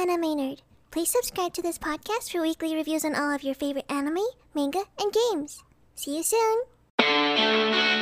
Anime 0.00 0.34
Nerd. 0.34 0.60
Please 0.90 1.10
subscribe 1.10 1.52
to 1.52 1.60
this 1.60 1.76
podcast 1.76 2.32
for 2.32 2.40
weekly 2.40 2.74
reviews 2.74 3.04
on 3.04 3.14
all 3.14 3.34
of 3.34 3.42
your 3.42 3.54
favorite 3.54 3.84
anime, 3.90 4.24
manga, 4.54 4.84
and 4.98 5.12
games. 5.12 5.62
See 5.94 6.16
you 6.16 6.22
soon! 6.22 7.99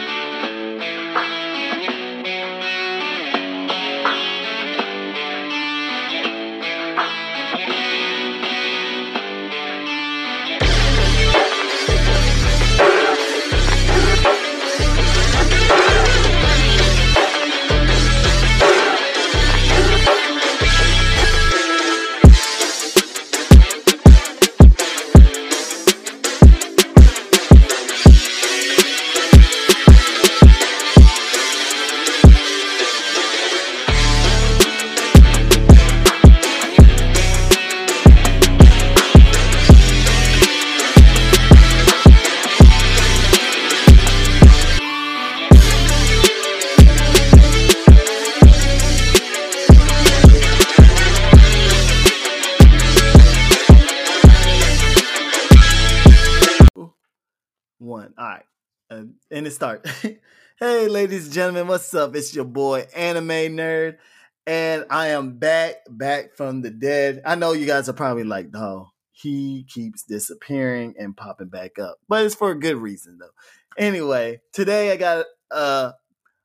Ladies 60.88 61.26
and 61.26 61.34
gentlemen, 61.34 61.68
what's 61.68 61.92
up? 61.92 62.16
It's 62.16 62.34
your 62.34 62.46
boy, 62.46 62.86
Anime 62.96 63.28
Nerd. 63.28 63.98
And 64.46 64.86
I 64.88 65.08
am 65.08 65.38
back, 65.38 65.76
back 65.90 66.34
from 66.34 66.62
the 66.62 66.70
dead. 66.70 67.20
I 67.26 67.34
know 67.34 67.52
you 67.52 67.66
guys 67.66 67.90
are 67.90 67.94
probably 67.94 68.24
like, 68.24 68.48
oh, 68.54 68.88
he 69.12 69.66
keeps 69.68 70.04
disappearing 70.04 70.94
and 70.98 71.14
popping 71.14 71.48
back 71.48 71.78
up. 71.78 71.98
But 72.08 72.24
it's 72.24 72.34
for 72.34 72.50
a 72.50 72.58
good 72.58 72.76
reason, 72.76 73.18
though. 73.18 73.28
Anyway, 73.76 74.40
today 74.52 74.90
I 74.90 74.96
got 74.96 75.26
uh, 75.50 75.92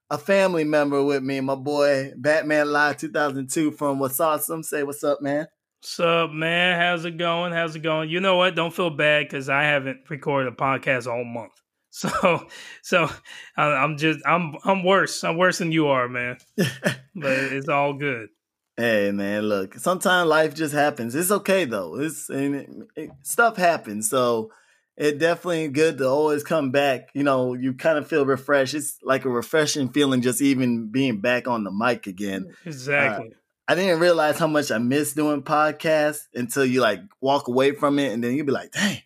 a 0.10 0.18
family 0.18 0.66
member 0.66 1.02
with 1.02 1.24
me, 1.24 1.40
my 1.40 1.56
boy, 1.56 2.12
Batman 2.18 2.70
Live 2.70 2.98
2002 2.98 3.72
from 3.72 4.00
What's 4.00 4.20
Awesome. 4.20 4.62
Say 4.62 4.84
what's 4.84 5.06
up, 5.06 5.22
man. 5.22 5.48
What's 5.82 6.00
up, 6.02 6.32
man? 6.32 6.78
How's 6.78 7.06
it 7.06 7.18
going? 7.18 7.54
How's 7.54 7.78
it 7.78 7.82
going? 7.82 8.10
You 8.10 8.20
know 8.20 8.36
what? 8.36 8.56
Don't 8.56 8.74
feel 8.74 8.90
bad 8.90 9.26
because 9.26 9.48
I 9.48 9.64
haven't 9.64 10.02
recorded 10.10 10.52
a 10.52 10.56
podcast 10.56 11.08
all 11.08 11.24
month. 11.24 11.63
So, 11.96 12.48
so 12.82 13.08
I'm 13.56 13.98
just 13.98 14.20
I'm 14.26 14.56
I'm 14.66 14.84
worse. 14.84 15.24
I'm 15.24 15.38
worse 15.38 15.60
than 15.60 15.72
you 15.72 15.88
are, 15.88 16.10
man. 16.10 16.38
But 16.58 16.68
it's 17.16 17.70
all 17.70 17.94
good. 17.94 18.30
Hey 18.76 19.12
man, 19.12 19.44
look. 19.44 19.76
Sometimes 19.76 20.28
life 20.28 20.56
just 20.56 20.74
happens. 20.74 21.14
It's 21.14 21.30
okay 21.30 21.66
though. 21.66 22.00
It's 22.00 22.30
and 22.30 22.56
it, 22.56 22.70
it- 22.96 23.12
stuff 23.22 23.58
happens. 23.58 24.10
So 24.10 24.52
it 24.98 25.20
definitely 25.20 25.68
good 25.68 26.00
to 26.00 26.08
always 26.08 26.44
come 26.44 26.72
back. 26.72 27.10
You 27.14 27.22
know, 27.24 27.54
you 27.54 27.74
kind 27.74 28.00
of 28.00 28.08
feel 28.08 28.26
refreshed. 28.26 28.74
It's 28.74 28.98
like 29.04 29.26
a 29.26 29.30
refreshing 29.30 29.90
feeling 29.90 30.22
just 30.24 30.42
even 30.42 30.88
being 30.92 31.22
back 31.22 31.48
on 31.48 31.64
the 31.64 31.72
mic 31.72 32.08
again. 32.08 32.48
Uh, 32.50 32.70
exactly. 32.70 33.34
I 33.68 33.76
didn't 33.76 34.00
realize 34.00 34.40
how 34.40 34.48
much 34.48 34.72
I 34.72 34.80
miss 34.80 35.14
doing 35.14 35.44
podcasts 35.44 36.22
until 36.34 36.66
you 36.66 36.82
like 36.82 37.02
walk 37.22 37.48
away 37.48 37.74
from 37.74 38.00
it, 38.00 38.12
and 38.14 38.24
then 38.24 38.34
you 38.36 38.44
be 38.44 38.52
like, 38.52 38.72
"Dang, 38.72 38.98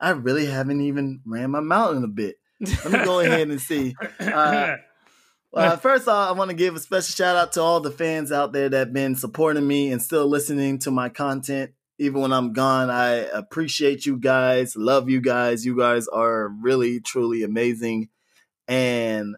I 0.00 0.10
really 0.10 0.46
haven't 0.46 0.80
even 0.80 1.20
ran 1.24 1.50
my 1.50 1.60
mouth 1.60 1.96
in 1.96 2.04
a 2.04 2.08
bit." 2.08 2.36
Let 2.60 2.92
me 2.92 3.04
go 3.04 3.20
ahead 3.20 3.48
and 3.48 3.60
see. 3.60 3.94
uh, 4.20 4.76
Well, 5.52 5.76
first 5.78 6.08
off, 6.08 6.28
I 6.28 6.32
want 6.32 6.50
to 6.50 6.56
give 6.56 6.74
a 6.76 6.80
special 6.80 7.12
shout 7.12 7.36
out 7.36 7.52
to 7.52 7.60
all 7.62 7.80
the 7.80 7.90
fans 7.90 8.32
out 8.32 8.52
there 8.52 8.68
that 8.68 8.76
have 8.76 8.92
been 8.92 9.14
supporting 9.16 9.66
me 9.66 9.92
and 9.92 10.02
still 10.02 10.26
listening 10.26 10.78
to 10.80 10.90
my 10.90 11.08
content. 11.08 11.72
Even 11.98 12.20
when 12.22 12.32
I'm 12.32 12.52
gone, 12.52 12.90
I 12.90 13.10
appreciate 13.32 14.04
you 14.04 14.16
guys, 14.16 14.74
love 14.76 15.08
you 15.08 15.20
guys. 15.20 15.64
You 15.64 15.78
guys 15.78 16.08
are 16.08 16.48
really, 16.48 17.00
truly 17.00 17.44
amazing. 17.44 18.08
And 18.66 19.36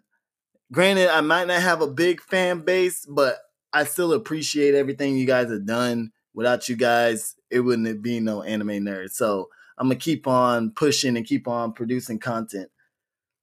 granted, 0.73 1.09
I 1.09 1.21
might 1.21 1.49
not 1.49 1.61
have 1.61 1.83
a 1.83 1.87
big 1.87 2.23
fan 2.23 2.61
base, 2.61 3.05
but 3.07 3.37
I 3.75 3.85
still 3.85 4.15
appreciate 4.15 4.75
everything 4.75 5.17
you 5.17 5.27
guys 5.27 5.51
have 5.51 5.67
done. 5.67 6.13
Without 6.33 6.69
you 6.69 6.77
guys, 6.77 7.35
it 7.51 7.61
wouldn't 7.61 8.03
be 8.03 8.21
no 8.21 8.43
anime 8.43 8.69
nerd. 8.69 9.11
So 9.11 9.49
I'm 9.79 9.89
gonna 9.89 9.97
keep 9.97 10.27
on 10.27 10.71
pushing 10.71 11.17
and 11.17 11.27
keep 11.27 11.49
on 11.49 11.73
producing 11.73 12.19
content. 12.19 12.71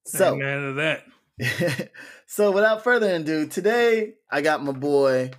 So 0.06 0.34
Amen 0.34 0.60
to 0.60 0.72
that. 0.74 1.90
so 2.26 2.50
without 2.50 2.84
further 2.84 3.14
ado, 3.14 3.46
today 3.46 4.14
I 4.30 4.40
got 4.40 4.62
my 4.62 4.72
boy 4.72 5.30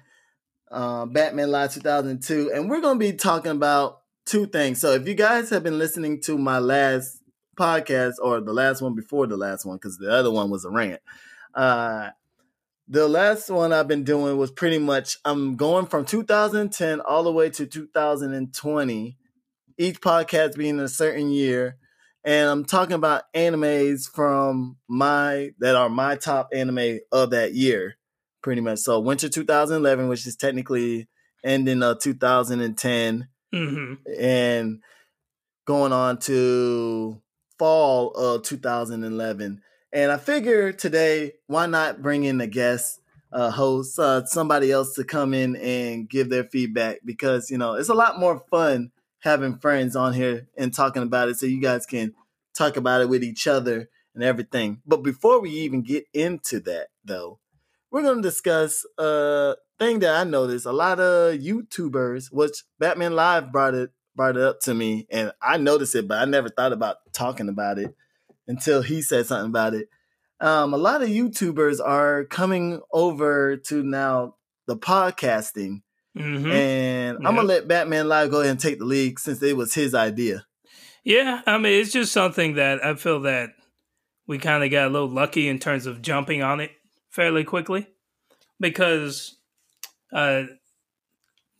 uh, 0.71 1.05
Batman 1.05 1.51
Live 1.51 1.73
2002, 1.73 2.51
and 2.53 2.69
we're 2.69 2.81
gonna 2.81 2.99
be 2.99 3.13
talking 3.13 3.51
about 3.51 4.01
two 4.25 4.47
things. 4.47 4.81
So 4.81 4.91
if 4.91 5.07
you 5.07 5.13
guys 5.13 5.49
have 5.51 5.63
been 5.63 5.77
listening 5.77 6.21
to 6.23 6.37
my 6.37 6.59
last 6.59 7.21
podcast 7.57 8.15
or 8.21 8.41
the 8.41 8.53
last 8.53 8.81
one 8.81 8.95
before 8.95 9.27
the 9.27 9.37
last 9.37 9.65
one, 9.65 9.77
because 9.77 9.97
the 9.97 10.11
other 10.11 10.31
one 10.31 10.49
was 10.49 10.65
a 10.65 10.69
rant. 10.69 11.01
Uh, 11.53 12.09
the 12.87 13.07
last 13.07 13.49
one 13.49 13.73
I've 13.73 13.87
been 13.87 14.03
doing 14.03 14.37
was 14.37 14.51
pretty 14.51 14.77
much 14.77 15.17
I'm 15.25 15.55
going 15.55 15.87
from 15.87 16.05
2010 16.05 17.01
all 17.01 17.23
the 17.23 17.31
way 17.31 17.49
to 17.51 17.65
2020, 17.65 19.17
each 19.77 20.01
podcast 20.01 20.55
being 20.57 20.79
a 20.79 20.87
certain 20.87 21.29
year 21.29 21.77
and 22.25 22.49
I'm 22.49 22.65
talking 22.65 22.95
about 22.95 23.31
animes 23.35 24.09
from 24.11 24.77
my 24.89 25.51
that 25.59 25.75
are 25.75 25.89
my 25.89 26.15
top 26.15 26.49
anime 26.51 26.99
of 27.11 27.29
that 27.29 27.53
year, 27.53 27.97
pretty 28.41 28.61
much. 28.61 28.79
So 28.79 28.99
winter 28.99 29.29
2011, 29.29 30.07
which 30.07 30.25
is 30.25 30.35
technically 30.35 31.07
ending 31.43 31.83
of 31.83 31.99
2010, 31.99 33.27
hmm 33.53 33.93
and 34.19 34.81
going 35.65 35.93
on 35.93 36.17
to 36.17 37.21
fall 37.59 38.09
of 38.11 38.41
2011. 38.41 39.61
And 39.93 40.11
I 40.11 40.17
figure 40.17 40.71
today, 40.71 41.33
why 41.45 41.67
not 41.67 42.01
bring 42.01 42.23
in 42.23 42.41
a 42.41 42.47
guest 42.47 42.99
uh, 43.31 43.51
host, 43.51 43.99
uh, 43.99 44.25
somebody 44.25 44.71
else 44.71 44.95
to 44.95 45.03
come 45.03 45.35
in 45.35 45.55
and 45.57 46.09
give 46.09 46.29
their 46.29 46.45
feedback 46.45 47.01
because 47.05 47.51
you 47.51 47.57
know 47.59 47.75
it's 47.75 47.89
a 47.89 47.93
lot 47.93 48.19
more 48.19 48.43
fun 48.49 48.91
having 49.25 49.57
friends 49.57 49.95
on 49.95 50.13
here 50.13 50.47
and 50.57 50.73
talking 50.73 51.03
about 51.03 51.27
it, 51.27 51.37
so 51.37 51.45
you 51.45 51.59
guys 51.59 51.85
can 51.85 52.13
talk 52.55 52.77
about 52.77 53.01
it 53.01 53.09
with 53.09 53.23
each 53.23 53.47
other 53.47 53.89
and 54.13 54.23
everything. 54.23 54.81
But 54.85 55.03
before 55.03 55.41
we 55.41 55.49
even 55.49 55.81
get 55.81 56.05
into 56.13 56.61
that, 56.61 56.87
though, 57.03 57.39
we're 57.91 58.03
going 58.03 58.21
to 58.21 58.29
discuss 58.29 58.85
a 58.97 59.55
thing 59.77 59.99
that 59.99 60.15
I 60.15 60.23
noticed. 60.23 60.65
A 60.65 60.71
lot 60.71 60.99
of 60.99 61.39
YouTubers, 61.39 62.31
which 62.31 62.63
Batman 62.79 63.15
Live 63.15 63.51
brought 63.51 63.73
it 63.73 63.91
brought 64.15 64.37
it 64.37 64.43
up 64.43 64.61
to 64.61 64.73
me, 64.73 65.05
and 65.11 65.33
I 65.41 65.57
noticed 65.57 65.93
it, 65.95 66.07
but 66.07 66.19
I 66.19 66.25
never 66.25 66.47
thought 66.47 66.71
about 66.71 66.97
talking 67.11 67.49
about 67.49 67.77
it 67.79 67.93
until 68.47 68.81
he 68.81 69.01
said 69.01 69.25
something 69.25 69.49
about 69.49 69.73
it. 69.73 69.89
Um, 70.39 70.73
a 70.73 70.77
lot 70.77 71.01
of 71.01 71.09
YouTubers 71.09 71.79
are 71.85 72.23
coming 72.25 72.81
over 72.93 73.57
to 73.57 73.83
now 73.83 74.35
the 74.67 74.77
podcasting, 74.77 75.81
hmm 76.15 76.51
and 76.51 77.17
I'm 77.17 77.35
gonna 77.35 77.43
let 77.43 77.67
Batman 77.67 78.07
Live 78.07 78.31
go 78.31 78.39
ahead 78.39 78.51
and 78.51 78.59
take 78.59 78.79
the 78.79 78.85
lead 78.85 79.19
since 79.19 79.41
it 79.43 79.57
was 79.57 79.73
his 79.73 79.93
idea. 79.93 80.45
Yeah, 81.03 81.41
I 81.45 81.57
mean, 81.57 81.79
it's 81.79 81.91
just 81.91 82.11
something 82.11 82.55
that 82.55 82.83
I 82.83 82.95
feel 82.95 83.21
that 83.21 83.51
we 84.27 84.37
kind 84.39 84.63
of 84.63 84.71
got 84.71 84.87
a 84.87 84.89
little 84.89 85.09
lucky 85.09 85.47
in 85.47 85.59
terms 85.59 85.85
of 85.85 86.01
jumping 86.01 86.41
on 86.41 86.59
it 86.59 86.71
fairly 87.09 87.43
quickly 87.43 87.87
because 88.59 89.37
uh, 90.13 90.43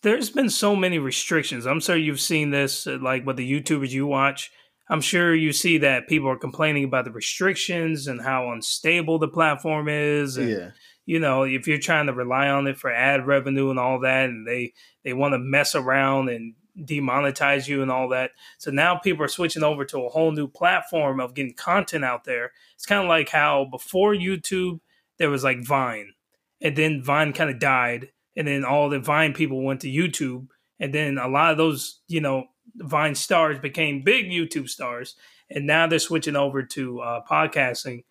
there's 0.02 0.30
been 0.30 0.50
so 0.50 0.76
many 0.76 1.00
restrictions. 1.00 1.66
I'm 1.66 1.80
sure 1.80 1.96
you've 1.96 2.22
seen 2.22 2.52
this, 2.52 2.88
uh, 2.88 2.98
like 3.02 3.26
with 3.26 3.38
the 3.38 3.52
YouTubers 3.52 3.92
you 3.92 4.08
watch. 4.08 4.52
I'm 4.90 5.02
sure 5.02 5.34
you 5.34 5.52
see 5.52 5.80
that 5.80 6.08
people 6.08 6.30
are 6.30 6.38
complaining 6.38 6.84
about 6.84 7.06
the 7.06 7.12
restrictions 7.12 8.08
and 8.08 8.22
how 8.22 8.52
unstable 8.52 9.18
the 9.18 9.28
platform 9.28 9.90
is. 9.90 10.38
And, 10.38 10.50
Yeah, 10.50 10.72
you 11.06 11.20
know, 11.20 11.44
if 11.44 11.68
you're 11.68 11.78
trying 11.78 12.08
to 12.08 12.14
rely 12.14 12.50
on 12.50 12.68
it 12.68 12.78
for 12.78 12.92
ad 12.92 13.28
revenue 13.28 13.70
and 13.70 13.80
all 13.80 14.00
that, 14.02 14.30
and 14.30 14.48
they 14.48 14.74
they 15.04 15.14
want 15.14 15.34
to 15.34 15.40
mess 15.40 15.76
around 15.76 16.30
and 16.30 16.56
demonetize 16.78 17.68
you 17.68 17.82
and 17.82 17.92
all 17.92 18.10
that. 18.10 18.32
So 18.58 18.72
now 18.72 18.98
people 18.98 19.24
are 19.24 19.30
switching 19.30 19.64
over 19.64 19.86
to 19.86 20.00
a 20.00 20.10
whole 20.10 20.32
new 20.32 20.48
platform 20.48 21.20
of 21.20 21.34
getting 21.34 21.54
content 21.54 22.04
out 22.04 22.26
there. 22.26 22.52
It's 22.74 22.86
kind 22.86 23.02
of 23.02 23.08
like 23.08 23.30
how 23.30 23.66
before 23.72 24.14
YouTube 24.14 24.80
there 25.18 25.30
was 25.30 25.44
like 25.44 25.64
Vine, 25.64 26.14
and 26.62 26.76
then 26.76 27.04
Vine 27.04 27.34
kind 27.34 27.50
of 27.50 27.60
died, 27.60 28.10
and 28.36 28.48
then 28.48 28.66
all 28.66 28.90
the 28.90 29.00
Vine 29.00 29.34
people 29.34 29.64
went 29.64 29.82
to 29.82 29.88
YouTube, 29.88 30.48
and 30.80 30.94
then 30.94 31.18
a 31.18 31.28
lot 31.28 31.52
of 31.52 31.58
those 31.58 32.02
you 32.08 32.22
know 32.22 32.46
Vine 32.78 33.16
stars 33.16 33.60
became 33.60 34.04
big 34.04 34.26
YouTube 34.26 34.70
stars, 34.70 35.16
and 35.50 35.68
now 35.68 35.88
they're 35.88 36.00
switching 36.00 36.36
over 36.36 36.64
to 36.64 37.00
uh, 37.00 37.22
podcasting 37.30 38.04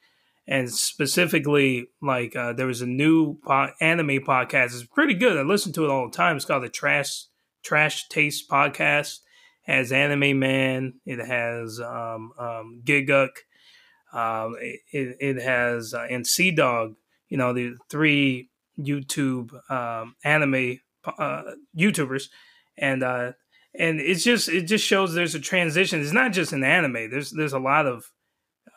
and 0.47 0.71
specifically 0.71 1.87
like 2.03 2.37
uh, 2.37 2.53
there 2.53 2.67
was 2.67 2.83
a 2.83 2.87
new 2.87 3.39
po- 3.47 3.73
anime 3.81 4.21
podcast 4.21 4.67
it's 4.67 4.85
pretty 4.85 5.15
good 5.15 5.37
i 5.37 5.43
listen 5.43 5.73
to 5.73 5.85
it 5.85 5.91
all 5.91 6.09
the 6.09 6.17
time 6.17 6.37
it's 6.37 6.45
called 6.45 6.63
the 6.63 6.69
trash 6.69 7.27
Trash 7.65 8.09
Taste 8.09 8.49
Podcast 8.49 9.21
It 9.67 9.73
has 9.73 9.91
Anime 9.91 10.39
Man. 10.39 10.95
It 11.07 11.19
has 11.19 11.81
um, 11.81 12.33
um, 12.39 12.83
Gigguk. 12.85 13.31
Um, 14.13 14.57
it, 14.61 15.17
it 15.19 15.43
has 15.43 15.95
uh, 15.95 16.07
and 16.09 16.25
CDawg. 16.25 16.95
You 17.29 17.39
know 17.39 17.53
the 17.53 17.75
three 17.91 18.51
YouTube 18.79 19.51
um, 19.71 20.15
anime 20.23 20.79
uh, 21.19 21.43
YouTubers, 21.77 22.25
and 22.77 23.03
uh, 23.03 23.33
and 23.77 23.99
it's 23.99 24.23
just 24.23 24.49
it 24.49 24.67
just 24.67 24.85
shows 24.87 25.15
there's 25.15 25.35
a 25.35 25.41
transition. 25.41 26.01
It's 26.01 26.13
not 26.13 26.33
just 26.33 26.53
an 26.53 26.63
anime. 26.63 27.11
There's 27.11 27.31
there's 27.31 27.55
a 27.55 27.59
lot 27.59 27.87
of 27.87 28.05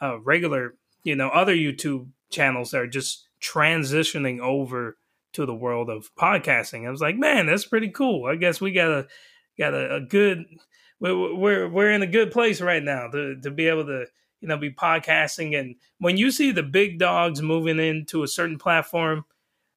uh, 0.01 0.19
regular 0.21 0.75
you 1.07 1.15
know 1.15 1.29
other 1.29 1.55
YouTube 1.55 2.09
channels 2.29 2.71
that 2.71 2.81
are 2.81 2.87
just 2.87 3.29
transitioning 3.41 4.41
over 4.41 4.97
to 5.31 5.45
the 5.45 5.55
world 5.55 5.89
of 5.89 6.13
podcasting. 6.15 6.85
I 6.85 6.91
was 6.91 6.99
like, 6.99 7.15
man, 7.15 7.45
that's 7.45 7.65
pretty 7.65 7.89
cool. 7.89 8.25
I 8.25 8.35
guess 8.35 8.59
we 8.59 8.73
got 8.73 8.91
a 8.91 9.07
got 9.57 9.73
a, 9.73 9.95
a 9.95 10.01
good 10.01 10.43
we're, 10.99 11.33
we're 11.33 11.69
we're 11.69 11.91
in 11.91 12.01
a 12.01 12.07
good 12.07 12.31
place 12.31 12.59
right 12.59 12.83
now 12.83 13.07
to 13.07 13.39
to 13.39 13.49
be 13.49 13.67
able 13.67 13.85
to 13.85 14.05
you 14.41 14.49
know 14.49 14.57
be 14.57 14.69
podcasting 14.69 15.57
and 15.57 15.75
when 15.99 16.17
you 16.17 16.29
see 16.29 16.51
the 16.51 16.61
big 16.61 16.99
dogs 16.99 17.41
moving 17.41 17.79
into 17.79 18.23
a 18.23 18.27
certain 18.27 18.57
platform 18.57 19.23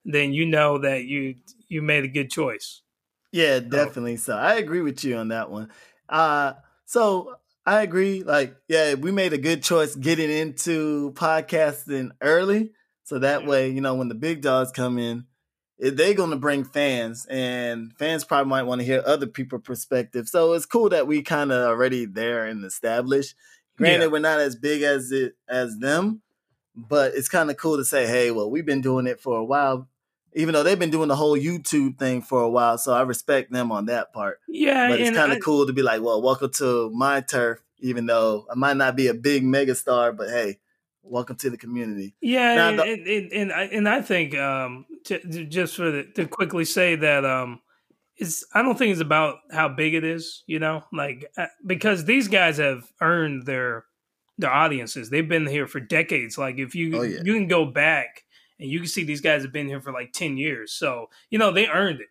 then 0.05 0.33
you 0.33 0.45
know 0.45 0.79
that 0.79 1.05
you 1.05 1.37
you 1.69 1.81
made 1.81 2.05
a 2.05 2.09
good 2.09 2.31
choice 2.31 2.83
yeah 3.33 3.59
definitely 3.59 4.17
so 4.17 4.37
i 4.37 4.55
agree 4.55 4.83
with 4.83 5.03
you 5.03 5.17
on 5.17 5.29
that 5.29 5.51
one 5.51 5.71
uh 6.11 6.53
so 6.85 7.37
i 7.67 7.83
agree 7.83 8.23
like 8.23 8.57
yeah 8.69 8.95
we 8.95 9.11
made 9.11 9.33
a 9.33 9.39
good 9.39 9.63
choice 9.63 9.95
getting 9.95 10.31
into 10.31 11.13
podcasting 11.13 12.11
early 12.21 12.73
so 13.05 13.19
that 13.19 13.47
way 13.47 13.69
you 13.69 13.81
know 13.81 13.95
when 13.95 14.09
the 14.09 14.15
big 14.15 14.41
dogs 14.43 14.71
come 14.73 14.99
in 14.99 15.25
eh, 15.83 15.91
they're 15.93 16.15
going 16.15 16.31
to 16.31 16.37
bring 16.37 16.65
fans 16.65 17.27
and 17.27 17.93
fans 17.99 18.25
probably 18.25 18.49
might 18.49 18.65
want 18.65 18.81
to 18.81 18.85
hear 18.85 19.03
other 19.05 19.27
people's 19.27 19.63
perspective. 19.63 20.29
So 20.29 20.53
it's 20.53 20.67
cool 20.67 20.91
that 20.91 21.07
we 21.07 21.23
kind 21.23 21.51
of 21.51 21.67
already 21.67 22.05
there 22.05 22.47
and 22.47 22.65
established. 22.65 23.35
Granted 23.77 24.05
yeah. 24.07 24.11
we're 24.11 24.19
not 24.21 24.41
as 24.41 24.57
big 24.57 24.83
as 24.83 25.11
it 25.11 25.35
as 25.49 25.79
them 25.79 26.23
but 26.75 27.15
it's 27.15 27.29
kind 27.29 27.51
of 27.51 27.57
cool 27.57 27.77
to 27.77 27.85
say 27.85 28.07
hey 28.07 28.31
well 28.31 28.51
we've 28.51 28.67
been 28.67 28.81
doing 28.81 29.07
it 29.07 29.21
for 29.21 29.37
a 29.37 29.45
while 29.45 29.89
even 30.35 30.55
though 30.55 30.63
they've 30.63 30.79
been 30.79 30.91
doing 30.91 31.09
the 31.09 31.17
whole 31.17 31.37
youtube 31.37 31.99
thing 31.99 32.23
for 32.23 32.43
a 32.43 32.51
while 32.51 32.79
so 32.79 32.93
i 32.93 33.03
respect 33.03 33.53
them 33.53 33.73
on 33.73 33.87
that 33.87 34.13
part 34.13 34.41
yeah 34.49 34.89
but 34.89 35.01
it's 35.01 35.17
kind 35.17 35.33
of 35.33 35.41
cool 35.43 35.67
to 35.67 35.73
be 35.73 35.83
like 35.83 36.03
well 36.03 36.23
welcome 36.23 36.51
to 36.51 36.91
my 36.91 37.21
turf 37.21 37.61
even 37.81 38.07
though 38.07 38.47
i 38.51 38.55
might 38.55 38.77
not 38.77 38.97
be 38.97 39.09
a 39.09 39.15
big 39.15 39.43
megastar 39.43 40.17
but 40.17 40.29
hey 40.29 40.59
welcome 41.03 41.37
to 41.37 41.51
the 41.51 41.57
community. 41.57 42.15
Yeah, 42.21 42.55
now, 42.55 42.69
and, 42.69 42.79
the- 42.79 42.83
and, 42.85 43.07
and, 43.07 43.33
and, 43.33 43.53
I, 43.53 43.63
and 43.65 43.89
I 43.89 44.01
think 44.01 44.37
um, 44.37 44.87
to, 45.05 45.19
just 45.45 45.77
for 45.77 45.91
the, 45.91 46.05
to 46.15 46.27
quickly 46.27 46.65
say 46.65 46.97
that 46.97 47.25
um, 47.25 47.61
it's 48.17 48.45
I 48.55 48.63
don't 48.63 48.79
think 48.79 48.93
it's 48.93 49.01
about 49.01 49.39
how 49.51 49.69
big 49.69 49.95
it 49.95 50.05
is, 50.05 50.45
you 50.47 50.59
know, 50.59 50.85
like 50.93 51.31
uh, 51.37 51.47
because 51.67 52.05
these 52.05 52.29
guys 52.29 52.59
have 52.59 52.85
earned 53.01 53.47
their 53.47 53.85
their 54.39 54.53
audiences. 54.53 55.11
They've 55.11 55.29
been 55.29 55.47
here 55.47 55.67
for 55.67 55.81
decades. 55.81 56.39
Like 56.39 56.59
if 56.59 56.75
you 56.75 56.99
oh, 56.99 57.03
yeah. 57.03 57.21
you 57.25 57.35
can 57.35 57.49
go 57.49 57.65
back 57.65 58.25
and 58.61 58.71
you 58.71 58.79
can 58.79 58.89
see 58.89 59.05
these 59.05 59.21
guys 59.21 59.43
have 59.43 59.53
been 59.53 59.69
here 59.69 59.81
for 59.81 59.93
like 59.93 60.13
ten 60.13 60.37
years. 60.37 60.73
So 60.73 61.11
you 61.31 61.39
know 61.39 61.53
they 61.53 61.67
earned 61.67 62.01
it. 62.01 62.09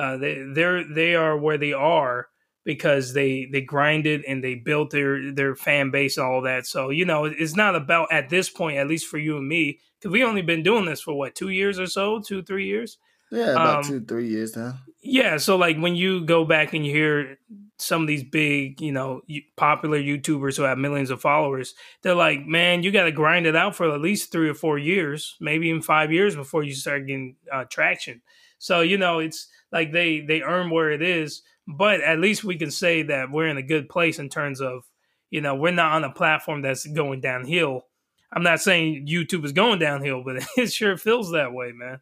Uh, 0.00 0.16
they 0.16 0.44
they're 0.52 0.84
they 0.84 1.14
are 1.14 1.36
where 1.36 1.58
they 1.58 1.72
are 1.72 2.28
because 2.64 3.14
they 3.14 3.48
they 3.50 3.62
grinded 3.62 4.24
and 4.26 4.44
they 4.44 4.54
built 4.56 4.90
their 4.90 5.32
their 5.32 5.54
fan 5.54 5.90
base 5.90 6.18
and 6.18 6.26
all 6.26 6.42
that. 6.42 6.66
So 6.66 6.90
you 6.90 7.04
know, 7.04 7.24
it's 7.24 7.56
not 7.56 7.74
about 7.74 8.12
at 8.12 8.28
this 8.28 8.50
point, 8.50 8.76
at 8.76 8.88
least 8.88 9.06
for 9.06 9.18
you 9.18 9.38
and 9.38 9.48
me, 9.48 9.80
because 9.98 10.12
we 10.12 10.22
only 10.24 10.42
been 10.42 10.62
doing 10.62 10.84
this 10.84 11.00
for 11.00 11.14
what 11.14 11.34
two 11.34 11.48
years 11.48 11.78
or 11.78 11.86
so, 11.86 12.20
two 12.20 12.42
three 12.42 12.66
years. 12.66 12.98
Yeah, 13.30 13.52
about 13.52 13.84
um, 13.84 13.90
two 13.90 14.00
three 14.04 14.28
years 14.28 14.56
now. 14.56 14.78
Yeah, 15.02 15.36
so 15.36 15.56
like 15.56 15.78
when 15.78 15.94
you 15.94 16.24
go 16.24 16.44
back 16.44 16.74
and 16.74 16.84
you 16.84 16.92
hear 16.92 17.38
some 17.78 18.02
of 18.02 18.08
these 18.08 18.24
big, 18.24 18.80
you 18.80 18.90
know, 18.90 19.20
popular 19.56 20.00
YouTubers 20.00 20.56
who 20.56 20.62
have 20.62 20.78
millions 20.78 21.10
of 21.10 21.20
followers, 21.20 21.74
they're 22.02 22.14
like, 22.14 22.44
man, 22.46 22.82
you 22.82 22.90
got 22.90 23.04
to 23.04 23.12
grind 23.12 23.46
it 23.46 23.54
out 23.54 23.76
for 23.76 23.92
at 23.92 24.00
least 24.00 24.32
three 24.32 24.48
or 24.48 24.54
four 24.54 24.78
years, 24.78 25.36
maybe 25.40 25.68
even 25.68 25.82
five 25.82 26.10
years 26.10 26.34
before 26.34 26.62
you 26.64 26.74
start 26.74 27.06
getting 27.06 27.36
uh, 27.52 27.64
traction. 27.70 28.22
So 28.58 28.80
you 28.80 28.98
know, 28.98 29.18
it's 29.18 29.48
like 29.70 29.92
they 29.92 30.20
they 30.20 30.42
earn 30.42 30.70
where 30.70 30.90
it 30.90 31.02
is 31.02 31.42
but 31.66 32.00
at 32.00 32.20
least 32.20 32.44
we 32.44 32.56
can 32.56 32.70
say 32.70 33.02
that 33.02 33.30
we're 33.30 33.48
in 33.48 33.56
a 33.56 33.62
good 33.62 33.88
place 33.88 34.18
in 34.18 34.28
terms 34.28 34.60
of 34.60 34.84
you 35.30 35.40
know 35.40 35.54
we're 35.54 35.72
not 35.72 35.92
on 35.92 36.04
a 36.04 36.12
platform 36.12 36.62
that's 36.62 36.86
going 36.86 37.20
downhill 37.20 37.86
i'm 38.32 38.42
not 38.42 38.60
saying 38.60 39.06
youtube 39.08 39.44
is 39.44 39.52
going 39.52 39.78
downhill 39.78 40.22
but 40.24 40.36
it 40.56 40.72
sure 40.72 40.96
feels 40.96 41.32
that 41.32 41.52
way 41.52 41.72
man 41.72 42.00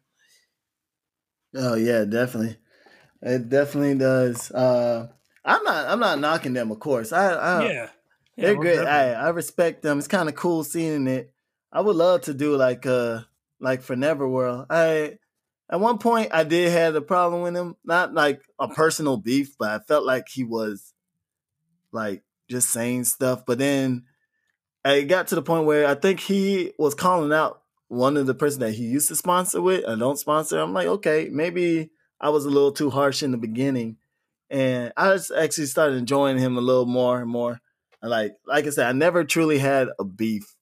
oh 1.55 1.75
yeah 1.75 2.05
definitely. 2.05 2.57
It 3.21 3.49
definitely 3.49 3.95
does. 3.95 4.51
Uh 4.51 5.07
i'm 5.47 5.63
not 5.63 5.87
i'm 5.87 5.99
not 5.99 6.19
knocking 6.19 6.53
them 6.53 6.71
of 6.71 6.79
course. 6.79 7.11
I, 7.11 7.33
I 7.33 7.63
yeah, 7.63 7.71
yeah 7.71 7.89
they're 8.37 8.55
great. 8.55 8.79
I, 8.79 9.13
I 9.13 9.29
respect 9.29 9.81
them. 9.81 9.99
It's 9.99 10.07
kind 10.07 10.29
of 10.29 10.35
cool 10.35 10.63
seeing 10.63 11.07
it. 11.07 11.31
I 11.71 11.81
would 11.81 11.95
love 11.95 12.21
to 12.21 12.33
do 12.33 12.55
like 12.55 12.85
uh 12.85 13.21
like 13.59 13.81
for 13.81 13.95
neverworld. 13.95 14.67
I 14.69 15.17
at 15.69 15.79
one 15.79 15.97
point 15.97 16.29
I 16.33 16.43
did 16.43 16.71
have 16.71 16.95
a 16.95 17.01
problem 17.01 17.41
with 17.41 17.55
him. 17.55 17.75
Not 17.83 18.13
like 18.13 18.41
a 18.59 18.67
personal 18.67 19.17
beef, 19.17 19.57
but 19.57 19.69
I 19.69 19.79
felt 19.83 20.05
like 20.05 20.27
he 20.29 20.43
was 20.43 20.93
like 21.91 22.23
just 22.49 22.69
saying 22.69 23.05
stuff. 23.05 23.45
But 23.45 23.57
then 23.57 24.03
it 24.83 25.03
got 25.03 25.27
to 25.27 25.35
the 25.35 25.41
point 25.41 25.65
where 25.65 25.87
I 25.87 25.95
think 25.95 26.19
he 26.19 26.73
was 26.77 26.93
calling 26.93 27.33
out 27.33 27.61
one 27.87 28.17
of 28.17 28.25
the 28.25 28.33
person 28.33 28.61
that 28.61 28.73
he 28.73 28.83
used 28.85 29.07
to 29.09 29.15
sponsor 29.15 29.61
with 29.61 29.85
I 29.87 29.95
don't 29.95 30.17
sponsor. 30.17 30.59
I'm 30.59 30.73
like, 30.73 30.87
okay, 30.87 31.29
maybe 31.31 31.91
I 32.19 32.29
was 32.29 32.45
a 32.45 32.49
little 32.49 32.71
too 32.71 32.89
harsh 32.89 33.23
in 33.23 33.31
the 33.31 33.37
beginning. 33.37 33.97
And 34.49 34.93
I 34.95 35.13
just 35.13 35.31
actually 35.31 35.65
started 35.65 35.97
enjoying 35.97 36.37
him 36.37 36.57
a 36.57 36.61
little 36.61 36.85
more 36.85 37.19
and 37.19 37.29
more. 37.29 37.59
And 38.01 38.11
like 38.11 38.33
like 38.45 38.65
I 38.65 38.69
said, 38.69 38.87
I 38.87 38.91
never 38.91 39.23
truly 39.23 39.57
had 39.57 39.87
a 39.99 40.03
beef 40.03 40.55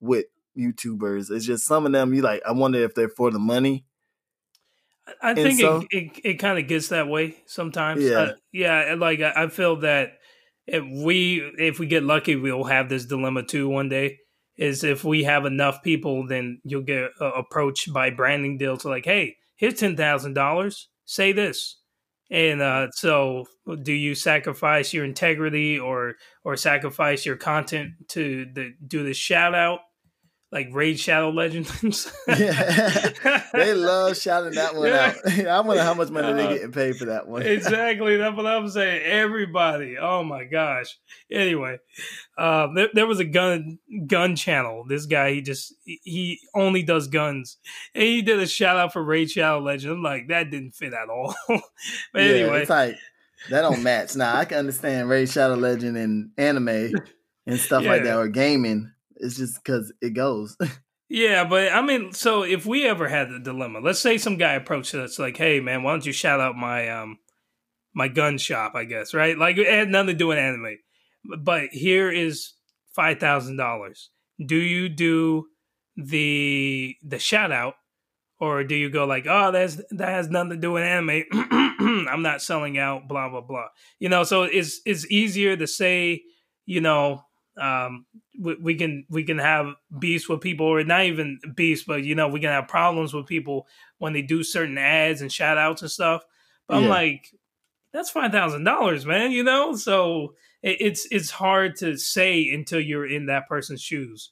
with 0.00 0.26
YouTubers. 0.56 1.30
It's 1.30 1.46
just 1.46 1.66
some 1.66 1.86
of 1.86 1.92
them 1.92 2.14
you 2.14 2.22
like 2.22 2.42
I 2.46 2.52
wonder 2.52 2.82
if 2.82 2.94
they're 2.94 3.08
for 3.08 3.30
the 3.30 3.38
money 3.38 3.84
I 5.22 5.34
think 5.34 5.60
so, 5.60 5.86
it, 5.90 6.12
it, 6.14 6.20
it 6.24 6.34
kind 6.34 6.58
of 6.58 6.68
gets 6.68 6.88
that 6.88 7.08
way 7.08 7.36
sometimes. 7.46 8.02
Yeah, 8.02 8.18
uh, 8.18 8.32
yeah. 8.52 8.94
Like 8.98 9.20
I, 9.20 9.44
I 9.44 9.48
feel 9.48 9.76
that 9.76 10.18
if 10.66 10.84
we 10.84 11.40
if 11.58 11.78
we 11.78 11.86
get 11.86 12.02
lucky, 12.02 12.36
we'll 12.36 12.64
have 12.64 12.88
this 12.88 13.06
dilemma 13.06 13.42
too 13.42 13.68
one 13.68 13.88
day. 13.88 14.18
Is 14.60 14.84
if 14.84 15.02
we 15.04 15.24
have 15.24 15.46
enough 15.46 15.82
people, 15.82 16.26
then 16.26 16.60
you'll 16.64 16.82
get 16.82 17.10
uh, 17.20 17.32
approached 17.32 17.92
by 17.92 18.10
branding 18.10 18.58
deals 18.58 18.84
like, 18.84 19.06
"Hey, 19.06 19.36
here's 19.56 19.80
ten 19.80 19.96
thousand 19.96 20.34
dollars. 20.34 20.88
Say 21.06 21.32
this." 21.32 21.78
And 22.30 22.62
uh, 22.62 22.90
so, 22.92 23.46
do 23.82 23.92
you 23.92 24.14
sacrifice 24.14 24.92
your 24.92 25.04
integrity 25.04 25.78
or 25.78 26.14
or 26.44 26.56
sacrifice 26.56 27.26
your 27.26 27.36
content 27.36 27.92
to 28.10 28.46
the, 28.54 28.72
do 28.86 29.02
the 29.02 29.14
shout 29.14 29.54
out 29.54 29.80
like 30.52 30.68
Raid 30.72 30.98
Shadow 30.98 31.30
Legends. 31.30 32.12
yeah, 32.28 33.42
they 33.52 33.72
love 33.72 34.16
shouting 34.16 34.54
that 34.54 34.74
one 34.74 34.88
yeah. 34.88 35.14
out. 35.24 35.38
I 35.46 35.60
wonder 35.60 35.82
how 35.82 35.94
much 35.94 36.10
money 36.10 36.28
uh, 36.28 36.32
they 36.32 36.48
getting 36.48 36.72
paid 36.72 36.96
for 36.96 37.04
that 37.06 37.28
one. 37.28 37.42
exactly, 37.42 38.16
that's 38.16 38.36
what 38.36 38.46
I'm 38.46 38.68
saying. 38.68 39.02
Everybody, 39.04 39.96
oh 39.98 40.24
my 40.24 40.44
gosh. 40.44 40.98
Anyway, 41.30 41.78
uh, 42.36 42.68
there, 42.74 42.88
there, 42.92 43.06
was 43.06 43.20
a 43.20 43.24
gun 43.24 43.78
gun 44.06 44.34
channel. 44.34 44.84
This 44.88 45.06
guy, 45.06 45.34
he 45.34 45.42
just 45.42 45.72
he 45.84 46.40
only 46.54 46.82
does 46.82 47.06
guns, 47.06 47.56
and 47.94 48.02
he 48.02 48.22
did 48.22 48.40
a 48.40 48.46
shout 48.46 48.76
out 48.76 48.92
for 48.92 49.02
Raid 49.02 49.30
Shadow 49.30 49.60
Legends. 49.60 49.92
I'm 49.92 50.02
like, 50.02 50.28
that 50.28 50.50
didn't 50.50 50.72
fit 50.74 50.92
at 50.92 51.08
all. 51.08 51.34
but 51.48 51.62
yeah, 52.14 52.22
anyway, 52.22 52.62
it's 52.62 52.70
like 52.70 52.96
that 53.50 53.62
don't 53.62 53.84
match. 53.84 54.16
Now 54.16 54.36
I 54.36 54.44
can 54.44 54.58
understand 54.58 55.08
Raid 55.08 55.28
Shadow 55.28 55.54
Legend 55.54 55.96
and 55.96 56.30
anime 56.36 56.92
and 57.46 57.60
stuff 57.60 57.84
yeah. 57.84 57.90
like 57.90 58.02
that 58.02 58.16
or 58.16 58.28
gaming 58.28 58.92
it's 59.20 59.36
just 59.36 59.62
because 59.62 59.92
it 60.00 60.10
goes. 60.10 60.56
yeah, 61.08 61.44
but 61.44 61.72
I 61.72 61.82
mean, 61.82 62.12
so 62.12 62.42
if 62.42 62.66
we 62.66 62.86
ever 62.86 63.08
had 63.08 63.30
the 63.30 63.38
dilemma, 63.38 63.80
let's 63.80 64.00
say 64.00 64.18
some 64.18 64.36
guy 64.36 64.54
approached 64.54 64.94
us 64.94 65.18
like, 65.18 65.36
"Hey, 65.36 65.60
man, 65.60 65.82
why 65.82 65.92
don't 65.92 66.06
you 66.06 66.12
shout 66.12 66.40
out 66.40 66.56
my 66.56 66.88
um 66.88 67.18
my 67.94 68.08
gun 68.08 68.38
shop?" 68.38 68.74
I 68.74 68.84
guess 68.84 69.14
right, 69.14 69.38
like 69.38 69.58
it 69.58 69.66
had 69.66 69.88
nothing 69.88 70.08
to 70.08 70.14
do 70.14 70.28
with 70.28 70.38
anime, 70.38 70.78
but 71.38 71.68
here 71.70 72.10
is 72.10 72.54
five 72.94 73.20
thousand 73.20 73.56
dollars. 73.56 74.10
Do 74.44 74.56
you 74.56 74.88
do 74.88 75.46
the 75.96 76.96
the 77.02 77.18
shout 77.18 77.52
out 77.52 77.74
or 78.40 78.64
do 78.64 78.74
you 78.74 78.88
go 78.90 79.04
like, 79.04 79.26
oh, 79.28 79.52
that's 79.52 79.76
that 79.90 80.08
has 80.08 80.30
nothing 80.30 80.50
to 80.50 80.56
do 80.56 80.72
with 80.72 80.82
anime. 80.82 81.24
I'm 82.08 82.22
not 82.22 82.42
selling 82.42 82.78
out, 82.78 83.06
blah 83.06 83.28
blah 83.28 83.42
blah. 83.42 83.66
You 83.98 84.08
know, 84.08 84.24
so 84.24 84.44
it's 84.44 84.80
it's 84.86 85.08
easier 85.10 85.56
to 85.56 85.66
say, 85.66 86.22
you 86.64 86.80
know, 86.80 87.22
um, 87.58 88.06
we, 88.38 88.54
we, 88.56 88.74
can 88.74 89.04
we 89.10 89.24
can 89.24 89.38
have 89.38 89.74
beefs 89.98 90.28
with 90.28 90.40
people, 90.40 90.66
or 90.66 90.82
not 90.84 91.04
even 91.04 91.38
beefs, 91.54 91.84
but 91.84 92.04
you 92.04 92.14
know 92.14 92.28
we 92.28 92.40
can 92.40 92.50
have 92.50 92.68
problems 92.68 93.12
with 93.12 93.26
people 93.26 93.66
when 93.98 94.12
they 94.12 94.22
do 94.22 94.42
certain 94.42 94.78
ads 94.78 95.20
and 95.20 95.32
shout 95.32 95.58
outs 95.58 95.82
and 95.82 95.90
stuff. 95.90 96.22
But 96.68 96.76
yeah. 96.76 96.82
I'm 96.82 96.88
like, 96.88 97.34
that's 97.92 98.10
five 98.10 98.32
thousand 98.32 98.64
dollars, 98.64 99.04
man. 99.04 99.32
You 99.32 99.42
know, 99.42 99.74
so 99.74 100.34
it, 100.62 100.76
it's 100.80 101.06
it's 101.10 101.30
hard 101.30 101.76
to 101.76 101.96
say 101.96 102.48
until 102.48 102.80
you're 102.80 103.08
in 103.08 103.26
that 103.26 103.48
person's 103.48 103.82
shoes. 103.82 104.30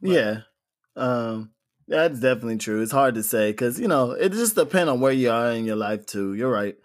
But, 0.00 0.10
yeah, 0.10 0.36
um, 0.96 1.50
that's 1.86 2.20
definitely 2.20 2.56
true. 2.56 2.82
It's 2.82 2.92
hard 2.92 3.16
to 3.16 3.22
say 3.22 3.50
because 3.50 3.78
you 3.78 3.88
know 3.88 4.12
it 4.12 4.32
just 4.32 4.54
depends 4.54 4.90
on 4.90 5.00
where 5.00 5.12
you 5.12 5.30
are 5.30 5.52
in 5.52 5.64
your 5.64 5.76
life 5.76 6.06
too. 6.06 6.34
You're 6.34 6.50
right. 6.50 6.76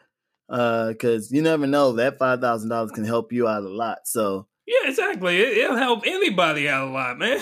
Uh, 0.47 0.89
because 0.89 1.31
you 1.31 1.41
never 1.41 1.65
know 1.65 1.93
that 1.93 2.19
five 2.19 2.39
thousand 2.39 2.69
dollars 2.69 2.91
can 2.91 3.03
help 3.03 3.31
you 3.31 3.47
out 3.47 3.63
a 3.63 3.69
lot. 3.69 3.99
So 4.05 4.47
Yeah, 4.67 4.89
exactly. 4.89 5.39
It, 5.39 5.69
will 5.69 5.77
help 5.77 6.03
anybody 6.05 6.69
out 6.69 6.87
a 6.87 6.91
lot, 6.91 7.17
man. 7.17 7.39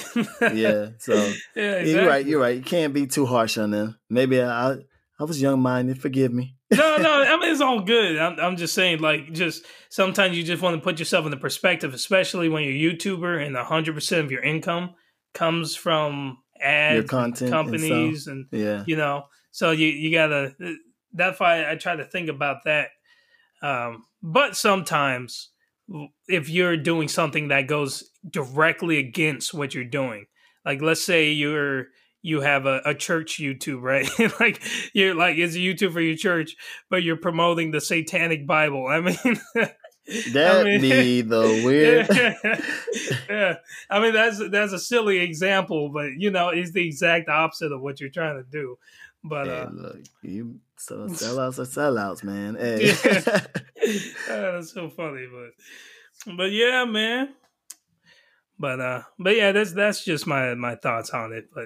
yeah, 0.56 0.90
so 1.00 1.14
yeah, 1.56 1.80
yeah, 1.80 1.82
you're 1.82 2.08
right. 2.08 2.26
You're 2.26 2.40
right. 2.40 2.56
You 2.56 2.64
can't 2.64 2.94
be 2.94 3.08
too 3.08 3.26
harsh 3.26 3.58
on 3.58 3.72
them. 3.72 3.98
Maybe 4.10 4.42
I 4.42 4.78
I 5.20 5.24
was 5.26 5.42
young 5.42 5.62
minded. 5.62 6.02
Forgive 6.02 6.34
me. 6.34 6.56
no, 6.72 6.98
no. 6.98 7.24
I 7.28 7.38
mean, 7.40 7.52
it's 7.52 7.62
all 7.62 7.82
good. 7.82 8.18
I'm, 8.18 8.40
I'm 8.40 8.58
just 8.58 8.74
saying, 8.74 9.00
like, 9.00 9.32
just 9.32 9.66
sometimes 9.90 10.38
you 10.38 10.44
just 10.44 10.62
want 10.62 10.76
to 10.76 10.82
put 10.82 11.00
yourself 11.00 11.26
in 11.26 11.32
the 11.32 11.38
perspective, 11.38 11.94
especially 11.94 12.50
when 12.50 12.64
you're 12.64 12.92
a 12.92 12.96
YouTuber 12.96 13.46
and 13.46 13.56
100 13.56 13.94
percent 13.94 14.26
of 14.26 14.32
your 14.32 14.42
income 14.42 14.96
comes 15.34 15.76
from 15.76 16.38
ads, 16.60 16.96
Your 16.96 17.04
content 17.04 17.42
and 17.42 17.52
companies, 17.52 18.28
and, 18.28 18.48
Yeah, 18.52 18.84
you 18.88 18.96
know, 18.96 19.26
so 19.52 19.72
you 19.72 19.88
you 19.88 20.12
gotta. 20.12 20.56
Uh, 20.64 20.72
That's 21.14 21.40
why 21.40 21.70
I 21.70 21.76
try 21.76 21.96
to 21.96 22.06
think 22.06 22.30
about 22.30 22.64
that. 22.66 22.90
Um, 23.62 24.06
but 24.22 24.56
sometimes, 24.56 25.50
if 26.28 26.50
you're 26.50 26.78
doing 26.78 27.08
something 27.08 27.50
that 27.50 27.68
goes 27.68 28.10
directly 28.30 28.98
against 28.98 29.54
what 29.54 29.74
you're 29.74 29.84
doing, 29.84 30.26
like 30.66 30.82
let's 30.82 31.02
say 31.04 31.32
you're 31.32 31.88
you 32.22 32.42
have 32.42 32.66
a, 32.66 32.82
a 32.86 32.96
church 32.96 33.38
YouTube, 33.40 33.82
right? 33.84 34.10
like 34.40 34.62
you're 34.94 35.14
like 35.14 35.38
it's 35.38 35.56
a 35.56 35.60
YouTube 35.60 35.94
for 35.94 36.02
your 36.02 36.18
church, 36.18 36.56
but 36.90 37.04
you're 37.04 37.18
promoting 37.18 37.72
the 37.72 37.82
Satanic 37.82 38.48
Bible. 38.48 38.88
I 38.88 39.02
mean, 39.02 39.18
that 40.34 40.66
mean- 40.66 40.82
be 40.82 41.22
the 41.22 41.62
weird. 41.66 42.08
yeah, 42.44 42.62
yeah. 43.30 43.56
I 43.90 44.00
mean 44.00 44.14
that's 44.14 44.42
that's 44.50 44.74
a 44.74 44.80
silly 44.80 45.20
example, 45.20 45.90
but 45.90 46.12
you 46.18 46.32
know 46.32 46.50
it's 46.50 46.72
the 46.72 46.86
exact 46.86 47.30
opposite 47.30 47.72
of 47.72 47.82
what 47.82 48.00
you're 48.00 48.10
trying 48.10 48.44
to 48.44 48.50
do. 48.50 48.78
But 49.24 49.48
Hey, 49.48 49.60
uh, 49.60 49.70
look, 49.70 50.00
you 50.22 50.60
so 50.84 50.96
sellouts 51.08 51.60
are 51.60 51.64
sellouts, 51.64 52.24
man. 52.24 52.56
Hey. 52.56 52.94
Ah, 54.30 54.54
that's 54.54 54.74
so 54.74 54.90
funny, 54.90 55.28
but 55.30 56.36
but 56.38 56.52
yeah, 56.54 56.86
man. 56.86 57.34
But 58.58 58.80
uh, 58.80 59.02
but 59.20 59.36
yeah, 59.36 59.52
that's 59.52 59.74
that's 59.74 60.06
just 60.06 60.26
my 60.26 60.54
my 60.54 60.76
thoughts 60.76 61.10
on 61.10 61.34
it. 61.34 61.50
But 61.54 61.66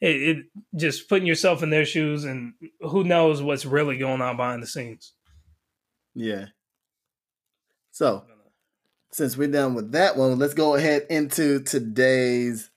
it, 0.00 0.22
it 0.22 0.36
just 0.76 1.08
putting 1.08 1.26
yourself 1.26 1.64
in 1.64 1.70
their 1.70 1.84
shoes, 1.84 2.24
and 2.24 2.52
who 2.80 3.02
knows 3.02 3.42
what's 3.42 3.66
really 3.66 3.98
going 3.98 4.20
on 4.20 4.36
behind 4.36 4.62
the 4.62 4.68
scenes. 4.68 5.14
yeah. 6.14 6.46
So 7.90 8.24
since 9.10 9.36
we're 9.36 9.48
done 9.48 9.74
with 9.74 9.90
that 9.92 10.16
one, 10.16 10.38
let's 10.38 10.54
go 10.54 10.76
ahead 10.76 11.06
into 11.10 11.60
today's 11.60 12.70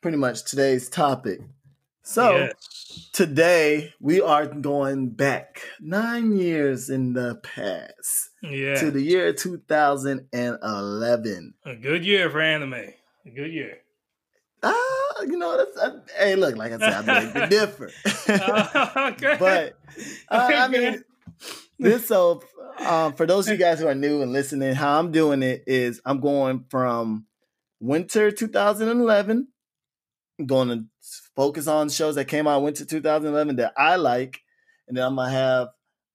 pretty 0.00 0.16
much 0.16 0.44
today's 0.44 0.88
topic. 0.88 1.40
So 2.06 2.30
Yes. 2.30 3.10
today 3.12 3.92
we 3.98 4.20
are 4.20 4.46
going 4.46 5.10
back 5.10 5.62
nine 5.80 6.36
years 6.36 6.88
in 6.88 7.14
the 7.14 7.40
past 7.42 8.30
yeah, 8.44 8.76
to 8.76 8.92
the 8.92 9.02
year 9.02 9.32
2011. 9.32 11.54
a 11.64 11.74
good 11.74 12.04
year 12.04 12.30
for 12.30 12.40
anime. 12.40 12.74
A 12.74 12.94
good 13.34 13.52
year. 13.52 13.78
Ah, 14.62 15.22
you 15.22 15.36
know, 15.36 15.56
that's, 15.56 15.76
I, 15.76 15.90
hey, 16.16 16.36
look, 16.36 16.56
like 16.56 16.70
I 16.70 16.78
said, 16.78 16.92
I 16.92 17.02
beg 17.02 17.34
to 17.34 17.48
differ. 17.48 17.90
Uh, 18.28 18.88
okay, 19.12 19.34
but 19.40 19.76
uh, 20.30 20.52
I 20.54 20.68
mean, 20.68 21.02
this 21.80 22.06
so 22.06 22.40
um, 22.78 23.14
for 23.14 23.26
those 23.26 23.48
of 23.48 23.54
you 23.54 23.58
guys 23.58 23.80
who 23.80 23.88
are 23.88 23.96
new 23.96 24.22
and 24.22 24.32
listening, 24.32 24.76
how 24.76 25.00
I'm 25.00 25.10
doing 25.10 25.42
it 25.42 25.64
is 25.66 26.00
I'm 26.04 26.20
going 26.20 26.66
from 26.70 27.26
winter 27.80 28.30
2011, 28.30 29.48
going 30.44 30.68
to 30.68 30.84
focus 31.34 31.66
on 31.66 31.88
shows 31.88 32.16
that 32.16 32.26
came 32.26 32.46
out 32.46 32.62
winter 32.62 32.84
2011 32.84 33.56
that 33.56 33.72
I 33.76 33.96
like, 33.96 34.40
and 34.88 34.96
then 34.96 35.04
I'm 35.04 35.16
gonna 35.16 35.30
have. 35.30 35.68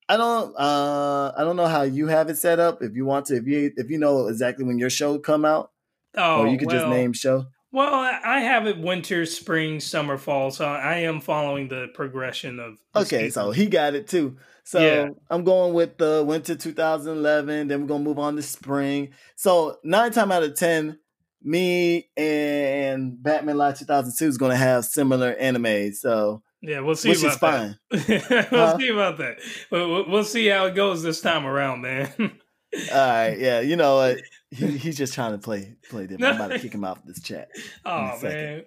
I 0.10 0.18
don't. 0.18 0.54
Uh, 0.58 1.32
I 1.38 1.44
don't 1.44 1.56
know 1.56 1.68
how 1.68 1.84
you 1.84 2.08
have 2.08 2.30
it 2.30 2.38
set 2.38 2.60
up. 2.60 2.82
If 2.82 2.96
you 2.96 3.06
want 3.06 3.28
to, 3.28 3.38
if 3.38 3.48
you 3.48 3.72
if 3.78 3.90
you 3.90 3.98
know 3.98 4.28
exactly 4.28 4.66
when 4.66 4.78
your 4.78 4.90
show 4.90 5.18
come 5.20 5.46
out, 5.46 5.72
oh, 6.18 6.42
or 6.42 6.48
you 6.48 6.58
could 6.58 6.70
just 6.70 6.88
name 6.88 7.14
show. 7.14 7.46
Well, 7.74 7.94
I 7.94 8.42
have 8.42 8.68
it 8.68 8.78
winter, 8.78 9.26
spring, 9.26 9.80
summer, 9.80 10.18
fall, 10.18 10.52
so 10.52 10.66
I 10.66 10.98
am 10.98 11.22
following 11.22 11.70
the 11.70 11.88
progression 11.94 12.60
of. 12.60 12.78
Okay, 12.94 13.28
seasons. 13.28 13.34
so 13.34 13.52
he 13.52 13.68
got 13.68 13.96
it 13.96 14.10
too. 14.10 14.36
So 14.66 14.80
Yeah. 14.80 15.10
I'm 15.30 15.46
going 15.46 15.74
with 15.74 15.98
the 15.98 16.24
winter 16.28 16.56
2011. 16.56 17.70
Then 17.70 17.82
we're 17.82 17.88
gonna 17.88 18.04
move 18.04 18.20
on 18.20 18.36
to 18.36 18.42
spring. 18.42 19.14
So 19.38 19.80
nine 19.86 20.12
time 20.12 20.34
out 20.34 20.44
of 20.44 20.56
ten, 20.56 21.00
me 21.42 22.10
and 22.18 23.22
Batman 23.22 23.58
Live 23.58 23.80
2002 23.80 24.26
is 24.28 24.38
gonna 24.38 24.56
have 24.56 24.86
similar 24.86 25.32
anime. 25.34 25.94
So 25.94 26.44
yeah, 26.62 26.80
we'll 26.82 26.96
see 26.96 27.10
which 27.10 27.20
about 27.24 27.32
is 27.34 27.38
fine. 27.38 27.78
that. 27.90 28.48
we'll 28.52 28.66
Huh? 28.68 28.78
see 28.78 28.90
about 28.90 29.18
that. 29.18 29.38
We'll, 29.72 30.08
we'll- 30.10 30.24
see 30.24 30.48
how 30.48 30.66
it 30.66 30.76
goes 30.76 31.02
this 31.04 31.22
time 31.22 31.46
around, 31.46 31.82
man. 31.82 32.12
All 32.20 32.98
right, 32.98 33.38
yeah, 33.38 33.60
you 33.62 33.76
know 33.76 33.96
what? 33.98 34.18
He, 34.54 34.68
he's 34.78 34.98
just 34.98 35.14
trying 35.14 35.32
to 35.32 35.38
play 35.38 35.76
play 35.90 36.08
them. 36.08 36.22
I'm 36.22 36.36
about 36.36 36.52
to 36.52 36.60
kick 36.60 36.74
him 36.74 36.84
out 36.84 36.98
of 36.98 37.06
this 37.06 37.22
chat. 37.22 37.48
oh 37.86 38.20
man. 38.22 38.66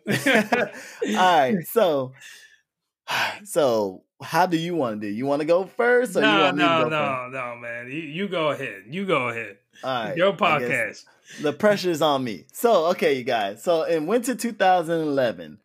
All 1.09 1.13
right, 1.15 1.57
so 1.67 2.15
so 3.45 4.03
how 4.23 4.47
do 4.47 4.57
you 4.57 4.75
want 4.75 5.01
to 5.01 5.07
do? 5.07 5.13
You 5.13 5.27
want 5.27 5.41
to 5.41 5.47
go 5.47 5.65
first, 5.67 6.17
or 6.17 6.21
you 6.21 6.27
no, 6.27 6.41
want 6.45 6.57
me 6.57 6.63
to 6.63 6.69
no, 6.69 6.83
go 6.85 6.89
no, 6.89 7.29
no, 7.31 7.57
man. 7.57 7.89
You, 7.89 7.99
you 8.01 8.29
go 8.29 8.51
ahead. 8.51 8.85
You 8.89 9.05
go 9.05 9.29
ahead. 9.29 9.59
All 9.83 10.05
right, 10.05 10.17
Your 10.17 10.33
podcast. 10.35 11.05
the 11.43 11.53
pressure 11.53 11.91
is 11.91 12.03
on 12.03 12.23
me. 12.25 12.45
So, 12.53 12.87
okay, 12.87 13.15
you 13.15 13.25
guys. 13.25 13.63
So, 13.63 13.83
in 13.83 14.07
winter 14.07 14.35
2011, 14.35 15.59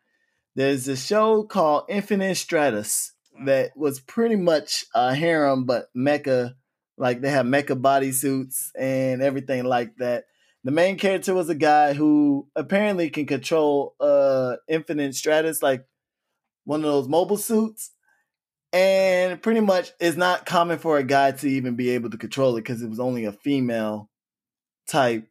there's 0.56 0.88
a 0.88 0.96
show 0.96 1.44
called 1.44 1.84
Infinite 1.88 2.36
Stratos 2.36 3.10
that 3.44 3.70
was 3.76 4.00
pretty 4.00 4.36
much 4.36 4.84
a 4.94 5.14
harem, 5.14 5.64
but 5.64 5.86
mecha. 5.96 6.54
Like 6.98 7.22
they 7.22 7.30
have 7.30 7.46
mecha 7.46 7.80
bodysuits 7.80 8.70
and 8.78 9.22
everything 9.22 9.64
like 9.64 9.96
that. 9.96 10.24
The 10.64 10.70
main 10.70 10.98
character 10.98 11.32
was 11.32 11.48
a 11.48 11.54
guy 11.54 11.94
who 11.94 12.46
apparently 12.54 13.08
can 13.08 13.24
control 13.24 13.94
uh 14.00 14.56
Infinite 14.68 15.12
Stratos, 15.12 15.62
like 15.62 15.86
one 16.64 16.80
of 16.80 16.90
those 16.90 17.08
mobile 17.08 17.38
suits. 17.38 17.92
And 18.72 19.42
pretty 19.42 19.60
much 19.60 19.90
it's 19.98 20.16
not 20.16 20.46
common 20.46 20.78
for 20.78 20.98
a 20.98 21.02
guy 21.02 21.32
to 21.32 21.48
even 21.48 21.74
be 21.74 21.90
able 21.90 22.10
to 22.10 22.18
control 22.18 22.56
it 22.56 22.60
because 22.60 22.82
it 22.82 22.88
was 22.88 23.00
only 23.00 23.24
a 23.24 23.32
female 23.32 24.08
type 24.86 25.26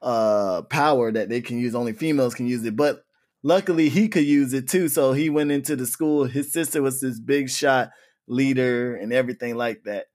uh 0.00 0.62
power 0.62 1.10
that 1.10 1.28
they 1.28 1.40
can 1.40 1.58
use. 1.58 1.74
Only 1.74 1.92
females 1.92 2.34
can 2.34 2.46
use 2.46 2.64
it 2.64 2.76
but 2.76 3.02
luckily 3.42 3.88
he 3.88 4.08
could 4.08 4.24
use 4.24 4.52
it 4.52 4.68
too. 4.68 4.88
So 4.88 5.12
he 5.12 5.30
went 5.30 5.50
into 5.50 5.74
the 5.74 5.86
school. 5.86 6.24
His 6.24 6.52
sister 6.52 6.82
was 6.82 7.00
this 7.00 7.18
big 7.18 7.48
shot 7.48 7.90
leader 8.26 8.94
and 8.94 9.12
everything 9.12 9.56
like 9.56 9.84
that. 9.84 10.06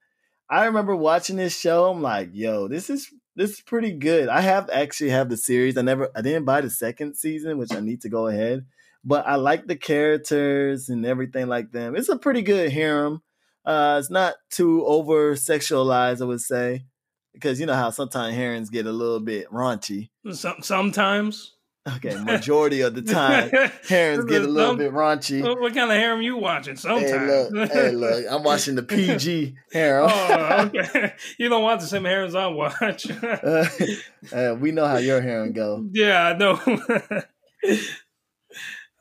I 0.48 0.66
remember 0.66 0.94
watching 0.94 1.36
this 1.36 1.58
show. 1.58 1.90
I'm 1.90 2.00
like 2.00 2.30
yo 2.32 2.68
this 2.68 2.90
is 2.90 3.12
this 3.34 3.54
is 3.54 3.60
pretty 3.60 3.92
good. 3.92 4.28
I 4.28 4.40
have 4.40 4.70
actually 4.70 5.10
have 5.10 5.28
the 5.30 5.36
series. 5.36 5.76
I 5.76 5.82
never 5.82 6.10
i 6.14 6.22
didn't 6.22 6.44
buy 6.44 6.60
the 6.60 6.70
second 6.70 7.16
season 7.16 7.58
which 7.58 7.72
i 7.72 7.80
need 7.80 8.02
to 8.02 8.08
go 8.08 8.28
ahead 8.28 8.66
but 9.04 9.26
i 9.26 9.34
like 9.36 9.66
the 9.66 9.76
characters 9.76 10.88
and 10.88 11.04
everything 11.06 11.46
like 11.46 11.70
them 11.72 11.94
it's 11.96 12.08
a 12.08 12.16
pretty 12.18 12.42
good 12.42 12.70
harem 12.70 13.22
uh 13.64 13.96
it's 14.00 14.10
not 14.10 14.34
too 14.50 14.84
over 14.86 15.34
sexualized 15.34 16.20
i 16.22 16.24
would 16.24 16.40
say 16.40 16.84
because 17.32 17.58
you 17.58 17.66
know 17.66 17.74
how 17.74 17.90
sometimes 17.90 18.34
harems 18.36 18.70
get 18.70 18.86
a 18.86 18.92
little 18.92 19.18
bit 19.18 19.50
raunchy. 19.50 20.10
Some, 20.30 20.56
sometimes. 20.62 21.50
Okay, 21.96 22.14
majority 22.24 22.80
of 22.82 22.94
the 22.94 23.02
time 23.02 23.50
harems 23.88 24.24
get 24.26 24.42
a 24.42 24.46
little 24.46 24.70
Some- 24.70 24.78
bit 24.78 24.92
raunchy. 24.92 25.42
What, 25.42 25.60
what 25.60 25.74
kind 25.74 25.90
of 25.90 25.96
harem 25.98 26.22
you 26.22 26.36
watching? 26.36 26.76
Sometimes. 26.76 27.10
Hey 27.10 27.48
look, 27.50 27.72
hey 27.72 27.90
look, 27.90 28.24
I'm 28.30 28.42
watching 28.44 28.76
the 28.76 28.82
PG 28.84 29.56
harem. 29.72 30.08
oh, 30.12 30.70
okay. 30.72 31.12
You 31.38 31.48
don't 31.48 31.62
watch 31.64 31.80
the 31.80 31.86
same 31.88 32.04
harems 32.04 32.36
I 32.36 32.46
watch. 32.46 33.10
Uh, 33.10 33.66
uh, 34.32 34.56
we 34.60 34.70
know 34.70 34.86
how 34.86 34.98
your 34.98 35.20
harem 35.20 35.52
go. 35.52 35.84
yeah, 35.92 36.28
I 36.28 36.36
know. 36.36 36.60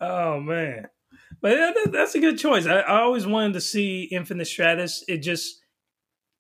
Oh 0.04 0.40
man, 0.40 0.88
but 1.42 1.52
yeah, 1.52 1.72
that, 1.74 1.92
that's 1.92 2.16
a 2.16 2.20
good 2.20 2.38
choice. 2.38 2.66
I, 2.66 2.80
I 2.80 3.02
always 3.02 3.26
wanted 3.26 3.54
to 3.54 3.62
see 3.62 4.04
Infinite 4.12 4.48
Stratos. 4.48 5.00
It 5.08 5.20
just, 5.20 5.62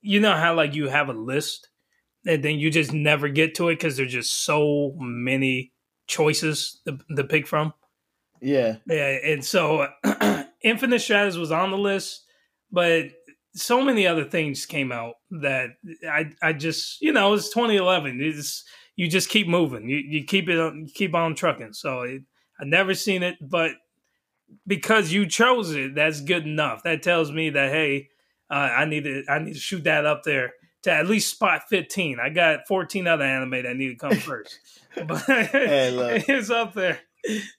you 0.01 0.20
know 0.20 0.34
how 0.34 0.53
like 0.53 0.75
you 0.75 0.89
have 0.89 1.08
a 1.08 1.13
list, 1.13 1.70
and 2.25 2.43
then 2.43 2.60
you 2.60 2.70
just 2.70 2.91
never 2.91 3.29
get 3.29 3.55
to 3.55 3.70
it 3.70 3.75
because 3.75 3.96
there's 3.96 4.12
just 4.12 4.43
so 4.43 4.93
many 4.98 5.72
choices 6.08 6.82
to, 6.86 6.98
to 7.15 7.24
pick 7.24 7.48
from. 7.48 7.74
Yeah, 8.41 8.77
Yeah, 8.86 9.17
and 9.24 9.46
so 9.46 9.88
Infinite 10.62 11.01
Stratos 11.01 11.38
was 11.38 11.51
on 11.51 11.72
the 11.72 11.77
list, 11.77 12.25
but 12.72 13.05
so 13.55 13.82
many 13.82 14.05
other 14.05 14.25
things 14.25 14.65
came 14.65 14.91
out 14.91 15.13
that 15.41 15.70
I 16.10 16.32
I 16.41 16.51
just 16.51 17.01
you 17.01 17.13
know 17.13 17.34
it's 17.34 17.50
2011. 17.50 18.20
It's 18.22 18.65
you 18.98 19.08
just 19.08 19.29
keep 19.29 19.48
moving. 19.48 19.88
You 19.88 19.98
you 19.98 20.25
keep 20.25 20.50
it 20.50 20.60
on, 20.60 20.88
keep 20.93 21.15
on 21.15 21.36
trucking. 21.36 21.74
So 21.74 22.01
it, 22.01 22.24
I 22.63 22.65
never 22.65 22.93
seen 22.93 23.24
it, 23.24 23.36
but 23.41 23.72
because 24.65 25.12
you 25.12 25.27
chose 25.27 25.74
it, 25.75 25.96
that's 25.96 26.22
good 26.22 26.46
enough. 26.46 26.84
That 26.84 27.03
tells 27.03 27.32
me 27.32 27.50
that 27.51 27.72
hey, 27.72 28.10
uh, 28.50 28.53
I 28.53 28.86
need 28.86 29.03
to 29.03 29.24
I 29.29 29.39
need 29.39 29.53
to 29.53 29.60
shoot 29.60 29.84
that 29.84 30.05
up 30.05 30.24
there 30.24 30.53
to 30.84 30.91
at 30.91 31.08
least 31.08 31.32
spot 31.32 31.63
15. 31.70 32.20
I 32.20 32.29
got 32.29 32.67
14 32.67 33.08
other 33.08 33.24
anime 33.24 33.63
that 33.63 33.75
need 33.75 33.89
to 33.89 33.96
come 33.96 34.15
first, 34.17 34.58
but 35.08 35.17
Hey, 35.24 35.91
look. 35.96 36.24
it's 36.27 36.50
up 36.50 36.74
there. 36.74 37.00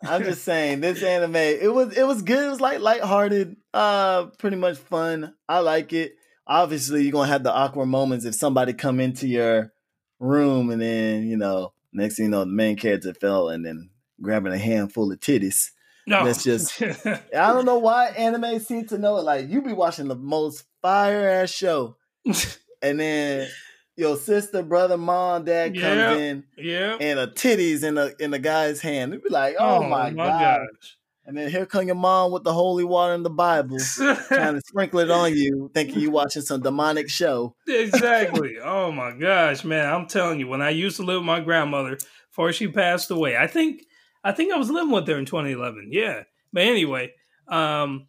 I'm 0.04 0.25
just 0.25 0.44
saying 0.44 0.80
this 0.80 1.02
anime. 1.02 1.37
It 1.37 1.73
was 1.73 1.96
it 1.96 2.06
was 2.06 2.23
good. 2.23 2.44
It 2.44 2.50
was 2.50 2.61
like 2.61 2.80
lighthearted, 2.80 3.56
uh, 3.73 4.26
pretty 4.38 4.56
much 4.56 4.76
fun. 4.78 5.34
I 5.49 5.61
like 5.61 5.92
it. 5.92 6.12
obviously 6.46 7.02
you're 7.02 7.12
gonna 7.12 7.28
have 7.32 7.42
the 7.42 7.52
awkward 7.52 7.87
moments 7.87 8.25
if 8.26 8.34
somebody 8.34 8.73
come 8.75 9.00
into 9.00 9.26
your 9.26 9.73
room 10.20 10.70
and 10.70 10.80
then 10.82 11.23
you 11.26 11.37
know 11.37 11.73
next 11.92 12.16
thing 12.16 12.26
you 12.26 12.30
know 12.30 12.40
the 12.40 12.46
main 12.46 12.76
character 12.76 13.12
fell 13.14 13.49
and 13.49 13.64
then 13.64 13.88
grabbing 14.21 14.52
a 14.52 14.59
handful 14.59 15.11
of 15.12 15.21
titties. 15.21 15.71
No, 16.06 16.25
That's 16.25 16.44
just- 16.44 16.83
I 17.06 17.21
don't 17.33 17.64
know 17.64 17.78
why 17.78 18.09
anime 18.09 18.59
seem 18.61 18.87
to 18.88 18.99
know 18.99 19.16
it. 19.18 19.23
Like 19.23 19.49
you 19.49 19.62
be 19.62 19.73
watching 19.73 20.09
the 20.09 20.14
most 20.16 20.64
fire 20.83 21.28
ass 21.28 21.50
show, 21.50 21.97
and 22.83 23.00
then 23.00 23.49
your 23.97 24.16
sister, 24.16 24.62
brother, 24.62 24.97
mom, 24.99 25.44
dad 25.44 25.68
comes 25.75 25.83
Yeah. 25.83 26.14
in 26.16 26.44
yeah. 26.59 26.97
and 27.00 27.18
a 27.18 27.26
titties 27.28 27.83
in 27.85 27.97
a 27.97 28.11
in 28.18 28.33
the 28.33 28.38
guy's 28.38 28.80
hand. 28.80 29.12
It'd 29.14 29.25
be 29.25 29.30
like, 29.30 29.56
oh, 29.59 29.76
oh 29.85 29.88
my, 29.88 30.11
god. 30.11 30.66
gosh. 30.66 30.97
And 31.26 31.38
then 31.38 31.50
here 31.50 31.64
come 31.64 31.87
your 31.87 31.94
mom 31.94 32.33
with 32.33 32.44
the 32.44 32.52
holy 32.52 32.85
water 32.85 33.14
and 33.14 33.25
the 33.25 33.30
Bible, 33.30 33.78
trying 33.97 34.56
to 34.56 34.61
sprinkle 34.66 35.00
it 35.00 35.11
on 35.11 35.35
you, 35.35 35.71
thinking 35.73 36.00
you 36.00 36.11
watching 36.11 36.42
some 36.42 36.61
demonic 36.61 37.09
show. 37.09 37.56
exactly. 37.66 38.56
Oh 38.62 38.92
my 38.92 39.12
gosh, 39.12 39.64
man! 39.64 39.90
I'm 39.90 40.06
telling 40.06 40.38
you, 40.38 40.49
when 40.49 40.61
I 40.61 40.68
used 40.68 40.97
to 40.99 41.02
live 41.02 41.21
with 41.21 41.26
my 41.26 41.40
grandmother 41.40 41.97
before 42.30 42.52
she 42.52 42.68
passed 42.68 43.11
away, 43.11 43.38
I 43.38 43.47
think 43.47 43.85
I 44.25 44.33
think 44.33 44.52
I 44.52 44.57
was 44.57 44.71
living 44.71 44.90
with 44.90 45.07
her 45.07 45.19
in 45.19 45.26
2011. 45.26 45.90
Yeah, 45.93 46.23
but 46.52 46.62
anyway, 46.62 47.12
um, 47.47 48.09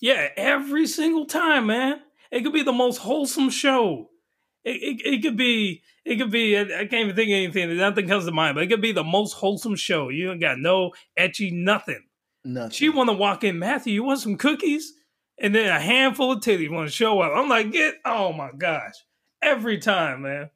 yeah, 0.00 0.28
every 0.36 0.86
single 0.86 1.26
time, 1.26 1.66
man, 1.66 2.00
it 2.30 2.42
could 2.42 2.52
be 2.52 2.62
the 2.62 2.72
most 2.72 2.98
wholesome 2.98 3.50
show. 3.50 4.10
It, 4.64 4.82
it, 4.82 5.06
it 5.06 5.22
could 5.22 5.36
be 5.36 5.82
it 6.04 6.16
could 6.16 6.30
be 6.30 6.58
I 6.58 6.64
can't 6.64 6.94
even 6.94 7.16
think 7.16 7.28
of 7.28 7.34
anything. 7.34 7.76
Nothing 7.76 8.08
comes 8.08 8.24
to 8.24 8.32
mind, 8.32 8.54
but 8.54 8.64
it 8.64 8.68
could 8.68 8.80
be 8.80 8.92
the 8.92 9.04
most 9.04 9.34
wholesome 9.34 9.76
show. 9.76 10.08
You 10.08 10.32
ain't 10.32 10.40
got 10.40 10.58
no 10.58 10.92
ecchi 11.18 11.52
nothing. 11.52 12.04
Nothing. 12.44 12.70
She 12.70 12.88
want 12.88 13.08
to 13.08 13.14
walk 13.14 13.44
in, 13.44 13.58
Matthew. 13.58 13.94
You 13.94 14.04
want 14.04 14.20
some 14.20 14.36
cookies? 14.36 14.92
And 15.38 15.54
then 15.54 15.68
a 15.68 15.80
handful 15.80 16.32
of 16.32 16.40
titties 16.40 16.70
want 16.70 16.88
to 16.88 16.94
show 16.94 17.20
up. 17.20 17.32
I'm 17.34 17.48
like, 17.48 17.72
get, 17.72 17.94
oh 18.04 18.32
my 18.32 18.50
gosh, 18.56 18.94
every 19.42 19.78
time, 19.78 20.22
man, 20.22 20.50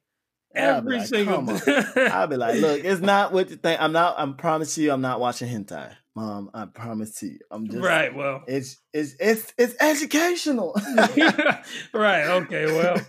every 0.55 0.97
like, 0.99 1.07
single. 1.07 1.45
I'll 1.95 2.27
be 2.27 2.37
like, 2.37 2.59
look, 2.59 2.83
it's 2.83 3.01
not 3.01 3.31
what 3.31 3.49
you 3.49 3.55
think. 3.55 3.81
I'm 3.81 3.91
not. 3.91 4.19
I 4.19 4.25
promise 4.33 4.77
you, 4.77 4.91
I'm 4.91 5.01
not 5.01 5.19
watching 5.19 5.47
hentai, 5.49 5.93
mom. 6.15 6.49
I 6.53 6.65
promise 6.65 7.21
you. 7.23 7.39
I'm 7.51 7.67
just 7.67 7.79
right. 7.79 8.15
Well, 8.15 8.43
It's 8.47 8.77
it's 8.93 9.15
it's 9.19 9.53
it's 9.57 9.75
educational. 9.79 10.73
right. 11.93 12.25
Okay. 12.43 12.65
Well, 12.65 12.99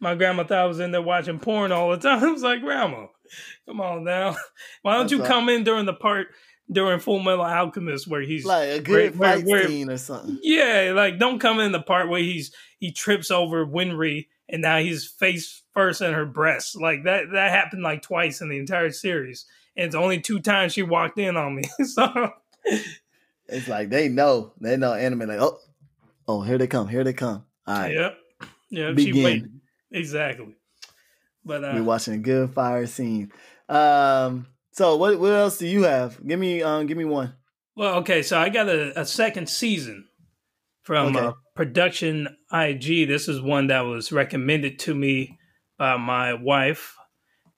my 0.00 0.14
grandma 0.14 0.44
thought 0.44 0.58
I 0.58 0.66
was 0.66 0.80
in 0.80 0.90
there 0.90 1.02
watching 1.02 1.38
porn 1.38 1.72
all 1.72 1.90
the 1.90 1.98
time. 1.98 2.22
I 2.22 2.30
was 2.30 2.42
like, 2.42 2.60
Grandma, 2.60 3.06
come 3.66 3.80
on 3.80 4.04
now. 4.04 4.36
Why 4.82 4.94
don't 4.94 5.02
That's 5.04 5.12
you 5.12 5.22
come 5.22 5.48
in 5.48 5.64
during 5.64 5.86
the 5.86 5.94
part 5.94 6.28
during 6.70 6.98
Full 6.98 7.18
Metal 7.18 7.44
Alchemist 7.44 8.06
where 8.06 8.22
he's 8.22 8.44
like 8.44 8.68
a 8.68 8.80
good 8.80 9.18
Where- 9.18 9.36
fight 9.36 9.44
where- 9.46 9.66
scene 9.68 9.90
or 9.90 9.98
something. 9.98 10.38
Yeah, 10.42 10.92
like 10.94 11.18
don't 11.18 11.38
come 11.38 11.60
in 11.60 11.72
the 11.72 11.82
part 11.82 12.08
where 12.08 12.20
he's 12.20 12.54
he 12.78 12.92
trips 12.92 13.30
over 13.30 13.66
Winry 13.66 14.28
and 14.48 14.62
now 14.62 14.78
he's 14.78 15.06
face 15.06 15.62
first 15.72 16.00
in 16.00 16.12
her 16.12 16.26
breast. 16.26 16.80
Like 16.80 17.04
that 17.04 17.30
that 17.32 17.50
happened 17.50 17.82
like 17.82 18.02
twice 18.02 18.40
in 18.40 18.48
the 18.48 18.58
entire 18.58 18.90
series. 18.90 19.46
And 19.76 19.86
it's 19.86 19.94
only 19.94 20.20
two 20.20 20.40
times 20.40 20.72
she 20.72 20.82
walked 20.82 21.18
in 21.18 21.36
on 21.36 21.56
me. 21.56 21.62
so 21.84 22.30
It's 23.48 23.68
like 23.68 23.90
they 23.90 24.08
know, 24.08 24.52
they 24.60 24.76
know 24.76 24.94
anime. 24.94 25.28
Like, 25.28 25.40
oh, 25.40 25.58
oh, 26.28 26.42
here 26.42 26.58
they 26.58 26.66
come, 26.66 26.88
here 26.88 27.04
they 27.04 27.12
come. 27.12 27.44
All 27.66 27.76
right, 27.76 27.92
Yep. 27.92 28.18
Yep. 28.70 28.98
She 28.98 29.06
Begin. 29.06 29.24
waited. 29.24 29.60
Exactly. 29.90 30.54
But 31.44 31.64
uh 31.64 31.72
we're 31.74 31.82
watching 31.82 32.14
a 32.14 32.18
good 32.18 32.50
fire 32.54 32.86
scene. 32.86 33.32
Um, 33.68 34.46
so 34.72 34.96
what 34.96 35.18
what 35.18 35.32
else 35.32 35.58
do 35.58 35.66
you 35.66 35.82
have? 35.84 36.24
Give 36.26 36.38
me 36.38 36.62
um, 36.62 36.86
give 36.86 36.96
me 36.96 37.04
one. 37.04 37.34
well, 37.76 37.96
okay, 37.96 38.22
so 38.22 38.38
I 38.38 38.48
got 38.48 38.68
a, 38.68 39.00
a 39.00 39.04
second 39.06 39.48
season 39.48 40.06
from 40.84 41.16
Okay. 41.16 41.26
uh, 41.26 41.32
Production 41.56 42.28
IG. 42.52 43.08
This 43.08 43.28
is 43.28 43.40
one 43.40 43.66
that 43.68 43.80
was 43.80 44.12
recommended 44.12 44.78
to 44.80 44.94
me 44.94 45.38
by 45.78 45.96
my 45.96 46.34
wife, 46.34 46.96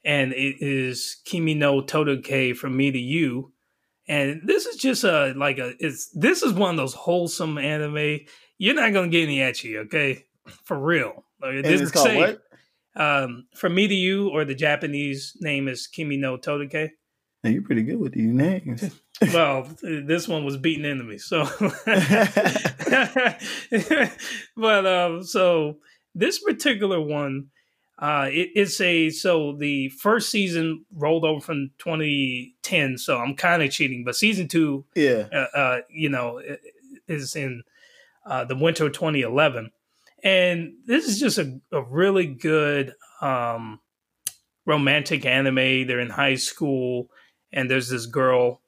and 0.04 0.32
it 0.32 0.56
is 0.60 1.20
Kimi 1.24 1.54
no 1.54 1.82
Todoke 1.82 2.56
from 2.56 2.76
me 2.76 2.90
to 2.90 2.98
you. 2.98 3.52
And 4.08 4.42
this 4.44 4.66
is 4.66 4.76
just 4.76 5.02
a 5.04 5.34
like 5.36 5.58
a 5.58 5.74
it's 5.80 6.08
this 6.10 6.42
is 6.42 6.52
one 6.52 6.70
of 6.70 6.76
those 6.76 6.94
wholesome 6.94 7.58
anime. 7.58 8.20
You're 8.58 8.74
not 8.74 8.92
gonna 8.92 9.08
get 9.08 9.24
any 9.24 9.38
ecchi, 9.38 9.76
okay? 9.86 10.24
For 10.64 10.78
real. 10.78 11.24
Like, 11.42 11.64
this 11.64 11.80
is 11.80 11.90
called 11.90 12.06
safe. 12.06 12.16
what? 12.18 12.42
Um, 12.94 13.46
from 13.56 13.74
me 13.74 13.88
to 13.88 13.94
you, 13.94 14.28
or 14.30 14.44
the 14.44 14.54
Japanese 14.54 15.36
name 15.40 15.68
is 15.68 15.86
Kimi 15.86 16.16
no 16.16 16.38
Todoke. 16.38 16.90
Hey, 17.42 17.50
you're 17.52 17.62
pretty 17.62 17.82
good 17.82 17.98
with 17.98 18.12
these 18.12 18.32
names. 18.32 18.90
well, 19.20 19.68
this 19.82 20.28
one 20.28 20.44
was 20.44 20.56
beaten 20.56 20.84
into 20.84 21.04
me. 21.04 21.18
So, 21.18 21.44
but 24.56 24.86
um, 24.86 25.22
so 25.22 25.78
this 26.14 26.38
particular 26.38 27.00
one, 27.00 27.48
uh, 27.98 28.28
it, 28.30 28.50
it's 28.54 28.80
a 28.80 29.10
so 29.10 29.56
the 29.56 29.88
first 29.88 30.30
season 30.30 30.84
rolled 30.92 31.24
over 31.24 31.40
from 31.40 31.70
2010. 31.78 32.98
So 32.98 33.18
I'm 33.18 33.36
kind 33.36 33.62
of 33.62 33.70
cheating, 33.70 34.04
but 34.04 34.16
season 34.16 34.48
two, 34.48 34.84
yeah, 34.94 35.28
uh, 35.32 35.56
uh, 35.56 35.80
you 35.88 36.08
know, 36.08 36.42
is 37.08 37.36
in 37.36 37.62
uh, 38.26 38.44
the 38.44 38.56
winter 38.56 38.86
of 38.86 38.92
2011, 38.92 39.70
and 40.22 40.74
this 40.84 41.06
is 41.06 41.18
just 41.18 41.38
a, 41.38 41.58
a 41.72 41.82
really 41.82 42.26
good 42.26 42.92
um, 43.22 43.80
romantic 44.66 45.24
anime. 45.24 45.86
They're 45.86 46.00
in 46.00 46.10
high 46.10 46.34
school, 46.34 47.08
and 47.52 47.70
there's 47.70 47.88
this 47.88 48.06
girl, 48.06 48.60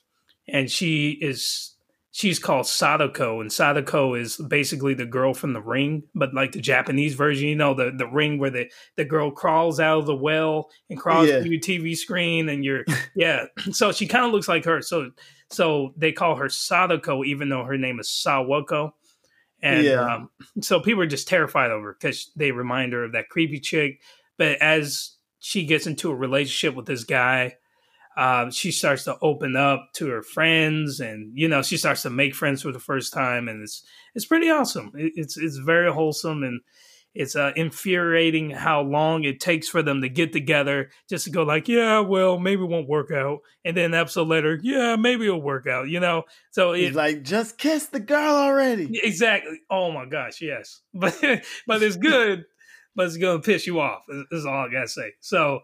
and 0.48 0.70
she 0.70 1.10
is 1.20 1.74
she's 2.10 2.38
called 2.38 2.66
Sadako, 2.66 3.40
and 3.40 3.52
Sadako 3.52 4.14
is 4.14 4.36
basically 4.36 4.94
the 4.94 5.06
girl 5.06 5.34
from 5.34 5.52
the 5.52 5.60
ring, 5.60 6.02
but 6.14 6.34
like 6.34 6.52
the 6.52 6.60
Japanese 6.60 7.14
version, 7.14 7.48
you 7.48 7.54
know, 7.56 7.74
the 7.74 7.92
the 7.96 8.06
ring 8.06 8.38
where 8.38 8.50
the 8.50 8.70
the 8.96 9.04
girl 9.04 9.30
crawls 9.30 9.78
out 9.78 9.98
of 9.98 10.06
the 10.06 10.14
well 10.16 10.68
and 10.90 10.98
crawls 10.98 11.28
Yeah. 11.28 11.40
to 11.40 11.48
your 11.48 11.60
TV 11.60 11.96
screen, 11.96 12.48
and 12.48 12.64
you're 12.64 12.84
yeah. 13.14 13.46
So 13.70 13.92
she 13.92 14.06
kind 14.06 14.24
of 14.26 14.32
looks 14.32 14.48
like 14.48 14.64
her. 14.64 14.82
So 14.82 15.10
so 15.50 15.92
they 15.96 16.12
call 16.12 16.36
her 16.36 16.48
Sadako, 16.48 17.24
even 17.24 17.48
though 17.48 17.64
her 17.64 17.78
name 17.78 18.00
is 18.00 18.08
Sawako. 18.08 18.92
And 19.62 19.84
Yeah. 19.84 20.14
um, 20.14 20.30
so 20.60 20.78
people 20.80 21.02
are 21.02 21.06
just 21.06 21.26
terrified 21.28 21.70
of 21.70 21.82
her 21.82 21.96
because 21.98 22.30
they 22.36 22.52
remind 22.52 22.92
her 22.92 23.04
of 23.04 23.12
that 23.12 23.28
creepy 23.28 23.58
chick. 23.60 24.00
But 24.36 24.58
as 24.60 25.16
she 25.40 25.64
gets 25.66 25.86
into 25.86 26.10
a 26.10 26.14
relationship 26.14 26.74
with 26.76 26.86
this 26.86 27.04
guy, 27.04 27.56
uh, 28.18 28.50
she 28.50 28.72
starts 28.72 29.04
to 29.04 29.16
open 29.22 29.54
up 29.54 29.90
to 29.94 30.08
her 30.08 30.22
friends, 30.22 30.98
and 30.98 31.30
you 31.38 31.46
know 31.46 31.62
she 31.62 31.76
starts 31.76 32.02
to 32.02 32.10
make 32.10 32.34
friends 32.34 32.62
for 32.62 32.72
the 32.72 32.80
first 32.80 33.12
time, 33.12 33.46
and 33.46 33.62
it's 33.62 33.84
it's 34.12 34.26
pretty 34.26 34.50
awesome. 34.50 34.90
It, 34.96 35.12
it's 35.14 35.36
it's 35.36 35.58
very 35.58 35.92
wholesome, 35.92 36.42
and 36.42 36.60
it's 37.14 37.36
uh, 37.36 37.52
infuriating 37.54 38.50
how 38.50 38.80
long 38.80 39.22
it 39.22 39.38
takes 39.38 39.68
for 39.68 39.82
them 39.82 40.02
to 40.02 40.08
get 40.08 40.32
together 40.32 40.90
just 41.08 41.26
to 41.26 41.30
go 41.30 41.44
like, 41.44 41.68
yeah, 41.68 42.00
well, 42.00 42.40
maybe 42.40 42.62
it 42.62 42.68
won't 42.68 42.88
work 42.88 43.12
out, 43.12 43.38
and 43.64 43.76
then 43.76 43.94
an 43.94 43.94
episode 43.94 44.26
later, 44.26 44.58
yeah, 44.64 44.96
maybe 44.96 45.26
it'll 45.26 45.40
work 45.40 45.68
out, 45.68 45.88
you 45.88 46.00
know. 46.00 46.24
So 46.50 46.72
it, 46.72 46.80
he's 46.80 46.96
like, 46.96 47.22
just 47.22 47.56
kiss 47.56 47.86
the 47.86 48.00
girl 48.00 48.34
already. 48.34 48.98
Exactly. 49.00 49.60
Oh 49.70 49.92
my 49.92 50.06
gosh, 50.06 50.42
yes. 50.42 50.80
But 50.92 51.16
but 51.68 51.84
it's 51.84 51.96
good, 51.96 52.46
but 52.96 53.06
it's 53.06 53.16
gonna 53.16 53.38
piss 53.38 53.68
you 53.68 53.78
off. 53.78 54.02
Is 54.32 54.44
all 54.44 54.66
I 54.66 54.72
gotta 54.72 54.88
say. 54.88 55.12
So 55.20 55.60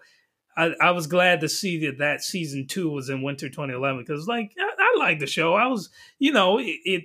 I, 0.57 0.75
I 0.81 0.91
was 0.93 1.07
glad 1.07 1.41
to 1.41 1.49
see 1.49 1.87
that 1.87 1.99
that 1.99 2.23
season 2.23 2.67
two 2.67 2.91
was 2.91 3.09
in 3.09 3.23
winter 3.23 3.49
2011 3.49 4.05
because 4.05 4.27
like 4.27 4.53
I, 4.59 4.71
I 4.79 4.99
like 4.99 5.19
the 5.19 5.27
show. 5.27 5.55
I 5.55 5.67
was 5.67 5.91
you 6.19 6.33
know 6.33 6.59
it, 6.59 6.77
it 6.85 7.05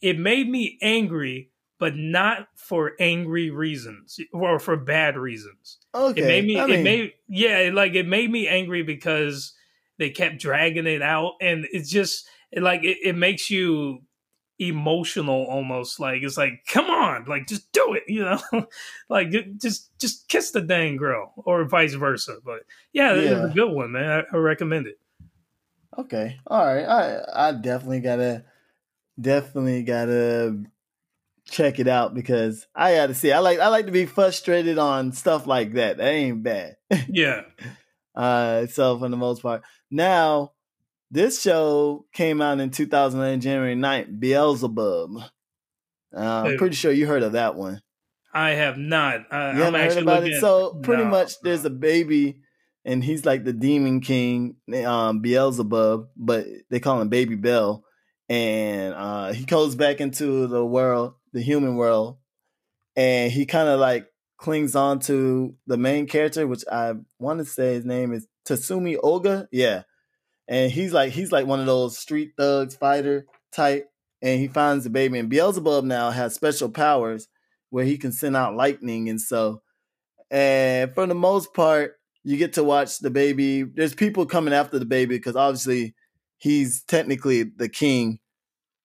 it 0.00 0.18
made 0.18 0.48
me 0.48 0.78
angry, 0.82 1.50
but 1.78 1.96
not 1.96 2.48
for 2.56 2.92
angry 3.00 3.50
reasons 3.50 4.18
or 4.32 4.58
for 4.58 4.76
bad 4.76 5.16
reasons. 5.16 5.78
Okay, 5.94 6.22
It 6.22 6.26
made 6.26 6.44
me. 6.44 6.58
I 6.58 6.64
it 6.64 6.68
mean, 6.68 6.84
made 6.84 7.12
yeah. 7.28 7.70
Like 7.72 7.94
it 7.94 8.06
made 8.06 8.30
me 8.30 8.48
angry 8.48 8.82
because 8.82 9.54
they 9.98 10.10
kept 10.10 10.38
dragging 10.38 10.86
it 10.86 11.02
out, 11.02 11.34
and 11.40 11.66
it's 11.72 11.90
just 11.90 12.28
like 12.56 12.84
it, 12.84 12.98
it 13.04 13.16
makes 13.16 13.50
you 13.50 14.00
emotional 14.58 15.44
almost. 15.44 16.00
Like 16.00 16.22
it's 16.22 16.36
like, 16.36 16.64
come 16.66 16.86
on, 16.86 17.24
like 17.26 17.46
just 17.46 17.70
do 17.72 17.94
it, 17.94 18.04
you 18.08 18.22
know, 18.24 18.40
like 19.08 19.30
just 19.58 19.98
just 19.98 20.28
kiss 20.28 20.50
the 20.50 20.60
dang 20.60 20.96
girl, 20.96 21.32
or 21.36 21.64
vice 21.64 21.94
versa. 21.94 22.38
But 22.44 22.60
yeah, 22.92 23.14
Yeah. 23.14 23.44
a 23.46 23.48
good 23.54 23.70
one, 23.70 23.92
man. 23.92 24.24
I, 24.32 24.36
I 24.36 24.38
recommend 24.38 24.86
it. 24.86 24.98
Okay, 25.96 26.38
all 26.46 26.64
right. 26.64 26.84
I 26.84 27.48
I 27.48 27.52
definitely 27.52 28.00
gotta 28.00 28.44
definitely 29.20 29.82
gotta 29.82 30.62
check 31.48 31.78
it 31.80 31.88
out 31.88 32.14
because 32.14 32.66
I 32.74 32.94
gotta 32.94 33.14
see. 33.14 33.32
I 33.32 33.38
like 33.40 33.58
I 33.58 33.68
like 33.68 33.86
to 33.86 33.92
be 33.92 34.06
frustrated 34.06 34.78
on 34.78 35.12
stuff 35.12 35.46
like 35.46 35.72
that. 35.72 35.96
That 35.98 36.08
ain't 36.12 36.42
bad. 36.42 36.76
Yeah, 37.08 37.42
Uh, 38.14 38.66
so 38.66 38.98
for 38.98 39.08
the 39.08 39.16
most 39.16 39.42
part, 39.42 39.62
now 39.90 40.52
this 41.10 41.40
show 41.40 42.06
came 42.12 42.40
out 42.42 42.60
in 42.60 42.70
2011 42.70 43.40
January 43.40 43.74
9th. 43.74 44.18
Beelzebub. 44.18 45.10
Uh, 46.14 46.18
I'm 46.20 46.56
pretty 46.56 46.76
sure 46.76 46.90
you 46.92 47.06
heard 47.06 47.22
of 47.22 47.32
that 47.32 47.54
one. 47.54 47.80
I 48.32 48.50
have 48.50 48.76
not. 48.78 49.26
I, 49.32 49.56
You 49.56 49.64
I'm 49.64 49.74
heard 49.74 49.96
about 49.98 50.24
it. 50.26 50.34
at- 50.34 50.40
So 50.40 50.74
pretty 50.82 51.04
No, 51.04 51.10
much, 51.10 51.40
there's 51.42 51.62
no. 51.64 51.68
a 51.68 51.70
baby, 51.70 52.40
and 52.84 53.02
he's 53.02 53.24
like 53.26 53.44
the 53.44 53.52
demon 53.52 54.00
king, 54.00 54.56
um, 54.86 55.20
Beelzebub, 55.20 56.08
but 56.16 56.46
they 56.70 56.80
call 56.80 57.00
him 57.00 57.08
Baby 57.08 57.36
Bell, 57.36 57.84
and 58.28 58.94
uh, 58.94 59.32
he 59.32 59.44
goes 59.44 59.74
back 59.74 60.00
into 60.00 60.46
the 60.46 60.64
world, 60.64 61.14
the 61.32 61.40
human 61.42 61.76
world, 61.76 62.18
and 62.96 63.32
he 63.32 63.46
kind 63.46 63.68
of 63.68 63.80
like 63.80 64.06
clings 64.36 64.76
on 64.76 65.00
to 65.00 65.54
the 65.66 65.76
main 65.76 66.06
character, 66.06 66.46
which 66.46 66.64
I 66.70 66.94
want 67.18 67.38
to 67.40 67.44
say 67.44 67.74
his 67.74 67.84
name 67.84 68.12
is 68.12 68.26
Tatsumi 68.46 68.96
Oga. 69.02 69.48
Yeah, 69.50 69.82
and 70.48 70.70
he's 70.70 70.92
like 70.92 71.12
he's 71.12 71.32
like 71.32 71.46
one 71.46 71.60
of 71.60 71.66
those 71.66 71.98
street 71.98 72.32
thugs 72.36 72.76
fighter 72.76 73.26
type, 73.52 73.88
and 74.22 74.40
he 74.40 74.48
finds 74.48 74.84
the 74.84 74.90
baby. 74.90 75.18
And 75.18 75.28
Beelzebub 75.28 75.84
now 75.84 76.10
has 76.10 76.34
special 76.34 76.70
powers 76.70 77.28
where 77.70 77.84
he 77.84 77.98
can 77.98 78.12
send 78.12 78.36
out 78.36 78.56
lightning, 78.56 79.08
and 79.08 79.20
so 79.20 79.62
and 80.30 80.92
for 80.94 81.06
the 81.06 81.14
most 81.14 81.54
part, 81.54 81.94
you 82.24 82.36
get 82.36 82.54
to 82.54 82.64
watch 82.64 82.98
the 82.98 83.10
baby. 83.10 83.62
There's 83.62 83.94
people 83.94 84.26
coming 84.26 84.54
after 84.54 84.78
the 84.78 84.84
baby 84.84 85.16
because 85.16 85.36
obviously 85.36 85.94
he's 86.38 86.82
technically 86.82 87.42
the 87.44 87.68
king 87.68 88.18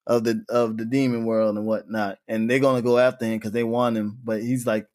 of 0.05 0.23
the 0.23 0.43
of 0.49 0.77
the 0.77 0.85
demon 0.85 1.25
world 1.25 1.57
and 1.57 1.65
whatnot, 1.65 2.19
and 2.27 2.49
they're 2.49 2.59
gonna 2.59 2.81
go 2.81 2.97
after 2.97 3.25
him 3.25 3.37
because 3.37 3.51
they 3.51 3.63
want 3.63 3.97
him, 3.97 4.19
but 4.23 4.41
he's 4.41 4.65
like 4.65 4.87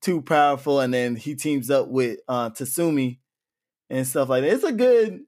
too 0.00 0.20
powerful. 0.20 0.80
And 0.80 0.92
then 0.92 1.16
he 1.16 1.34
teams 1.34 1.70
up 1.70 1.88
with 1.88 2.18
uh, 2.28 2.50
Tatsumi 2.50 3.18
and 3.88 4.06
stuff 4.06 4.28
like 4.28 4.42
that. 4.42 4.52
It's 4.52 4.64
a 4.64 4.72
good, 4.72 5.20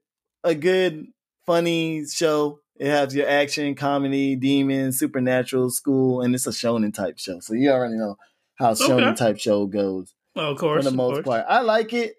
a 0.45 0.55
good, 0.55 1.07
funny 1.45 2.05
show. 2.05 2.59
It 2.77 2.87
has 2.87 3.15
your 3.15 3.27
action, 3.27 3.75
comedy, 3.75 4.35
demons, 4.35 4.99
supernatural, 4.99 5.71
school, 5.71 6.21
and 6.21 6.35
it's 6.35 6.47
a 6.47 6.51
shonen 6.51 6.93
type 6.93 7.17
show. 7.17 7.39
So 7.39 7.53
you 7.53 7.71
already 7.71 7.95
know 7.95 8.17
how 8.55 8.73
shonen 8.73 9.07
okay. 9.07 9.15
type 9.15 9.39
show 9.39 9.65
goes. 9.65 10.13
Well, 10.35 10.51
of 10.51 10.57
course, 10.57 10.83
for 10.83 10.89
the 10.89 10.95
most 10.95 11.23
part, 11.23 11.45
I 11.47 11.61
like 11.61 11.93
it. 11.93 12.15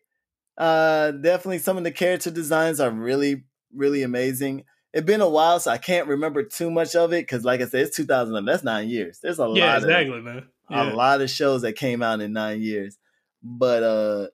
Uh, 0.56 1.10
definitely, 1.12 1.58
some 1.58 1.76
of 1.76 1.84
the 1.84 1.92
character 1.92 2.30
designs 2.30 2.80
are 2.80 2.90
really, 2.90 3.44
really 3.74 4.02
amazing. 4.02 4.64
It's 4.94 5.04
been 5.04 5.20
a 5.20 5.28
while, 5.28 5.60
so 5.60 5.70
I 5.70 5.78
can't 5.78 6.08
remember 6.08 6.42
too 6.42 6.70
much 6.70 6.96
of 6.96 7.12
it 7.12 7.22
because, 7.22 7.44
like 7.44 7.60
I 7.60 7.66
said, 7.66 7.82
it's 7.82 7.96
2011. 7.96 8.46
That's 8.46 8.64
nine 8.64 8.88
years. 8.88 9.18
There's 9.22 9.38
a 9.38 9.50
yeah, 9.52 9.74
lot, 9.74 9.76
exactly, 9.82 10.18
of, 10.18 10.24
man. 10.24 10.48
Yeah. 10.70 10.92
A 10.92 10.94
lot 10.94 11.20
of 11.20 11.28
shows 11.28 11.62
that 11.62 11.74
came 11.74 12.02
out 12.02 12.22
in 12.22 12.32
nine 12.32 12.62
years, 12.62 12.96
but 13.42 13.82
uh, 13.82 14.26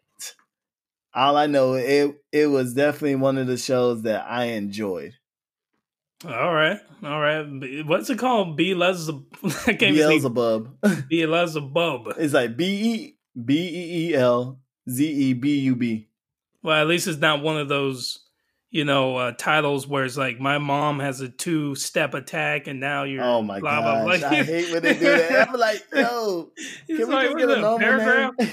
all 1.15 1.37
I 1.37 1.47
know 1.47 1.75
it 1.75 2.17
it 2.33 2.47
was 2.47 2.75
definitely 2.75 3.17
one 3.17 3.39
of 3.39 3.47
the 3.47 3.57
shows 3.57 4.03
that 4.03 4.27
I 4.29 4.45
enjoyed. 4.47 5.15
All 6.25 6.55
right, 6.55 6.79
all 7.03 7.21
right. 7.21 7.45
What's 7.85 8.09
it 8.09 8.19
called? 8.19 8.57
Beelzebub. 8.57 9.25
Beelzebub. 9.67 11.09
Beelzebub. 11.09 12.15
It's 12.17 12.33
like 12.33 12.57
B 12.57 12.65
E 12.65 13.17
B 13.45 13.55
E 13.57 14.11
E 14.11 14.15
L 14.15 14.61
Z 14.89 15.05
E 15.05 15.33
B 15.33 15.59
U 15.61 15.75
B. 15.75 16.09
Well, 16.63 16.81
at 16.81 16.87
least 16.87 17.09
it's 17.09 17.19
not 17.19 17.43
one 17.43 17.57
of 17.57 17.69
those, 17.69 18.22
you 18.73 18.87
know, 18.87 19.17
uh, 19.17 19.33
titles 19.33 19.87
where 19.87 20.03
it's 20.03 20.17
like 20.17 20.41
my 20.41 20.57
mom 20.57 20.99
has 20.99 21.21
a 21.21 21.29
two 21.29 21.75
step 21.75 22.15
attack 22.15 22.67
and 22.67 22.81
now 22.81 23.05
you're. 23.05 23.23
Oh 23.23 23.43
my 23.43 23.61
blah, 23.61 23.83
gosh, 23.83 24.21
blah, 24.21 24.31
blah. 24.31 24.39
I 24.39 24.43
hate 24.43 24.73
when 24.73 24.83
they 24.83 24.95
do 24.95 25.05
that. 25.05 25.49
I'm 25.51 25.61
like, 25.61 25.85
yo, 25.93 26.51
can 26.87 26.97
we 26.97 27.05
like, 27.05 27.27
just 27.27 27.37
get 27.37 27.51
a 27.51 27.61
normal 27.61 27.79
paragraph? 27.79 28.33
name? 28.39 28.51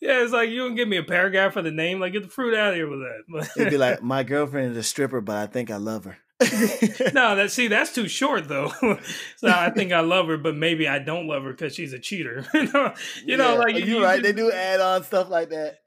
yeah, 0.00 0.22
it's 0.22 0.32
like 0.32 0.50
you 0.50 0.58
don't 0.58 0.74
give 0.74 0.88
me 0.88 0.98
a 0.98 1.02
paragraph 1.02 1.54
for 1.54 1.62
the 1.62 1.70
name. 1.70 2.00
Like, 2.00 2.12
get 2.12 2.22
the 2.22 2.28
fruit 2.28 2.54
out 2.54 2.72
of 2.72 2.76
here 2.76 2.88
with 2.88 3.00
that. 3.00 3.50
It'd 3.56 3.70
be 3.70 3.78
like, 3.78 4.02
my 4.02 4.22
girlfriend 4.22 4.72
is 4.72 4.76
a 4.76 4.82
stripper, 4.82 5.22
but 5.22 5.36
I 5.36 5.46
think 5.46 5.70
I 5.70 5.76
love 5.76 6.04
her. 6.04 6.18
no, 7.14 7.36
that 7.36 7.50
see 7.50 7.68
that's 7.68 7.94
too 7.94 8.08
short 8.08 8.48
though. 8.48 8.72
so 9.36 9.48
I 9.48 9.70
think 9.70 9.92
I 9.92 10.00
love 10.00 10.26
her, 10.26 10.36
but 10.36 10.56
maybe 10.56 10.88
I 10.88 10.98
don't 10.98 11.28
love 11.28 11.44
her 11.44 11.52
because 11.52 11.74
she's 11.74 11.92
a 11.92 11.98
cheater. 11.98 12.44
you 12.52 12.70
know, 12.72 12.92
you 13.24 13.24
yeah, 13.24 13.36
know, 13.36 13.56
like 13.56 13.76
you're 13.76 13.86
you, 13.86 14.04
right. 14.04 14.16
You, 14.16 14.22
they 14.22 14.32
do 14.32 14.50
add 14.50 14.80
on 14.80 15.04
stuff 15.04 15.30
like 15.30 15.50
that. 15.50 15.81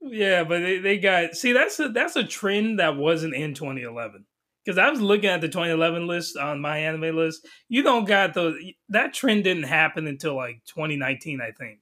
Yeah, 0.00 0.44
but 0.44 0.60
they, 0.60 0.78
they 0.78 0.98
got 0.98 1.34
see 1.34 1.52
that's 1.52 1.78
a 1.78 1.88
that's 1.88 2.16
a 2.16 2.24
trend 2.24 2.78
that 2.78 2.96
wasn't 2.96 3.34
in 3.34 3.54
2011 3.54 4.24
because 4.64 4.78
I 4.78 4.88
was 4.90 5.00
looking 5.00 5.28
at 5.28 5.40
the 5.40 5.48
2011 5.48 6.06
list 6.06 6.36
on 6.36 6.60
my 6.60 6.78
anime 6.78 7.16
list. 7.16 7.46
You 7.68 7.82
don't 7.82 8.06
got 8.06 8.34
the 8.34 8.56
that 8.88 9.12
trend 9.12 9.44
didn't 9.44 9.64
happen 9.64 10.06
until 10.06 10.36
like 10.36 10.62
2019, 10.66 11.40
I 11.40 11.50
think. 11.52 11.80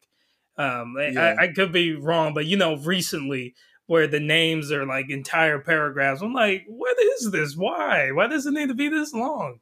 Um, 0.56 0.96
yeah. 0.98 1.36
I, 1.38 1.44
I, 1.44 1.48
could 1.52 1.70
be 1.70 1.94
wrong, 1.94 2.34
but 2.34 2.46
you 2.46 2.56
know, 2.56 2.76
recently 2.78 3.54
where 3.86 4.08
the 4.08 4.18
names 4.18 4.72
are 4.72 4.84
like 4.84 5.08
entire 5.08 5.60
paragraphs. 5.60 6.20
I'm 6.20 6.32
like, 6.32 6.64
what 6.66 6.96
is 6.98 7.30
this? 7.30 7.54
Why? 7.56 8.10
Why 8.10 8.26
does 8.26 8.44
it 8.44 8.52
need 8.52 8.68
to 8.68 8.74
be 8.74 8.88
this 8.88 9.14
long? 9.14 9.60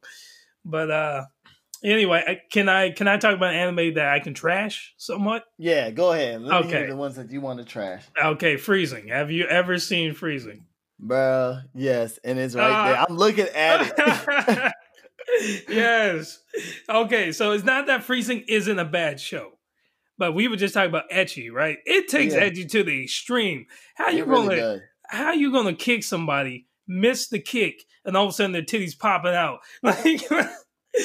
But 0.65 0.89
uh 0.89 1.25
anyway, 1.83 2.41
can 2.51 2.69
I 2.69 2.91
can 2.91 3.07
I 3.07 3.17
talk 3.17 3.35
about 3.35 3.53
anime 3.53 3.95
that 3.95 4.09
I 4.09 4.19
can 4.19 4.33
trash 4.33 4.93
somewhat? 4.97 5.43
Yeah, 5.57 5.91
go 5.91 6.11
ahead. 6.11 6.41
Let 6.41 6.65
okay. 6.65 6.85
the 6.87 6.95
ones 6.95 7.15
that 7.15 7.31
you 7.31 7.41
want 7.41 7.59
to 7.59 7.65
trash. 7.65 8.03
Okay, 8.21 8.57
Freezing. 8.57 9.09
Have 9.09 9.31
you 9.31 9.45
ever 9.45 9.77
seen 9.77 10.13
Freezing? 10.13 10.65
Bro, 10.99 11.59
yes, 11.75 12.19
and 12.23 12.39
it's 12.39 12.55
right 12.55 12.71
uh, 12.71 12.87
there. 12.87 13.05
I'm 13.07 13.17
looking 13.17 13.47
at 13.49 13.93
it. 13.97 14.73
yes. 15.69 16.39
Okay, 16.89 17.31
so 17.31 17.51
it's 17.51 17.63
not 17.63 17.87
that 17.87 18.03
Freezing 18.03 18.43
isn't 18.47 18.79
a 18.79 18.85
bad 18.85 19.19
show. 19.19 19.51
But 20.17 20.33
we 20.33 20.47
were 20.47 20.55
just 20.55 20.73
talking 20.73 20.89
about 20.89 21.09
ecchi, 21.11 21.51
right? 21.51 21.77
It 21.85 22.07
takes 22.07 22.33
yeah. 22.33 22.49
ecchi 22.49 22.67
to 22.71 22.83
the 22.83 23.03
extreme. 23.03 23.67
How 23.95 24.09
you 24.09 24.25
gonna 24.25 24.49
really 24.49 24.81
how 25.09 25.31
you 25.31 25.51
gonna 25.51 25.75
kick 25.75 26.03
somebody, 26.03 26.67
miss 26.87 27.27
the 27.27 27.39
kick, 27.39 27.83
and 28.03 28.17
all 28.17 28.25
of 28.25 28.29
a 28.31 28.33
sudden 28.33 28.51
their 28.51 28.63
titties 28.63 28.97
popping 28.97 29.33
out? 29.33 29.59
Like 29.83 30.21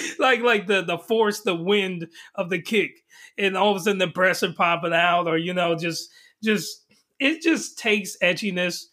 like 0.18 0.40
like 0.40 0.66
the 0.66 0.82
the 0.82 0.98
force, 0.98 1.40
the 1.40 1.54
wind 1.54 2.08
of 2.34 2.50
the 2.50 2.60
kick, 2.60 3.02
and 3.38 3.56
all 3.56 3.72
of 3.72 3.76
a 3.76 3.80
sudden 3.80 3.98
the 3.98 4.06
breasts 4.06 4.42
are 4.42 4.52
popping 4.52 4.92
out, 4.92 5.26
or 5.26 5.36
you 5.36 5.54
know, 5.54 5.74
just 5.74 6.10
just 6.42 6.84
it 7.18 7.42
just 7.42 7.78
takes 7.78 8.16
ecchiness 8.22 8.84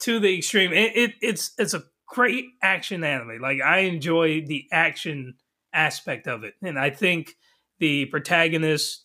to 0.00 0.18
the 0.18 0.38
extreme. 0.38 0.72
It, 0.72 0.96
it 0.96 1.12
it's 1.20 1.52
it's 1.58 1.74
a 1.74 1.84
great 2.06 2.46
action 2.62 3.04
anime. 3.04 3.40
Like 3.40 3.60
I 3.60 3.80
enjoy 3.80 4.44
the 4.46 4.66
action 4.72 5.34
aspect 5.72 6.26
of 6.26 6.44
it, 6.44 6.54
and 6.62 6.78
I 6.78 6.90
think 6.90 7.34
the 7.78 8.06
protagonist, 8.06 9.04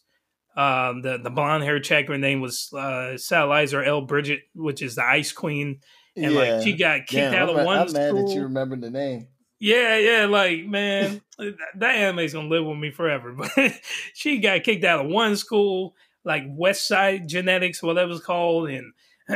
um, 0.56 1.02
the 1.02 1.20
the 1.22 1.30
blonde 1.30 1.64
hair 1.64 1.80
chick, 1.80 2.08
her 2.08 2.18
name 2.18 2.42
was 2.42 2.70
uh, 2.74 3.16
Satellizer 3.16 3.86
L. 3.86 4.02
Bridget, 4.02 4.42
which 4.54 4.82
is 4.82 4.96
the 4.96 5.04
Ice 5.04 5.32
Queen, 5.32 5.80
and 6.16 6.34
yeah. 6.34 6.40
like 6.40 6.64
she 6.64 6.74
got 6.74 7.08
kicked 7.08 7.36
out 7.36 7.50
I'm, 7.50 7.58
of 7.58 7.66
one. 7.66 7.78
I'm 7.80 7.90
school. 7.90 8.02
mad 8.02 8.16
that 8.16 8.34
you 8.34 8.44
remember 8.44 8.76
the 8.76 8.90
name. 8.90 9.28
Yeah, 9.60 9.98
yeah, 9.98 10.26
like 10.26 10.66
man, 10.66 11.22
that 11.38 11.96
anime's 11.96 12.34
gonna 12.34 12.48
live 12.48 12.66
with 12.66 12.78
me 12.78 12.92
forever. 12.92 13.34
But 13.56 13.74
she 14.14 14.40
got 14.40 14.64
kicked 14.64 14.86
out 14.86 15.06
of 15.06 15.12
one 15.12 15.36
school, 15.36 15.96
like 16.24 16.44
West 16.48 16.88
Side 16.88 17.28
Genetics, 17.28 17.84
whatever 17.84 18.14
it's 18.14 18.22
called, 18.22 18.70
and 18.70 18.94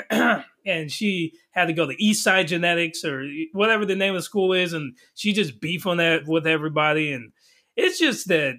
and 0.65 0.89
she 0.89 1.33
had 1.51 1.65
to 1.65 1.73
go 1.73 1.85
to 1.85 2.03
East 2.03 2.23
Side 2.23 2.47
Genetics 2.47 3.03
or 3.03 3.27
whatever 3.51 3.85
the 3.85 3.95
name 3.95 4.15
of 4.15 4.19
the 4.19 4.23
school 4.23 4.53
is, 4.53 4.71
and 4.73 4.97
she 5.13 5.33
just 5.33 5.59
beef 5.59 5.85
on 5.85 5.97
that 5.97 6.25
with 6.25 6.47
everybody. 6.47 7.11
And 7.11 7.33
it's 7.75 7.99
just 7.99 8.29
that 8.29 8.55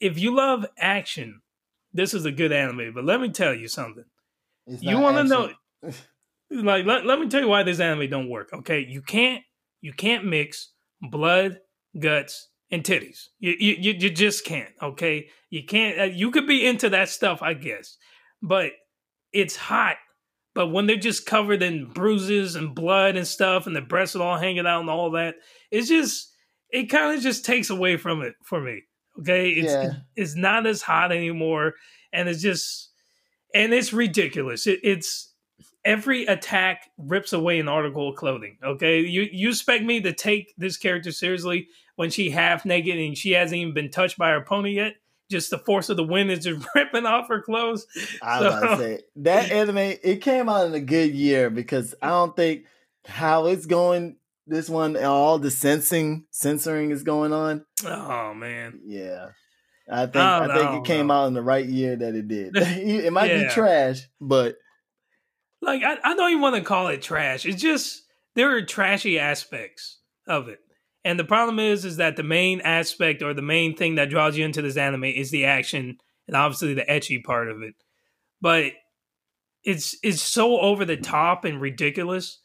if 0.00 0.18
you 0.18 0.34
love 0.34 0.64
action, 0.78 1.42
this 1.92 2.14
is 2.14 2.24
a 2.24 2.32
good 2.32 2.52
anime. 2.52 2.92
But 2.94 3.04
let 3.04 3.20
me 3.20 3.28
tell 3.30 3.54
you 3.54 3.68
something. 3.68 4.04
You 4.66 4.98
want 4.98 5.18
to 5.18 5.24
know? 5.24 5.50
like, 6.50 6.86
let, 6.86 7.04
let 7.04 7.20
me 7.20 7.28
tell 7.28 7.40
you 7.40 7.48
why 7.48 7.62
this 7.62 7.80
anime 7.80 8.08
don't 8.08 8.30
work. 8.30 8.50
Okay, 8.52 8.80
you 8.88 9.02
can't 9.02 9.42
you 9.80 9.92
can't 9.92 10.24
mix 10.24 10.71
blood, 11.10 11.58
guts, 11.98 12.48
and 12.70 12.82
titties. 12.84 13.26
You, 13.38 13.54
you, 13.58 13.92
you 13.92 14.10
just 14.10 14.44
can't, 14.44 14.72
okay? 14.82 15.28
You 15.50 15.64
can't, 15.64 16.00
uh, 16.00 16.04
you 16.04 16.30
could 16.30 16.46
be 16.46 16.66
into 16.66 16.88
that 16.90 17.08
stuff, 17.10 17.42
I 17.42 17.54
guess, 17.54 17.98
but 18.40 18.72
it's 19.32 19.56
hot. 19.56 19.96
But 20.54 20.68
when 20.68 20.86
they're 20.86 20.96
just 20.96 21.26
covered 21.26 21.62
in 21.62 21.90
bruises 21.92 22.56
and 22.56 22.74
blood 22.74 23.16
and 23.16 23.26
stuff, 23.26 23.66
and 23.66 23.74
the 23.74 23.80
breasts 23.80 24.16
are 24.16 24.22
all 24.22 24.38
hanging 24.38 24.66
out 24.66 24.80
and 24.80 24.90
all 24.90 25.10
that, 25.12 25.36
it's 25.70 25.88
just, 25.88 26.30
it 26.70 26.84
kind 26.90 27.16
of 27.16 27.22
just 27.22 27.44
takes 27.44 27.70
away 27.70 27.96
from 27.96 28.22
it 28.22 28.34
for 28.44 28.60
me. 28.60 28.82
Okay. 29.20 29.50
It's, 29.50 29.72
yeah. 29.72 29.92
it's 30.14 30.36
not 30.36 30.66
as 30.66 30.82
hot 30.82 31.12
anymore. 31.12 31.74
And 32.12 32.28
it's 32.28 32.42
just, 32.42 32.90
and 33.54 33.72
it's 33.72 33.94
ridiculous. 33.94 34.66
It, 34.66 34.80
it's, 34.82 35.31
every 35.84 36.24
attack 36.26 36.90
rips 36.96 37.32
away 37.32 37.58
an 37.58 37.68
article 37.68 38.08
of 38.08 38.16
clothing. 38.16 38.58
Okay, 38.62 39.00
you 39.00 39.28
you 39.30 39.50
expect 39.50 39.84
me 39.84 40.00
to 40.00 40.12
take 40.12 40.54
this 40.56 40.76
character 40.76 41.12
seriously 41.12 41.68
when 41.96 42.10
she 42.10 42.30
half 42.30 42.64
naked 42.64 42.98
and 42.98 43.16
she 43.16 43.32
hasn't 43.32 43.58
even 43.58 43.74
been 43.74 43.90
touched 43.90 44.18
by 44.18 44.30
her 44.30 44.40
pony 44.40 44.74
yet? 44.76 44.94
Just 45.30 45.50
the 45.50 45.58
force 45.58 45.88
of 45.88 45.96
the 45.96 46.04
wind 46.04 46.30
is 46.30 46.44
just 46.44 46.66
ripping 46.74 47.06
off 47.06 47.28
her 47.28 47.42
clothes. 47.42 47.86
I 48.22 48.40
was 48.40 48.60
so. 48.60 48.78
say 48.78 49.00
that 49.16 49.50
anime 49.50 49.78
it 49.78 50.20
came 50.20 50.48
out 50.48 50.66
in 50.66 50.74
a 50.74 50.80
good 50.80 51.14
year 51.14 51.50
because 51.50 51.94
I 52.02 52.08
don't 52.08 52.36
think 52.36 52.66
how 53.06 53.46
it's 53.46 53.66
going. 53.66 54.16
This 54.44 54.68
one, 54.68 54.96
all 54.96 55.38
the 55.38 55.52
sensing 55.52 56.24
censoring 56.30 56.90
is 56.90 57.04
going 57.04 57.32
on. 57.32 57.64
Oh 57.86 58.34
man, 58.34 58.80
yeah. 58.84 59.28
I 59.90 60.06
think 60.06 60.16
I, 60.16 60.44
I 60.44 60.58
think 60.58 60.80
it 60.80 60.84
came 60.84 61.10
out 61.10 61.26
in 61.26 61.34
the 61.34 61.42
right 61.42 61.64
year 61.64 61.96
that 61.96 62.14
it 62.14 62.28
did. 62.28 62.52
it 62.56 63.12
might 63.12 63.30
yeah. 63.30 63.44
be 63.44 63.48
trash, 63.50 64.08
but 64.20 64.56
like 65.62 65.82
I, 65.82 65.96
I 66.04 66.14
don't 66.14 66.30
even 66.30 66.42
want 66.42 66.56
to 66.56 66.62
call 66.62 66.88
it 66.88 67.00
trash. 67.00 67.46
It's 67.46 67.62
just 67.62 68.02
there 68.34 68.54
are 68.54 68.62
trashy 68.62 69.18
aspects 69.18 69.98
of 70.26 70.48
it. 70.48 70.58
And 71.04 71.18
the 71.18 71.24
problem 71.24 71.58
is 71.58 71.84
is 71.84 71.96
that 71.96 72.16
the 72.16 72.22
main 72.22 72.60
aspect 72.60 73.22
or 73.22 73.32
the 73.32 73.42
main 73.42 73.76
thing 73.76 73.94
that 73.94 74.10
draws 74.10 74.36
you 74.36 74.44
into 74.44 74.62
this 74.62 74.76
anime 74.76 75.04
is 75.04 75.30
the 75.30 75.46
action 75.46 75.98
and 76.26 76.36
obviously 76.36 76.74
the 76.74 76.82
ecchi 76.82 77.22
part 77.22 77.48
of 77.48 77.62
it. 77.62 77.74
But 78.40 78.72
it's 79.64 79.96
it's 80.02 80.22
so 80.22 80.60
over 80.60 80.84
the 80.84 80.96
top 80.96 81.44
and 81.44 81.60
ridiculous 81.60 82.40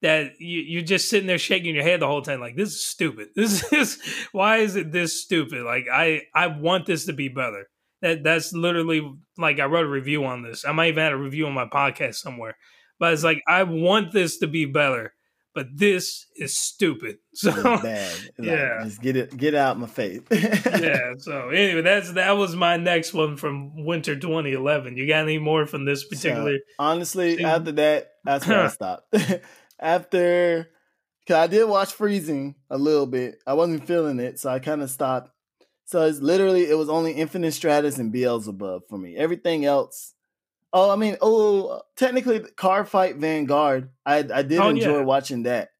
that 0.00 0.32
you, 0.40 0.60
you're 0.60 0.82
just 0.82 1.08
sitting 1.08 1.26
there 1.26 1.38
shaking 1.38 1.74
your 1.74 1.84
head 1.84 2.00
the 2.00 2.06
whole 2.06 2.22
time 2.22 2.40
like 2.40 2.56
this 2.56 2.70
is 2.70 2.84
stupid. 2.84 3.28
This 3.36 3.70
is 3.72 3.98
why 4.32 4.58
is 4.58 4.76
it 4.76 4.92
this 4.92 5.22
stupid? 5.22 5.62
Like 5.62 5.86
I 5.92 6.22
I 6.34 6.48
want 6.48 6.86
this 6.86 7.06
to 7.06 7.12
be 7.12 7.28
better. 7.28 7.68
That 8.02 8.22
that's 8.24 8.52
literally 8.52 9.00
like 9.38 9.58
I 9.60 9.64
wrote 9.64 9.86
a 9.86 9.88
review 9.88 10.24
on 10.26 10.42
this. 10.42 10.64
I 10.66 10.72
might 10.72 10.88
even 10.88 11.02
have 11.04 11.12
a 11.14 11.16
review 11.16 11.46
on 11.46 11.54
my 11.54 11.66
podcast 11.66 12.16
somewhere. 12.16 12.56
But 12.98 13.14
it's 13.14 13.24
like 13.24 13.40
I 13.48 13.62
want 13.62 14.12
this 14.12 14.38
to 14.38 14.46
be 14.46 14.64
better, 14.64 15.14
but 15.54 15.66
this 15.74 16.26
is 16.36 16.56
stupid. 16.56 17.18
So 17.34 17.48
It's 17.50 17.82
bad. 17.82 18.12
Like, 18.38 18.48
Yeah. 18.48 18.84
just 18.84 19.00
get 19.00 19.16
it, 19.16 19.34
get 19.36 19.54
out 19.54 19.78
my 19.78 19.86
face. 19.86 20.20
yeah. 20.30 21.14
So 21.18 21.48
anyway, 21.48 21.80
that's 21.80 22.12
that 22.12 22.32
was 22.32 22.54
my 22.54 22.76
next 22.76 23.14
one 23.14 23.36
from 23.36 23.84
winter 23.86 24.14
2011. 24.16 24.96
You 24.98 25.08
got 25.08 25.22
any 25.22 25.38
more 25.38 25.66
from 25.66 25.84
this 25.86 26.04
particular? 26.04 26.52
So, 26.56 26.58
honestly, 26.78 27.42
after 27.44 27.72
that, 27.72 28.12
that's 28.24 28.46
where 28.46 28.60
I 28.64 28.68
stopped. 28.68 29.14
after, 29.80 30.68
cause 31.26 31.36
I 31.36 31.46
did 31.46 31.64
watch 31.68 31.92
Freezing 31.92 32.54
a 32.70 32.78
little 32.78 33.06
bit. 33.06 33.36
I 33.46 33.54
wasn't 33.54 33.86
feeling 33.86 34.20
it, 34.20 34.38
so 34.38 34.50
I 34.50 34.58
kind 34.58 34.82
of 34.82 34.90
stopped. 34.90 35.30
So 35.84 36.06
it's 36.06 36.20
literally 36.20 36.68
it 36.70 36.78
was 36.78 36.88
only 36.88 37.12
Infinite 37.12 37.48
Stratos 37.54 37.98
and 37.98 38.12
Beelzebub 38.12 38.82
for 38.88 38.98
me. 38.98 39.16
Everything 39.16 39.64
else. 39.64 40.14
Oh, 40.72 40.90
I 40.90 40.96
mean, 40.96 41.16
oh, 41.20 41.82
technically, 41.96 42.40
Cardfight 42.40 43.16
Vanguard. 43.16 43.90
I 44.06 44.18
I 44.18 44.42
did 44.42 44.58
Oh, 44.58 44.68
enjoy 44.70 44.98
yeah. 44.98 45.04
watching 45.04 45.42
that. 45.42 45.70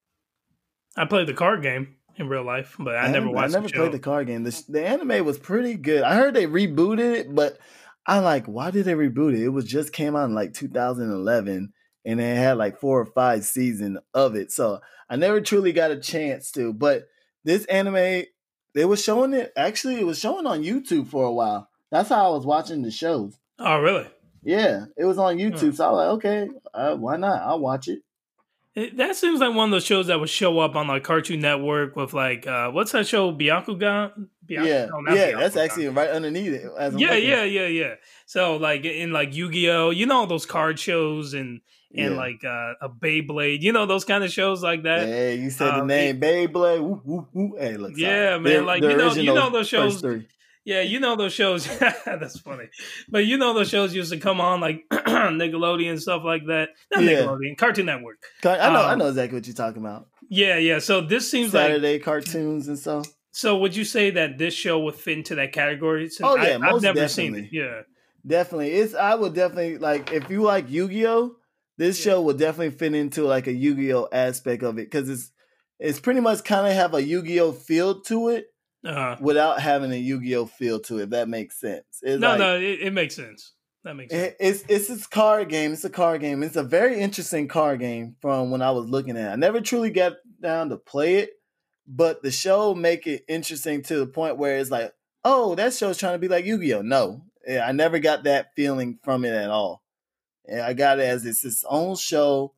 I 0.97 1.07
played 1.07 1.27
the 1.27 1.35
card 1.35 1.63
game 1.63 1.97
in 2.17 2.29
real 2.29 2.45
life, 2.45 2.77
but 2.79 2.97
I, 2.97 3.11
never 3.11 3.31
watched. 3.31 3.55
I 3.55 3.59
never 3.59 3.69
the 3.69 3.75
played 3.75 3.93
the 3.93 3.99
card 3.99 4.27
game. 4.27 4.43
The, 4.45 4.63
the 4.69 4.87
anime 4.87 5.25
was 5.25 5.39
pretty 5.39 5.75
good. 5.75 6.03
I 6.03 6.15
heard 6.15 6.35
they 6.35 6.47
rebooted 6.47 7.15
it, 7.17 7.35
but 7.35 7.59
I 8.07 8.19
like 8.19 8.47
why 8.47 8.71
did 8.71 8.85
they 8.85 8.95
reboot 8.95 9.35
it? 9.35 9.43
It 9.43 9.49
was 9.49 9.65
just 9.65 9.93
came 9.93 10.15
out 10.15 10.27
in 10.27 10.35
like 10.35 10.53
2011, 10.53 11.73
and 12.05 12.21
they 12.21 12.35
had 12.35 12.59
like 12.59 12.79
four 12.79 13.01
or 13.01 13.07
five 13.07 13.45
seasons 13.45 13.99
of 14.13 14.35
it. 14.35 14.53
So 14.53 14.81
I 15.09 15.17
never 15.17 15.41
truly 15.41 15.73
got 15.73 15.91
a 15.91 15.99
chance 16.01 16.51
to. 16.53 16.75
But 16.75 17.05
this 17.45 17.65
anime, 17.67 18.25
they 18.75 18.85
were 18.85 18.97
showing 18.97 19.33
it. 19.33 19.53
Actually, 19.57 20.01
it 20.01 20.07
was 20.07 20.19
showing 20.19 20.47
on 20.47 20.63
YouTube 20.63 21.09
for 21.09 21.25
a 21.25 21.33
while. 21.33 21.69
That's 21.91 22.09
how 22.09 22.27
I 22.33 22.35
was 22.35 22.47
watching 22.47 22.83
the 22.83 22.91
shows. 22.91 23.39
Oh, 23.59 23.79
really? 23.79 24.07
Yeah, 24.43 24.87
it 24.97 25.05
was 25.05 25.19
on 25.19 25.37
YouTube. 25.37 25.75
So 25.75 25.87
I 25.87 25.91
was 25.91 25.99
like, 25.99 26.09
okay, 26.17 26.49
uh, 26.75 26.97
why 26.97 27.17
not? 27.17 27.43
I'll 27.43 27.61
watch 27.61 27.89
it. 27.89 28.03
It, 28.75 28.97
that 28.97 29.17
seems 29.17 29.39
like 29.41 29.55
one 29.55 29.67
of 29.67 29.71
those 29.71 29.85
shows 29.85 30.07
that 30.07 30.19
would 30.19 30.31
show 30.31 30.59
up 30.59 30.77
on 30.77 30.89
like 30.89 31.05
Cartoon 31.05 31.41
Network 31.41 31.95
with 31.95 32.15
like 32.15 32.47
uh 32.47 32.71
what's 32.71 32.93
that 32.93 33.07
show 33.07 33.31
Bakugan? 33.31 34.29
Bakugan? 34.49 34.67
yeah, 34.67 34.87
no, 34.87 35.15
yeah, 35.15 35.39
that's 35.39 35.59
actually 35.59 35.89
right 35.89 36.09
underneath 36.09 36.55
it. 36.55 36.73
yeah, 36.99 37.13
yeah, 37.13 37.45
yeah, 37.45 37.67
yeah. 37.67 37.95
So 38.25 38.57
like 38.57 38.87
in 38.87 39.13
like 39.13 39.35
Yu 39.37 39.51
Gi 39.51 39.71
Oh, 39.71 39.91
you 39.91 40.07
know 40.07 40.21
all 40.21 40.27
those 40.27 40.47
card 40.47 40.79
shows 40.79 41.35
and 41.35 41.61
and 41.95 42.13
Yeah. 42.15 42.17
like 42.19 42.45
uh, 42.45 42.75
a 42.81 42.89
Beyblade, 42.89 43.61
you 43.63 43.73
know 43.73 43.87
those 43.87 44.05
kind 44.05 44.25
of 44.25 44.31
shows 44.33 44.63
like 44.63 44.83
that. 44.85 45.07
Hey, 45.07 45.37
you 45.37 45.51
said 45.51 45.73
the 45.75 45.81
Um, 45.83 45.87
name 45.87 46.21
Beyblade. 46.21 46.81
Woo, 46.81 47.01
woo, 47.05 47.29
woo. 47.33 47.57
Hey, 47.59 47.77
look. 47.77 47.93
Yeah, 47.97 48.39
man, 48.39 48.65
like, 48.67 48.83
you 48.83 48.97
know- 48.97 49.13
you 49.15 49.35
know 49.35 49.51
those 49.51 49.69
shows- 49.69 50.03
Yeah, 50.65 50.83
you 50.83 51.01
know 51.01 51.17
those 51.17 51.33
shows. 51.33 51.67
that's 52.07 52.39
funny, 52.39 52.69
but 53.09 53.27
you 53.27 53.37
know 53.37 53.53
those 53.53 53.69
shows 53.69 53.93
used 53.95 54.13
to 54.13 54.19
come 54.19 54.41
on 54.41 54.61
like 54.61 54.85
Nickelodeon 54.93 56.01
stuff 56.01 56.23
like 56.25 56.47
that. 56.47 56.71
Not 56.93 57.03
Yeah. 57.03 57.23
Nickelodeon, 57.23 57.57
Cartoon 57.59 57.87
Network. 57.87 58.19
I 58.45 58.71
know, 58.71 58.81
I 58.83 58.93
Um, 58.93 58.99
know 59.01 59.09
exactly 59.09 59.39
what 59.39 59.47
you're 59.47 59.55
talking 59.55 59.83
about. 59.83 60.07
Yeah, 60.29 60.57
yeah. 60.59 60.79
So 60.79 61.01
this 61.01 61.31
seems 61.31 61.53
like 61.53 61.67
Saturday 61.69 61.99
cartoons 61.99 62.69
and 62.69 62.79
stuff. 62.79 63.07
So 63.33 63.57
would 63.59 63.75
you 63.75 63.85
say 63.85 64.11
that 64.11 64.39
this 64.39 64.55
show 64.55 64.79
would 64.81 64.95
fit 64.95 65.19
into 65.19 65.35
that 65.37 65.53
category? 65.53 66.09
Since 66.09 66.29
Oh, 66.29 66.37
yeah, 66.37 66.43
I, 66.43 66.47
have 66.51 66.61
most 66.61 66.83
never 66.83 67.09
seen 67.09 67.35
it. 67.35 67.43
definitely. 67.43 67.59
Yeah, 67.59 67.81
Definitely, 68.25 68.71
it's. 68.73 68.95
I 68.95 69.15
would 69.17 69.35
definitely 69.35 69.79
like 69.79 70.13
if 70.13 70.31
you 70.31 70.43
like 70.43 70.71
Yu-Gi-Oh. 70.71 71.35
This 71.79 71.99
Yeah. 72.05 72.13
show 72.13 72.23
will 72.23 72.35
definitely 72.35 72.77
fit 72.77 72.95
into 72.95 73.25
like 73.25 73.47
a 73.47 73.53
Yu-Gi-Oh 73.53 74.09
aspect 74.13 74.63
of 74.63 74.79
it 74.79 74.91
because 74.91 75.09
it's 75.09 75.31
it's 75.79 75.99
pretty 76.01 76.21
much 76.21 76.45
kind 76.45 76.67
of 76.67 76.73
have 76.75 76.95
a 76.95 77.03
Yu-Gi-Oh 77.03 77.53
feel 77.53 78.01
to 78.03 78.29
it 78.29 78.47
uh, 78.87 79.17
without 79.21 79.61
having 79.61 79.91
a 79.93 79.97
Yu-Gi-Oh 79.97 80.47
feel 80.47 80.79
to 80.81 80.99
it. 80.99 81.05
If 81.05 81.11
that 81.11 81.29
makes 81.29 81.59
sense. 81.59 81.85
It's 82.03 82.21
no, 82.21 82.29
like, 82.31 82.39
no, 82.39 82.57
it, 82.57 82.81
it 82.83 82.93
makes 82.93 83.17
sense. 83.17 83.53
That 83.85 83.97
makes 83.97 84.13
sense. 84.13 84.29
It- 84.33 84.37
It's 84.39 84.65
it's 84.69 84.89
this 84.89 85.07
card 85.07 85.49
game. 85.49 85.73
It's 85.73 85.85
a 85.85 85.91
card 85.91 86.21
game. 86.21 86.43
It's 86.43 86.57
a 86.57 86.63
very 86.63 87.01
interesting 87.01 87.49
card 87.49 87.81
game 87.81 88.15
from 88.21 88.51
when 88.51 88.63
I 88.63 88.71
was 88.71 88.87
looking 88.87 89.17
at. 89.17 89.31
it. 89.31 89.33
I 89.33 89.37
never 89.37 89.61
truly 89.61 89.91
got 89.91 90.15
down 90.41 90.69
to 90.69 90.77
play 90.77 91.17
it, 91.17 91.31
but 91.87 92.23
the 92.23 92.31
show 92.31 92.75
make 92.75 93.07
it 93.09 93.25
interesting 93.29 93.83
to 93.85 93.97
the 93.97 94.07
point 94.07 94.37
where 94.39 94.59
it's 94.59 94.71
like, 94.71 94.93
oh, 95.25 95.55
that 95.57 95.73
show's 95.75 95.99
trying 95.99 96.15
to 96.15 96.19
be 96.21 96.29
like 96.29 96.45
Yu-Gi-Oh. 96.45 96.83
No, 96.83 97.23
I 97.61 97.73
never 97.73 97.99
got 97.99 98.23
that 98.25 98.49
feeling 98.55 98.99
from 99.03 99.25
it 99.25 99.33
at 99.33 99.51
all. 99.51 99.82
And 100.47 100.61
I 100.61 100.73
got 100.73 100.99
it 100.99 101.05
as 101.05 101.25
it's 101.25 101.45
its 101.45 101.65
own 101.69 101.97
show, 101.97 102.53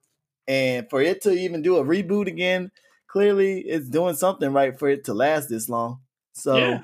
and 0.48 0.88
for 0.88 1.02
it 1.02 1.22
to 1.22 1.30
even 1.32 1.62
do 1.62 1.76
a 1.76 1.84
reboot 1.84 2.26
again, 2.26 2.70
clearly 3.06 3.60
it's 3.60 3.88
doing 3.88 4.14
something 4.14 4.52
right 4.52 4.78
for 4.78 4.88
it 4.88 5.04
to 5.04 5.14
last 5.14 5.48
this 5.48 5.68
long. 5.68 6.00
So. 6.32 6.56
yeah, 6.56 6.80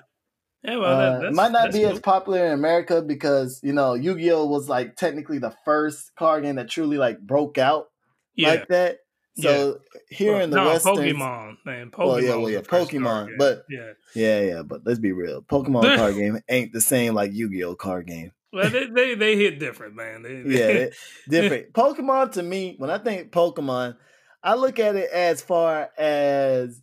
yeah. 0.63 0.77
Well, 0.77 0.85
Uh, 0.85 1.19
that, 1.21 1.27
it 1.29 1.35
might 1.35 1.53
not 1.53 1.73
be 1.73 1.81
cool. 1.81 1.89
as 1.93 2.01
popular 2.01 2.45
in 2.47 2.53
America 2.53 3.01
because 3.03 3.61
you 3.63 3.73
know 3.73 3.95
Yu-Gi-Oh 3.95 4.45
was 4.47 4.69
like 4.69 4.97
technically 4.97 5.39
the 5.39 5.55
first 5.65 6.15
card 6.17 6.43
game 6.45 6.57
that 6.57 6.69
truly 6.69 6.99
like 6.99 7.19
broke 7.21 7.57
out 7.59 7.89
yeah. 8.35 8.51
like 8.51 8.69
that. 8.69 8.99
So 9.37 9.79
here 10.11 10.35
Well, 10.35 10.43
in 10.45 10.51
the 10.51 10.57
no, 10.57 10.67
Western, 10.67 10.97
Pokemon, 10.97 11.57
man. 11.65 11.91
Pokemon. 11.91 12.07
Well, 12.07 12.21
yeah, 12.23 12.35
well, 12.35 12.51
yeah, 12.51 12.61
Pokemon, 12.61 13.39
but- 13.39 13.65
yeah, 13.71 13.93
yeah, 14.15 14.41
yeah, 14.41 14.63
but 14.63 14.83
let's 14.85 14.99
be 14.99 15.13
real, 15.13 15.41
Pokemon 15.41 15.83
card 15.97 16.15
game 16.17 16.39
ain't 16.51 16.73
the 16.75 16.81
same 16.83 17.15
like 17.15 17.33
Yu-Gi-Oh 17.33 17.77
card 17.77 18.07
game. 18.07 18.33
Well, 18.53 18.71
they, 18.71 18.87
they 18.87 19.15
they 19.15 19.37
hit 19.37 19.59
different, 19.59 19.95
man. 19.95 20.23
They, 20.23 20.43
Yeah, 20.43 20.87
different. 21.29 21.73
Pokemon 21.73 22.33
to 22.33 22.43
me, 22.43 22.75
when 22.79 22.91
I 22.91 22.99
think 22.99 23.31
Pokemon, 23.31 23.97
I 24.43 24.55
look 24.55 24.79
at 24.79 24.97
it 24.97 25.11
as 25.11 25.43
far 25.43 25.91
as 25.97 26.81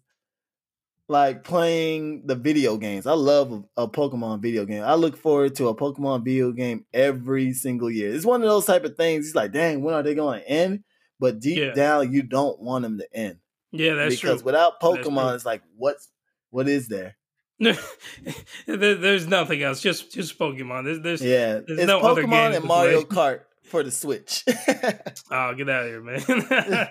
like 1.09 1.43
playing 1.43 2.23
the 2.25 2.35
video 2.35 2.77
games. 2.77 3.07
I 3.07 3.13
love 3.13 3.63
a, 3.77 3.83
a 3.83 3.87
Pokemon 3.87 4.41
video 4.41 4.65
game. 4.65 4.83
I 4.83 4.95
look 4.95 5.15
forward 5.15 5.55
to 5.55 5.69
a 5.69 5.75
Pokemon 5.75 6.25
video 6.25 6.51
game 6.51 6.85
every 6.93 7.53
single 7.53 7.89
year. 7.89 8.13
It's 8.13 8.25
one 8.25 8.41
of 8.41 8.49
those 8.49 8.65
type 8.65 8.83
of 8.83 8.97
things. 8.97 9.27
It's 9.27 9.35
like, 9.35 9.53
dang, 9.53 9.81
when 9.81 9.95
are 9.95 10.03
they 10.03 10.15
going 10.15 10.41
to 10.41 10.49
end? 10.49 10.83
But 11.19 11.39
deep 11.39 11.57
Yeah. 11.57 11.73
down, 11.73 12.11
you 12.11 12.23
don't 12.23 12.59
want 12.59 12.83
them 12.83 12.97
to 12.99 13.07
end 13.15 13.37
yeah, 13.71 13.95
that's 13.95 14.15
because 14.15 14.19
true. 14.19 14.29
Because 14.31 14.43
without 14.43 14.81
Pokemon, 14.81 15.35
it's 15.35 15.45
like, 15.45 15.61
what's 15.75 16.09
what 16.49 16.67
is 16.67 16.87
there? 16.87 17.16
there, 17.59 18.95
there's 18.95 19.27
nothing 19.27 19.63
else. 19.63 19.81
Just 19.81 20.11
just 20.11 20.37
Pokemon. 20.37 20.85
There's, 20.85 20.99
there's 21.01 21.21
Yeah, 21.21 21.59
there's 21.65 21.79
it's 21.79 21.87
no 21.87 22.01
Pokemon 22.01 22.55
and 22.55 22.65
Mario. 22.65 23.01
Kart 23.03 23.41
for 23.63 23.83
the 23.83 23.91
Switch. 23.91 24.43
oh, 25.31 25.53
get 25.55 25.69
out 25.69 25.83
of 25.83 25.89
here, 25.89 26.01
man. 26.01 26.89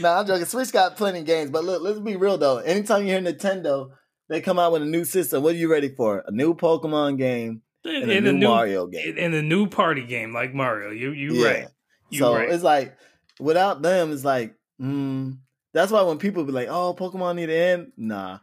nah, 0.00 0.20
I'm 0.20 0.26
joking. 0.26 0.46
Switch 0.46 0.72
got 0.72 0.96
plenty 0.96 1.20
of 1.20 1.26
games, 1.26 1.50
but 1.50 1.64
look, 1.64 1.82
let's 1.82 2.00
be 2.00 2.16
real 2.16 2.38
though. 2.38 2.58
Anytime 2.58 3.02
you 3.02 3.08
hear 3.12 3.20
Nintendo, 3.20 3.90
they 4.28 4.40
come 4.40 4.58
out 4.58 4.72
with 4.72 4.82
a 4.82 4.86
new 4.86 5.04
system. 5.04 5.42
What 5.42 5.54
are 5.54 5.58
you 5.58 5.70
ready 5.70 5.90
for? 5.90 6.24
A 6.26 6.32
new 6.32 6.54
Pokemon 6.54 7.18
game 7.18 7.62
and 7.84 8.10
a 8.10 8.16
in 8.16 8.24
new, 8.24 8.32
the 8.32 8.38
new 8.38 8.48
Mario 8.48 8.86
game. 8.86 9.16
in 9.16 9.32
the 9.32 9.42
new 9.42 9.66
party 9.66 10.04
game 10.04 10.32
like 10.32 10.54
Mario. 10.54 10.90
You 10.90 11.12
you 11.12 11.34
Yeah. 11.34 11.50
right. 11.50 11.68
You 12.10 12.20
so 12.20 12.34
right. 12.34 12.48
it's 12.48 12.64
like 12.64 12.96
without 13.38 13.82
them, 13.82 14.12
it's 14.12 14.24
like 14.24 14.54
mm, 14.80 15.36
that's 15.74 15.92
why 15.92 16.02
when 16.02 16.18
people 16.18 16.44
be 16.44 16.52
like, 16.52 16.68
"Oh, 16.68 16.94
Pokemon 16.98 17.36
need 17.36 17.46
to 17.46 17.56
end," 17.56 17.92
nah, 17.96 18.38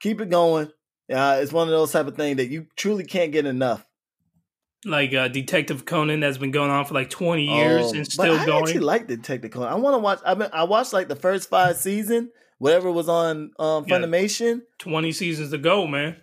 keep 0.00 0.20
it 0.20 0.30
going. 0.30 0.70
Uh, 1.12 1.38
it's 1.42 1.52
one 1.52 1.68
of 1.68 1.72
those 1.72 1.92
type 1.92 2.06
of 2.06 2.16
things 2.16 2.36
that 2.38 2.48
you 2.48 2.66
truly 2.76 3.04
can't 3.04 3.30
get 3.32 3.44
enough. 3.46 3.84
like 4.86 5.12
uh, 5.14 5.28
Detective 5.28 5.84
Conan 5.84 6.20
that's 6.20 6.38
been 6.38 6.50
going 6.50 6.70
on 6.70 6.84
for 6.84 6.94
like 6.94 7.10
20 7.10 7.44
years 7.44 7.90
Um, 7.92 7.96
and 7.98 8.06
still 8.10 8.38
I 8.38 8.46
going. 8.46 8.62
actually 8.64 8.80
like 8.80 9.08
the 9.08 9.16
technical. 9.16 9.64
I 9.64 9.74
want 9.74 9.94
to 9.94 9.98
watch. 9.98 10.20
I 10.24 10.34
mean, 10.34 10.48
I 10.52 10.64
watched 10.64 10.92
like 10.92 11.08
the 11.08 11.16
first 11.16 11.48
five 11.50 11.76
season, 11.76 12.30
whatever 12.58 12.90
was 12.90 13.08
on 13.08 13.50
um, 13.58 13.84
Yeah. 13.86 13.98
Funimation. 13.98 14.62
20 14.78 15.12
seasons 15.12 15.50
to 15.52 15.58
go, 15.58 15.86
man. 15.86 16.16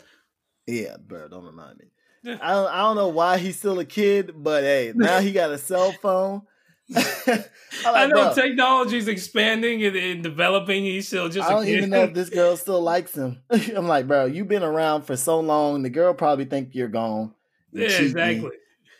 Yeah, 0.67 0.97
bro, 0.99 1.27
don't 1.27 1.45
remind 1.45 1.79
me. 1.79 1.85
Yeah. 2.23 2.37
I 2.41 2.51
don't, 2.51 2.67
I 2.71 2.77
don't 2.77 2.95
know 2.95 3.07
why 3.09 3.37
he's 3.39 3.57
still 3.57 3.79
a 3.79 3.85
kid, 3.85 4.31
but 4.35 4.63
hey, 4.63 4.93
now 4.95 5.19
he 5.19 5.31
got 5.31 5.51
a 5.51 5.57
cell 5.57 5.91
phone. 5.93 6.43
I, 6.95 7.45
I 7.85 8.05
know 8.07 8.15
bro, 8.15 8.33
technology's 8.33 9.07
expanding 9.07 9.83
and, 9.83 9.95
and 9.95 10.23
developing. 10.23 10.83
He's 10.83 11.07
still 11.07 11.29
just 11.29 11.49
I 11.49 11.53
a 11.53 11.55
don't 11.55 11.67
even 11.67 11.89
know 11.89 12.03
if 12.03 12.13
this 12.13 12.29
girl 12.29 12.57
still 12.57 12.81
likes 12.81 13.15
him. 13.15 13.41
I'm 13.49 13.87
like, 13.87 14.07
bro, 14.07 14.25
you've 14.25 14.47
been 14.47 14.63
around 14.63 15.03
for 15.03 15.15
so 15.15 15.39
long. 15.39 15.83
The 15.83 15.89
girl 15.89 16.13
probably 16.13 16.45
think 16.45 16.73
you're 16.73 16.87
gone. 16.87 17.33
You 17.71 17.83
yeah, 17.83 18.01
exactly. 18.01 18.51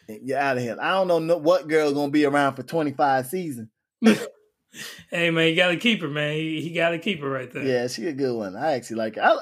You're 0.08 0.38
out 0.38 0.58
of 0.58 0.64
here. 0.64 0.78
I 0.80 0.92
don't 0.92 1.08
know 1.08 1.20
no- 1.20 1.38
what 1.38 1.68
girl 1.68 1.94
gonna 1.94 2.12
be 2.12 2.26
around 2.26 2.56
for 2.56 2.64
25 2.64 3.28
seasons. 3.28 3.70
Hey, 5.10 5.32
man, 5.32 5.50
you 5.50 5.56
got 5.56 5.68
to 5.68 5.78
keep 5.78 6.02
her, 6.02 6.08
man. 6.08 6.34
He, 6.34 6.62
he 6.62 6.74
got 6.74 6.90
to 6.92 7.00
keep 7.00 7.20
her 7.22 7.30
right 7.30 7.52
there. 7.52 7.64
Yeah, 7.64 7.88
she 7.88 8.08
a 8.08 8.14
good 8.14 8.36
one. 8.36 8.56
I 8.56 8.74
actually 8.74 8.98
like 8.98 9.16
her. 9.16 9.22
I, 9.22 9.38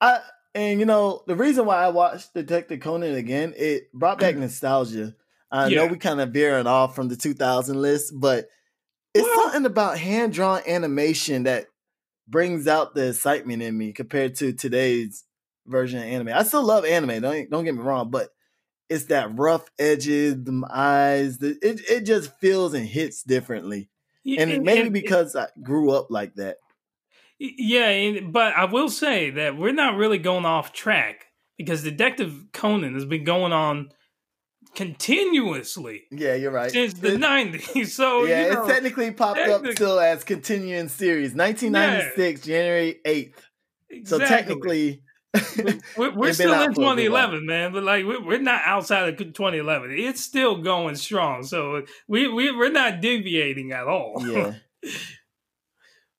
I, 0.00 0.20
and 0.54 0.78
you 0.78 0.86
know 0.86 1.22
the 1.26 1.34
reason 1.34 1.66
why 1.66 1.82
I 1.82 1.88
watched 1.88 2.34
Detective 2.34 2.80
Conan 2.80 3.14
again, 3.14 3.54
it 3.56 3.92
brought 3.92 4.20
back 4.20 4.36
nostalgia. 4.36 5.14
I 5.50 5.68
know 5.68 5.86
we 5.86 5.98
kind 5.98 6.20
of 6.20 6.30
veering 6.30 6.66
off 6.66 6.94
from 6.96 7.08
the 7.08 7.16
2000 7.16 7.80
list, 7.80 8.12
but 8.16 8.46
it's 9.14 9.24
Well- 9.24 9.50
something 9.52 9.66
about 9.66 9.98
hand 9.98 10.32
drawn 10.32 10.62
animation 10.66 11.44
that 11.44 11.66
brings 12.26 12.66
out 12.66 12.94
the 12.94 13.08
excitement 13.08 13.62
in 13.62 13.76
me 13.76 13.92
compared 13.92 14.34
to 14.36 14.52
today's 14.52 15.24
version 15.66 15.98
of 16.00 16.06
anime. 16.06 16.28
I 16.28 16.42
still 16.42 16.64
love 16.64 16.84
anime. 16.84 17.20
Don't 17.22 17.50
don't 17.50 17.64
get 17.64 17.74
me 17.74 17.82
wrong, 17.82 18.10
but 18.10 18.30
it's 18.88 19.04
that 19.04 19.38
rough 19.38 19.64
edges, 19.78 20.34
the 20.42 20.62
eyes. 20.70 21.38
The, 21.38 21.56
it 21.62 21.80
it 21.88 22.00
just 22.02 22.36
feels 22.40 22.74
and 22.74 22.86
hits 22.86 23.22
differently, 23.22 23.88
Yeah, 24.24 24.42
and 24.42 24.62
maybe 24.62 24.88
because 24.88 25.36
I 25.36 25.48
grew 25.62 25.90
up 25.90 26.10
like 26.10 26.34
that. 26.34 26.56
Yeah, 27.38 28.20
but 28.20 28.54
I 28.54 28.64
will 28.66 28.88
say 28.88 29.30
that 29.30 29.56
we're 29.56 29.72
not 29.72 29.96
really 29.96 30.18
going 30.18 30.44
off 30.44 30.72
track 30.72 31.26
because 31.58 31.82
Detective 31.82 32.46
Conan 32.52 32.94
has 32.94 33.04
been 33.04 33.24
going 33.24 33.52
on 33.52 33.90
continuously 34.74 36.04
Yeah, 36.10 36.34
you're 36.34 36.50
right. 36.50 36.70
since 36.70 36.94
the 36.94 37.14
It- 37.14 37.20
nineties. 37.20 37.94
So 37.96 38.24
yeah, 38.24 38.46
you 38.46 38.54
know, 38.54 38.64
it 38.64 38.68
technically 38.68 39.10
popped 39.12 39.38
up 39.40 39.66
still 39.72 40.00
as 40.00 40.24
continuing 40.24 40.88
series. 40.88 41.34
1996, 41.34 42.40
January 42.42 43.00
8th. 43.06 43.34
So 44.06 44.16
exactly. 44.16 44.26
technically, 44.26 45.02
we're, 45.96 46.14
we're 46.14 46.32
still 46.32 46.52
in 46.52 46.58
for 46.58 46.70
a 46.70 46.74
good 46.74 46.82
while. 46.82 46.96
2011, 46.96 47.46
man. 47.46 47.72
But 47.72 47.84
like 47.84 48.04
we're, 48.04 48.24
we're 48.24 48.40
not 48.40 48.62
outside 48.64 49.08
of 49.08 49.16
2011. 49.18 49.92
It's 49.92 50.20
still 50.20 50.62
going 50.62 50.96
strong. 50.96 51.42
So 51.44 51.82
we, 52.08 52.28
we 52.28 52.50
we're 52.50 52.70
not 52.70 53.00
deviating 53.00 53.72
at 53.72 53.86
all. 53.86 54.14
yeah. 54.26 54.54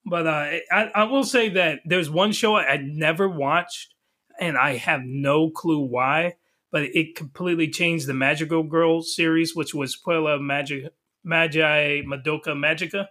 But 0.08 0.28
uh, 0.28 0.48
I, 0.72 0.92
I 0.94 1.04
will 1.06 1.24
say 1.24 1.50
that 1.50 1.80
there's 1.84 2.10
one 2.12 2.32
show 2.32 2.56
I, 2.56 2.74
I 2.74 2.78
never 2.78 3.28
watched, 3.28 3.94
and 4.40 4.56
I 4.56 4.78
have 4.78 5.02
no 5.04 5.50
clue 5.50 5.80
why, 5.80 6.36
but 6.76 6.84
it 6.94 7.16
completely 7.16 7.70
changed 7.70 8.06
the 8.06 8.14
Magical 8.14 8.62
Girl 8.62 9.02
series, 9.02 9.56
which 9.56 9.74
was 9.74 9.96
Puella 9.96 10.42
Magic 10.42 10.92
Magi 11.24 12.02
Madoka 12.02 12.48
Magica. 12.54 13.08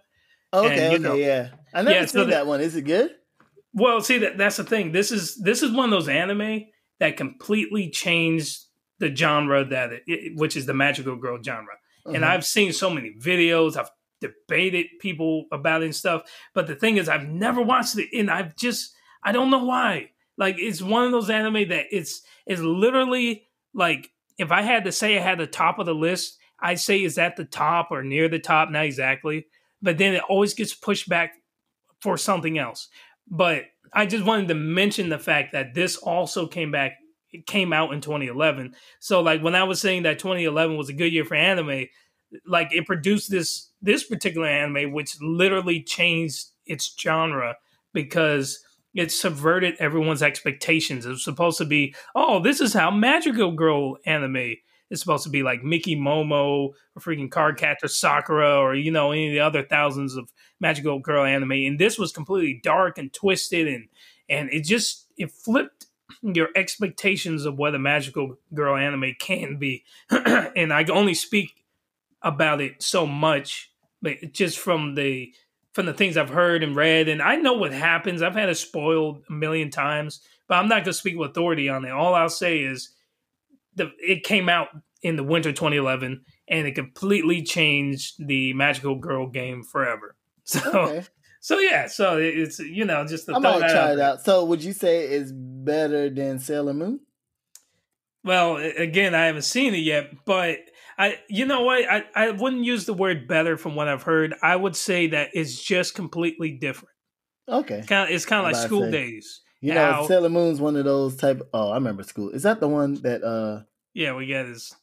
Okay, 0.53 0.89
you 0.91 0.95
okay, 0.97 1.03
know- 1.03 1.15
yeah. 1.15 1.49
I 1.73 1.81
never 1.81 1.95
Yeah, 1.99 2.05
seen 2.05 2.21
the- 2.21 2.27
that 2.35 2.45
one. 2.45 2.61
Is 2.61 2.75
it 2.75 2.83
good? 2.83 3.09
Well, 3.73 4.01
see 4.01 4.19
that 4.19 4.37
that's 4.37 4.57
the 4.57 4.63
thing. 4.63 4.91
This 4.91 5.11
is 5.11 5.35
this 5.37 5.63
is 5.63 5.71
one 5.71 5.85
of 5.85 5.91
those 5.91 6.07
anime 6.07 6.65
that 6.99 7.17
completely 7.17 7.89
changed 7.89 8.65
the 8.99 9.13
genre 9.15 9.65
that 9.65 9.89
it, 10.05 10.35
which 10.35 10.55
is 10.55 10.67
the 10.67 10.75
magical 10.75 11.15
girl 11.15 11.39
genre. 11.43 11.73
And 12.05 12.17
Uh-huh. 12.23 12.33
I've 12.33 12.45
seen 12.45 12.71
so 12.71 12.91
many 12.91 13.15
videos. 13.19 13.75
I've 13.77 13.89
debated 14.21 14.85
people 14.99 15.45
about 15.51 15.81
it 15.81 15.85
and 15.85 15.95
stuff. 15.95 16.21
But 16.53 16.67
the 16.67 16.75
thing 16.75 16.97
is, 16.97 17.09
I've 17.09 17.27
never 17.27 17.63
watched 17.63 17.97
it, 17.97 18.09
and 18.13 18.29
I've 18.29 18.55
just 18.55 18.93
I 19.23 19.31
don't 19.31 19.49
know 19.49 19.65
why. 19.65 20.11
Like 20.37 20.57
it's 20.59 20.81
one 20.81 21.03
of 21.05 21.11
those 21.11 21.29
anime 21.31 21.67
that 21.69 21.85
it's 21.91 22.21
it's 22.45 22.61
literally 22.61 23.44
like 23.75 24.09
if 24.39 24.51
I 24.51 24.63
had 24.63 24.85
to 24.85 24.91
say 24.91 25.17
I 25.17 25.21
had 25.21 25.37
the 25.37 25.45
top 25.45 25.77
of 25.77 25.85
the 25.85 25.93
list, 25.93 26.39
I'd 26.59 26.79
say 26.79 27.03
is 27.03 27.17
at 27.17 27.35
the 27.35 27.45
top 27.45 27.89
or 27.91 28.01
near 28.03 28.27
the 28.27 28.39
top, 28.39 28.71
not 28.71 28.85
exactly. 28.85 29.45
But 29.81 29.97
then 29.97 30.15
it 30.15 30.23
always 30.27 30.53
gets 30.53 30.73
pushed 30.73 31.07
back 31.07 31.33
for 32.01 32.17
something 32.17 32.57
else. 32.57 32.87
But 33.29 33.65
I 33.93 34.05
just 34.05 34.25
wanted 34.25 34.47
to 34.47 34.55
mention 34.55 35.09
the 35.09 35.19
fact 35.19 35.51
that 35.51 35.73
this 35.73 35.97
also 35.97 36.47
came 36.47 36.71
back 36.71 36.93
it 37.31 37.45
came 37.45 37.73
out 37.73 37.93
in 37.93 37.99
2011. 37.99 38.75
So 38.99 39.21
like 39.21 39.41
when 39.41 39.55
I 39.55 39.65
was 39.65 39.81
saying 39.81 40.03
that 40.03 40.19
2011 40.19 40.77
was 40.77 40.87
a 40.87 40.93
good 40.93 41.11
year 41.11 41.25
for 41.25 41.35
anime, 41.35 41.87
like 42.45 42.73
it 42.73 42.85
produced 42.85 43.29
this 43.29 43.71
this 43.81 44.05
particular 44.05 44.47
anime 44.47 44.93
which 44.93 45.21
literally 45.21 45.83
changed 45.83 46.47
its 46.65 46.93
genre 46.97 47.55
because 47.93 48.64
it 48.95 49.11
subverted 49.11 49.75
everyone's 49.77 50.23
expectations. 50.23 51.05
It 51.05 51.09
was 51.09 51.23
supposed 51.23 51.57
to 51.59 51.65
be, 51.65 51.93
oh, 52.15 52.41
this 52.41 52.61
is 52.61 52.73
how 52.73 52.89
magical 52.89 53.51
girl 53.51 53.97
anime 54.05 54.55
is 54.89 54.99
supposed 54.99 55.23
to 55.23 55.29
be 55.29 55.43
like 55.43 55.63
Minky 55.63 55.95
Momo 55.95 56.69
or 56.95 57.01
freaking 57.01 57.29
Cardcaptor 57.29 57.89
Sakura 57.89 58.57
or 58.57 58.75
you 58.75 58.91
know 58.91 59.11
any 59.11 59.27
of 59.27 59.33
the 59.33 59.39
other 59.39 59.63
thousands 59.63 60.15
of 60.15 60.31
magical 60.59 60.99
girl 60.99 61.25
anime. 61.25 61.51
And 61.51 61.79
this 61.79 61.97
was 61.97 62.11
completely 62.11 62.59
dark 62.63 62.97
and 62.97 63.11
twisted 63.11 63.67
and 63.67 63.87
and 64.29 64.49
it 64.51 64.63
just 64.63 65.07
it 65.17 65.31
flipped 65.31 65.87
your 66.21 66.49
expectations 66.55 67.45
of 67.45 67.57
what 67.57 67.75
a 67.75 67.79
magical 67.79 68.37
girl 68.53 68.77
anime 68.77 69.15
can 69.19 69.57
be. 69.57 69.83
and 70.09 70.71
I 70.71 70.85
only 70.85 71.13
speak 71.13 71.65
about 72.21 72.61
it 72.61 72.81
so 72.81 73.05
much, 73.05 73.71
but 74.01 74.31
just 74.31 74.57
from 74.57 74.95
the 74.95 75.33
from 75.75 75.85
the 75.85 75.93
things 75.93 76.15
I've 76.15 76.29
heard 76.29 76.63
and 76.63 76.73
read, 76.73 77.09
and 77.09 77.21
I 77.21 77.35
know 77.35 77.53
what 77.53 77.73
happens. 77.73 78.21
I've 78.21 78.33
had 78.33 78.47
it 78.47 78.55
spoiled 78.55 79.23
a 79.29 79.33
million 79.33 79.69
times, 79.69 80.21
but 80.47 80.55
I'm 80.55 80.69
not 80.69 80.75
going 80.75 80.85
to 80.85 80.93
speak 80.93 81.17
with 81.17 81.31
authority 81.31 81.67
on 81.67 81.83
it. 81.83 81.91
All 81.91 82.15
I'll 82.15 82.29
say 82.29 82.59
is 82.59 82.91
the 83.75 83.91
it 83.99 84.23
came 84.23 84.47
out 84.47 84.69
in 85.01 85.17
the 85.17 85.23
winter 85.23 85.51
2011, 85.51 86.23
and 86.47 86.67
it 86.67 86.75
completely 86.75 87.43
changed 87.43 88.25
the 88.25 88.53
magical 88.53 88.95
girl 88.95 89.27
game 89.27 89.61
forever. 89.63 90.15
So, 90.47 90.59
Okay. 90.73 91.03
so 91.41 91.57
yeah, 91.57 91.87
so 91.87 92.19
it's 92.19 92.59
you 92.59 92.85
know 92.85 93.03
just 93.05 93.25
to 93.25 93.35
I 93.35 93.39
might 93.39 93.59
try 93.71 93.93
it 93.93 93.99
out. 93.99 94.23
So, 94.23 94.45
would 94.45 94.63
you 94.63 94.73
say 94.73 95.07
it's 95.07 95.31
better 95.33 96.07
than 96.07 96.37
Sailor 96.37 96.75
Moon? 96.75 96.99
Well, 98.23 98.57
again, 98.57 99.15
I 99.15 99.25
haven't 99.25 99.41
seen 99.41 99.73
it 99.73 99.79
yet, 99.79 100.11
but 100.23 100.59
I, 100.97 101.19
you 101.29 101.45
know 101.45 101.61
what, 101.63 101.83
I, 101.89 102.05
I 102.15 102.31
wouldn't 102.31 102.63
use 102.63 102.85
the 102.85 102.93
word 102.93 103.27
better 103.27 103.57
from 103.57 103.75
what 103.75 103.87
I've 103.87 104.03
heard. 104.03 104.33
I 104.41 104.55
would 104.55 104.75
say 104.75 105.07
that 105.07 105.29
it's 105.33 105.61
just 105.61 105.93
completely 105.95 106.51
different. 106.51 106.93
Okay. 107.49 107.83
Kind 107.87 108.09
of, 108.09 108.15
it's 108.15 108.25
kind 108.25 108.45
of 108.45 108.51
like 108.51 108.65
school 108.65 108.83
say. 108.83 108.91
days. 108.91 109.41
You 109.61 109.73
know, 109.73 109.91
Now- 109.91 110.07
Sailor 110.07 110.29
Moon's 110.29 110.61
one 110.61 110.75
of 110.75 110.85
those 110.85 111.15
type. 111.15 111.41
Oh, 111.53 111.71
I 111.71 111.75
remember 111.75 112.03
school. 112.03 112.29
Is 112.29 112.43
that 112.43 112.59
the 112.59 112.67
one 112.67 112.95
that? 113.01 113.23
uh 113.23 113.63
Yeah, 113.93 114.15
we 114.15 114.27
got 114.27 114.43
this. 114.47 114.73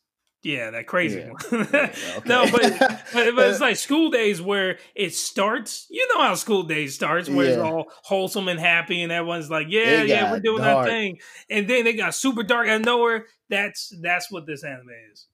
yeah, 0.42 0.70
that 0.70 0.87
crazy 0.87 1.20
Yeah. 1.20 1.31
one. 1.31 1.68
yeah, 1.72 2.20
No, 2.27 2.46
but, 2.51 2.79
but 2.79 3.35
but 3.37 3.48
it's 3.51 3.61
like 3.68 3.77
school 3.77 4.11
days 4.11 4.42
where 4.42 4.79
it 4.94 5.14
starts. 5.14 5.87
You 5.90 6.07
know 6.09 6.22
how 6.22 6.35
school 6.35 6.64
days 6.64 6.94
starts, 6.94 7.29
where 7.29 7.46
it's 7.46 7.59
all 7.59 7.87
wholesome 8.03 8.48
and 8.48 8.59
happy, 8.61 9.03
and 9.03 9.12
everyone's 9.12 9.51
like, 9.51 9.66
"Yeah, 9.70 10.03
yeah, 10.03 10.33
we're 10.33 10.40
doing 10.40 10.62
dark. 10.62 10.79
our 10.79 10.85
thing." 10.87 11.18
And 11.48 11.68
then 11.68 11.85
they 11.85 11.92
got 11.94 12.14
super 12.14 12.42
dark 12.42 12.66
out 12.68 12.81
of 12.81 12.85
nowhere. 12.87 13.27
That's 13.51 13.92
that's 14.03 14.31
what 14.33 14.46
this 14.46 14.64
anime 14.64 14.88
is. 15.12 15.27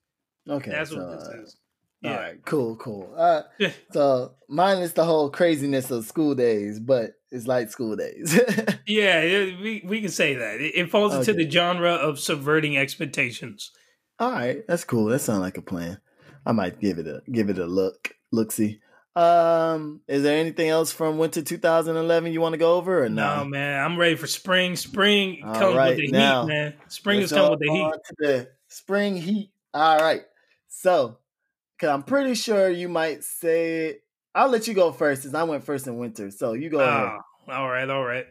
Okay. 0.48 0.70
That's 0.70 0.90
so, 0.90 0.98
what 0.98 1.18
this 1.18 1.28
uh, 1.28 1.42
is. 1.42 1.56
Yeah. 2.00 2.16
right, 2.16 2.44
cool, 2.44 2.76
cool. 2.76 3.12
Uh, 3.16 3.42
so 3.92 4.32
mine 4.48 4.78
is 4.78 4.92
the 4.92 5.04
whole 5.04 5.30
craziness 5.30 5.90
of 5.90 6.06
school 6.06 6.34
days, 6.37 6.78
but 6.78 7.14
it's 7.30 7.46
like 7.46 7.70
school 7.70 7.96
days. 7.96 8.38
Yeah, 8.87 9.20
it- 9.20 9.61
we 9.61 9.82
we 9.84 10.00
can 10.00 10.11
say 10.11 10.34
that 10.34 10.61
it, 10.61 10.74
it 10.74 10.90
falls 10.90 11.14
into 11.14 11.34
the 11.34 11.50
genre 11.50 11.92
of 11.92 12.18
subverting 12.18 12.78
expectations. 12.78 13.70
All 14.18 14.30
right, 14.32 14.66
that's 14.66 14.84
cool. 14.84 15.06
That 15.06 15.18
sounds 15.20 15.40
like 15.40 15.58
a 15.58 15.62
plan. 15.62 16.00
I 16.46 16.52
might 16.52 16.80
give 16.80 16.98
it 16.98 17.06
a 17.06 17.20
give 17.30 17.50
it 17.50 17.58
a 17.58 17.66
look. 17.66 18.14
Look, 18.32 18.50
see. 18.52 18.80
Um, 19.14 20.00
is 20.06 20.22
there 20.22 20.38
anything 20.38 20.68
else 20.68 20.92
from 20.92 21.18
winter 21.18 21.42
2011 21.42 22.32
you 22.32 22.40
want 22.40 22.52
to 22.52 22.58
go 22.58 22.74
over 22.76 23.04
or 23.04 23.08
No, 23.08 23.38
no? 23.38 23.44
man, 23.46 23.84
I'm 23.84 23.98
ready 23.98 24.14
for 24.14 24.28
spring. 24.28 24.76
Spring 24.76 25.42
All 25.44 25.54
comes 25.54 25.76
right, 25.76 25.88
with 25.96 25.98
the 25.98 26.12
now, 26.12 26.42
heat, 26.42 26.48
man. 26.48 26.74
Spring 26.87 27.20
is 27.20 27.32
coming 27.32 27.50
with 27.50 27.61
the 27.61 27.70
heat. 27.70 27.92
the 28.18 28.48
spring 28.68 29.16
heat. 29.16 29.50
All 29.74 29.98
right. 29.98 30.22
So, 30.80 31.18
cause 31.80 31.90
I'm 31.90 32.04
pretty 32.04 32.34
sure 32.34 32.70
you 32.70 32.88
might 32.88 33.24
say 33.24 33.86
it. 33.86 34.02
I'll 34.32 34.48
let 34.48 34.68
you 34.68 34.74
go 34.74 34.92
first 34.92 35.22
since 35.22 35.34
I 35.34 35.42
went 35.42 35.64
first 35.64 35.88
in 35.88 35.98
winter. 35.98 36.30
So 36.30 36.52
you 36.52 36.70
go 36.70 36.78
ahead. 36.78 37.18
Oh, 37.48 37.52
all 37.52 37.68
right, 37.68 37.90
all 37.90 38.04
right. 38.04 38.26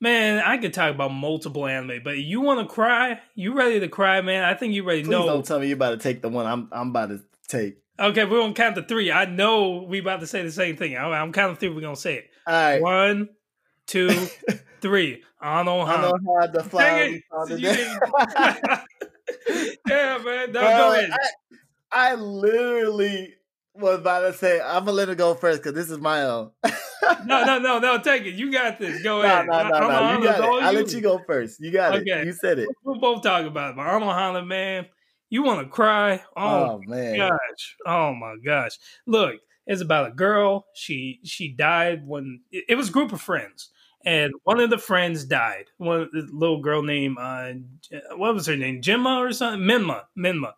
Man, 0.00 0.42
I 0.42 0.56
could 0.56 0.72
talk 0.72 0.94
about 0.94 1.12
multiple 1.12 1.66
anime, 1.66 2.00
but 2.02 2.16
you 2.18 2.40
want 2.40 2.66
to 2.66 2.72
cry? 2.74 3.20
You 3.34 3.54
ready 3.54 3.80
to 3.80 3.88
cry, 3.88 4.22
man? 4.22 4.44
I 4.44 4.54
think 4.54 4.72
you 4.72 4.82
ready. 4.82 5.02
Please 5.02 5.10
No, 5.10 5.26
don't 5.26 5.44
tell 5.44 5.58
me 5.60 5.66
you're 5.66 5.76
about 5.76 5.90
to 5.90 5.96
take 5.98 6.22
the 6.22 6.30
one 6.30 6.46
I'm 6.46 6.68
I'm 6.72 6.88
about 6.88 7.10
to 7.10 7.20
take. 7.48 7.76
okay, 8.00 8.24
we're 8.24 8.40
gonna 8.40 8.54
count 8.54 8.76
to 8.76 8.82
three. 8.82 9.12
I 9.12 9.26
know 9.26 9.84
we 9.86 9.98
about 9.98 10.20
to 10.20 10.26
say 10.26 10.42
the 10.42 10.52
same 10.52 10.76
thing. 10.78 10.96
I'm, 10.96 11.12
I'm 11.12 11.32
counting 11.32 11.56
three. 11.56 11.68
We're 11.68 11.82
gonna 11.82 11.96
say 11.96 12.14
it. 12.14 12.30
All 12.46 12.52
right. 12.54 12.80
One, 12.80 13.28
two, 13.86 14.08
three. 14.80 15.22
I 15.38 15.56
don't 15.58 15.66
know 15.66 15.80
I 15.82 15.96
how. 15.96 16.00
know 16.00 16.18
how 16.40 16.46
the 16.46 16.64
flower 16.64 16.82
Dang 16.98 17.14
it. 17.16 17.22
found 17.30 17.50
the 17.50 17.60
You 17.60 17.68
day. 17.68 17.76
didn't- 17.76 18.80
yeah, 19.88 20.18
man. 20.24 20.52
No, 20.52 20.60
go 20.60 20.92
ahead. 20.92 21.10
I, 21.12 21.18
I 21.94 22.14
literally 22.14 23.34
was 23.74 23.98
about 23.98 24.20
to 24.20 24.32
say 24.32 24.60
I'm 24.60 24.84
gonna 24.84 24.92
let 24.92 25.08
it 25.08 25.18
go 25.18 25.34
first 25.34 25.62
because 25.62 25.74
this 25.74 25.90
is 25.90 25.98
my 25.98 26.22
own. 26.22 26.50
No, 27.26 27.44
no, 27.44 27.58
no, 27.58 27.78
no. 27.78 27.98
Take 28.02 28.24
it. 28.24 28.34
You 28.34 28.50
got 28.52 28.78
this. 28.78 29.02
Go 29.02 29.22
no, 29.22 29.26
ahead. 29.28 29.46
no, 29.46 29.68
no, 29.68 29.88
no. 29.88 30.12
You 30.16 30.24
got 30.24 30.40
it. 30.40 30.64
I'll 30.64 30.72
let 30.72 30.92
you 30.92 31.00
go 31.00 31.20
first. 31.26 31.60
You 31.60 31.70
got 31.70 31.94
Okay. 31.94 32.20
it. 32.20 32.26
You 32.26 32.32
said 32.32 32.58
it. 32.58 32.68
We'll 32.84 32.98
both 32.98 33.22
talk 33.22 33.46
about 33.46 33.70
it. 33.70 33.76
But 33.76 33.86
Anohana, 33.86 34.46
man, 34.46 34.86
you 35.30 35.42
want 35.42 35.60
to 35.60 35.68
cry? 35.68 36.22
Oh, 36.36 36.64
Oh, 36.64 36.82
man. 36.86 37.16
gosh. 37.18 37.76
Oh 37.86 38.14
my 38.14 38.36
gosh. 38.44 38.78
Look, 39.06 39.36
it's 39.66 39.82
about 39.82 40.08
a 40.08 40.12
girl. 40.14 40.66
She 40.74 41.20
she 41.24 41.48
died 41.48 42.06
when 42.06 42.40
it, 42.50 42.64
it 42.70 42.74
was 42.76 42.88
a 42.88 42.92
group 42.92 43.12
of 43.12 43.20
friends. 43.20 43.70
And 44.06 44.32
one 44.44 44.60
of 44.60 44.68
the 44.68 44.76
friends 44.78 45.24
died. 45.24 45.66
One 45.78 46.10
little 46.12 46.60
girl 46.60 46.82
named 46.82 47.16
uh, 47.18 47.52
what 48.16 48.34
was 48.34 48.46
her 48.46 48.56
name? 48.56 48.82
Gemma 48.82 49.18
or 49.18 49.32
something? 49.32 49.66
Minma. 49.66 50.02
Minma. 50.18 50.52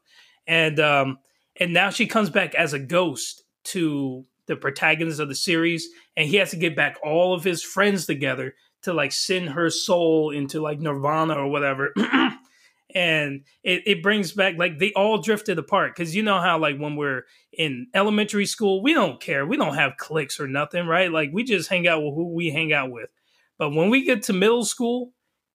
And 0.49 0.81
um 0.81 1.19
and 1.59 1.73
now 1.73 1.91
she 1.91 2.07
comes 2.07 2.31
back 2.31 2.55
as 2.55 2.73
a 2.73 2.79
ghost 2.79 3.45
to 3.65 4.25
the 4.47 4.57
protagonist 4.57 5.21
of 5.21 5.29
the 5.29 5.35
series, 5.35 5.89
and 6.17 6.29
he 6.29 6.37
has 6.37 6.51
to 6.51 6.57
get 6.57 6.77
back 6.77 6.97
all 7.03 7.35
of 7.35 7.45
his 7.45 7.63
friends 7.63 8.07
together 8.07 8.55
to 8.83 8.93
like 8.93 9.13
send 9.13 9.51
her 9.51 9.71
soul 9.71 10.31
into 10.31 10.61
like 10.61 10.79
nirvana 10.79 11.35
or 11.35 11.49
whatever. 11.49 11.93
and 12.95 13.45
it, 13.65 13.83
it 13.87 14.03
brings 14.03 14.33
back 14.33 14.55
like 14.57 14.79
they 14.79 14.93
all 14.93 15.21
drifted 15.21 15.59
apart 15.59 15.95
because 15.95 16.15
you 16.15 16.23
know 16.23 16.41
how 16.41 16.59
like 16.59 16.79
when 16.79 16.97
we're 16.97 17.25
in 17.53 17.89
elementary 17.95 18.47
school 18.47 18.83
we 18.83 18.95
don't 18.95 19.21
care. 19.21 19.45
We 19.45 19.57
don't 19.57 19.75
have 19.75 19.97
cliques 19.97 20.39
or 20.39 20.47
nothing 20.47 20.87
right? 20.87 21.11
Like 21.11 21.31
we 21.33 21.43
just 21.43 21.69
hang 21.69 21.89
out 21.89 22.03
with 22.03 22.15
who 22.15 22.33
we 22.33 22.51
hang 22.51 22.73
out 22.73 22.91
with. 22.91 23.11
But 23.59 23.71
when 23.71 23.91
we 23.91 24.05
get 24.05 24.23
to 24.25 24.33
middle 24.33 24.65
school 24.65 25.13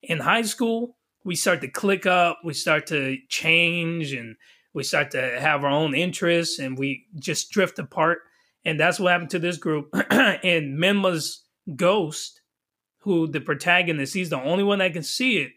and 0.08 0.22
high 0.22 0.42
school 0.42 0.98
we 1.24 1.36
start 1.36 1.62
to 1.62 1.68
click 1.68 2.06
up 2.06 2.40
we 2.44 2.54
start 2.54 2.88
to 2.88 3.18
change 3.30 4.14
and 4.14 4.36
we 4.74 4.84
start 4.84 5.12
to 5.12 5.40
have 5.40 5.64
our 5.64 5.70
own 5.72 5.94
interests 5.96 6.60
and 6.60 6.78
we 6.78 7.06
just 7.20 7.52
drift 7.52 7.80
apart. 7.80 8.20
And 8.64 8.80
that's 8.80 9.00
what 9.00 9.12
happened 9.12 9.32
to 9.32 9.40
this 9.40 9.58
group. 9.58 9.90
And 10.12 10.78
Minma's 10.78 11.44
ghost 11.76 12.42
who 13.02 13.28
the 13.28 13.42
protagonist 13.42 14.14
he's 14.14 14.30
the 14.30 14.42
only 14.42 14.64
one 14.64 14.80
that 14.80 14.94
can 14.94 15.04
see 15.04 15.38
it 15.38 15.52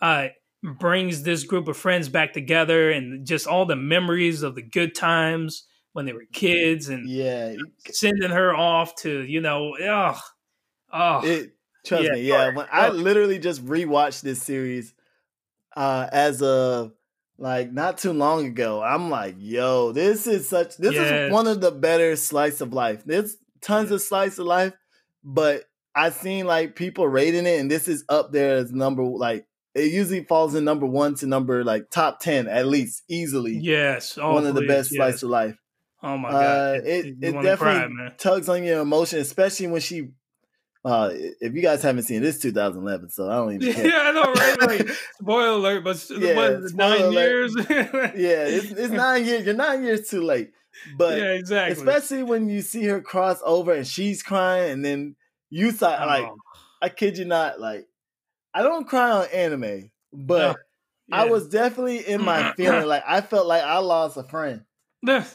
uh 0.00 0.28
brings 0.62 1.22
this 1.22 1.44
group 1.44 1.68
of 1.68 1.76
friends 1.76 2.08
back 2.08 2.32
together 2.32 2.90
and 2.90 3.26
just 3.26 3.46
all 3.46 3.66
the 3.66 3.76
memories 3.76 4.42
of 4.42 4.54
the 4.54 4.62
good 4.62 4.94
times 4.94 5.66
when 5.92 6.04
they 6.06 6.12
were 6.12 6.24
kids 6.32 6.88
and 6.88 7.08
yeah, 7.08 7.54
sending 7.90 8.30
her 8.30 8.54
off 8.54 8.94
to 8.96 9.22
you 9.22 9.40
know 9.40 9.76
oh 9.80 10.20
oh 10.92 11.20
it 11.24 11.52
trust 11.84 12.04
Yeah, 12.04 12.12
me 12.12 12.22
yeah. 12.22 12.54
When 12.54 12.66
i 12.72 12.88
literally 12.88 13.38
just 13.38 13.64
rewatched 13.64 14.22
this 14.22 14.42
series 14.42 14.94
uh 15.76 16.08
as 16.12 16.42
a 16.42 16.92
like 17.38 17.72
not 17.72 17.98
too 17.98 18.12
long 18.12 18.46
ago 18.46 18.82
i'm 18.82 19.10
like 19.10 19.34
yo 19.38 19.92
this 19.92 20.26
is 20.26 20.48
such 20.48 20.76
this 20.76 20.94
Yes. 20.94 21.28
is 21.28 21.32
one 21.32 21.46
of 21.46 21.60
the 21.60 21.70
better 21.70 22.16
slice 22.16 22.60
of 22.60 22.72
life 22.72 23.02
there's 23.04 23.36
tons 23.60 23.90
of 23.90 24.00
slice 24.00 24.38
of 24.38 24.46
life 24.46 24.72
but 25.22 25.64
i 25.94 26.10
seen 26.10 26.46
like 26.46 26.76
people 26.76 27.06
rating 27.06 27.46
it 27.46 27.60
and 27.60 27.70
this 27.70 27.88
is 27.88 28.04
up 28.08 28.32
there 28.32 28.56
as 28.56 28.72
number 28.72 29.02
like 29.02 29.46
it 29.74 29.92
usually 29.92 30.24
falls 30.24 30.54
in 30.54 30.64
number 30.64 30.86
one 30.86 31.14
to 31.16 31.26
number 31.26 31.62
like 31.62 31.90
top 31.90 32.20
10 32.20 32.48
at 32.48 32.66
least 32.66 33.02
easily 33.08 33.58
yes 33.60 34.16
oh, 34.20 34.32
one 34.32 34.46
of 34.46 34.54
the 34.54 34.62
best 34.62 34.90
yes. 34.90 34.96
slice 34.96 35.22
of 35.22 35.30
life 35.30 35.58
oh 36.02 36.16
my 36.16 36.28
uh, 36.28 36.32
god 36.32 36.86
it 36.86 37.06
it 37.20 37.32
definitely 37.42 37.56
cry, 37.56 38.12
tugs 38.18 38.48
on 38.48 38.62
your 38.64 38.80
emotion, 38.80 39.18
especially 39.18 39.66
when 39.66 39.80
she. 39.80 40.08
Uh, 40.86 41.10
if 41.40 41.52
you 41.52 41.62
guys 41.62 41.82
haven't 41.82 42.04
seen 42.04 42.22
this, 42.22 42.38
2011, 42.40 43.10
so 43.10 43.28
I 43.28 43.34
don't 43.36 43.54
even 43.54 43.72
care. 43.74 43.88
yeah 43.88 43.98
I 44.02 44.12
know 44.12 44.32
right 44.32 44.60
like 44.60 44.88
spoiler 45.20 45.48
alert 45.48 45.82
but 45.84 46.10
Yeah, 46.10 46.36
what 46.36 46.52
is 46.52 46.64
it, 46.66 46.68
spoiler 46.68 46.90
nine 46.96 47.00
alert. 47.06 47.28
years 47.28 47.56
yeah, 48.16 48.44
it's, 48.46 48.70
it's 48.70 48.92
nine 48.92 49.24
years. 49.26 49.44
You're 49.44 49.54
nine 49.54 49.82
years 49.82 50.08
too 50.08 50.22
late, 50.22 50.52
but 50.96 51.18
yeah 51.18 51.30
exactly 51.32 51.76
especially 51.76 52.22
when 52.22 52.48
you 52.48 52.62
see 52.62 52.84
her 52.84 53.00
cross 53.00 53.40
over 53.44 53.72
and 53.72 53.86
she's 53.86 54.22
crying, 54.22 54.70
and 54.70 54.84
then 54.84 55.16
you 55.50 55.72
thought 55.72 56.06
like, 56.06 56.24
Oh, 56.26 56.36
I 56.80 56.88
kid 56.88 57.18
you 57.18 57.24
not, 57.24 57.58
like 57.60 57.88
I 58.54 58.62
don't 58.62 58.86
cry 58.86 59.10
on 59.10 59.26
anime, 59.32 59.90
but 60.12 60.56
no, 61.08 61.16
I 61.16 61.24
was 61.24 61.48
definitely 61.48 62.06
in 62.06 62.22
my 62.24 62.52
feeling 62.56 62.86
like 62.94 63.02
I 63.06 63.22
felt 63.22 63.48
like 63.48 63.64
I 63.64 63.78
lost 63.78 64.16
a 64.16 64.22
friend. 64.22 64.62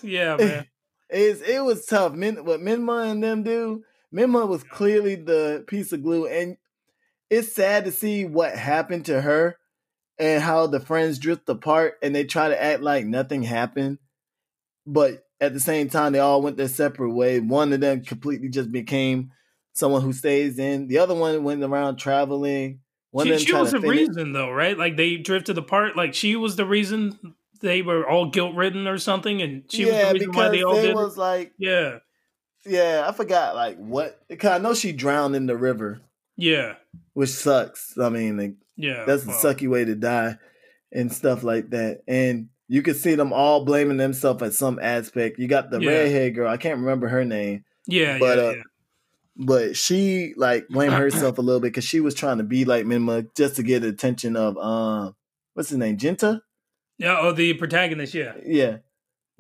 yeah 0.02 0.38
man 0.38 0.66
It's 1.10 1.42
it 1.42 1.62
was 1.62 1.86
tough. 1.86 2.14
Min, 2.14 2.46
what 2.46 2.62
Minma 2.62 3.12
and 3.12 3.22
them 3.22 3.44
do, 3.44 3.84
Minma 4.14 4.48
was 4.48 4.64
clearly 4.64 5.16
the 5.16 5.64
piece 5.68 5.92
of 5.94 6.04
glue, 6.04 6.28
and 6.28 6.58
it's 7.30 7.54
sad 7.54 7.86
to 7.86 7.92
see 7.92 8.26
what 8.26 8.56
happened 8.56 9.06
to 9.06 9.22
her 9.22 9.58
and 10.20 10.44
how 10.44 10.68
the 10.68 10.80
friends 10.80 11.18
drift 11.18 11.48
apart 11.50 11.98
and 12.04 12.14
they 12.14 12.26
try 12.26 12.50
to 12.50 12.64
act 12.64 12.82
like 12.82 13.06
nothing 13.06 13.42
happened, 13.42 13.98
but 14.86 15.26
at 15.40 15.54
the 15.54 15.60
same 15.60 15.90
time 15.90 16.14
they 16.14 16.20
all 16.20 16.42
went 16.42 16.58
their 16.58 16.68
separate 16.68 17.12
way. 17.12 17.40
One 17.40 17.74
of 17.74 17.80
them 17.80 18.04
completely 18.04 18.50
just 18.50 18.72
became 18.72 19.32
someone 19.74 20.02
who 20.02 20.14
stays 20.14 20.60
in. 20.60 20.88
The 20.88 21.00
other 21.00 21.16
one 21.16 21.44
went 21.44 21.64
around 21.64 21.96
traveling. 21.96 22.82
One 23.12 23.26
she, 23.26 23.32
of 23.32 23.40
them 23.40 23.46
she 23.46 23.54
was 23.54 23.72
the 23.72 23.80
reason 23.80 24.34
though 24.34 24.52
right 24.52 24.78
like 24.78 24.96
they 24.96 25.18
drifted 25.18 25.58
apart 25.58 25.98
like 25.98 26.14
she 26.14 26.36
was 26.36 26.56
the 26.56 26.66
reason 26.66 27.36
they 27.60 27.82
were 27.82 28.08
all 28.08 28.30
guilt 28.30 28.56
ridden 28.56 28.88
or 28.88 28.98
something 28.98 29.42
and 29.42 29.64
she 29.70 29.88
yeah, 29.88 30.14
was 30.14 30.22
the 30.22 30.28
reason 30.28 30.32
why 30.32 30.50
they 30.50 30.64
all 30.64 30.76
they 30.76 30.82
did 30.84 30.90
it? 30.92 30.96
was 30.96 31.18
like, 31.18 31.52
yeah 31.58 31.98
yeah, 32.66 33.06
I 33.08 33.12
forgot 33.12 33.56
like 33.56 33.78
what. 33.78 34.20
Because 34.28 34.52
I 34.52 34.58
know 34.58 34.74
she 34.74 34.92
drowned 34.92 35.36
in 35.36 35.46
the 35.48 35.58
river. 35.58 36.02
yeah 36.38 36.76
which 37.14 37.30
sucks. 37.30 37.98
I 37.98 38.10
mean, 38.10 38.38
like, 38.38 38.54
yeah 38.78 39.04
that's 39.06 39.24
a 39.24 39.28
sucky 39.28 39.68
way 39.70 39.84
to 39.86 39.96
die 39.96 40.38
and 40.92 41.12
stuff 41.12 41.44
like 41.44 41.70
that. 41.72 42.02
And 42.08 42.50
you 42.68 42.82
could 42.82 42.96
see 42.96 43.16
them 43.16 43.34
all 43.34 43.66
blaming 43.66 43.98
themselves 43.98 44.42
at 44.44 44.54
some 44.54 44.80
aspect. 44.82 45.40
You 45.40 45.48
got 45.48 45.70
the 45.72 45.80
Yeah. 45.82 45.90
redhead 45.90 46.36
girl, 46.36 46.50
I 46.50 46.58
can't 46.58 46.80
remember 46.80 47.08
her 47.10 47.26
name, 47.26 47.66
yeah 47.88 48.18
but, 48.18 48.38
yeah, 48.38 48.44
uh, 48.44 48.52
yeah. 48.52 48.62
but 49.36 49.76
she 49.78 50.34
like 50.38 50.68
blamed 50.70 50.94
herself 51.06 51.38
a 51.38 51.42
little 51.42 51.60
bit 51.60 51.68
because 51.74 51.84
she 51.86 52.00
was 52.00 52.16
trying 52.16 52.38
to 52.38 52.44
be 52.44 52.64
like 52.66 52.86
Minma 52.86 53.28
just 53.36 53.58
to 53.58 53.64
get 53.64 53.82
the 53.82 53.90
attention 53.90 54.36
of 54.38 54.58
um 54.58 55.16
what's 55.54 55.70
his 55.70 55.78
name, 55.78 55.98
Jinta? 55.98 56.42
yeah 56.98 57.18
oh 57.20 57.32
the 57.34 57.54
protagonist 57.56 58.14
yeah 58.14 58.34
Yeah. 58.46 58.78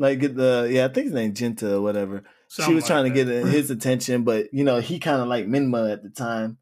Like 0.01 0.17
get 0.19 0.35
the 0.35 0.67
yeah, 0.71 0.85
I 0.85 0.87
think 0.87 1.05
his 1.05 1.13
name 1.13 1.35
Jinta 1.35 1.73
or 1.73 1.81
whatever. 1.81 2.23
she 2.47 2.63
Something 2.63 2.75
was 2.75 2.87
trying 2.87 3.03
like 3.03 3.13
to 3.13 3.23
get 3.23 3.45
his 3.45 3.69
attention, 3.69 4.23
but 4.23 4.51
you 4.51 4.63
know, 4.63 4.79
he 4.79 4.97
kind 4.97 5.21
of 5.21 5.27
like 5.27 5.45
Minma 5.45 5.93
at 5.93 6.01
the 6.01 6.09
time 6.09 6.57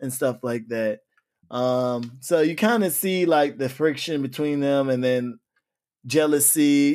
and 0.00 0.12
stuff 0.12 0.38
like 0.42 0.66
that. 0.68 1.02
Um, 1.52 2.18
so 2.18 2.40
you 2.40 2.56
kind 2.56 2.82
of 2.82 2.92
see 2.92 3.26
like 3.26 3.58
the 3.58 3.68
friction 3.68 4.22
between 4.22 4.58
them 4.58 4.88
and 4.88 5.04
then 5.04 5.38
jealousy. 6.04 6.94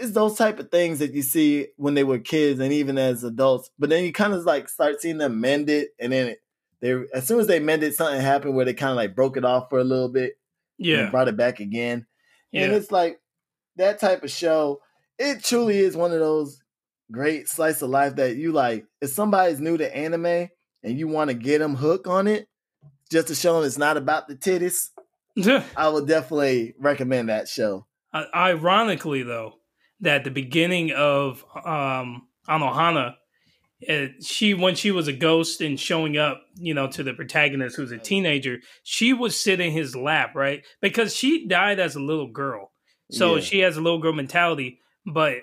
It's 0.00 0.10
those 0.10 0.36
type 0.36 0.58
of 0.58 0.72
things 0.72 0.98
that 0.98 1.14
you 1.14 1.22
see 1.22 1.68
when 1.76 1.94
they 1.94 2.02
were 2.02 2.18
kids 2.18 2.58
and 2.58 2.72
even 2.72 2.98
as 2.98 3.22
adults. 3.22 3.70
But 3.78 3.88
then 3.88 4.02
you 4.02 4.12
kind 4.12 4.34
of 4.34 4.42
like 4.42 4.68
start 4.68 5.00
seeing 5.00 5.18
them 5.18 5.40
mend 5.40 5.70
it, 5.70 5.90
and 6.00 6.12
then 6.12 6.26
it, 6.26 6.38
they 6.80 7.04
as 7.14 7.28
soon 7.28 7.38
as 7.38 7.46
they 7.46 7.60
mended, 7.60 7.94
something 7.94 8.20
happened 8.20 8.56
where 8.56 8.64
they 8.64 8.74
kind 8.74 8.90
of 8.90 8.96
like 8.96 9.14
broke 9.14 9.36
it 9.36 9.44
off 9.44 9.70
for 9.70 9.78
a 9.78 9.84
little 9.84 10.08
bit 10.08 10.32
and 10.80 10.88
yeah 10.88 11.10
brought 11.10 11.28
it 11.28 11.36
back 11.36 11.60
again. 11.60 12.06
And 12.52 12.72
it's 12.72 12.90
like 12.90 13.20
that 13.76 14.00
type 14.00 14.24
of 14.24 14.30
show. 14.32 14.80
It 15.22 15.44
truly 15.44 15.78
is 15.78 15.96
one 15.96 16.12
of 16.12 16.18
those 16.18 16.58
great 17.12 17.46
slice 17.46 17.82
of 17.82 17.90
life 17.90 18.16
that 18.16 18.36
you 18.36 18.52
like. 18.52 18.86
If 19.02 19.10
somebody's 19.10 19.60
new 19.60 19.76
to 19.76 19.96
anime 19.96 20.48
and 20.82 20.98
you 20.98 21.08
want 21.08 21.28
to 21.28 21.34
get 21.34 21.58
them 21.58 21.74
hooked 21.76 22.06
on 22.06 22.26
it, 22.26 22.48
just 23.10 23.28
to 23.28 23.34
show 23.34 23.54
them 23.56 23.64
it's 23.66 23.76
not 23.76 23.96
about 23.98 24.28
the 24.28 24.34
titties, 24.36 24.88
I 25.76 25.88
would 25.90 26.06
definitely 26.08 26.74
recommend 26.78 27.28
that 27.28 27.48
show. 27.48 27.86
I- 28.14 28.26
Ironically, 28.34 29.22
though, 29.22 29.54
that 30.00 30.24
the 30.24 30.30
beginning 30.30 30.92
of 30.92 31.44
um, 31.66 32.26
Anohana, 32.48 33.14
uh, 33.88 34.06
she 34.22 34.54
when 34.54 34.74
she 34.74 34.90
was 34.90 35.06
a 35.06 35.12
ghost 35.12 35.60
and 35.60 35.78
showing 35.78 36.16
up, 36.16 36.40
you 36.56 36.72
know, 36.72 36.86
to 36.88 37.02
the 37.02 37.12
protagonist 37.12 37.76
who's 37.76 37.92
a 37.92 37.98
teenager, 37.98 38.58
she 38.84 39.12
was 39.12 39.38
sitting 39.38 39.68
in 39.68 39.72
his 39.74 39.94
lap, 39.94 40.34
right? 40.34 40.64
Because 40.80 41.14
she 41.14 41.46
died 41.46 41.78
as 41.78 41.94
a 41.94 42.00
little 42.00 42.28
girl, 42.30 42.72
so 43.10 43.34
Yeah. 43.36 43.40
she 43.42 43.58
has 43.60 43.76
a 43.76 43.80
little 43.82 43.98
girl 44.00 44.12
mentality. 44.14 44.78
But 45.06 45.38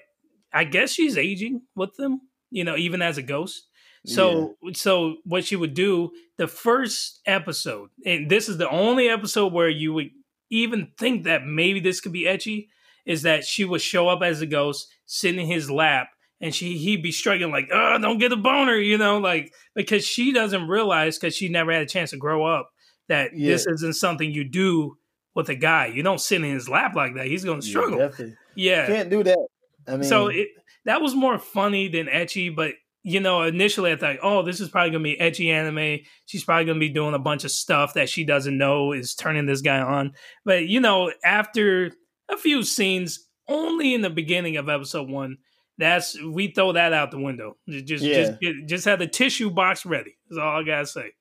I 0.54 0.64
guess 0.64 0.92
she's 0.92 1.18
aging 1.18 1.62
with 1.76 1.96
them, 1.98 2.22
you 2.50 2.64
know, 2.64 2.76
even 2.78 3.02
as 3.02 3.18
a 3.18 3.22
ghost. 3.24 3.68
So 4.06 4.56
so 4.74 5.18
what 5.26 5.44
she 5.44 5.58
would 5.58 5.74
do 5.74 6.12
the 6.38 6.48
first 6.48 7.20
episode, 7.26 7.90
and 8.06 8.30
this 8.32 8.48
is 8.48 8.58
the 8.58 8.70
only 8.70 9.10
episode 9.10 9.52
where 9.52 9.68
you 9.70 9.92
would 9.94 10.12
even 10.50 10.94
think 10.98 11.26
that 11.26 11.46
maybe 11.46 11.82
this 11.82 12.00
could 12.00 12.14
be 12.14 12.24
ecchi, 12.24 12.68
is 13.06 13.24
that 13.24 13.44
she 13.44 13.66
would 13.66 13.82
show 13.82 14.08
up 14.08 14.22
as 14.22 14.40
a 14.40 14.46
ghost, 14.46 14.88
sit 15.08 15.38
in 15.38 15.46
his 15.46 15.70
lap, 15.70 16.08
and 16.40 16.56
she 16.56 16.78
he'd 16.78 17.04
be 17.04 17.12
struggling 17.12 17.52
like, 17.52 17.68
oh, 17.74 17.98
don't 17.98 18.18
get 18.20 18.32
a 18.32 18.38
boner, 18.38 18.76
you 18.78 18.98
know, 18.98 19.18
like 19.18 19.52
because 19.76 20.06
she 20.08 20.32
doesn't 20.32 20.70
realize 20.70 21.18
because 21.18 21.36
she 21.36 21.50
never 21.50 21.74
had 21.74 21.82
a 21.82 21.86
chance 21.88 22.12
to 22.12 22.18
grow 22.18 22.46
up 22.46 22.70
that 23.10 23.32
Yeah. 23.36 23.52
this 23.54 23.68
isn't 23.68 23.96
something 23.98 24.32
you 24.32 24.46
do 24.46 24.98
with 25.36 25.50
a 25.50 25.56
guy. 25.56 25.88
You 25.88 26.02
don't 26.02 26.22
sit 26.22 26.42
in 26.42 26.54
his 26.54 26.70
lap 26.70 26.96
like 26.96 27.16
that. 27.16 27.26
He's 27.26 27.44
gonna 27.44 27.58
Yeah, 27.58 27.70
struggle. 27.70 27.98
definitely. 27.98 28.36
Yeah. 28.58 28.88
Can't 28.88 29.10
do 29.10 29.24
that. 29.24 29.48
I 29.88 29.92
mean, 29.92 30.04
So 30.04 30.28
it 30.28 30.50
that 30.86 31.02
was 31.02 31.16
more 31.16 31.38
funny 31.40 31.88
than 31.88 32.08
ecchi, 32.08 32.54
but 32.54 32.74
you 33.04 33.22
know, 33.22 33.44
initially 33.44 33.92
I 33.94 33.96
thought, 33.96 34.18
oh, 34.22 34.42
this 34.44 34.60
is 34.60 34.68
probably 34.70 34.92
gonna 34.92 35.04
be 35.04 35.18
ecchi 35.18 35.50
anime. 35.52 36.00
She's 36.26 36.44
probably 36.44 36.66
gonna 36.66 36.80
be 36.80 36.90
doing 36.90 37.14
a 37.14 37.20
bunch 37.20 37.46
of 37.46 37.52
stuff 37.52 37.94
that 37.94 38.10
she 38.10 38.26
doesn't 38.26 38.58
know 38.58 38.92
is 38.92 39.16
turning 39.16 39.46
this 39.46 39.62
guy 39.62 39.80
on. 39.80 40.12
But 40.44 40.68
you 40.68 40.82
know, 40.82 41.12
after 41.24 41.92
a 42.30 42.36
few 42.38 42.64
scenes, 42.64 43.26
only 43.48 43.94
in 43.94 44.02
the 44.02 44.10
beginning 44.10 44.58
of 44.58 44.68
episode 44.68 45.10
one, 45.10 45.38
that's 45.78 46.22
we 46.22 46.52
throw 46.52 46.74
that 46.74 46.92
out 46.92 47.12
the 47.12 47.20
window. 47.20 47.56
Just 47.70 48.04
Yeah. 48.04 48.14
just 48.16 48.42
get, 48.42 48.54
just 48.68 48.86
have 48.86 49.00
the 49.00 49.08
tissue 49.08 49.52
box 49.52 49.86
ready. 49.86 50.18
That's 50.30 50.40
all 50.40 50.60
I 50.60 50.64
gotta 50.64 50.86
say. 50.88 51.12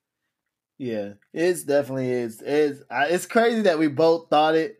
yeah, 0.78 1.12
it's 1.32 1.62
definitely 1.62 2.10
is. 2.10 2.42
It's 2.44 2.82
it's 2.90 3.26
crazy 3.26 3.62
that 3.62 3.78
we 3.78 3.86
both 3.88 4.28
thought 4.28 4.56
it, 4.56 4.76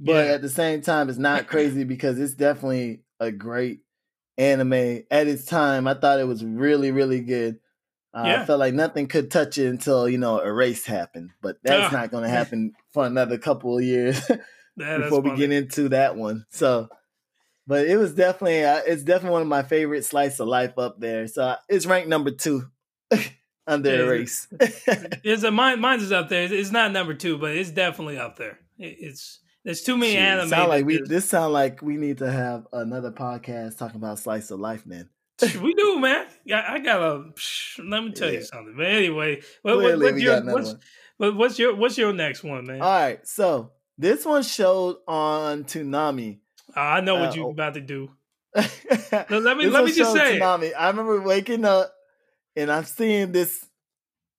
but 0.00 0.26
Yeah. 0.26 0.32
at 0.32 0.42
the 0.42 0.48
same 0.48 0.80
time, 0.82 1.08
it's 1.08 1.18
not 1.18 1.46
crazy 1.46 1.84
because 1.84 2.18
it's 2.18 2.34
definitely 2.34 3.02
a 3.20 3.30
great 3.30 3.80
anime 4.38 4.72
at 5.10 5.26
its 5.28 5.44
time. 5.44 5.86
I 5.86 5.94
thought 5.94 6.18
it 6.20 6.26
was 6.26 6.44
really, 6.44 6.90
really 6.90 7.20
good. 7.20 7.58
Uh, 8.12 8.24
Yeah. 8.26 8.42
I 8.42 8.46
felt 8.46 8.58
like 8.58 8.74
nothing 8.74 9.06
could 9.06 9.30
touch 9.30 9.58
it 9.58 9.66
until 9.68 10.08
you 10.08 10.18
know 10.18 10.40
Erase 10.40 10.86
happened, 10.86 11.30
but 11.42 11.58
that's 11.62 11.94
Ah. 11.94 11.98
not 11.98 12.10
going 12.10 12.24
to 12.28 12.28
happen 12.30 12.72
for 12.92 13.06
another 13.06 13.38
couple 13.38 13.76
of 13.78 13.84
years 13.84 14.20
Yeah, 14.76 14.98
before 14.98 15.20
we 15.20 15.36
get 15.36 15.52
into 15.52 15.90
that 15.90 16.16
one. 16.16 16.46
So, 16.50 16.88
but 17.66 17.86
it 17.86 17.96
was 17.98 18.14
definitely 18.14 18.64
uh, 18.64 18.80
it's 18.86 19.02
definitely 19.02 19.32
one 19.34 19.42
of 19.42 19.48
my 19.48 19.62
favorite 19.62 20.04
slice 20.04 20.40
of 20.40 20.48
life 20.48 20.78
up 20.78 20.98
there. 21.00 21.26
So 21.28 21.54
it's 21.68 21.84
ranked 21.86 22.08
number 22.08 22.30
two 22.30 22.64
under 23.66 23.90
Yeah, 23.94 24.02
Erase. 24.04 24.48
It's 25.22 25.42
a 25.42 25.50
mine. 25.50 25.80
Mine's 25.80 26.02
is 26.04 26.12
up 26.12 26.28
there. 26.30 26.44
It's- 26.44 26.58
It's 26.58 26.72
not 26.72 26.92
number 26.92 27.14
two, 27.14 27.36
but 27.38 27.54
it's 27.54 27.70
definitely 27.70 28.16
up 28.18 28.36
there. 28.36 28.58
It, 28.78 28.96
it's 29.00 29.39
there's 29.64 29.82
too 29.82 29.96
many 29.96 30.12
Shit, 30.12 30.22
anime. 30.22 30.48
Sound 30.48 30.68
like 30.68 30.84
we 30.86 31.00
this 31.02 31.28
sound 31.28 31.52
like 31.52 31.82
we 31.82 31.96
need 31.96 32.18
to 32.18 32.30
have 32.30 32.66
another 32.72 33.10
podcast 33.10 33.78
talking 33.78 33.96
about 33.96 34.18
slice 34.18 34.50
of 34.50 34.60
life, 34.60 34.86
man. 34.86 35.08
we 35.62 35.74
do, 35.74 35.98
man. 35.98 36.26
Yeah, 36.44 36.64
I 36.68 36.78
got 36.80 37.00
a. 37.00 37.24
Let 37.82 38.04
me 38.04 38.12
tell 38.12 38.28
Yeah. 38.30 38.38
you 38.38 38.44
something. 38.44 38.74
But 38.76 38.86
anyway, 38.86 39.40
what, 39.62 39.76
what, 39.78 39.98
what's 39.98 40.20
your 40.20 40.42
what's, 40.44 40.74
what's 41.18 41.58
your 41.58 41.74
what's 41.76 41.98
your 41.98 42.12
next 42.12 42.42
one, 42.44 42.66
man? 42.66 42.80
All 42.82 42.90
right, 42.90 43.26
so 43.26 43.72
this 43.98 44.24
one 44.24 44.42
showed 44.42 44.96
on 45.08 45.64
Toonami. 45.64 46.40
Ah, 46.76 46.94
I 46.96 47.00
know 47.00 47.16
what 47.16 47.30
uh, 47.30 47.32
you're 47.34 47.46
oh. 47.46 47.50
about 47.50 47.74
to 47.74 47.80
do. 47.80 48.10
let 48.54 48.70
let 49.30 49.56
me- 49.56 49.66
let 49.66 49.84
me 49.84 49.92
just 49.92 50.12
say. 50.12 50.38
Toonami. 50.38 50.72
I 50.76 50.88
remember 50.88 51.20
waking 51.20 51.64
up 51.64 51.92
and 52.56 52.70
I'm 52.70 52.84
seeing 52.84 53.32
this 53.32 53.64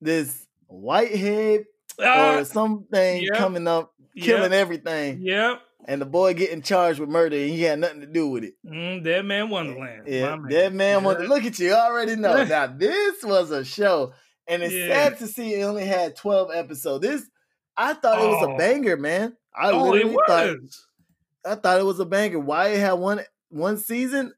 this 0.01 0.45
white 0.67 1.15
head 1.15 1.65
Ah, 1.99 2.37
or 2.37 2.45
something 2.45 3.21
yep. 3.23 3.33
coming 3.35 3.67
up, 3.67 3.93
Yep. 4.15 4.25
killing 4.25 4.53
everything, 4.53 5.19
Yep. 5.21 5.61
and 5.85 6.01
the 6.01 6.05
boy 6.05 6.33
getting 6.33 6.61
charged 6.61 6.99
with 6.99 7.09
murder, 7.09 7.35
and 7.37 7.49
he 7.49 7.61
had 7.63 7.79
nothing 7.79 8.01
to 8.01 8.07
do 8.07 8.27
with 8.27 8.43
it. 8.43 8.55
Mm, 8.65 9.03
Deadman 9.03 9.49
Wonderland. 9.49 10.03
Yeah, 10.07 10.35
My 10.35 10.49
that 10.49 10.73
man. 10.73 11.03
Yeah. 11.03 11.09
look 11.27 11.43
at 11.45 11.59
you? 11.59 11.73
Already 11.73 12.15
know. 12.15 12.43
now 12.45 12.67
this 12.67 13.23
was 13.23 13.51
a 13.51 13.63
show, 13.63 14.13
and 14.47 14.61
it's 14.63 14.73
Yeah. 14.73 14.87
sad 14.87 15.19
to 15.19 15.27
see 15.27 15.53
it 15.55 15.63
only 15.63 15.85
had 15.85 16.15
twelve 16.15 16.49
episodes. 16.53 17.05
This, 17.07 17.23
I 17.77 17.93
thought 17.93 18.19
it 18.21 18.27
was 18.27 18.45
Oh. 18.47 18.53
a 18.55 18.57
banger, 18.57 18.97
man. 18.97 19.37
I 19.55 19.71
Oh, 19.71 19.93
it 19.93 20.05
literally 20.05 20.17
thought. 20.27 20.57
I 21.45 21.55
thought 21.55 21.79
it 21.79 21.85
was 21.85 21.99
a 21.99 22.05
banger. 22.05 22.39
Why 22.39 22.69
it 22.69 22.79
had 22.79 22.93
one 22.93 23.21
one 23.49 23.77
season, 23.77 24.33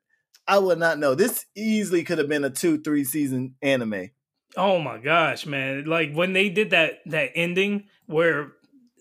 I 0.47 0.57
would 0.59 0.79
not 0.79 0.97
know. 0.99 1.15
This 1.15 1.45
easily 1.55 2.03
could 2.03 2.17
have 2.17 2.29
been 2.29 2.43
a 2.43 2.49
two, 2.49 2.79
three 2.81 3.03
season 3.03 3.55
anime. 3.61 4.11
Oh 4.55 4.77
my 4.79 4.97
gosh, 4.99 5.45
man! 5.47 5.85
Like 5.85 6.13
when 6.13 6.33
they 6.33 6.49
did 6.49 6.69
that 6.71 6.99
that 7.07 7.31
ending 7.35 7.85
where 8.05 8.53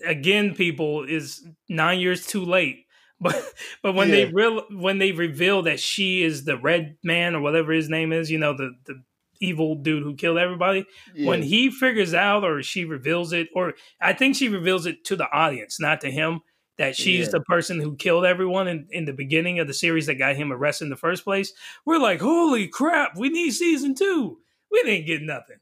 again 0.04 0.54
people 0.54 1.04
is 1.04 1.46
nine 1.68 2.00
years 2.00 2.26
too 2.26 2.44
late. 2.44 2.86
But 3.22 3.54
but 3.84 3.92
when 3.94 4.10
they 4.10 4.24
real 4.24 4.64
when 4.72 4.98
they 4.98 5.12
reveal 5.12 5.62
that 5.62 5.78
she 5.78 6.24
is 6.24 6.44
the 6.44 6.56
red 6.56 6.96
man 7.04 7.36
or 7.36 7.40
whatever 7.40 7.70
his 7.72 7.88
name 7.88 8.12
is, 8.12 8.32
you 8.32 8.38
know, 8.38 8.52
the 8.56 8.72
the 8.84 9.00
evil 9.40 9.76
dude 9.76 10.02
who 10.02 10.16
killed 10.16 10.38
everybody. 10.38 10.84
When 11.28 11.40
he 11.42 11.70
figures 11.70 12.14
out 12.14 12.42
or 12.42 12.62
she 12.64 12.84
reveals 12.84 13.32
it, 13.32 13.48
or 13.54 13.74
I 14.00 14.12
think 14.12 14.34
she 14.34 14.48
reveals 14.48 14.86
it 14.86 15.04
to 15.04 15.14
the 15.16 15.30
audience, 15.30 15.78
not 15.78 16.00
to 16.00 16.10
him, 16.10 16.40
that 16.78 16.96
she's 16.96 17.26
Yeah. 17.26 17.32
the 17.32 17.40
person 17.42 17.78
who 17.80 17.94
killed 17.96 18.24
everyone 18.24 18.66
in, 18.66 18.88
in 18.90 19.04
the 19.04 19.12
beginning 19.12 19.60
of 19.60 19.68
the 19.68 19.74
series 19.74 20.06
that 20.06 20.16
got 20.16 20.34
him 20.34 20.52
arrested 20.52 20.84
in 20.86 20.90
the 20.90 20.96
first 20.96 21.22
place. 21.22 21.52
We're 21.86 21.98
like, 21.98 22.20
holy 22.20 22.66
crap, 22.66 23.16
we 23.16 23.28
need 23.28 23.52
season 23.52 23.94
two. 23.94 24.38
We 24.72 24.82
didn't 24.82 25.06
get 25.06 25.22
nothing. 25.22 25.58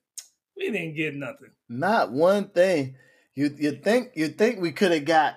We 0.57 0.71
didn't 0.71 0.95
get 0.95 1.15
nothing. 1.15 1.51
Not 1.69 2.11
one 2.13 2.49
thing. 2.51 2.97
You 3.35 3.55
you 3.59 3.73
think 3.73 4.13
you 4.15 4.29
think 4.29 4.61
we 4.61 4.73
could 4.73 4.93
have 4.93 5.05
got 5.05 5.37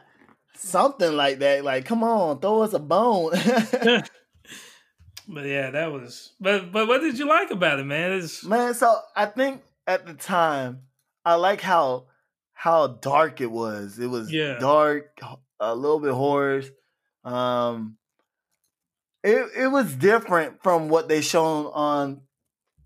something 0.57 1.13
like 1.15 1.39
that? 1.39 1.63
Like, 1.63 1.85
come 1.85 2.03
on, 2.03 2.39
throw 2.39 2.61
us 2.63 2.73
a 2.73 2.79
bone. 2.79 3.33
But 5.27 5.45
yeah, 5.45 5.69
that 5.69 5.91
was. 5.91 6.33
But 6.39 6.71
but 6.71 6.87
what 6.87 6.99
did 7.01 7.17
you 7.17 7.27
like 7.27 7.49
about 7.51 7.79
it, 7.79 7.85
man? 7.85 8.11
It's, 8.11 8.43
Man, 8.43 8.73
so 8.73 8.99
I 9.15 9.25
think 9.27 9.61
at 9.87 10.05
the 10.05 10.13
time 10.15 10.81
I 11.23 11.35
like 11.35 11.61
how 11.61 12.07
how 12.51 12.87
dark 12.87 13.39
it 13.39 13.51
was. 13.51 13.99
It 13.99 14.07
was 14.07 14.31
Yeah. 14.31 14.59
dark, 14.59 15.17
a 15.59 15.75
little 15.75 15.99
bit 16.01 16.11
horror. 16.13 16.63
Um 17.23 17.97
it 19.23 19.47
it 19.55 19.67
was 19.67 19.95
different 19.95 20.61
from 20.61 20.89
what 20.89 21.07
they 21.07 21.21
shown 21.21 21.67
on 21.67 22.21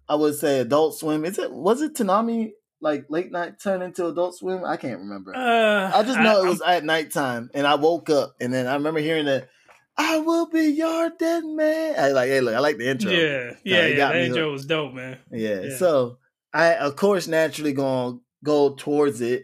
I 0.07 0.15
would 0.15 0.35
say 0.35 0.59
Adult 0.59 0.95
Swim. 0.95 1.25
Is 1.25 1.39
it 1.39 1.51
was 1.51 1.81
it 1.81 1.95
Toonami 1.95 2.51
like 2.81 3.05
late 3.09 3.31
night 3.31 3.59
turned 3.61 3.83
into 3.83 4.07
Adult 4.07 4.35
Swim? 4.37 4.63
I 4.63 4.77
can't 4.77 4.99
remember. 4.99 5.35
uh, 5.35 5.91
I 5.93 6.03
just 6.03 6.19
know 6.19 6.37
it 6.37 6.43
I'm- 6.43 6.47
was 6.49 6.61
at 6.61 6.83
nighttime, 6.83 7.49
and 7.53 7.65
I 7.67 7.75
woke 7.75 8.09
up, 8.09 8.35
and 8.39 8.53
then 8.53 8.67
I 8.67 8.73
remember 8.75 8.99
hearing 8.99 9.25
that 9.25 9.49
"I 9.97 10.19
will 10.19 10.47
be 10.47 10.65
your 10.67 11.09
dead 11.17 11.43
man." 11.45 11.95
I 11.97 12.09
like, 12.11 12.29
hey, 12.29 12.41
look, 12.41 12.55
I 12.55 12.59
like 12.59 12.77
the 12.77 12.89
intro. 12.89 13.11
Yeah, 13.11 13.53
yeah, 13.63 13.77
it 13.85 13.97
yeah. 13.97 14.07
That 14.11 14.15
intro 14.17 14.43
hooked. 14.43 14.51
was 14.53 14.65
dope, 14.65 14.93
man. 14.93 15.17
yeah. 15.31 15.61
Yeah. 15.61 15.77
So 15.77 16.17
I, 16.53 16.75
of 16.75 16.95
course, 16.95 17.27
naturally 17.27 17.73
gonna 17.73 18.17
go 18.43 18.75
towards 18.75 19.21
it 19.21 19.43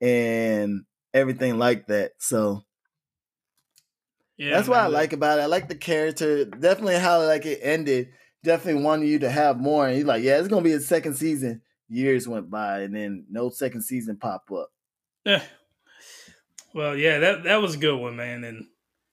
and 0.00 0.82
everything 1.14 1.58
like 1.58 1.86
that. 1.86 2.12
So 2.18 2.64
Yeah, 4.36 4.50
that's 4.56 4.68
what 4.68 4.78
I 4.78 4.82
man. 4.84 4.92
like 4.92 5.12
about 5.12 5.38
it. 5.38 5.42
I 5.42 5.46
like 5.46 5.68
the 5.68 5.76
character. 5.76 6.44
Definitely 6.44 6.96
how 6.98 7.24
like 7.24 7.46
it 7.46 7.60
ended. 7.62 8.08
Definitely 8.42 8.82
wanted 8.82 9.06
you 9.08 9.20
to 9.20 9.30
have 9.30 9.58
more. 9.58 9.86
And 9.86 9.94
he's 9.96 10.04
like, 10.04 10.22
yeah, 10.22 10.38
it's 10.38 10.48
gonna 10.48 10.62
be 10.62 10.72
a 10.72 10.80
second 10.80 11.14
season. 11.14 11.62
Years 11.88 12.26
went 12.26 12.50
by, 12.50 12.80
and 12.80 12.94
then 12.94 13.26
no 13.30 13.50
second 13.50 13.82
season 13.82 14.16
pop 14.16 14.50
up. 14.52 14.70
Yeah. 15.24 15.42
Well, 16.74 16.96
yeah, 16.96 17.18
that 17.20 17.44
that 17.44 17.62
was 17.62 17.74
a 17.74 17.78
good 17.78 17.96
one, 17.96 18.16
man, 18.16 18.42
and 18.44 18.66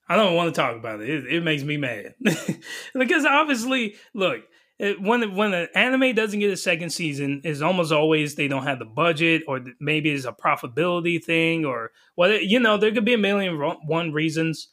I 0.10 0.16
don't 0.16 0.36
want 0.36 0.54
to 0.54 0.60
talk 0.60 0.76
about 0.76 1.02
it. 1.02 1.10
It, 1.10 1.26
it 1.28 1.44
makes 1.44 1.64
me 1.64 1.78
mad 1.78 2.16
because 2.94 3.24
obviously, 3.24 3.96
look, 4.14 4.42
it, 4.80 5.00
when 5.00 5.36
when 5.36 5.54
an 5.54 5.68
anime 5.76 6.16
doesn't 6.16 6.40
get 6.40 6.52
a 6.52 6.58
second 6.58 6.90
season, 6.90 7.42
it's 7.44 7.62
almost 7.62 7.92
always 7.92 8.34
they 8.34 8.48
don't 8.48 8.64
have 8.64 8.80
the 8.80 8.86
budget, 8.86 9.44
or 9.48 9.64
maybe 9.80 10.10
it's 10.12 10.26
a 10.26 10.32
profitability 10.32 11.24
thing, 11.24 11.66
or 11.66 11.92
well, 12.18 12.32
you 12.32 12.60
know, 12.60 12.78
there 12.78 12.92
could 12.92 13.06
be 13.06 13.14
a 13.14 13.18
million 13.18 13.58
one 13.86 14.12
reasons 14.12 14.70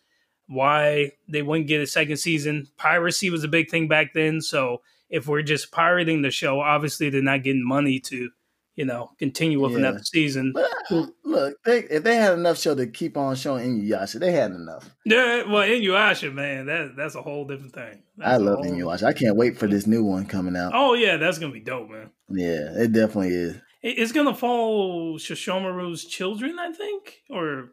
why 0.47 1.13
they 1.29 1.43
wouldn't 1.43 1.69
get 1.69 1.83
a 1.83 1.87
second 1.87 2.17
season. 2.17 2.67
Piracy 2.79 3.29
was 3.29 3.45
a 3.45 3.49
big 3.49 3.71
thing 3.71 3.87
back 3.87 4.15
then, 4.15 4.41
so 4.41 4.81
if 5.09 5.27
we're 5.27 5.43
just 5.43 5.71
pirating 5.73 6.23
the 6.23 6.31
show, 6.31 6.61
obviously 6.61 7.11
they're 7.11 7.23
not 7.23 7.43
getting 7.43 7.67
money 7.67 7.99
to, 8.01 8.31
you 8.77 8.85
know, 8.85 9.11
continue 9.19 9.61
with 9.61 9.73
Yeah. 9.73 9.79
another 9.79 10.03
season. 10.05 10.53
But 10.55 10.71
uh, 10.91 11.07
look, 11.25 11.57
they, 11.65 11.79
if 11.85 12.03
they 12.05 12.17
had 12.17 12.35
enough 12.35 12.59
show 12.59 12.75
to 12.75 12.87
keep 12.87 13.17
on 13.17 13.35
showing 13.37 13.81
Inuyasha, 13.83 14.21
they 14.21 14.33
had 14.33 14.51
enough. 14.53 14.89
Yeah, 15.05 15.43
well, 15.51 15.67
Inuyasha, 15.69 16.33
man, 16.33 16.67
that 16.67 16.95
that's 16.97 17.15
a 17.15 17.23
whole 17.23 17.45
different 17.47 17.75
thing. 17.75 18.03
That's 18.17 18.31
I 18.31 18.37
love 18.37 18.59
whole- 18.59 18.67
Inuyasha. 18.67 19.05
I 19.05 19.13
can't 19.13 19.37
wait 19.37 19.57
for 19.59 19.67
this 19.67 19.87
new 19.87 20.05
one 20.05 20.27
coming 20.27 20.57
out. 20.57 20.73
Oh 20.75 20.95
yeah, 20.95 21.17
that's 21.17 21.39
gonna 21.39 21.53
be 21.53 21.61
dope, 21.61 21.91
man. 21.91 22.11
Yeah, 22.31 22.71
it 22.83 22.93
definitely 22.93 23.35
is. 23.35 23.57
It- 23.83 23.99
It's 23.99 24.13
gonna 24.13 24.35
follow 24.35 25.17
Sesshomaru's 25.19 26.05
children, 26.05 26.59
I 26.59 26.73
think, 26.73 27.23
or 27.31 27.73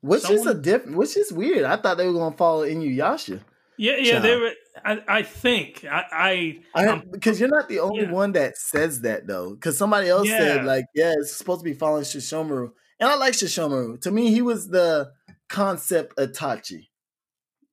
Which 0.00 0.24
is 0.24 0.30
a 0.30 0.36
Someone- 0.44 0.62
different. 0.62 0.96
Which 0.96 1.16
is 1.16 1.32
weird. 1.32 1.64
I 1.64 1.76
thought 1.76 1.96
they 1.96 2.06
were 2.06 2.12
gonna 2.12 2.36
follow 2.36 2.64
Inuyasha. 2.66 3.40
Yeah, 3.78 3.96
yeah. 3.96 4.18
They 4.20 4.36
were. 4.36 4.52
I, 4.84 5.02
I 5.08 5.22
think 5.22 5.84
I, 5.84 6.04
I 6.12 6.60
I 6.74 6.86
Um, 6.88 7.04
because 7.10 7.40
you're 7.40 7.48
not 7.48 7.68
the 7.68 7.80
only 7.80 8.04
yeah. 8.04 8.10
one 8.10 8.32
that 8.32 8.56
says 8.56 9.00
that 9.02 9.26
though. 9.26 9.54
Because 9.54 9.76
somebody 9.78 10.08
else 10.08 10.28
Yeah. 10.28 10.38
said 10.38 10.64
like, 10.64 10.86
yeah, 10.94 11.12
it's 11.18 11.36
supposed 11.36 11.60
to 11.60 11.64
be 11.64 11.74
following 11.74 12.04
Sesshomaru, 12.04 12.70
and 13.00 13.08
I 13.08 13.16
like 13.16 13.34
Sesshomaru. 13.34 14.00
To 14.02 14.10
me, 14.10 14.30
he 14.30 14.42
was 14.42 14.68
the 14.68 15.12
concept 15.48 16.16
Itachi. 16.16 16.88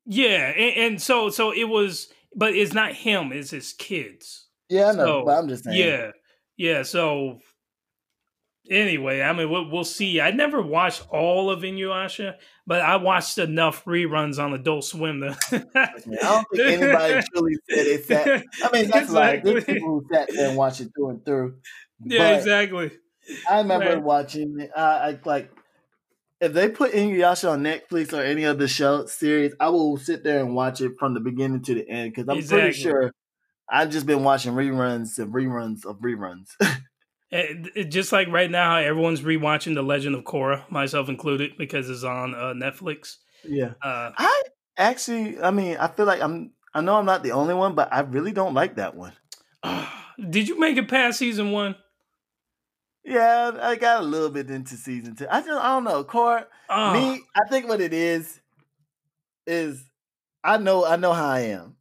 yeah, 0.06 0.48
and, 0.50 0.94
and 0.94 1.02
so 1.02 1.30
so 1.30 1.52
it 1.54 1.66
was, 1.70 2.10
but 2.36 2.56
it's 2.56 2.74
not 2.74 2.94
him; 2.94 3.32
it's 3.32 3.52
his 3.52 3.74
kids. 3.74 4.48
Yeah, 4.70 4.90
I 4.90 4.92
know, 4.94 5.06
So, 5.06 5.26
but 5.26 5.38
I'm 5.38 5.48
just 5.48 5.64
saying. 5.64 5.78
Yeah, 5.78 6.12
yeah. 6.58 6.84
So 6.84 7.40
anyway, 8.70 9.22
I 9.22 9.34
mean, 9.34 9.50
we'll, 9.50 9.70
we'll 9.70 9.84
see. 9.84 10.22
I 10.22 10.32
never 10.32 10.62
watched 10.62 11.08
all 11.10 11.50
of 11.50 11.62
Inuyasha, 11.62 12.36
but 12.68 12.82
I 12.82 12.98
watched 12.98 13.38
enough 13.38 13.84
reruns 13.86 14.38
on 14.44 14.54
Adult 14.54 14.84
Swim. 14.86 15.22
To 15.22 15.38
I 15.52 15.62
don't 16.16 16.46
think 16.54 16.82
anybody 16.82 17.22
truly 17.34 17.56
said 17.70 17.88
it 17.88 18.06
sat. 18.06 18.44
I 18.64 18.72
mean, 18.72 18.90
that's 18.90 19.10
like 19.12 19.44
there's 19.44 19.66
people 19.66 20.02
who 20.02 20.06
sat 20.14 20.30
there 20.34 20.48
and 20.50 20.58
watched 20.58 20.82
it 20.82 20.90
through 20.96 21.10
and 21.10 21.26
through. 21.26 21.58
yeah, 22.06 22.18
But 22.20 22.40
exactly. 22.40 22.92
I 23.50 23.58
remember 23.60 23.94
Right. 23.96 24.04
watching 24.04 24.60
it. 24.60 24.72
I, 24.76 24.82
I 24.82 25.20
like 25.26 25.52
if 26.42 26.54
they 26.54 26.70
put 26.70 26.94
Inuyasha 26.94 27.52
on 27.52 27.64
Netflix 27.64 28.14
or 28.18 28.22
any 28.24 28.46
other 28.46 28.68
show 28.68 29.06
series, 29.08 29.54
I 29.60 29.70
will 29.70 29.98
sit 29.98 30.24
there 30.24 30.40
and 30.40 30.56
watch 30.56 30.80
it 30.82 30.94
from 30.98 31.14
the 31.14 31.20
beginning 31.20 31.62
to 31.64 31.74
the 31.76 31.88
end 31.90 32.12
because 32.14 32.30
I'm 32.30 32.38
Exactly. 32.38 32.62
pretty 32.62 32.80
sure 32.80 33.12
I've 33.70 33.90
just 33.92 34.06
been 34.06 34.24
watching 34.24 34.54
reruns 34.54 35.20
and 35.20 35.34
reruns 35.34 35.86
of 35.86 35.98
reruns. 35.98 36.48
It, 37.32 37.72
it- 37.76 37.84
just 37.86 38.12
like 38.12 38.28
right 38.30 38.50
now, 38.50 38.78
everyone's 38.78 39.22
rewatching 39.22 39.76
The 39.76 39.84
Legend 39.84 40.16
of 40.16 40.24
Korra, 40.24 40.70
myself 40.72 41.10
included, 41.10 41.58
because 41.58 41.90
it's 41.90 42.04
on 42.04 42.34
uh, 42.34 42.54
Netflix. 42.56 43.18
yeah, 43.44 43.74
Uh, 43.84 44.12
I 44.18 44.44
actually, 44.78 45.40
I 45.42 45.52
mean, 45.52 45.78
I 45.78 45.88
feel 45.88 46.06
like 46.06 46.22
I'm. 46.22 46.52
I 46.74 46.82
know 46.82 46.98
I'm 46.98 47.06
not 47.06 47.24
the 47.24 47.32
only 47.32 47.54
one, 47.56 47.74
but 47.76 47.92
I 47.92 48.02
really 48.02 48.32
don't 48.32 48.54
like 48.54 48.76
that 48.76 48.96
one. 48.96 49.14
did 50.30 50.48
you 50.48 50.60
make 50.60 50.78
it 50.78 50.88
past 50.88 51.18
season 51.20 51.52
one? 51.52 51.76
Yeah, 53.04 53.52
I 53.62 53.76
got 53.76 54.02
a 54.02 54.06
little 54.06 54.30
bit 54.30 54.50
into 54.52 54.76
season 54.76 55.16
two. 55.16 55.26
I 55.32 55.40
just, 55.42 55.52
I 55.60 55.70
don't 55.74 55.84
know, 55.86 56.04
Korra. 56.04 56.46
Oh, 56.70 56.94
Me, 56.94 57.22
I 57.36 57.48
think 57.50 57.68
what 57.68 57.82
it 57.82 57.94
is 57.94 58.40
is 59.48 59.84
I 60.44 60.58
know 60.58 60.86
I 60.86 60.96
know 60.98 61.14
how 61.14 61.28
I 61.28 61.40
am. 61.42 61.76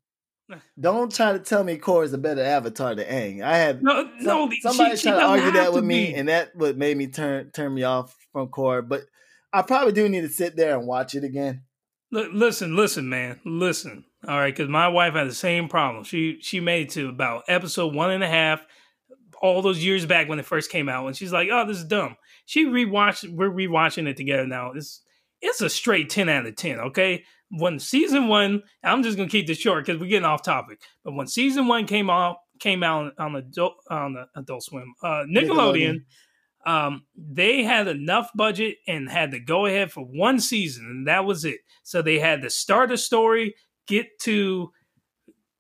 Don't 0.81 1.15
try 1.15 1.33
to 1.33 1.39
tell 1.39 1.63
me 1.63 1.77
Korra 1.79 2.05
is 2.05 2.13
a 2.13 2.19
better 2.19 2.43
avatar 2.43 2.95
than 2.95 3.07
Aang. 3.07 3.43
I 3.43 3.59
had 3.59 3.83
no, 3.83 4.05
some- 4.05 4.25
no. 4.25 4.51
somebody 4.61 4.91
she, 4.93 4.97
she 4.97 5.09
tried 5.11 5.21
to 5.21 5.27
argue 5.27 5.51
that 5.53 5.65
have 5.65 5.75
with 5.75 5.83
to 5.83 5.87
me, 5.87 6.07
be. 6.07 6.15
and 6.15 6.29
that 6.29 6.55
what 6.57 6.77
made 6.77 6.97
me 6.97 7.07
turn 7.09 7.51
turn 7.51 7.75
me 7.75 7.83
off 7.83 8.17
from 8.33 8.49
Korra. 8.49 8.87
But 8.89 9.03
I 9.53 9.63
probably 9.63 9.93
do 9.93 10.09
need 10.09 10.23
to 10.23 10.29
sit 10.29 10.57
there 10.57 10.77
and 10.79 10.87
watch 10.87 11.15
it 11.15 11.25
again. 11.25 11.63
L- 12.15 12.31
listen, 12.33 12.75
listen, 12.77 13.09
man, 13.09 13.41
listen. 13.45 14.05
All 14.27 14.39
right, 14.39 14.55
because 14.55 14.69
my 14.71 14.89
wife 14.89 15.15
had 15.15 15.29
the 15.29 15.35
same 15.35 15.69
problem. 15.69 16.05
She 16.05 16.39
she 16.41 16.61
made 16.61 16.87
it 16.87 16.91
to 16.95 17.09
about 17.09 17.45
episode 17.49 17.95
one 17.95 18.11
and 18.11 18.25
a 18.25 18.29
half, 18.29 18.65
all 19.43 19.61
those 19.63 19.85
years 19.85 20.07
back 20.07 20.29
when 20.29 20.39
it 20.39 20.47
first 20.47 20.71
came 20.71 20.89
out, 20.89 21.07
and 21.07 21.17
she's 21.17 21.33
like, 21.33 21.49
"Oh, 21.53 21.67
this 21.67 21.77
is 21.79 21.85
dumb." 21.85 22.17
She 22.47 22.65
rewatched. 22.65 23.29
We're 23.31 23.51
rewatching 23.51 24.09
it 24.09 24.17
together 24.17 24.47
now. 24.47 24.73
It's 24.73 25.03
it's 25.43 25.61
a 25.61 25.69
straight 25.69 26.09
ten 26.11 26.29
out 26.31 26.47
of 26.47 26.57
ten. 26.57 26.81
Okay, 26.81 27.25
when 27.51 27.79
season 27.79 28.29
one, 28.29 28.63
I'm 28.85 29.03
just 29.03 29.17
gonna 29.17 29.29
keep 29.29 29.47
this 29.47 29.59
short 29.59 29.85
because 29.85 30.01
we're 30.01 30.09
getting 30.09 30.27
off 30.27 30.43
topic. 30.43 30.81
But 31.05 31.15
when 31.15 31.27
season 31.27 31.67
one 31.67 31.87
came 31.87 32.11
out, 32.11 32.37
came 32.61 32.83
out 32.83 33.13
on 33.19 33.37
adult 33.37 33.75
on 33.91 34.15
the 34.15 34.27
Adult 34.37 34.65
Swim, 34.65 34.95
uh, 35.03 35.25
Nickelodeon 35.29 36.05
um, 36.67 37.05
they 37.17 37.63
had 37.63 37.89
enough 37.89 38.31
budget 38.35 38.77
and 38.87 39.09
had 39.09 39.31
to 39.31 39.41
go 39.41 39.67
ahead 39.67 39.91
for 39.91 40.03
one 40.03 40.39
season, 40.39 40.85
and 40.85 41.09
that 41.09 41.25
was 41.25 41.45
it. 41.47 41.61
So 41.83 42.03
they 42.03 42.19
had 42.19 42.43
to 42.43 42.51
start 42.51 42.93
a 42.93 42.99
story, 42.99 43.55
get 43.87 44.07
to 44.23 44.71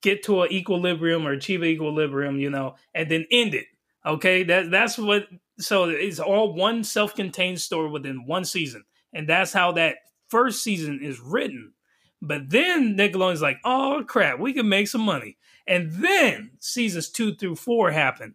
get 0.03 0.23
to 0.25 0.43
an 0.43 0.53
equilibrium 0.53 1.27
or 1.27 1.33
achieve 1.33 1.63
an 1.63 1.69
equilibrium, 1.69 2.39
you 2.39 2.51
know, 2.51 2.75
and 2.95 3.11
then 3.11 3.25
end 3.31 3.55
it. 3.55 3.67
Okay, 4.05 4.43
that 4.45 4.71
that's 4.71 4.99
what 4.99 5.27
so 5.59 5.85
it's 5.85 6.21
all 6.21 6.55
one 6.55 6.85
self-contained 6.85 7.61
story 7.61 7.91
within 7.91 8.27
one 8.27 8.45
season, 8.45 8.85
and 9.13 9.29
that's 9.29 9.53
how 9.53 9.73
that 9.73 9.97
first 10.29 10.63
season 10.63 11.01
is 11.03 11.21
written. 11.21 11.73
But 12.21 12.51
then 12.51 12.97
Nickelodeon's 12.97 13.43
like, 13.43 13.59
oh 13.65 14.05
crap, 14.07 14.39
we 14.39 14.53
can 14.53 14.69
make 14.69 14.89
some 14.89 15.03
money. 15.03 15.37
And 15.67 15.93
then 15.93 16.53
seasons 16.59 17.11
two 17.11 17.35
through 17.35 17.57
four 17.57 17.91
happen. 17.91 18.35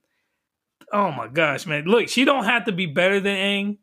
Oh 0.91 1.11
my 1.11 1.27
gosh, 1.27 1.65
man. 1.65 1.85
Look, 1.85 2.07
she 2.07 2.25
don't 2.25 2.45
have 2.45 2.65
to 2.65 2.71
be 2.71 2.85
better 2.85 3.19
than 3.19 3.35
Aang, 3.35 3.77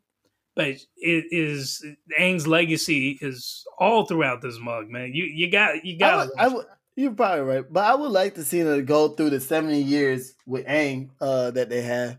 but 0.55 0.67
it 0.67 1.25
is 1.31 1.85
Aang's 2.19 2.47
legacy 2.47 3.17
is 3.21 3.65
all 3.77 4.05
throughout 4.05 4.41
this 4.41 4.57
mug, 4.59 4.89
man. 4.89 5.13
You 5.13 5.25
you 5.25 5.51
got 5.51 5.83
you 5.83 5.97
got 5.97 6.13
I 6.13 6.17
would, 6.17 6.29
I 6.37 6.47
would, 6.47 6.65
you're 6.95 7.11
probably 7.11 7.41
right. 7.41 7.65
But 7.69 7.83
I 7.85 7.95
would 7.95 8.11
like 8.11 8.35
to 8.35 8.43
see 8.43 8.59
her 8.59 8.81
go 8.81 9.09
through 9.09 9.31
the 9.31 9.39
70 9.39 9.81
years 9.81 10.33
with 10.45 10.65
Aang 10.65 11.09
uh, 11.19 11.51
that 11.51 11.69
they 11.69 11.81
have. 11.81 12.17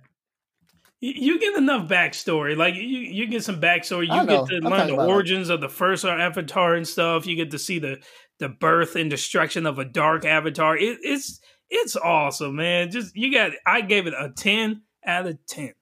You, 1.05 1.41
get 1.41 1.57
enough 1.57 1.89
backstory. 1.89 2.57
Like 2.57 2.77
you, 2.77 2.83
you 2.83 3.27
get 3.27 3.43
some 3.43 3.61
backstory. 3.61 4.03
You 4.03 4.25
get 4.25 4.47
to 4.47 4.61
learn 4.61 4.87
the 4.87 4.95
origins 4.95 5.49
of 5.49 5.61
the 5.61 5.69
first 5.69 6.05
Avatar 6.05 6.75
and 6.75 6.87
stuff. 6.87 7.27
You 7.27 7.35
get 7.35 7.51
to 7.51 7.59
see 7.59 7.81
the 7.81 8.01
the 8.39 8.49
birth 8.49 8.95
and 8.95 9.11
destruction 9.11 9.67
of 9.67 9.81
a 9.81 9.85
dark 9.85 10.25
Avatar. 10.25 10.77
It, 10.77 10.99
it's 11.03 11.41
it's 11.71 11.97
awesome, 11.97 12.55
man. 12.55 12.93
Just 12.93 13.17
you 13.17 13.33
got. 13.33 13.51
I 13.67 13.81
gave 13.81 14.07
it 14.07 14.15
a 14.17 14.31
ten 14.31 14.83
out 15.05 15.27
of 15.27 15.45
ten, 15.49 15.73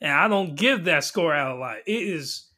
and 0.00 0.10
I 0.10 0.26
don't 0.26 0.56
give 0.56 0.86
that 0.86 1.04
score 1.04 1.32
out 1.32 1.56
a 1.56 1.60
lot. 1.60 1.76
It 1.86 2.02
is 2.02 2.48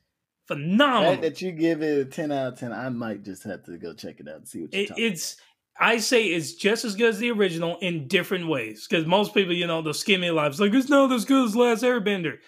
phenomenal. 0.47 1.21
that 1.21 1.43
you 1.43 1.53
give 1.53 1.83
it 1.83 1.99
a 1.99 2.05
ten 2.07 2.33
out 2.33 2.55
of 2.55 2.59
ten, 2.59 2.73
I 2.73 2.89
might 2.89 3.23
just 3.23 3.43
have 3.45 3.65
to 3.65 3.77
go 3.77 3.93
check 3.93 4.19
it 4.19 4.29
out 4.29 4.37
and 4.37 4.49
see 4.49 4.63
what 4.63 4.73
it, 4.73 4.93
it's. 4.97 5.37
I 5.79 5.99
say 5.99 6.25
it's 6.25 6.55
just 6.55 6.85
as 6.85 6.95
good 6.95 7.11
as 7.11 7.19
the 7.19 7.31
original 7.31 7.79
in 7.81 8.09
different 8.09 8.49
ways. 8.49 8.87
Because 8.89 9.07
most 9.07 9.35
people, 9.35 9.53
you 9.53 9.67
know, 9.67 9.83
they'll 9.83 9.95
skim 9.95 10.23
it 10.23 10.33
lives 10.33 10.61
like 10.61 10.73
it's 10.73 10.89
not 10.89 11.13
as 11.13 11.25
good 11.25 11.47
as 11.47 11.57
Last 11.57 11.83
Airbender. 11.83 12.39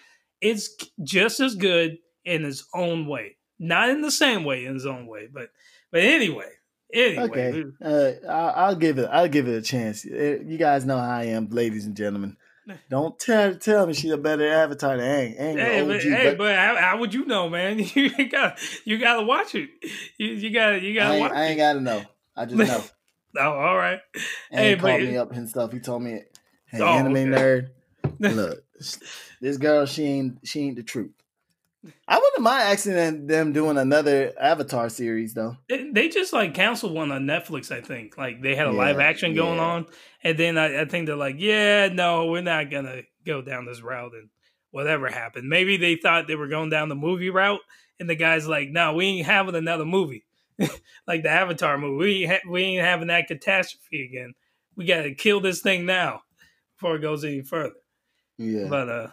It's 0.41 0.69
just 1.03 1.39
as 1.39 1.55
good 1.55 1.97
in 2.25 2.45
its 2.45 2.65
own 2.73 3.07
way, 3.07 3.37
not 3.59 3.89
in 3.89 4.01
the 4.01 4.11
same 4.11 4.43
way 4.43 4.65
in 4.65 4.75
its 4.75 4.85
own 4.85 5.05
way, 5.07 5.27
but 5.31 5.49
but 5.91 6.01
anyway. 6.01 6.49
Anyway, 6.91 7.23
okay, 7.23 7.63
uh, 7.83 8.27
I'll, 8.27 8.75
give 8.75 8.97
it. 8.97 9.07
I'll 9.11 9.27
give 9.27 9.47
it 9.47 9.55
a 9.55 9.61
chance. 9.61 10.03
Uh, 10.03 10.39
you 10.43 10.57
guys 10.57 10.85
know 10.85 10.97
how 10.97 11.17
I 11.19 11.25
am, 11.25 11.47
ladies 11.49 11.85
and 11.85 11.95
gentlemen. 11.95 12.35
Don't 12.89 13.17
tell 13.19 13.53
tell 13.55 13.85
me 13.85 13.93
she's 13.93 14.11
a 14.11 14.17
better 14.17 14.47
avatar 14.47 14.97
than 14.97 15.05
Aang. 15.05 15.39
Aang 15.39 15.59
hey, 15.59 15.85
but, 15.85 16.01
hey, 16.01 16.35
but 16.35 16.55
how, 16.55 16.75
how, 16.77 16.97
would 16.97 17.13
you 17.13 17.25
know, 17.25 17.47
man? 17.47 17.79
You 17.95 18.29
got 18.29 18.59
you 18.85 18.97
got 18.97 19.17
to 19.17 19.23
watch 19.23 19.53
it. 19.53 19.69
You, 20.17 20.27
you 20.29 20.51
got 20.51 20.81
you 20.81 20.95
got 20.95 21.13
to 21.13 21.19
watch. 21.19 21.31
I 21.31 21.45
ain't 21.45 21.57
got 21.57 21.73
to 21.73 21.81
know. 21.81 22.03
I 22.35 22.45
just 22.45 22.57
know. 22.57 22.83
Oh, 23.37 23.51
all 23.51 23.77
right. 23.77 23.99
And 24.51 24.59
hey, 24.59 24.75
he 24.75 24.81
called 24.81 25.01
me 25.01 25.17
up 25.17 25.31
and 25.33 25.47
stuff. 25.47 25.71
He 25.71 25.79
told 25.79 26.01
me, 26.01 26.21
"Hey, 26.65 26.81
oh, 26.81 26.87
anime 26.87 27.15
okay. 27.15 27.25
nerd, 27.27 27.69
look, 28.19 28.63
this 29.39 29.57
girl, 29.57 29.85
she 29.85 30.03
ain't 30.05 30.39
she 30.43 30.61
ain't 30.61 30.77
the 30.77 30.83
truth." 30.83 31.11
I 32.07 32.17
wouldn't 32.17 32.41
mind 32.41 32.63
asking 32.63 33.27
them 33.27 33.53
doing 33.53 33.77
another 33.77 34.33
Avatar 34.39 34.89
series 34.89 35.33
though. 35.33 35.55
They 35.69 36.09
just 36.09 36.33
like 36.33 36.53
canceled 36.53 36.93
one 36.93 37.11
on 37.11 37.23
Netflix, 37.23 37.71
I 37.71 37.81
think. 37.81 38.17
Like 38.17 38.41
they 38.41 38.55
had 38.55 38.67
a 38.67 38.71
yeah, 38.71 38.77
live 38.77 38.99
action 38.99 39.33
going 39.33 39.57
yeah. 39.57 39.65
on, 39.65 39.85
and 40.23 40.37
then 40.37 40.57
I, 40.57 40.81
I, 40.81 40.85
think 40.85 41.05
they're 41.05 41.15
like, 41.15 41.37
"Yeah, 41.37 41.87
no, 41.87 42.25
we're 42.25 42.41
not 42.41 42.69
gonna 42.69 43.03
go 43.25 43.41
down 43.41 43.65
this 43.65 43.81
route." 43.81 44.13
And 44.13 44.29
whatever 44.71 45.07
happened, 45.07 45.47
maybe 45.47 45.77
they 45.77 45.95
thought 45.95 46.27
they 46.27 46.35
were 46.35 46.47
going 46.47 46.69
down 46.69 46.89
the 46.89 46.95
movie 46.95 47.29
route, 47.29 47.61
and 47.99 48.09
the 48.09 48.15
guy's 48.15 48.47
like, 48.47 48.69
"No, 48.69 48.93
we 48.93 49.05
ain't 49.05 49.27
having 49.27 49.55
another 49.55 49.85
movie." 49.85 50.25
like 51.07 51.23
the 51.23 51.29
Avatar 51.29 51.77
movie. 51.77 51.97
We 51.97 52.25
ha- 52.25 52.49
we 52.49 52.63
ain't 52.63 52.85
having 52.85 53.07
that 53.07 53.27
catastrophe 53.27 54.05
again. 54.05 54.33
We 54.75 54.85
got 54.85 55.03
to 55.03 55.13
kill 55.13 55.39
this 55.39 55.61
thing 55.61 55.85
now 55.85 56.21
before 56.75 56.95
it 56.95 57.01
goes 57.01 57.23
any 57.23 57.41
further. 57.41 57.75
Yeah. 58.37 58.67
But 58.69 58.89
uh, 58.89 59.07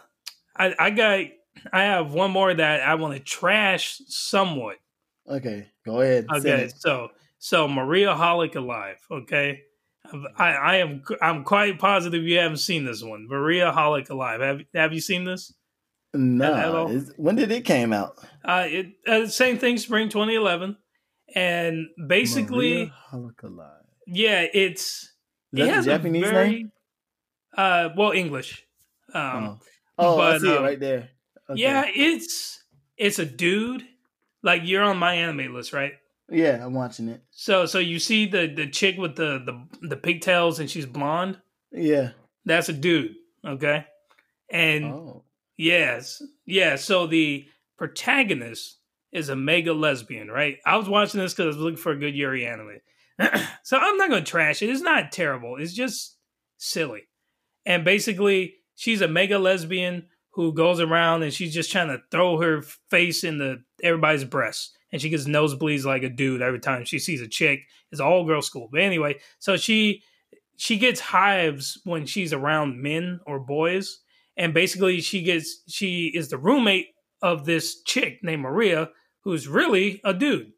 I 0.55 0.75
I 0.79 0.89
got 0.91 1.25
I 1.71 1.83
have 1.83 2.13
one 2.13 2.31
more 2.31 2.53
that 2.53 2.81
I 2.81 2.95
want 2.95 3.15
to 3.15 3.19
trash 3.19 4.01
somewhat. 4.07 4.77
Okay, 5.27 5.67
go 5.85 6.01
ahead. 6.01 6.27
Okay, 6.31 6.69
so 6.75 7.09
so 7.37 7.67
Maria 7.67 8.13
Holic 8.13 8.55
Alive. 8.55 8.97
Okay, 9.11 9.61
I 10.37 10.51
I 10.51 10.75
am 10.77 11.03
I'm 11.21 11.43
quite 11.43 11.79
positive 11.79 12.23
you 12.23 12.37
haven't 12.37 12.57
seen 12.57 12.85
this 12.85 13.03
one. 13.03 13.27
Maria 13.27 13.71
Holic 13.75 14.09
Alive. 14.09 14.41
Have 14.41 14.61
Have 14.73 14.93
you 14.93 15.01
seen 15.01 15.25
this? 15.25 15.53
No. 16.13 16.87
When 17.17 17.35
did 17.35 17.51
it 17.51 17.65
came 17.65 17.91
out? 17.91 18.17
Uh, 18.43 18.65
it 18.67 18.87
uh, 19.05 19.27
same 19.27 19.57
thing, 19.57 19.77
spring 19.77 20.09
2011 20.09 20.77
and 21.35 21.87
basically, 22.07 22.91
yeah, 24.07 24.45
it's 24.53 25.11
Is 25.53 25.67
it 25.67 25.69
has 25.69 25.85
Japanese 25.85 26.29
very, 26.29 26.49
name. 26.49 26.71
Uh, 27.55 27.89
well, 27.95 28.11
English. 28.11 28.65
Um, 29.13 29.59
oh, 29.97 30.13
oh 30.13 30.17
but, 30.17 30.35
I 30.35 30.37
see 30.37 30.49
um, 30.49 30.63
it 30.63 30.67
right 30.67 30.79
there. 30.79 31.09
Okay. 31.49 31.61
Yeah, 31.61 31.85
it's 31.93 32.63
it's 32.97 33.19
a 33.19 33.25
dude. 33.25 33.85
Like 34.43 34.61
you're 34.65 34.83
on 34.83 34.97
my 34.97 35.15
anime 35.15 35.53
list, 35.53 35.73
right? 35.73 35.93
Yeah, 36.29 36.63
I'm 36.63 36.73
watching 36.73 37.07
it. 37.07 37.21
So, 37.31 37.65
so 37.65 37.79
you 37.79 37.99
see 37.99 38.25
the 38.25 38.47
the 38.47 38.67
chick 38.67 38.97
with 38.97 39.15
the 39.15 39.41
the 39.45 39.87
the 39.87 39.97
pigtails 39.97 40.59
and 40.59 40.69
she's 40.69 40.85
blonde. 40.85 41.39
Yeah, 41.71 42.11
that's 42.45 42.69
a 42.69 42.73
dude. 42.73 43.15
Okay, 43.45 43.85
and 44.49 44.85
oh. 44.85 45.23
yes, 45.57 46.21
yeah. 46.45 46.75
So 46.75 47.07
the 47.07 47.47
protagonist 47.77 48.76
is 49.11 49.29
a 49.29 49.35
mega 49.35 49.73
lesbian, 49.73 50.29
right? 50.29 50.57
I 50.65 50.77
was 50.77 50.89
watching 50.89 51.19
this 51.19 51.33
because 51.33 51.45
I 51.45 51.47
was 51.47 51.57
looking 51.57 51.77
for 51.77 51.91
a 51.91 51.99
good 51.99 52.15
Yuri 52.15 52.45
anime. 52.45 52.79
so 53.63 53.77
I'm 53.77 53.97
not 53.97 54.09
going 54.09 54.23
to 54.23 54.29
trash 54.29 54.61
it. 54.61 54.69
It's 54.69 54.81
not 54.81 55.11
terrible. 55.11 55.55
It's 55.57 55.73
just 55.73 56.17
silly. 56.57 57.03
And 57.65 57.83
basically, 57.83 58.55
she's 58.75 59.01
a 59.01 59.07
mega 59.07 59.39
lesbian 59.39 60.07
who 60.31 60.53
goes 60.53 60.79
around 60.79 61.23
and 61.23 61.33
she's 61.33 61.53
just 61.53 61.71
trying 61.71 61.87
to 61.87 61.99
throw 62.11 62.39
her 62.39 62.61
face 62.89 63.23
in 63.23 63.39
the 63.39 63.63
everybody's 63.81 64.23
breast. 64.23 64.77
And 64.91 65.01
she 65.01 65.09
gets 65.09 65.25
nosebleeds 65.25 65.83
like 65.83 66.03
a 66.03 66.09
dude 66.09 66.41
every 66.41 66.59
time 66.59 66.85
she 66.85 66.99
sees 66.99 67.21
a 67.21 67.27
chick. 67.27 67.61
It's 67.91 67.99
all 67.99 68.25
girl 68.25 68.41
school. 68.41 68.69
But 68.71 68.81
anyway, 68.81 69.17
so 69.39 69.57
she 69.57 70.03
she 70.55 70.77
gets 70.77 70.99
hives 70.99 71.79
when 71.83 72.05
she's 72.05 72.33
around 72.33 72.81
men 72.81 73.19
or 73.25 73.39
boys. 73.39 73.99
And 74.37 74.53
basically 74.53 75.01
she 75.01 75.23
gets 75.23 75.63
she 75.67 76.11
is 76.13 76.29
the 76.29 76.37
roommate 76.37 76.89
of 77.21 77.45
this 77.45 77.81
chick 77.83 78.19
named 78.23 78.41
Maria 78.41 78.89
who's 79.23 79.47
really 79.47 80.01
a 80.03 80.13
dude. 80.13 80.51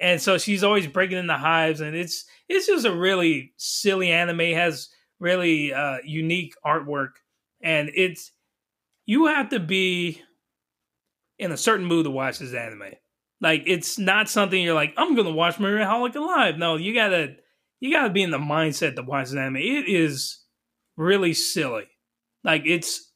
And 0.00 0.20
so 0.20 0.38
she's 0.38 0.64
always 0.64 0.86
breaking 0.86 1.18
in 1.18 1.26
the 1.26 1.36
hives 1.36 1.80
and 1.80 1.94
it's 1.94 2.24
it's 2.48 2.66
just 2.66 2.86
a 2.86 2.94
really 2.94 3.52
silly 3.56 4.10
anime 4.10 4.54
has 4.54 4.88
really 5.20 5.72
uh, 5.72 5.98
unique 6.04 6.54
artwork 6.66 7.10
and 7.62 7.90
it's 7.94 8.32
you 9.06 9.26
have 9.26 9.50
to 9.50 9.60
be 9.60 10.20
in 11.38 11.52
a 11.52 11.56
certain 11.56 11.86
mood 11.86 12.04
to 12.04 12.10
watch 12.10 12.38
this 12.38 12.54
anime. 12.54 12.92
Like 13.40 13.64
it's 13.66 13.98
not 13.98 14.28
something 14.28 14.62
you're 14.62 14.74
like 14.74 14.94
I'm 14.96 15.16
to 15.16 15.30
watch 15.30 15.58
Maria 15.58 15.86
Holic 15.86 16.14
Alive. 16.14 16.58
No, 16.58 16.76
you 16.76 16.94
got 16.94 17.08
to 17.08 17.34
you 17.80 17.92
got 17.92 18.04
to 18.04 18.10
be 18.10 18.22
in 18.22 18.30
the 18.30 18.38
mindset 18.38 18.96
to 18.96 19.02
watch 19.02 19.26
this 19.26 19.36
anime. 19.36 19.56
It 19.56 19.88
is 19.88 20.40
really 20.96 21.34
silly. 21.34 21.86
Like 22.44 22.62
it's 22.64 23.11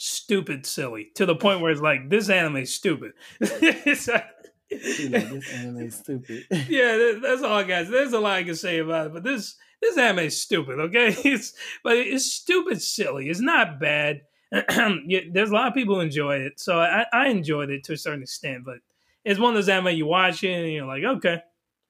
stupid 0.00 0.64
silly 0.64 1.10
to 1.14 1.26
the 1.26 1.36
point 1.36 1.60
where 1.60 1.70
it's 1.70 1.80
like 1.80 2.08
this 2.08 2.30
anime 2.30 2.56
is 2.56 2.74
stupid. 2.74 3.12
it's 3.40 4.08
like, 4.08 4.26
you 4.70 5.10
know, 5.10 5.20
this 5.20 5.52
anime 5.52 5.82
is 5.82 5.96
stupid. 5.96 6.46
yeah, 6.68 7.18
that's 7.22 7.42
all, 7.42 7.62
guys. 7.64 7.88
There's 7.88 8.14
a 8.14 8.20
lot 8.20 8.38
I 8.38 8.44
can 8.44 8.54
say 8.54 8.78
about 8.78 9.08
it, 9.08 9.12
but 9.12 9.22
this 9.22 9.56
this 9.82 9.98
anime 9.98 10.20
is 10.20 10.40
stupid. 10.40 10.80
Okay, 10.80 11.08
it's 11.24 11.52
but 11.84 11.96
it's 11.96 12.32
stupid 12.32 12.80
silly. 12.80 13.28
It's 13.28 13.40
not 13.40 13.78
bad. 13.78 14.22
There's 14.50 15.50
a 15.50 15.54
lot 15.54 15.68
of 15.68 15.74
people 15.74 15.96
who 15.96 16.00
enjoy 16.00 16.36
it, 16.38 16.58
so 16.58 16.80
I, 16.80 17.04
I 17.12 17.28
enjoyed 17.28 17.70
it 17.70 17.84
to 17.84 17.92
a 17.92 17.96
certain 17.96 18.22
extent. 18.22 18.64
But 18.64 18.78
it's 19.24 19.38
one 19.38 19.50
of 19.50 19.56
those 19.56 19.68
anime 19.68 19.94
you 19.96 20.06
watch 20.06 20.42
it 20.42 20.52
and 20.52 20.72
you're 20.72 20.86
like, 20.86 21.04
okay, 21.04 21.42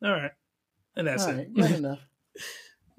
all 0.03 0.11
right, 0.11 0.33
and 0.97 1.07
that's 1.07 1.27
all 1.27 1.39
it. 1.39 1.49
Right, 1.57 1.71
enough. 1.71 2.01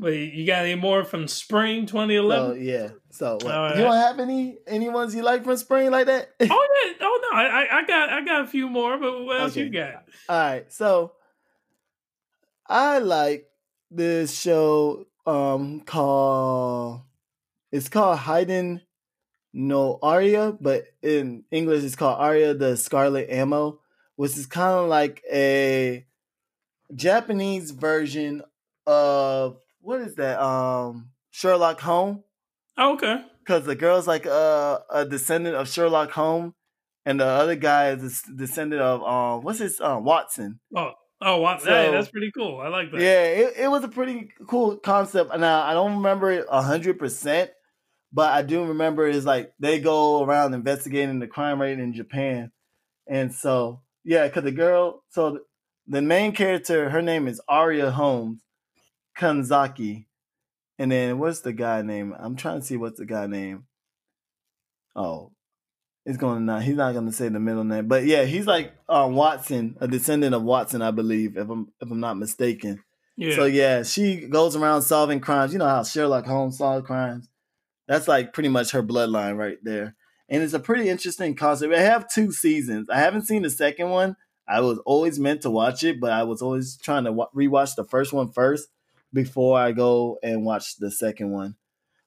But 0.02 0.14
you 0.14 0.48
got 0.48 0.66
any 0.66 0.74
more 0.74 1.04
from 1.04 1.28
spring 1.28 1.86
2011? 1.86 2.52
Oh 2.52 2.54
yeah. 2.56 2.90
So 3.12 3.38
right. 3.46 3.78
you 3.78 3.84
don't 3.84 3.96
have 3.96 4.20
any 4.20 4.58
any 4.66 4.90
ones 4.90 5.14
you 5.14 5.22
like 5.22 5.44
from 5.44 5.56
spring 5.58 5.92
like 5.92 6.08
that? 6.08 6.28
oh 6.42 6.44
yeah. 6.86 6.94
Oh 7.02 7.20
no. 7.22 7.38
I 7.38 7.68
I 7.72 7.86
got 7.86 8.10
I 8.10 8.26
got 8.26 8.42
a 8.42 8.48
few 8.48 8.68
more. 8.68 8.98
But 8.98 9.24
what 9.24 9.40
else 9.40 9.52
okay. 9.52 9.66
you 9.66 9.70
got? 9.70 10.06
All 10.28 10.40
right. 10.40 10.74
So 10.74 11.12
I 12.68 12.98
like 12.98 13.46
this 13.92 14.36
show 14.36 15.06
um 15.28 15.82
called 15.82 17.02
it's 17.72 17.88
called 17.88 18.18
Hidan 18.18 18.82
no 19.54 20.00
Aria, 20.02 20.58
but 20.60 20.86
in 21.04 21.44
English 21.52 21.84
it's 21.84 21.96
called 21.96 22.20
Aria 22.20 22.56
the 22.56 22.76
Scarlet 22.76 23.30
Ammo, 23.30 23.82
which 24.16 24.36
is 24.36 24.48
kind 24.48 24.80
of 24.80 24.90
like 24.90 25.22
a 25.32 26.08
Japanese 26.96 27.70
version 27.70 28.42
of 28.88 29.60
what 29.82 30.02
is 30.02 30.16
that? 30.16 30.42
Um, 30.42 31.10
Sherlock 31.32 31.80
Holmes. 31.80 32.20
Oh, 32.78 32.94
okay. 32.94 33.24
Because 33.40 33.66
the 33.66 33.76
girl's 33.76 34.08
like 34.08 34.26
a, 34.26 34.82
a 34.90 35.06
descendant 35.06 35.56
of 35.56 35.68
Sherlock 35.68 36.12
Holmes, 36.12 36.54
and 37.06 37.20
the 37.20 37.26
other 37.26 37.56
guy 37.56 37.90
is 37.92 38.24
a 38.28 38.34
descendant 38.36 38.82
of 38.82 39.04
um, 39.04 39.44
what's 39.44 39.60
his 39.60 39.82
um, 39.82 40.04
Watson. 40.04 40.60
Oh, 40.76 40.92
oh, 41.22 41.42
Watson. 41.42 41.70
So, 41.70 41.74
hey, 41.74 41.92
that's 41.92 42.10
pretty 42.10 42.32
cool. 42.36 42.60
I 42.60 42.68
like 42.68 42.92
that. 42.92 43.02
Yeah, 43.02 43.24
it, 43.24 43.54
it 43.58 43.68
was 43.72 43.84
a 43.84 43.88
pretty 43.88 44.30
cool 44.48 44.78
concept. 44.78 45.38
Now 45.38 45.64
I 45.64 45.74
don't 45.74 45.98
remember 45.98 46.32
it 46.32 46.48
hundred 46.50 47.00
percent, 47.00 47.52
but 48.14 48.32
I 48.32 48.44
do 48.44 48.66
remember 48.66 49.08
is 49.08 49.26
like 49.26 49.54
they 49.60 49.80
go 49.80 50.24
around 50.24 50.54
investigating 50.54 51.20
the 51.20 51.28
crime 51.28 51.60
rate 51.60 51.80
in 51.80 51.94
Japan, 51.94 52.52
and 53.08 53.34
so 53.34 53.82
yeah, 54.04 54.28
because 54.28 54.44
the 54.44 54.52
girl, 54.52 55.04
so 55.10 55.40
the 55.88 56.02
main 56.02 56.32
character, 56.32 56.90
her 56.90 57.02
name 57.02 57.28
is 57.28 57.42
Aria 57.48 57.92
Holmes 57.92 58.42
Kanzaki, 59.18 60.06
and 60.80 60.92
then 60.92 61.20
what's 61.20 61.42
the 61.42 61.54
guy 61.54 61.82
name? 61.82 62.16
I'm 62.18 62.36
trying 62.36 62.60
to 62.60 62.66
see 62.66 62.78
what's 62.78 63.00
the 63.00 63.06
guy 63.06 63.28
name. 63.28 63.66
Oh, 64.96 65.32
it's 66.06 66.18
going 66.18 66.40
to 66.40 66.44
not. 66.44 66.64
He's 66.64 66.76
not 66.76 66.94
going 66.94 67.06
to 67.06 67.12
say 67.12 67.30
the 67.30 67.40
middle 67.40 67.64
name, 67.64 67.88
but 67.88 68.06
yeah, 68.06 68.24
he's 68.24 68.48
like 68.48 68.74
uh, 68.90 69.08
Watson, 69.12 69.78
a 69.80 69.88
descendant 69.88 70.34
of 70.34 70.44
Watson, 70.44 70.82
I 70.82 70.92
believe, 70.92 71.38
if 71.38 71.50
I'm 71.50 71.72
if 71.80 71.92
I'm 71.92 72.00
not 72.00 72.18
mistaken. 72.18 72.84
Yeah. 73.18 73.36
So 73.36 73.46
yeah, 73.46 73.84
she 73.84 74.28
goes 74.28 74.56
around 74.56 74.82
solving 74.82 75.20
crimes. 75.20 75.54
You 75.54 75.60
know 75.60 75.68
how 75.68 75.84
Sherlock 75.84 76.26
Holmes 76.26 76.58
solved 76.58 76.88
crimes. 76.88 77.30
That's 77.88 78.08
like 78.08 78.34
pretty 78.34 78.50
much 78.50 78.72
her 78.72 78.82
bloodline 78.82 79.38
right 79.38 79.58
there. 79.62 79.96
And 80.30 80.42
it's 80.42 80.54
a 80.54 80.60
pretty 80.60 80.90
interesting 80.90 81.36
concept. 81.36 81.74
I 81.74 81.82
have 81.82 82.10
two 82.10 82.32
seasons. 82.32 82.90
I 82.90 83.00
haven't 83.00 83.28
seen 83.28 83.42
the 83.42 83.50
second 83.50 83.90
one. 83.90 84.16
I 84.48 84.62
was 84.62 84.80
always 84.86 85.20
meant 85.20 85.42
to 85.42 85.52
watch 85.52 85.84
it, 85.84 86.00
but 86.00 86.12
I 86.12 86.24
was 86.24 86.42
always 86.42 86.78
trying 86.78 87.04
to 87.04 87.12
rewatch 87.12 87.76
the 87.76 87.84
first 87.84 88.14
one 88.14 88.32
first 88.32 88.70
before 89.14 89.60
I 89.60 89.72
go 89.72 90.18
and 90.24 90.46
watch 90.46 90.78
the 90.78 90.92
second 90.92 91.32
one. 91.32 91.56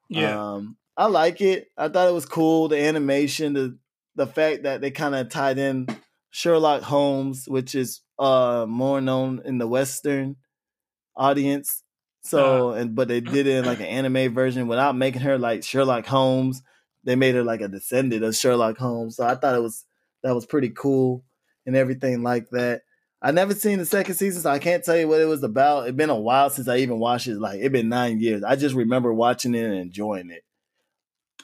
Yeah. 0.08 0.52
Um, 0.52 0.76
I 0.96 1.06
like 1.06 1.40
it. 1.40 1.68
I 1.76 1.88
thought 1.88 2.08
it 2.08 2.14
was 2.14 2.26
cool. 2.26 2.68
The 2.68 2.78
animation, 2.78 3.52
the 3.52 3.78
the 4.16 4.26
fact 4.26 4.62
that 4.62 4.80
they 4.80 4.90
kind 4.90 5.14
of 5.14 5.28
tied 5.28 5.58
in 5.58 5.88
Sherlock 6.30 6.82
Holmes, 6.82 7.46
which 7.48 7.74
is 7.74 8.00
uh 8.18 8.64
more 8.68 9.00
known 9.00 9.42
in 9.44 9.58
the 9.58 9.66
Western 9.66 10.36
audience. 11.16 11.82
So 12.22 12.70
uh, 12.70 12.74
and 12.74 12.94
but 12.94 13.08
they 13.08 13.20
did 13.20 13.46
it 13.46 13.56
in 13.56 13.64
like 13.64 13.80
an 13.80 13.86
anime 13.86 14.32
version 14.32 14.68
without 14.68 14.96
making 14.96 15.22
her 15.22 15.38
like 15.38 15.64
Sherlock 15.64 16.06
Holmes. 16.06 16.62
They 17.02 17.16
made 17.16 17.34
her 17.34 17.42
like 17.44 17.60
a 17.60 17.68
descendant 17.68 18.24
of 18.24 18.34
Sherlock 18.34 18.78
Holmes. 18.78 19.16
So 19.16 19.26
I 19.26 19.34
thought 19.34 19.56
it 19.56 19.62
was 19.62 19.84
that 20.22 20.34
was 20.34 20.46
pretty 20.46 20.70
cool 20.70 21.24
and 21.66 21.76
everything 21.76 22.22
like 22.22 22.50
that. 22.50 22.82
I 23.24 23.30
never 23.30 23.54
seen 23.54 23.78
the 23.78 23.86
second 23.86 24.16
season, 24.16 24.42
so 24.42 24.50
I 24.50 24.58
can't 24.58 24.84
tell 24.84 24.98
you 24.98 25.08
what 25.08 25.22
it 25.22 25.24
was 25.24 25.42
about. 25.42 25.88
It's 25.88 25.96
been 25.96 26.10
a 26.10 26.14
while 26.14 26.50
since 26.50 26.68
I 26.68 26.76
even 26.76 26.98
watched 26.98 27.26
it. 27.26 27.38
Like 27.38 27.58
it's 27.58 27.72
been 27.72 27.88
nine 27.88 28.20
years. 28.20 28.44
I 28.44 28.54
just 28.54 28.74
remember 28.74 29.14
watching 29.14 29.54
it 29.54 29.64
and 29.64 29.74
enjoying 29.74 30.28
it. 30.28 30.44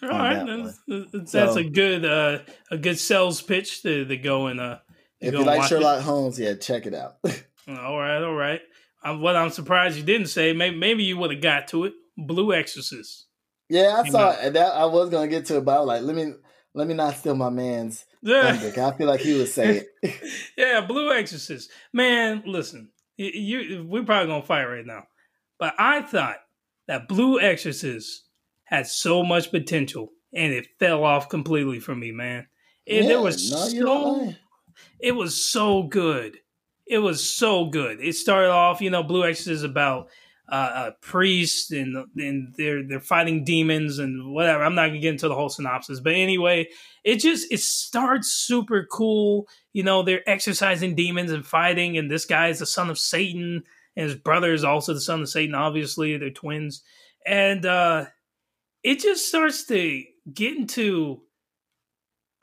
All 0.03 0.11
right, 0.11 0.45
that 0.45 0.75
that's, 0.87 1.33
that's 1.33 1.55
so, 1.55 1.59
a 1.59 1.65
good 1.65 2.05
uh, 2.05 2.41
a 2.71 2.77
good 2.77 2.99
sales 2.99 3.41
pitch 3.41 3.83
to, 3.83 4.05
to 4.05 4.17
go 4.19 4.49
and 4.49 4.61
uh. 4.61 4.79
If 5.23 5.33
you 5.33 5.43
like 5.43 5.69
Sherlock 5.69 6.01
it. 6.01 6.03
Holmes, 6.03 6.39
yeah, 6.39 6.55
check 6.55 6.85
it 6.85 6.93
out. 6.93 7.17
all 7.69 7.99
right, 7.99 8.23
all 8.23 8.35
right. 8.35 8.61
I'm, 9.03 9.23
what 9.23 9.37
I'm 9.37 9.51
surprised 9.51 9.97
you 9.97 10.03
didn't 10.03 10.29
say, 10.29 10.53
maybe, 10.53 10.77
maybe 10.77 11.05
you 11.05 11.17
would 11.17 11.31
have 11.31 11.43
got 11.43 11.69
to 11.69 11.85
it. 11.85 11.95
Blue 12.17 12.53
Exorcist. 12.53 13.27
Yeah, 13.71 14.01
I 14.03 14.05
you 14.05 14.11
saw 14.11 14.33
know. 14.33 14.51
That 14.51 14.75
I 14.75 14.85
was 14.85 15.09
gonna 15.09 15.29
get 15.29 15.47
to 15.47 15.57
it, 15.57 15.65
but 15.65 15.87
like, 15.87 16.03
let 16.03 16.15
me 16.15 16.35
let 16.75 16.87
me 16.87 16.93
not 16.93 17.17
steal 17.17 17.35
my 17.35 17.49
man's 17.49 18.05
thunder. 18.25 18.83
I 18.83 18.97
feel 18.97 19.07
like 19.07 19.21
he 19.21 19.37
would 19.37 19.49
say 19.49 19.87
it. 20.03 20.21
yeah, 20.57 20.81
Blue 20.81 21.13
Exorcist. 21.13 21.71
Man, 21.93 22.43
listen, 22.47 22.91
you, 23.17 23.31
you 23.31 23.87
we're 23.87 24.05
probably 24.05 24.29
gonna 24.29 24.43
fight 24.43 24.65
right 24.65 24.87
now, 24.87 25.05
but 25.59 25.75
I 25.79 26.03
thought 26.03 26.39
that 26.89 27.09
Blue 27.09 27.41
Exorcist 27.41 28.25
had 28.65 28.87
so 28.87 29.23
much 29.23 29.51
potential, 29.51 30.13
and 30.33 30.53
it 30.53 30.67
fell 30.79 31.05
off 31.05 31.29
completely 31.29 31.81
for 31.81 31.95
me, 31.95 32.13
man. 32.13 32.47
And 32.87 33.07
yeah, 33.07 33.13
it 33.13 33.21
was 33.21 33.51
no, 33.51 33.67
so, 33.67 34.35
it 34.99 35.13
was 35.13 35.43
so 35.43 35.85
good 35.85 36.39
it 36.91 36.99
was 36.99 37.25
so 37.25 37.67
good. 37.67 38.01
It 38.01 38.15
started 38.15 38.51
off, 38.51 38.81
you 38.81 38.91
know, 38.91 39.05
Blue 39.05 39.25
Exorcist 39.25 39.49
is 39.49 39.63
about 39.63 40.09
uh, 40.51 40.91
a 40.91 40.93
priest 41.01 41.71
and 41.71 41.97
and 42.17 42.55
they're 42.57 42.83
they're 42.87 43.01
fighting 43.01 43.45
demons 43.45 43.99
and 43.99 44.35
whatever. 44.35 44.65
I'm 44.65 44.75
not 44.75 44.89
gonna 44.89 44.99
get 44.99 45.13
into 45.13 45.29
the 45.29 45.35
whole 45.35 45.49
synopsis, 45.49 46.01
but 46.01 46.15
anyway, 46.15 46.69
it 47.05 47.17
just 47.17 47.51
it 47.53 47.61
starts 47.61 48.33
super 48.33 48.87
cool. 48.91 49.47
You 49.73 49.85
know, 49.85 50.03
they're 50.03 50.29
exercising 50.29 50.97
demons 50.97 51.31
and 51.31 51.47
fighting, 51.47 51.97
and 51.97 52.11
this 52.11 52.25
guy 52.25 52.49
is 52.49 52.59
the 52.59 52.67
son 52.67 52.91
of 52.91 52.99
Satan, 52.99 53.63
and 53.97 54.05
his 54.05 54.17
brother 54.17 54.53
is 54.53 54.65
also 54.65 54.93
the 54.93 55.01
son 55.01 55.23
of 55.23 55.29
Satan. 55.29 55.55
Obviously, 55.55 56.17
they're 56.17 56.31
twins, 56.31 56.83
and 57.25 57.65
uh, 57.65 58.07
it 58.83 58.99
just 58.99 59.29
starts 59.29 59.65
to 59.67 60.03
get 60.35 60.57
into 60.57 61.23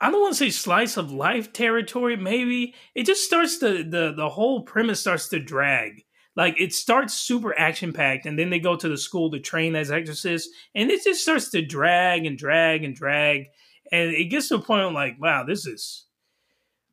I 0.00 0.10
don't 0.10 0.20
want 0.20 0.34
to 0.34 0.38
say 0.38 0.50
slice 0.50 0.96
of 0.96 1.10
life 1.10 1.52
territory, 1.52 2.16
maybe. 2.16 2.74
It 2.94 3.04
just 3.04 3.24
starts 3.24 3.58
to 3.58 3.84
the 3.84 4.14
the 4.16 4.28
whole 4.28 4.62
premise 4.62 5.00
starts 5.00 5.28
to 5.28 5.40
drag. 5.40 6.04
Like 6.38 6.60
it 6.60 6.72
starts 6.72 7.14
super 7.14 7.58
action 7.58 7.92
packed, 7.92 8.24
and 8.24 8.38
then 8.38 8.48
they 8.48 8.60
go 8.60 8.76
to 8.76 8.88
the 8.88 8.96
school 8.96 9.28
to 9.32 9.40
train 9.40 9.74
as 9.74 9.90
exorcists, 9.90 10.48
and 10.72 10.88
it 10.88 11.02
just 11.02 11.20
starts 11.20 11.50
to 11.50 11.66
drag 11.66 12.24
and 12.26 12.38
drag 12.38 12.84
and 12.84 12.94
drag, 12.94 13.46
and 13.90 14.10
it 14.12 14.26
gets 14.26 14.46
to 14.48 14.54
a 14.54 14.60
point 14.60 14.94
like, 14.94 15.20
wow, 15.20 15.42
this 15.42 15.66
is 15.66 16.04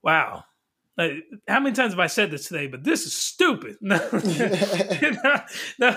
wow. 0.02 0.46
Like, 0.98 1.12
how 1.48 1.60
many 1.60 1.76
times 1.76 1.92
have 1.94 2.00
I 2.00 2.08
said 2.08 2.32
this 2.32 2.48
today? 2.48 2.66
But 2.66 2.84
this 2.84 3.06
is 3.06 3.14
stupid. 3.14 3.76
No, 3.82 3.98
no, 4.14 5.36
no 5.80 5.96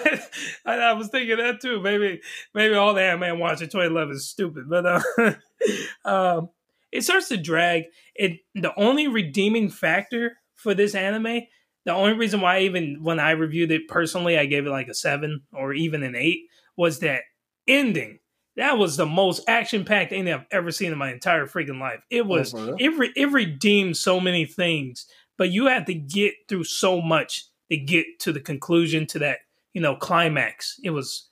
I, 0.66 0.74
I, 0.74 0.92
was 0.92 1.09
thinking 1.09 1.38
that 1.38 1.62
too. 1.62 1.80
Maybe, 1.80 2.20
maybe 2.53 2.74
all 2.74 2.92
the 2.92 3.03
anime 3.03 3.38
watching 3.38 3.68
2011 3.68 4.16
is 4.16 4.28
stupid. 4.28 4.68
But 4.68 4.84
uh, 4.84 5.34
um, 6.05 6.51
it 6.92 7.03
starts 7.03 7.28
to 7.28 7.38
drag. 7.38 7.84
It 8.14 8.40
the 8.55 8.78
only 8.78 9.09
redeeming 9.09 9.70
factor 9.70 10.36
for 10.57 10.74
this 10.74 10.94
anime, 10.94 11.42
the 11.84 11.92
only 11.92 12.12
reason 12.12 12.40
why 12.40 12.60
even 12.60 13.02
when 13.02 13.20
I 13.20 13.32
reviewed 13.32 13.70
it 13.70 13.88
personally, 13.88 14.38
I 14.38 14.46
gave 14.46 14.66
it 14.66 14.70
like 14.70 14.88
a 14.88 14.94
seven 14.94 15.42
or 15.52 15.72
even 15.72 16.02
an 16.02 16.14
eight, 16.14 16.42
was 16.76 17.00
that 17.00 17.22
ending. 17.66 18.18
That 18.56 18.76
was 18.76 18.96
the 18.96 19.06
most 19.06 19.48
action 19.48 19.84
packed 19.84 20.12
ending 20.12 20.34
I've 20.34 20.46
ever 20.50 20.72
seen 20.72 20.92
in 20.92 20.98
my 20.98 21.12
entire 21.12 21.46
freaking 21.46 21.80
life. 21.80 22.00
It 22.10 22.22
oh, 22.22 22.26
was 22.26 22.54
oh, 22.54 22.74
it, 22.78 22.88
re, 22.98 23.12
it 23.14 23.30
redeemed 23.30 23.96
so 23.96 24.20
many 24.20 24.44
things, 24.44 25.06
but 25.36 25.50
you 25.50 25.66
had 25.66 25.86
to 25.86 25.94
get 25.94 26.34
through 26.48 26.64
so 26.64 27.00
much 27.00 27.44
to 27.70 27.76
get 27.76 28.06
to 28.20 28.32
the 28.32 28.40
conclusion 28.40 29.06
to 29.08 29.20
that 29.20 29.38
you 29.72 29.80
know 29.80 29.94
climax. 29.94 30.80
It 30.82 30.90
was 30.90 31.28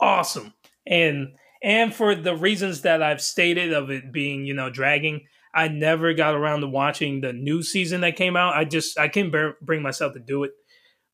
awesome, 0.00 0.52
and 0.86 1.28
and 1.62 1.94
for 1.94 2.14
the 2.14 2.34
reasons 2.34 2.82
that 2.82 3.02
I've 3.02 3.20
stated 3.20 3.72
of 3.72 3.90
it 3.90 4.12
being, 4.12 4.44
you 4.44 4.54
know, 4.54 4.70
dragging, 4.70 5.26
I 5.52 5.68
never 5.68 6.14
got 6.14 6.34
around 6.34 6.60
to 6.60 6.68
watching 6.68 7.20
the 7.20 7.32
new 7.32 7.62
season 7.62 8.02
that 8.02 8.16
came 8.16 8.36
out. 8.36 8.54
I 8.54 8.64
just 8.64 8.98
I 8.98 9.08
couldn't 9.08 9.32
bear, 9.32 9.56
bring 9.60 9.82
myself 9.82 10.14
to 10.14 10.20
do 10.20 10.44
it. 10.44 10.52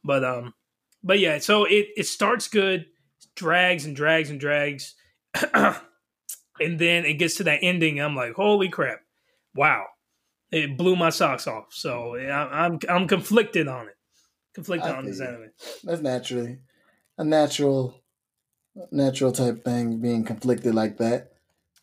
But 0.05 0.25
um, 0.25 0.55
but 1.03 1.19
yeah, 1.19 1.39
so 1.39 1.65
it 1.65 1.89
it 1.97 2.07
starts 2.07 2.49
good, 2.49 2.87
drags 3.35 3.87
and 3.87 3.97
drags 3.97 4.31
and 4.31 4.39
drags, 4.39 4.95
and 5.53 5.75
then 6.61 7.05
it 7.05 7.15
gets 7.15 7.37
to 7.37 7.45
that 7.45 7.61
ending. 7.63 8.01
I'm 8.01 8.15
like, 8.15 8.35
holy 8.35 8.69
crap, 8.69 9.01
wow, 9.55 9.85
it 10.51 10.77
blew 10.77 10.97
my 10.97 11.11
socks 11.11 11.47
off. 11.47 11.67
So 11.71 12.17
I, 12.17 12.65
I'm 12.67 12.79
I'm 12.89 13.09
conflicted 13.09 13.69
on 13.69 13.89
it, 13.89 13.97
conflicted 14.55 14.91
I 14.91 14.97
on 14.97 15.07
this 15.07 15.21
anime. 15.21 15.51
That's 15.83 16.03
naturally 16.03 16.59
a 17.19 17.25
natural 17.25 18.03
natural 18.91 19.33
type 19.33 19.65
thing 19.65 20.01
being 20.01 20.25
conflicted 20.25 20.75
like 20.75 20.99
that. 20.99 21.33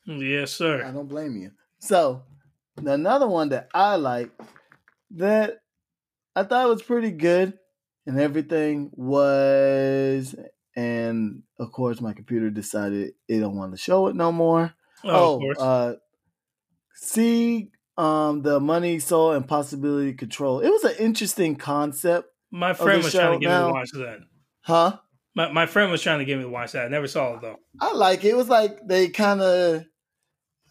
Yes, 0.06 0.52
sir. 0.52 0.84
I 0.86 0.92
don't 0.92 1.08
blame 1.08 1.38
you. 1.38 1.52
So, 1.80 2.24
another 2.78 3.28
one 3.28 3.50
that 3.50 3.70
I 3.74 3.96
like 3.96 4.32
that 5.12 5.60
I 6.36 6.44
thought 6.44 6.70
was 6.70 6.82
pretty 6.82 7.12
good 7.12 7.54
and 8.06 8.20
everything 8.20 8.92
was 8.94 10.36
and 10.76 11.44
of 11.60 11.72
course 11.72 12.02
my 12.02 12.14
computer 12.14 12.50
decided 12.50 13.14
it 13.28 13.40
don't 13.40 13.56
want 13.56 13.74
to 13.74 13.78
show 13.78 14.08
it 14.08 14.16
no 14.16 14.32
more. 14.32 14.74
Oh, 15.04 15.42
oh 15.44 15.62
uh 15.62 15.96
see 16.96 17.72
um 17.98 18.42
the 18.42 18.60
money 18.60 19.00
soul 19.00 19.34
and 19.34 19.48
possibility 19.48 20.14
control. 20.14 20.60
It 20.60 20.70
was 20.70 20.84
an 20.84 20.96
interesting 20.98 21.56
concept. 21.56 22.28
My 22.52 22.74
friend 22.74 23.04
was 23.04 23.14
trying 23.14 23.40
to 23.40 23.40
get 23.40 23.50
now, 23.50 23.68
me 23.68 23.72
to 23.72 23.74
watch 23.74 23.92
that. 23.94 24.20
Huh? 24.62 24.98
My 25.36 25.52
my 25.52 25.66
friend 25.66 25.92
was 25.92 26.02
trying 26.02 26.20
to 26.20 26.26
get 26.26 26.38
me 26.38 26.44
to 26.44 26.50
watch 26.50 26.72
that. 26.72 26.86
I 26.86 26.90
never 26.90 27.08
saw 27.08 27.36
it 27.36 27.42
though. 27.42 27.58
I 27.80 27.94
like 27.94 28.24
it. 28.24 28.30
It 28.30 28.38
was 28.38 28.50
like 28.50 28.80
they 28.88 29.10
kind 29.10 29.42
of 29.42 29.86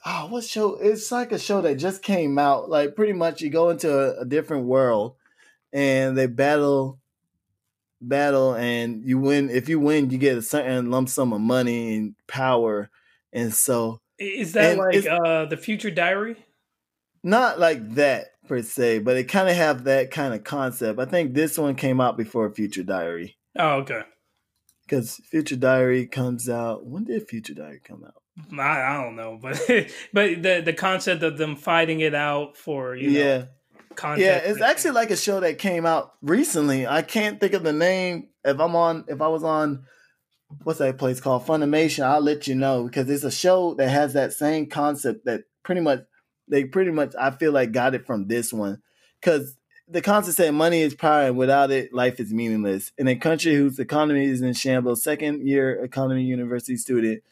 oh, 0.05 0.27
what 0.29 0.45
show? 0.45 0.77
It's 0.77 1.11
like 1.13 1.33
a 1.33 1.39
show 1.39 1.61
that 1.63 1.77
just 1.77 2.03
came 2.03 2.39
out. 2.39 2.69
Like 2.69 2.97
pretty 2.97 3.13
much, 3.13 3.41
you 3.41 3.51
go 3.51 3.71
into 3.71 3.93
a, 3.93 4.23
a 4.23 4.25
different 4.25 4.67
world, 4.67 5.17
and 5.73 6.17
they 6.17 6.27
battle, 6.27 7.01
battle, 8.01 8.55
and 8.55 9.03
you 9.05 9.19
win. 9.19 9.51
If 9.51 9.69
you 9.69 9.81
win, 9.81 10.11
you 10.11 10.19
get 10.19 10.39
a 10.39 10.43
certain 10.43 10.91
lump 10.91 11.09
sum 11.09 11.33
of 11.33 11.41
money 11.41 11.97
and 11.97 12.15
power, 12.27 12.91
and 13.33 13.53
so 13.53 14.01
is 14.19 14.53
that 14.53 14.77
like 14.77 15.07
uh 15.07 15.47
the 15.47 15.57
Future 15.57 15.91
Diary? 15.91 16.37
Not 17.25 17.61
like 17.61 17.95
that 17.95 18.27
per 18.49 18.63
se, 18.63 19.01
but 19.01 19.17
it 19.17 19.25
kind 19.25 19.49
of 19.49 19.55
have 19.55 19.85
that 19.85 20.11
kind 20.11 20.35
of 20.35 20.43
concept. 20.43 20.99
I 20.99 21.05
think 21.05 21.35
this 21.35 21.57
one 21.57 21.77
came 21.77 22.01
out 22.01 22.17
before 22.17 22.53
Future 22.53 22.83
Diary. 22.83 23.37
Oh, 23.57 23.77
okay 23.79 24.03
because 24.93 25.17
Future 25.25 25.57
Diary 25.57 26.07
comes 26.07 26.49
out. 26.49 26.85
When 26.85 27.05
did 27.05 27.27
Future 27.27 27.55
Diary 27.55 27.81
come 27.83 28.05
out? 28.05 28.22
I, 28.59 28.83
I 28.83 29.03
don't 29.03 29.17
know, 29.17 29.39
but 29.41 29.61
but 30.13 30.43
the 30.43 30.63
the 30.65 30.73
concept 30.73 31.23
of 31.23 31.39
them 31.39 31.57
fighting 31.57 32.01
it 32.01 32.15
out 32.15 32.57
for 32.57 32.95
you 32.97 33.11
yeah. 33.11 33.39
know 33.39 33.49
yeah, 34.17 34.39
it's 34.39 34.61
actually 34.61 34.93
like 34.93 35.11
a 35.11 35.17
show 35.17 35.41
that 35.41 35.59
came 35.59 35.87
out 35.87 36.15
recently. 36.23 36.87
I 36.87 37.03
can't 37.03 37.41
think 37.41 37.53
of 37.53 37.63
the 37.63 37.73
name. 37.73 38.29
If 38.45 38.59
I'm 38.59 38.75
on, 38.75 39.05
if 39.09 39.21
I 39.21 39.29
was 39.29 39.45
on 39.45 39.85
what's 40.63 40.79
that 40.79 40.99
place 40.99 41.21
called 41.21 41.47
Funimation, 41.47 42.05
I'll 42.05 42.21
let 42.21 42.47
you 42.47 42.55
know 42.55 42.85
because 42.85 43.09
it's 43.09 43.25
a 43.25 43.31
show 43.31 43.75
that 43.75 43.89
has 43.89 44.15
that 44.15 44.33
same 44.33 44.67
concept 44.67 45.25
that 45.27 45.43
pretty 45.63 45.81
much 45.81 46.01
they 46.49 46.65
pretty 46.65 46.91
much 46.91 47.15
I 47.19 47.31
feel 47.31 47.53
like 47.53 47.73
got 47.73 47.95
it 47.95 48.07
from 48.07 48.29
this 48.29 48.53
one 48.53 48.83
because 49.21 49.57
the 49.89 50.03
concept 50.03 50.37
said 50.37 50.55
money 50.55 50.81
is 50.81 50.95
power 50.95 51.23
and 51.23 51.37
without 51.37 51.71
it 51.71 51.93
life 51.93 52.19
is 52.21 52.33
meaningless. 52.33 52.93
In 52.99 53.09
a 53.09 53.17
country 53.17 53.55
whose 53.55 53.79
economy 53.79 54.25
is 54.25 54.41
in 54.41 54.55
shambles, 54.55 55.03
second 55.03 55.47
year 55.47 55.83
economy 55.85 56.23
university 56.23 56.77
student 56.77 57.23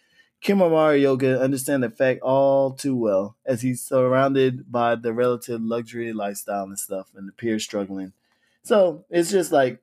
Kimimaro 0.42 0.98
Yoga 1.00 1.40
understand 1.40 1.82
the 1.82 1.90
fact 1.90 2.22
all 2.22 2.72
too 2.72 2.96
well 2.96 3.36
as 3.44 3.60
he's 3.60 3.82
surrounded 3.82 4.70
by 4.72 4.94
the 4.94 5.12
relative 5.12 5.60
luxury 5.60 6.12
lifestyle 6.12 6.64
and 6.64 6.78
stuff 6.78 7.08
and 7.14 7.28
the 7.28 7.32
peers 7.32 7.62
struggling. 7.62 8.12
So 8.62 9.04
it's 9.10 9.30
just 9.30 9.52
like 9.52 9.82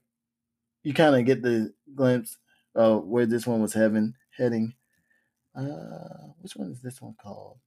you 0.84 0.94
kind 0.94 1.16
of 1.16 1.26
get 1.26 1.44
the 1.44 1.74
glimpse 1.94 2.38
of 2.74 3.06
where 3.06 3.26
this 3.26 3.46
one 3.46 3.62
was 3.62 3.74
heaven 3.74 4.16
heading. 4.36 4.74
Uh, 5.56 6.34
which 6.42 6.56
one 6.56 6.72
is 6.72 6.82
this 6.82 7.02
one 7.02 7.16
called? 7.22 7.58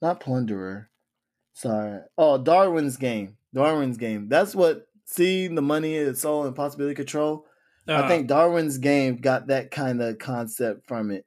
Not 0.00 0.20
Plunderer. 0.20 0.90
Sorry. 1.54 2.00
Oh, 2.16 2.38
Darwin's 2.38 2.96
Game. 2.96 3.36
Darwin's 3.52 3.96
Game. 3.96 4.28
That's 4.28 4.54
what 4.54 4.86
seeing 5.04 5.54
the 5.54 5.62
money, 5.62 6.02
the 6.02 6.14
soul, 6.14 6.46
and 6.46 6.54
possibility 6.54 6.94
control. 6.94 7.46
Uh, 7.88 8.02
I 8.02 8.08
think 8.08 8.28
Darwin's 8.28 8.78
Game 8.78 9.16
got 9.16 9.48
that 9.48 9.70
kind 9.70 10.00
of 10.02 10.18
concept 10.18 10.86
from 10.86 11.10
it. 11.10 11.24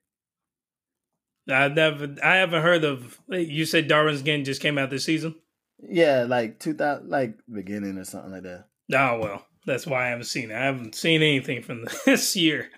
I 1.52 1.68
never, 1.68 2.16
I 2.24 2.38
haven't 2.38 2.62
heard 2.62 2.84
of. 2.84 3.20
You 3.30 3.66
said 3.66 3.88
Darwin's 3.88 4.22
Game 4.22 4.44
just 4.44 4.62
came 4.62 4.78
out 4.78 4.90
this 4.90 5.06
season. 5.06 5.36
Yeah, 5.82 6.26
like 6.28 6.60
two 6.60 6.74
thousand, 6.74 7.10
like 7.10 7.36
beginning 7.52 7.98
or 7.98 8.06
something 8.06 8.32
like 8.32 8.44
that. 8.44 8.66
Oh 8.94 9.20
well, 9.20 9.46
that's 9.66 9.86
why 9.86 10.06
I 10.06 10.10
haven't 10.10 10.26
seen 10.26 10.52
it. 10.52 10.56
I 10.56 10.66
haven't 10.66 10.96
seen 10.96 11.22
anything 11.22 11.62
from 11.62 11.86
this 12.06 12.36
year. 12.36 12.70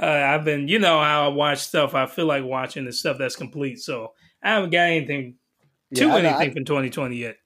Uh, 0.00 0.06
I've 0.06 0.44
been, 0.44 0.68
you 0.68 0.78
know, 0.78 1.00
how 1.00 1.26
I 1.26 1.28
watch 1.28 1.58
stuff. 1.58 1.94
I 1.94 2.06
feel 2.06 2.26
like 2.26 2.44
watching 2.44 2.84
the 2.84 2.92
stuff 2.92 3.18
that's 3.18 3.36
complete. 3.36 3.80
So 3.80 4.12
I 4.42 4.54
haven't 4.54 4.70
got 4.70 4.90
anything 4.90 5.36
to 5.94 6.06
yeah, 6.06 6.16
anything 6.16 6.50
I, 6.50 6.54
from 6.54 6.64
2020 6.64 7.16
yet. 7.16 7.36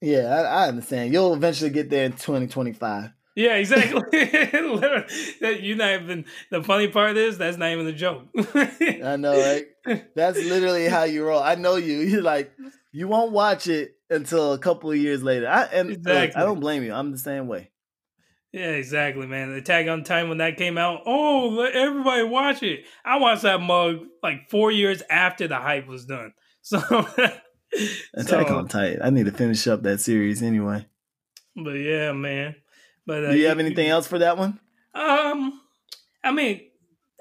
Yeah, 0.00 0.26
I, 0.26 0.64
I, 0.64 0.68
understand. 0.68 1.12
You'll 1.12 1.34
eventually 1.34 1.70
get 1.70 1.90
there 1.90 2.04
in 2.04 2.12
2025. 2.12 3.10
Yeah, 3.36 3.56
exactly. 3.56 4.00
you 5.60 5.74
not 5.74 6.02
even 6.02 6.24
the 6.50 6.62
funny 6.62 6.88
part 6.88 7.16
is 7.16 7.36
that's 7.36 7.56
not 7.56 7.70
even 7.72 7.86
a 7.86 7.92
joke. 7.92 8.22
I 8.54 9.16
know, 9.16 9.36
right? 9.36 10.04
That's 10.14 10.38
literally 10.38 10.86
how 10.86 11.02
you 11.04 11.24
roll. 11.24 11.42
I 11.42 11.56
know 11.56 11.76
you. 11.76 11.98
You're 11.98 12.22
like 12.22 12.52
you 12.92 13.08
won't 13.08 13.32
watch 13.32 13.66
it 13.66 13.96
until 14.08 14.52
a 14.52 14.58
couple 14.58 14.90
of 14.90 14.96
years 14.96 15.22
later. 15.22 15.48
I 15.48 15.64
and 15.64 15.90
exactly. 15.90 16.40
I 16.40 16.44
don't 16.44 16.60
blame 16.60 16.84
you. 16.84 16.92
I'm 16.92 17.10
the 17.10 17.18
same 17.18 17.48
way. 17.48 17.70
Yeah, 18.52 18.70
exactly, 18.70 19.26
man. 19.26 19.50
The 19.50 19.56
Attack 19.56 19.88
on 19.88 20.04
Titan 20.04 20.28
when 20.28 20.38
that 20.38 20.56
came 20.56 20.78
out, 20.78 21.00
oh, 21.06 21.48
let 21.48 21.72
everybody 21.72 22.22
watch 22.22 22.62
it. 22.62 22.84
I 23.04 23.18
watched 23.18 23.42
that 23.42 23.60
mug 23.60 23.96
like 24.22 24.48
four 24.48 24.70
years 24.70 25.02
after 25.10 25.48
the 25.48 25.56
hype 25.56 25.88
was 25.88 26.06
done. 26.06 26.32
So 26.66 26.78
Attack 28.14 28.48
so, 28.48 28.56
on 28.56 28.68
Titan. 28.68 29.02
I 29.02 29.10
need 29.10 29.26
to 29.26 29.32
finish 29.32 29.66
up 29.66 29.82
that 29.82 30.00
series 30.00 30.42
anyway. 30.42 30.86
But 31.56 31.72
yeah, 31.72 32.12
man. 32.12 32.54
But 33.06 33.24
uh, 33.24 33.32
do 33.32 33.38
you 33.38 33.48
have 33.48 33.58
anything 33.58 33.88
else 33.88 34.06
for 34.06 34.18
that 34.18 34.38
one? 34.38 34.58
Um, 34.94 35.60
I 36.22 36.32
mean, 36.32 36.62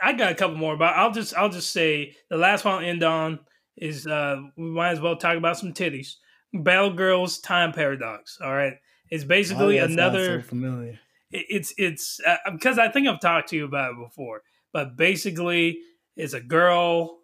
I 0.01 0.13
got 0.13 0.31
a 0.31 0.35
couple 0.35 0.57
more, 0.57 0.77
but 0.77 0.95
I'll 0.95 1.11
just 1.11 1.35
I'll 1.35 1.49
just 1.49 1.71
say 1.71 2.15
the 2.29 2.37
last 2.37 2.65
one 2.65 2.75
I'll 2.75 2.89
end 2.89 3.03
on 3.03 3.39
is 3.77 4.05
uh 4.05 4.37
we 4.55 4.65
might 4.65 4.91
as 4.91 5.01
well 5.01 5.15
talk 5.15 5.37
about 5.37 5.57
some 5.57 5.73
titties. 5.73 6.15
Battle 6.53 6.93
Girls 6.93 7.39
Time 7.39 7.71
Paradox. 7.71 8.37
All 8.41 8.53
right, 8.53 8.75
it's 9.09 9.23
basically 9.23 9.79
oh, 9.79 9.85
another 9.85 10.41
so 10.41 10.47
familiar. 10.47 10.99
It's 11.31 11.73
it's 11.77 12.19
uh, 12.25 12.51
because 12.51 12.77
I 12.77 12.89
think 12.89 13.07
I've 13.07 13.19
talked 13.19 13.49
to 13.49 13.55
you 13.55 13.65
about 13.65 13.91
it 13.91 13.97
before, 13.97 14.43
but 14.71 14.95
basically 14.95 15.79
it's 16.15 16.33
a 16.33 16.41
girl 16.41 17.19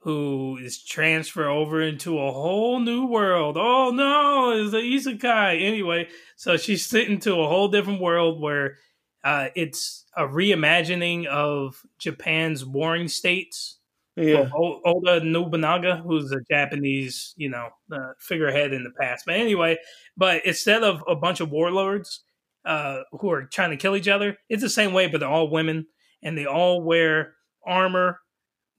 who 0.00 0.58
is 0.62 0.82
transferred 0.82 1.48
over 1.48 1.82
into 1.82 2.18
a 2.18 2.32
whole 2.32 2.80
new 2.80 3.06
world. 3.06 3.56
Oh 3.58 3.90
no, 3.90 4.52
it's 4.52 4.72
an 4.72 4.80
isekai. 4.80 5.62
Anyway, 5.62 6.08
so 6.36 6.56
she's 6.56 6.86
sent 6.86 7.08
into 7.08 7.32
a 7.34 7.48
whole 7.48 7.68
different 7.68 8.00
world 8.00 8.40
where 8.40 8.78
uh, 9.22 9.48
it's 9.54 10.06
a 10.16 10.22
reimagining 10.22 11.26
of 11.26 11.82
Japan's 11.98 12.64
warring 12.64 13.08
states. 13.08 13.76
Yeah, 14.16 14.48
Oda 14.54 15.24
Nobunaga, 15.24 16.02
who's 16.04 16.32
a 16.32 16.40
Japanese, 16.50 17.32
you 17.36 17.48
know, 17.48 17.68
uh, 17.92 18.12
figurehead 18.18 18.72
in 18.72 18.84
the 18.84 18.90
past. 18.90 19.24
But 19.24 19.36
anyway, 19.36 19.78
but 20.16 20.44
instead 20.44 20.82
of 20.82 21.02
a 21.08 21.14
bunch 21.14 21.40
of 21.40 21.50
warlords 21.50 22.22
uh, 22.64 23.02
who 23.12 23.30
are 23.30 23.44
trying 23.44 23.70
to 23.70 23.76
kill 23.76 23.96
each 23.96 24.08
other, 24.08 24.36
it's 24.48 24.62
the 24.62 24.68
same 24.68 24.92
way, 24.92 25.06
but 25.06 25.20
they're 25.20 25.28
all 25.28 25.50
women 25.50 25.86
and 26.22 26.36
they 26.36 26.44
all 26.44 26.82
wear 26.82 27.34
armor 27.64 28.20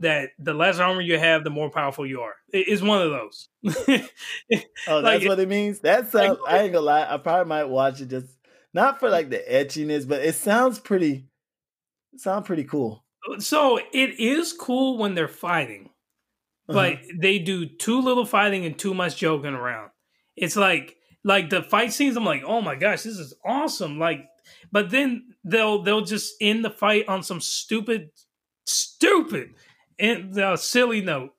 that 0.02 0.30
the 0.40 0.54
less 0.54 0.80
armor 0.80 1.02
you 1.02 1.18
have, 1.18 1.44
the 1.44 1.50
more 1.50 1.70
powerful 1.70 2.06
you 2.06 2.22
are. 2.22 2.36
It's 2.50 2.82
one 2.82 3.02
of 3.02 3.12
those. 3.12 3.50
oh, 4.88 5.00
like, 5.00 5.04
that's 5.04 5.28
what 5.28 5.40
it 5.40 5.48
means. 5.48 5.80
That's 5.80 6.14
like, 6.14 6.38
I 6.48 6.60
ain't 6.60 6.74
gonna 6.74 6.86
lie. 6.86 7.08
I 7.10 7.18
probably 7.18 7.48
might 7.48 7.66
watch 7.66 8.02
it 8.02 8.10
just 8.10 8.28
not 8.74 9.00
for 9.00 9.10
like 9.10 9.30
the 9.30 9.44
ecchiness, 9.50 10.08
but 10.08 10.22
it 10.22 10.36
sounds 10.36 10.80
pretty. 10.80 11.28
It 12.14 12.20
sounds 12.20 12.48
pretty 12.48 12.64
cool. 12.64 13.06
So 13.40 13.78
it 13.78 14.20
is 14.20 14.54
cool 14.54 14.98
when 14.98 15.14
they're 15.14 15.28
fighting, 15.28 15.92
but 16.68 16.94
uh-huh. 16.94 17.14
they 17.20 17.40
do 17.40 17.66
too 17.66 18.02
little 18.02 18.26
fighting 18.26 18.66
and 18.66 18.78
too 18.78 18.94
much 18.94 19.18
joking 19.18 19.54
around. 19.54 19.92
It's 20.36 20.56
like 20.56 20.98
like 21.24 21.50
the 21.50 21.62
fight 21.62 21.94
scenes. 21.94 22.18
I'm 22.18 22.26
like, 22.26 22.44
oh 22.46 22.62
my 22.62 22.76
gosh, 22.76 23.04
this 23.04 23.18
is 23.18 23.36
awesome. 23.46 24.00
Like, 24.00 24.26
but 24.72 24.90
then 24.90 25.36
they'll 25.44 25.84
they'll 25.84 26.02
just 26.02 26.34
end 26.42 26.66
the 26.66 26.72
fight 26.72 27.08
on 27.08 27.22
some 27.22 27.40
stupid 27.40 28.10
stupid 28.66 29.54
in 30.02 30.32
the 30.32 30.50
uh, 30.50 30.58
silly 30.58 31.02
note. 31.02 31.30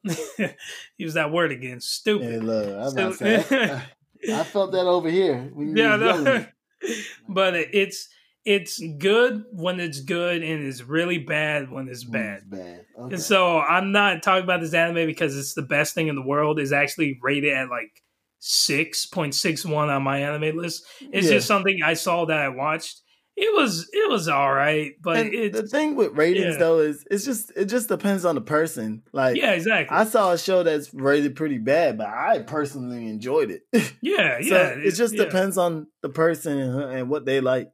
Use 0.96 1.14
that 1.14 1.32
word 1.32 1.50
again. 1.50 1.80
Stupid. 1.80 2.30
Hey, 2.30 2.38
look, 2.38 2.96
I'm 2.96 3.12
say, 3.12 3.44
I, 3.50 3.82
I, 4.40 4.44
felt 4.44 4.70
that 4.72 4.86
over 4.86 5.10
here. 5.10 5.52
yeah, 5.58 5.96
no. 5.96 6.46
but 7.28 7.54
it's 7.54 8.08
it's 8.44 8.80
good 8.98 9.44
when 9.52 9.80
it's 9.80 10.00
good 10.00 10.42
and 10.42 10.64
it's 10.64 10.82
really 10.82 11.18
bad 11.18 11.70
when 11.70 11.88
it's 11.88 12.04
bad. 12.04 12.38
It's 12.38 12.46
bad. 12.46 12.84
Okay. 12.98 13.14
And 13.14 13.22
so 13.22 13.58
I'm 13.58 13.90
not 13.92 14.22
talking 14.22 14.44
about 14.44 14.60
this 14.60 14.74
anime 14.74 15.06
because 15.06 15.36
it's 15.36 15.54
the 15.54 15.62
best 15.62 15.94
thing 15.94 16.06
in 16.06 16.14
the 16.14 16.22
world. 16.22 16.60
It's 16.60 16.72
actually 16.72 17.18
rated 17.20 17.52
at 17.52 17.68
like 17.68 18.02
six 18.38 19.06
point 19.06 19.34
six 19.34 19.64
one 19.64 19.90
on 19.90 20.04
my 20.04 20.20
anime 20.20 20.56
list. 20.56 20.84
It's 21.00 21.26
yeah. 21.26 21.34
just 21.34 21.48
something 21.48 21.80
I 21.84 21.94
saw 21.94 22.26
that 22.26 22.38
I 22.38 22.48
watched 22.48 23.00
it 23.34 23.54
was 23.54 23.88
it 23.92 24.10
was 24.10 24.28
all 24.28 24.52
right, 24.52 24.92
but 25.00 25.30
the 25.30 25.66
thing 25.66 25.96
with 25.96 26.12
ratings 26.12 26.54
yeah. 26.54 26.58
though 26.58 26.80
is 26.80 27.04
it's 27.10 27.24
just 27.24 27.50
it 27.56 27.64
just 27.64 27.88
depends 27.88 28.26
on 28.26 28.34
the 28.34 28.42
person. 28.42 29.02
Like 29.12 29.36
yeah, 29.36 29.52
exactly. 29.52 29.96
I 29.96 30.04
saw 30.04 30.32
a 30.32 30.38
show 30.38 30.62
that's 30.62 30.92
rated 30.92 31.34
pretty 31.34 31.56
bad, 31.56 31.96
but 31.96 32.08
I 32.08 32.40
personally 32.40 33.08
enjoyed 33.08 33.50
it. 33.50 33.62
Yeah, 34.02 34.40
so 34.40 34.54
yeah. 34.54 34.68
It, 34.78 34.92
just 34.92 35.14
yeah. 35.14 35.24
depends 35.24 35.56
on 35.56 35.86
the 36.02 36.08
person 36.08 36.58
and 36.58 37.08
what 37.08 37.24
they 37.24 37.40
like. 37.40 37.70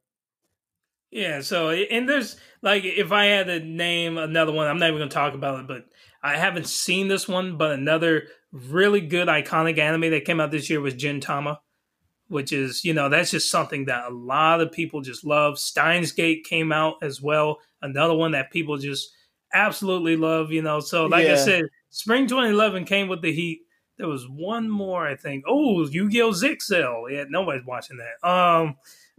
Yeah. 1.10 1.40
So 1.40 1.70
and 1.70 2.08
there's 2.08 2.36
like 2.62 2.84
if 2.84 3.10
I 3.12 3.26
had 3.26 3.46
to 3.46 3.60
name 3.60 4.18
another 4.18 4.52
one, 4.52 4.68
I'm 4.68 4.78
not 4.78 4.88
even 4.88 5.00
gonna 5.00 5.10
talk 5.10 5.34
about 5.34 5.60
it, 5.60 5.66
but 5.66 5.86
I 6.22 6.36
haven't 6.36 6.68
seen 6.68 7.08
this 7.08 7.26
one, 7.26 7.56
but 7.56 7.72
another 7.72 8.24
really 8.52 9.00
good 9.00 9.28
iconic 9.28 9.78
anime 9.78 10.10
that 10.10 10.24
came 10.24 10.40
out 10.40 10.50
this 10.50 10.70
year 10.70 10.80
was 10.80 10.94
Gintama 10.94 11.58
which 12.28 12.52
is, 12.52 12.84
you 12.84 12.94
know, 12.94 13.08
that's 13.08 13.30
just 13.30 13.50
something 13.50 13.86
that 13.86 14.06
a 14.06 14.14
lot 14.14 14.60
of 14.60 14.72
people 14.72 15.00
just 15.00 15.24
love. 15.24 15.58
Steins 15.58 16.12
Gate 16.12 16.44
came 16.44 16.72
out 16.72 16.96
as 17.02 17.20
well, 17.20 17.58
another 17.82 18.14
one 18.14 18.32
that 18.32 18.52
people 18.52 18.76
just 18.76 19.10
absolutely 19.52 20.16
love, 20.16 20.52
you 20.52 20.62
know. 20.62 20.80
So, 20.80 21.06
like 21.06 21.26
yeah. 21.26 21.32
I 21.32 21.36
said, 21.36 21.64
spring 21.90 22.26
2011 22.26 22.84
came 22.84 23.08
with 23.08 23.22
the 23.22 23.32
heat. 23.32 23.62
There 23.96 24.08
was 24.08 24.28
one 24.28 24.70
more, 24.70 25.06
I 25.06 25.16
think. 25.16 25.44
Oh, 25.48 25.84
Yu 25.86 26.08
Gi 26.08 26.22
Oh! 26.22 26.30
Zexal. 26.30 27.10
Yeah, 27.10 27.24
nobody's 27.28 27.66
watching 27.66 27.98
that. 27.98 28.28
Um, 28.28 28.76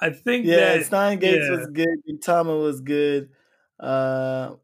I 0.00 0.10
think 0.10 0.46
yeah, 0.46 0.76
that, 0.76 0.86
Steins 0.86 1.20
Gate 1.20 1.42
yeah. 1.42 1.50
was 1.50 1.66
good. 1.66 2.22
Tama 2.22 2.56
was 2.56 2.80
good. 2.80 3.28
Uh, 3.78 4.54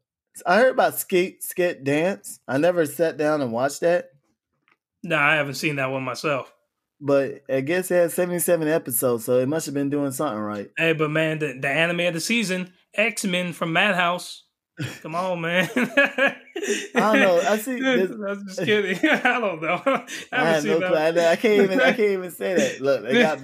I 0.45 0.57
heard 0.57 0.71
about 0.71 0.93
Sket 0.93 1.45
Sket 1.45 1.83
Dance. 1.83 2.39
I 2.47 2.57
never 2.57 2.85
sat 2.87 3.17
down 3.17 3.41
and 3.41 3.51
watched 3.51 3.81
that. 3.81 4.12
No, 5.03 5.17
I 5.17 5.35
haven't 5.35 5.55
seen 5.55 5.75
that 5.75 5.91
one 5.91 6.03
myself. 6.03 6.53
But 7.01 7.43
I 7.49 7.59
guess 7.61 7.91
it 7.91 7.95
had 7.95 8.11
77 8.11 8.67
episodes, 8.67 9.25
so 9.25 9.39
it 9.39 9.47
must 9.47 9.65
have 9.65 9.75
been 9.75 9.89
doing 9.89 10.11
something 10.11 10.39
right. 10.39 10.69
Hey, 10.77 10.93
but 10.93 11.11
man, 11.11 11.39
the, 11.39 11.57
the 11.59 11.67
anime 11.67 11.99
of 12.01 12.13
the 12.13 12.21
season, 12.21 12.71
X 12.93 13.25
Men 13.25 13.51
from 13.51 13.73
Madhouse. 13.73 14.43
Come 15.01 15.13
on, 15.13 15.41
man. 15.41 15.69
I 15.75 16.35
don't 16.95 17.19
know. 17.19 17.41
I 17.45 17.57
see. 17.57 17.79
This, 17.79 18.09
I'm 18.09 18.47
just 18.47 18.63
kidding. 18.63 18.97
I 19.09 19.39
don't 19.39 19.61
know. 19.61 19.81
I, 19.85 20.05
I 20.31 20.45
have 20.45 20.65
no 20.65 20.77
clue. 20.77 20.95
I, 20.95 21.31
I, 21.31 21.35
can't 21.35 21.63
even. 21.63 21.81
I 21.81 21.91
can't 21.91 21.99
even 21.99 22.31
say 22.31 22.55
that. 22.55 22.81
Look, 22.81 23.03
they 23.03 23.21
got 23.21 23.39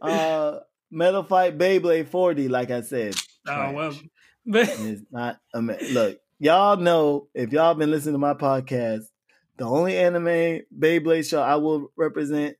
uh, 0.00 0.60
Metal 0.90 1.22
Fight 1.22 1.58
Beyblade 1.58 2.08
4D. 2.08 2.48
Like 2.48 2.70
I 2.70 2.80
said. 2.80 3.14
Oh 3.46 3.72
well, 3.72 3.94
but 4.46 4.68
it's 4.68 5.02
not. 5.10 5.38
I 5.54 5.58
look, 5.58 6.18
y'all 6.38 6.76
know 6.78 7.28
if 7.34 7.52
y'all 7.52 7.74
been 7.74 7.90
listening 7.90 8.14
to 8.14 8.18
my 8.18 8.34
podcast, 8.34 9.04
the 9.56 9.64
only 9.64 9.96
anime 9.96 10.62
Beyblade 10.76 11.28
show 11.28 11.42
I 11.42 11.56
will 11.56 11.88
represent 11.96 12.56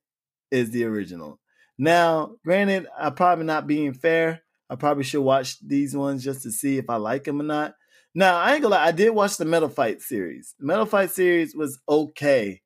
is 0.51 0.71
the 0.71 0.85
original. 0.85 1.41
Now, 1.77 2.37
granted, 2.45 2.87
I'm 2.99 3.15
probably 3.15 3.45
not 3.45 3.67
being 3.67 3.93
fair, 3.95 4.43
I 4.71 4.77
probably 4.77 5.05
should 5.05 5.23
watch 5.23 5.59
these 5.61 5.97
ones 5.97 6.25
just 6.25 6.43
to 6.43 6.51
see 6.51 6.79
if 6.79 6.89
I 6.89 6.97
like 6.97 7.25
them 7.25 7.41
or 7.41 7.45
not. 7.45 7.75
Now, 8.15 8.37
I 8.37 8.53
ain't 8.55 8.63
gonna 8.63 8.77
lie, 8.77 8.87
I 8.87 8.93
did 8.93 9.11
watch 9.11 9.37
the 9.37 9.45
Metal 9.45 9.69
Fight 9.69 10.01
series. 10.01 10.55
Metal 10.61 10.87
Fight 10.87 11.11
series 11.11 11.55
was 11.55 11.81
okay, 11.89 12.63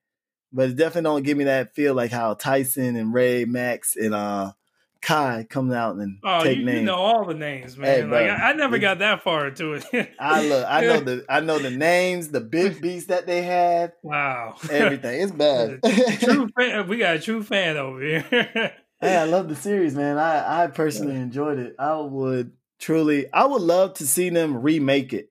but 0.53 0.71
it 0.71 0.77
definitely 0.77 1.09
don't 1.09 1.23
give 1.25 1.39
me 1.39 1.45
that 1.45 1.75
feel 1.75 1.95
like 1.95 2.11
how 2.11 2.35
Tyson 2.35 2.97
and 2.97 3.15
Ray, 3.15 3.45
Max, 3.47 3.97
and 3.97 4.15
uh 4.15 4.53
Kai 5.01 5.47
coming 5.49 5.77
out 5.77 5.97
and 5.97 6.19
Oh, 6.25 6.43
take 6.43 6.59
you, 6.59 6.65
names. 6.65 6.81
you 6.81 6.85
know 6.87 6.97
all 6.97 7.25
the 7.25 7.35
names, 7.35 7.77
Hey, 7.77 8.03
man. 8.03 8.11
like 8.11 8.27
bro. 8.27 8.35
I, 8.35 8.51
I 8.51 8.53
never 8.55 8.79
got 8.79 8.99
that 8.99 9.23
far 9.23 9.47
into 9.49 9.75
it. 9.75 9.85
I 10.21 10.43
look, 10.45 10.67
I 10.69 10.81
know 10.81 11.01
the 11.01 11.25
I 11.29 11.41
know 11.41 11.59
the 11.59 11.71
names, 11.71 12.29
the 12.29 12.41
big 12.41 12.81
beats 12.83 13.07
that 13.07 13.27
they 13.27 13.43
had, 13.43 13.93
wow. 14.03 14.57
everything. 14.71 15.23
It's 15.23 15.33
bad. 15.33 15.81
true 16.21 16.49
fan. 16.59 16.89
We 16.89 16.97
got 16.99 17.17
a 17.17 17.21
true 17.21 17.43
fan 17.43 17.77
over 17.77 18.01
here. 18.01 18.73
Hey, 19.01 19.17
I 19.17 19.25
love 19.25 19.49
the 19.49 19.55
series, 19.57 19.95
man. 19.95 20.19
I 20.19 20.65
I 20.65 20.67
personally 20.67 21.15
enjoyed 21.17 21.59
it. 21.61 21.77
I 21.79 21.95
would 22.01 22.53
truly, 22.81 23.33
I 23.33 23.47
would 23.47 23.63
love 23.63 23.95
to 23.95 24.07
see 24.07 24.31
them 24.31 24.57
remake 24.61 25.13
it. 25.13 25.31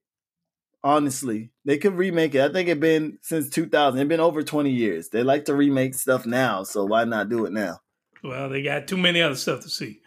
Honestly, 0.84 1.52
they 1.66 1.78
could 1.78 1.96
remake 1.96 2.36
it. 2.36 2.42
I 2.42 2.54
think 2.54 2.70
it's 2.70 2.80
been 2.80 3.18
since 3.22 3.50
2000. 3.50 4.00
It's 4.00 4.08
been 4.08 4.20
over 4.22 4.44
20 4.44 4.70
years. 4.70 5.10
They 5.10 5.24
like 5.24 5.46
to 5.46 5.56
remake 5.56 5.96
stuff 5.96 6.26
now, 6.26 6.64
so 6.64 6.86
why 6.86 7.04
not 7.04 7.28
do 7.30 7.46
it 7.46 7.52
now? 7.52 7.80
Well, 8.24 8.50
they 8.50 8.62
got 8.62 8.88
too 8.88 8.98
many 8.98 9.22
other 9.22 9.36
stuff 9.36 9.62
to 9.62 9.70
see. 9.70 10.00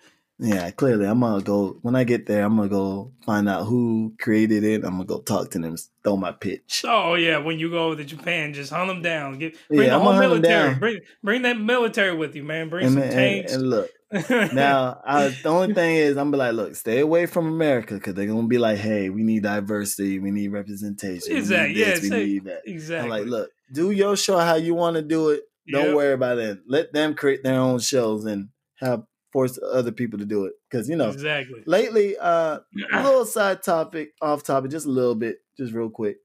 Yeah, 0.43 0.71
clearly, 0.71 1.05
I'm 1.05 1.21
gonna 1.21 1.43
go 1.43 1.79
when 1.83 1.95
I 1.95 2.05
get 2.05 2.25
there. 2.27 2.45
I'm 2.45 2.57
gonna 2.57 2.71
go 2.71 3.13
find 3.27 3.47
out 3.47 3.67
who 3.67 4.15
created 4.19 4.65
it. 4.65 4.85
I'm 4.85 4.93
gonna 4.93 5.05
go 5.05 5.21
talk 5.21 5.51
to 5.51 5.59
them, 5.59 5.77
throw 6.03 6.17
my 6.17 6.33
pitch. 6.33 6.83
Oh 6.89 7.15
yeah, 7.15 7.37
when 7.37 7.59
you 7.59 7.69
go 7.69 7.89
over 7.89 7.97
to 7.97 8.05
Japan, 8.05 8.55
just 8.55 8.73
hunt 8.73 8.89
them 8.89 9.03
down. 9.03 9.39
Get 9.39 9.55
bring 9.69 9.81
Yeah, 9.83 9.89
the 9.89 9.95
I'm 9.97 10.01
whole 10.01 10.13
gonna 10.15 10.29
hunt 10.29 10.35
'em 10.37 10.41
military. 10.41 10.75
Bring 10.77 11.01
bring 11.23 11.43
that 11.43 11.61
military 11.61 12.17
with 12.17 12.35
you, 12.35 12.43
man. 12.43 12.71
Bring 12.71 12.87
And, 12.87 12.95
some 12.95 13.03
and- 13.03 13.13
tanks. 13.13 13.53
and 13.53 13.69
look, 13.69 13.91
now 14.53 15.01
I, 15.05 15.29
the 15.29 15.49
only 15.51 15.73
thing 15.73 15.95
is 15.95 16.17
i'm 16.17 16.31
gonna 16.31 16.33
be 16.33 16.39
like 16.39 16.53
look 16.55 16.75
stay 16.75 16.99
away 16.99 17.27
from 17.27 17.47
america 17.47 17.95
because 17.95 18.15
they're 18.15 18.27
gonna 18.27 18.49
be 18.49 18.59
like 18.59 18.77
hey 18.79 19.09
we 19.09 19.23
need 19.23 19.45
diversity 19.45 20.19
we 20.19 20.33
need 20.33 20.49
representation 20.49 21.37
Exactly, 21.37 21.75
we 21.75 21.81
need 21.81 21.87
yeah, 21.87 21.95
we 21.95 22.09
say- 22.09 22.27
need 22.27 22.45
that 22.47 22.63
exactly. 22.67 23.05
i'm 23.05 23.09
like 23.09 23.27
look 23.31 23.51
do 23.73 23.93
your 23.93 24.17
show 24.17 24.39
how 24.39 24.57
you 24.57 24.75
want 24.75 24.97
to 24.97 25.03
do 25.03 25.29
it 25.29 25.43
don't 25.73 25.87
Yep. 25.87 25.95
worry 25.97 26.13
about 26.13 26.39
it 26.39 26.59
let 26.67 26.93
them 26.93 27.15
create 27.15 27.43
their 27.43 27.59
own 27.61 27.79
shows 27.79 28.25
and 28.25 28.49
have 28.77 29.05
force 29.33 29.59
other 29.73 29.93
people 29.93 30.19
to 30.19 30.25
do 30.25 30.45
it 30.47 30.53
because 30.69 30.89
you 30.89 30.97
know 30.97 31.11
exactly. 31.11 31.63
lately 31.67 32.17
uh 32.19 32.59
a 32.93 33.03
little 33.05 33.25
side 33.25 33.63
topic 33.63 34.11
off 34.21 34.43
topic 34.43 34.71
just 34.71 34.87
a 34.87 34.91
little 34.91 35.15
bit 35.15 35.39
just 35.57 35.73
real 35.73 35.89
quick 35.91 36.17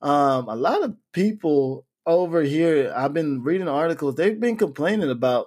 um 0.00 0.48
a 0.48 0.54
lot 0.54 0.82
of 0.84 0.94
people 1.12 1.86
over 2.06 2.42
here 2.42 2.92
i've 2.96 3.12
been 3.14 3.42
reading 3.42 3.68
articles 3.68 4.14
they've 4.14 4.38
been 4.40 4.56
complaining 4.56 5.10
about 5.10 5.46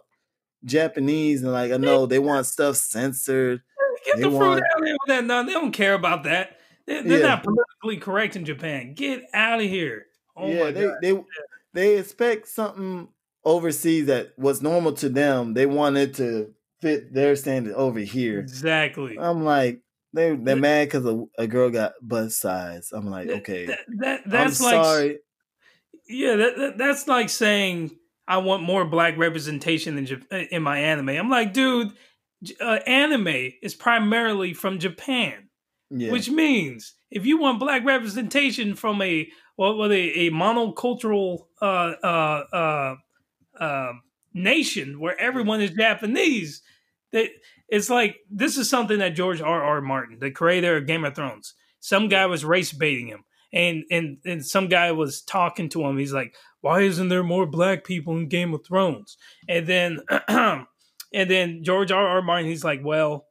japanese 0.64 1.44
and 1.44 1.52
like 1.52 1.72
i 1.72 1.78
know 1.78 2.06
they 2.06 2.20
want 2.30 2.46
stuff 2.46 2.76
censored 2.76 3.62
Get 4.06 4.18
They 4.18 4.24
the 4.24 4.30
fruit 4.32 4.52
out 4.58 4.58
of 4.82 4.86
here 4.86 4.94
with 4.94 5.08
that. 5.08 5.24
No, 5.24 5.44
they 5.44 5.54
don't 5.54 5.72
care 5.72 5.96
about 5.96 6.24
that. 6.26 6.60
They, 6.86 7.02
they're 7.02 7.20
Yeah. 7.22 7.28
not 7.28 7.44
politically 7.44 7.98
correct 7.98 8.36
in 8.36 8.46
Japan. 8.46 8.94
Get 8.94 9.24
out 9.34 9.60
of 9.62 9.66
here. 9.68 10.06
Oh 10.36 10.48
yeah 10.48 10.64
my 10.66 10.72
they, 10.72 10.84
god. 10.84 10.96
they 11.02 11.24
they 11.74 11.98
expect 11.98 12.48
something 12.48 13.08
overseas 13.46 14.08
that 14.08 14.32
was 14.38 14.62
normal 14.62 14.92
to 14.94 15.08
them 15.10 15.54
they 15.54 15.66
wanted 15.66 16.14
to 16.16 16.52
fit 16.82 17.14
their 17.14 17.36
standard 17.36 17.74
over 17.76 18.00
here 18.00 18.40
Exactly. 18.40 19.18
i'm 19.20 19.44
like 19.44 19.82
they, 20.14 20.36
they're 20.36 20.56
mad 20.56 20.88
because 20.88 21.06
a, 21.06 21.24
a 21.38 21.48
girl 21.48 21.70
got 21.70 21.94
butt 22.02 22.32
size 22.32 22.90
i'm 22.92 23.06
like 23.10 23.30
okay 23.30 23.66
That, 23.68 23.80
that, 24.00 24.22
that's 24.26 24.60
i'm 24.60 24.66
like 24.66 24.86
sorry 24.86 25.20
yeah. 26.08 26.36
That, 26.36 26.58
that, 26.58 26.78
that's 26.78 27.08
like 27.08 27.30
saying 27.30 27.98
I 28.28 28.38
want 28.38 28.64
more 28.64 28.86
black 28.86 29.18
representation 29.18 29.98
in 29.98 30.48
in 30.52 30.64
my 30.64 30.80
anime. 30.80 31.10
I'm 31.10 31.30
like, 31.30 31.54
dude, 31.54 31.92
uh, 32.60 32.80
anime 32.88 33.54
is 33.62 33.76
primarily 33.76 34.54
from 34.54 34.80
Japan. 34.80 35.50
yeah 35.92 36.12
Which 36.12 36.30
means 36.30 36.94
if 37.12 37.26
you 37.26 37.38
want 37.38 37.60
black 37.60 37.86
representation 37.86 38.76
from 38.76 39.02
a 39.02 39.28
well, 39.58 39.78
what 39.78 39.92
a, 39.92 40.28
a 40.28 40.32
monocultural 40.32 41.46
uh, 41.62 41.66
uh, 42.04 42.96
uh, 43.60 43.94
nation 44.34 45.00
where 45.00 45.20
everyone 45.20 45.62
is 45.62 45.72
Japanese, 45.72 46.62
that 47.12 47.30
it's 47.68 47.90
like 47.90 48.18
this 48.30 48.58
is 48.58 48.70
something 48.70 49.00
that 49.00 49.16
George 49.16 49.42
R. 49.42 49.64
R. 49.64 49.82
Martin, 49.82 50.20
the 50.20 50.32
creator 50.32 50.78
of 50.78 50.88
Game 50.88 51.06
of 51.06 51.16
Thrones, 51.16 51.54
some 51.80 52.10
guy 52.10 52.26
was 52.26 52.46
race 52.46 52.74
baiting 52.74 53.08
him, 53.08 53.24
and 53.54 53.84
and 53.92 54.18
and 54.26 54.46
some 54.46 54.68
guy 54.68 54.92
was 54.92 55.22
talking 55.22 55.70
to 55.70 55.84
him. 55.84 55.98
He's 55.98 56.14
like, 56.14 56.36
"Why 56.62 56.82
isn't 56.82 57.10
there 57.10 57.24
more 57.24 57.46
black 57.46 57.84
people 57.84 58.18
in 58.18 58.30
Game 58.30 58.54
of 58.54 58.66
Thrones?" 58.66 59.18
And 59.48 59.68
then 59.68 60.00
and 60.28 60.66
then 61.12 61.64
George 61.64 61.92
R. 61.92 62.08
R. 62.08 62.22
Martin, 62.22 62.50
he's 62.50 62.64
like, 62.64 62.82
"Well." 62.84 63.26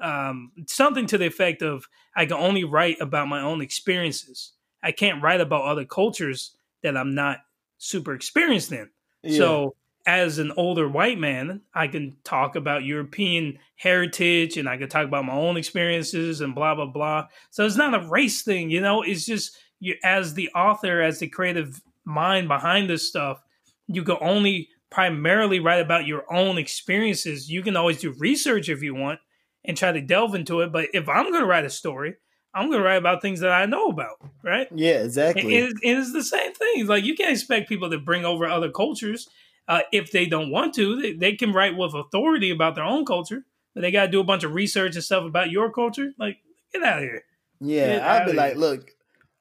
um, 0.00 0.52
something 0.66 1.06
to 1.06 1.18
the 1.18 1.26
effect 1.26 1.62
of 1.62 1.86
I 2.14 2.26
can 2.26 2.36
only 2.36 2.64
write 2.64 2.98
about 3.00 3.28
my 3.28 3.40
own 3.40 3.60
experiences. 3.60 4.52
I 4.82 4.92
can't 4.92 5.22
write 5.22 5.40
about 5.40 5.64
other 5.64 5.84
cultures 5.84 6.56
that 6.82 6.96
I'm 6.96 7.14
not 7.14 7.38
super 7.78 8.14
experienced 8.14 8.72
in. 8.72 8.90
So, 9.26 9.74
as 10.06 10.38
an 10.38 10.52
older 10.56 10.88
white 10.88 11.18
man, 11.18 11.60
I 11.74 11.86
can 11.86 12.16
talk 12.24 12.56
about 12.56 12.84
European 12.84 13.58
heritage 13.76 14.56
and 14.56 14.66
I 14.66 14.78
can 14.78 14.88
talk 14.88 15.06
about 15.06 15.26
my 15.26 15.34
own 15.34 15.56
experiences 15.58 16.40
and 16.40 16.54
blah 16.54 16.74
blah 16.74 16.86
blah. 16.86 17.26
So 17.50 17.66
it's 17.66 17.76
not 17.76 17.94
a 17.94 18.08
race 18.08 18.42
thing, 18.42 18.70
you 18.70 18.80
know. 18.80 19.02
It's 19.02 19.26
just 19.26 19.56
you 19.80 19.96
as 20.02 20.34
the 20.34 20.48
author, 20.54 21.02
as 21.02 21.18
the 21.18 21.28
creative 21.28 21.82
mind 22.04 22.48
behind 22.48 22.88
this 22.88 23.06
stuff, 23.06 23.42
you 23.86 24.02
can 24.02 24.16
only 24.20 24.70
primarily 24.90 25.60
write 25.60 25.80
about 25.80 26.06
your 26.06 26.24
own 26.32 26.56
experiences. 26.56 27.50
You 27.50 27.62
can 27.62 27.76
always 27.76 28.00
do 28.00 28.14
research 28.18 28.68
if 28.68 28.82
you 28.82 28.94
want 28.94 29.20
and 29.64 29.76
try 29.76 29.92
to 29.92 30.00
delve 30.00 30.34
into 30.34 30.60
it. 30.62 30.72
But 30.72 30.88
if 30.94 31.08
I'm 31.08 31.30
going 31.30 31.42
to 31.42 31.46
write 31.46 31.66
a 31.66 31.70
story, 31.70 32.14
I'm 32.58 32.68
going 32.68 32.80
to 32.80 32.84
write 32.84 32.96
about 32.96 33.22
things 33.22 33.40
that 33.40 33.50
I 33.52 33.66
know 33.66 33.88
about, 33.88 34.16
right? 34.42 34.68
yeah 34.74 35.02
exactly 35.02 35.56
it, 35.56 35.74
it 35.82 35.96
is 35.98 36.12
the 36.12 36.22
same 36.22 36.52
thing. 36.54 36.86
Like 36.86 37.04
you 37.04 37.14
can't 37.14 37.32
expect 37.32 37.68
people 37.68 37.90
to 37.90 37.98
bring 37.98 38.24
over 38.24 38.46
other 38.46 38.70
cultures 38.70 39.28
uh, 39.68 39.80
if 39.92 40.10
they 40.10 40.26
don't 40.26 40.50
want 40.50 40.74
to. 40.74 41.00
They, 41.00 41.12
they 41.12 41.32
can 41.34 41.52
write 41.52 41.76
with 41.76 41.94
authority 41.94 42.50
about 42.50 42.74
their 42.74 42.84
own 42.84 43.04
culture, 43.04 43.44
but 43.74 43.82
they 43.82 43.90
got 43.90 44.06
to 44.06 44.10
do 44.10 44.20
a 44.20 44.24
bunch 44.24 44.44
of 44.44 44.54
research 44.54 44.94
and 44.94 45.04
stuff 45.04 45.24
about 45.24 45.50
your 45.50 45.70
culture. 45.70 46.12
Like, 46.18 46.38
get 46.72 46.82
out 46.82 46.98
of 46.98 47.04
here. 47.04 47.24
Yeah, 47.60 48.00
I'd 48.04 48.26
be 48.26 48.32
like, 48.32 48.52
here. 48.52 48.60
look, 48.60 48.90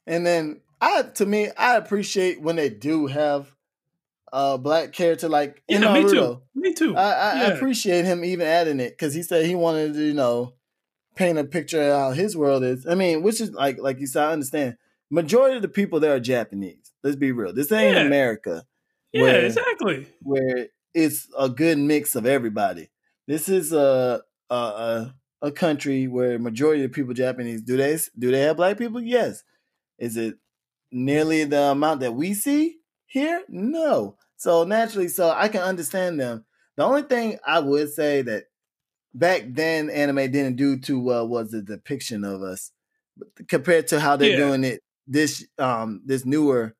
and 0.05 0.25
then 0.25 0.61
I 0.81 1.03
to 1.03 1.25
me, 1.25 1.49
I 1.57 1.75
appreciate 1.77 2.41
when 2.41 2.55
they 2.55 2.69
do 2.69 3.07
have 3.07 3.53
a 4.33 4.57
black 4.57 4.91
character 4.91 5.29
like 5.29 5.63
Yeah, 5.67 5.77
in 5.77 5.93
me 5.93 6.03
Naruto. 6.03 6.11
too. 6.11 6.41
Me 6.55 6.73
too. 6.73 6.95
I, 6.95 7.11
I, 7.13 7.29
I 7.29 7.43
appreciate 7.53 8.05
him 8.05 8.25
even 8.25 8.45
adding 8.45 8.79
it 8.79 8.89
because 8.89 9.13
he 9.13 9.23
said 9.23 9.45
he 9.45 9.55
wanted 9.55 9.93
to, 9.93 10.01
you 10.01 10.13
know, 10.13 10.53
paint 11.17 11.37
a 11.37 11.43
picture 11.43 11.81
of 11.81 11.99
how 11.99 12.11
his 12.11 12.37
world 12.37 12.63
is. 12.63 12.85
I 12.87 12.95
mean, 12.95 13.23
which 13.23 13.41
is 13.41 13.51
like, 13.51 13.77
like 13.79 13.99
you 13.99 14.07
said, 14.07 14.23
I 14.29 14.31
understand. 14.33 14.77
Majority 15.09 15.55
of 15.57 15.61
the 15.61 15.69
people 15.69 15.99
there 15.99 16.13
are 16.15 16.19
Japanese. 16.19 16.91
Let's 17.03 17.15
be 17.15 17.31
real. 17.31 17.53
This 17.53 17.71
ain't 17.71 17.95
Yeah. 17.95 18.03
America 18.03 18.63
yeah, 19.13 19.21
where- 19.21 19.45
exactly. 19.45 20.07
where 20.21 20.67
it's 20.93 21.27
a 21.37 21.49
good 21.49 21.77
mix 21.77 22.15
of 22.15 22.25
everybody. 22.25 22.89
This 23.27 23.47
is 23.49 23.71
a 23.73 24.21
a 24.49 24.55
a, 24.55 25.15
a 25.43 25.51
country 25.51 26.07
where 26.07 26.37
majority 26.39 26.83
of 26.83 26.91
people 26.91 27.13
Japanese. 27.13 27.61
Do 27.61 27.77
they 27.77 27.97
do 28.17 28.31
they 28.31 28.41
have 28.41 28.57
black 28.57 28.77
people? 28.77 29.01
Yes. 29.01 29.43
Is 29.97 30.17
it 30.17 30.35
nearly 30.91 31.43
the 31.45 31.61
amount 31.71 32.01
that 32.01 32.13
we 32.15 32.33
see 32.33 32.77
here? 33.05 33.43
No. 33.47 34.17
So 34.35 34.63
naturally, 34.65 35.07
so 35.07 35.29
I 35.29 35.47
can 35.47 35.61
understand 35.61 36.19
them. 36.19 36.45
The 36.75 36.83
only 36.83 37.03
thing 37.03 37.39
I 37.45 37.59
would 37.59 37.89
say 37.91 38.21
that 38.23 38.45
back 39.17 39.43
then 39.47 39.89
anime 39.89 40.17
didn't 40.31 40.55
do 40.55 40.77
too 40.77 40.99
well 40.99 41.27
was 41.27 41.51
the 41.51 41.61
depiction 41.61 42.23
of 42.23 42.41
us 42.43 42.71
compared 43.47 43.87
to 43.87 43.99
how 43.99 44.15
they're 44.15 44.31
Yeah. 44.31 44.37
doing 44.37 44.63
it 44.63 44.81
this 45.07 45.45
um 45.57 46.01
this 46.05 46.25
newer 46.25 46.75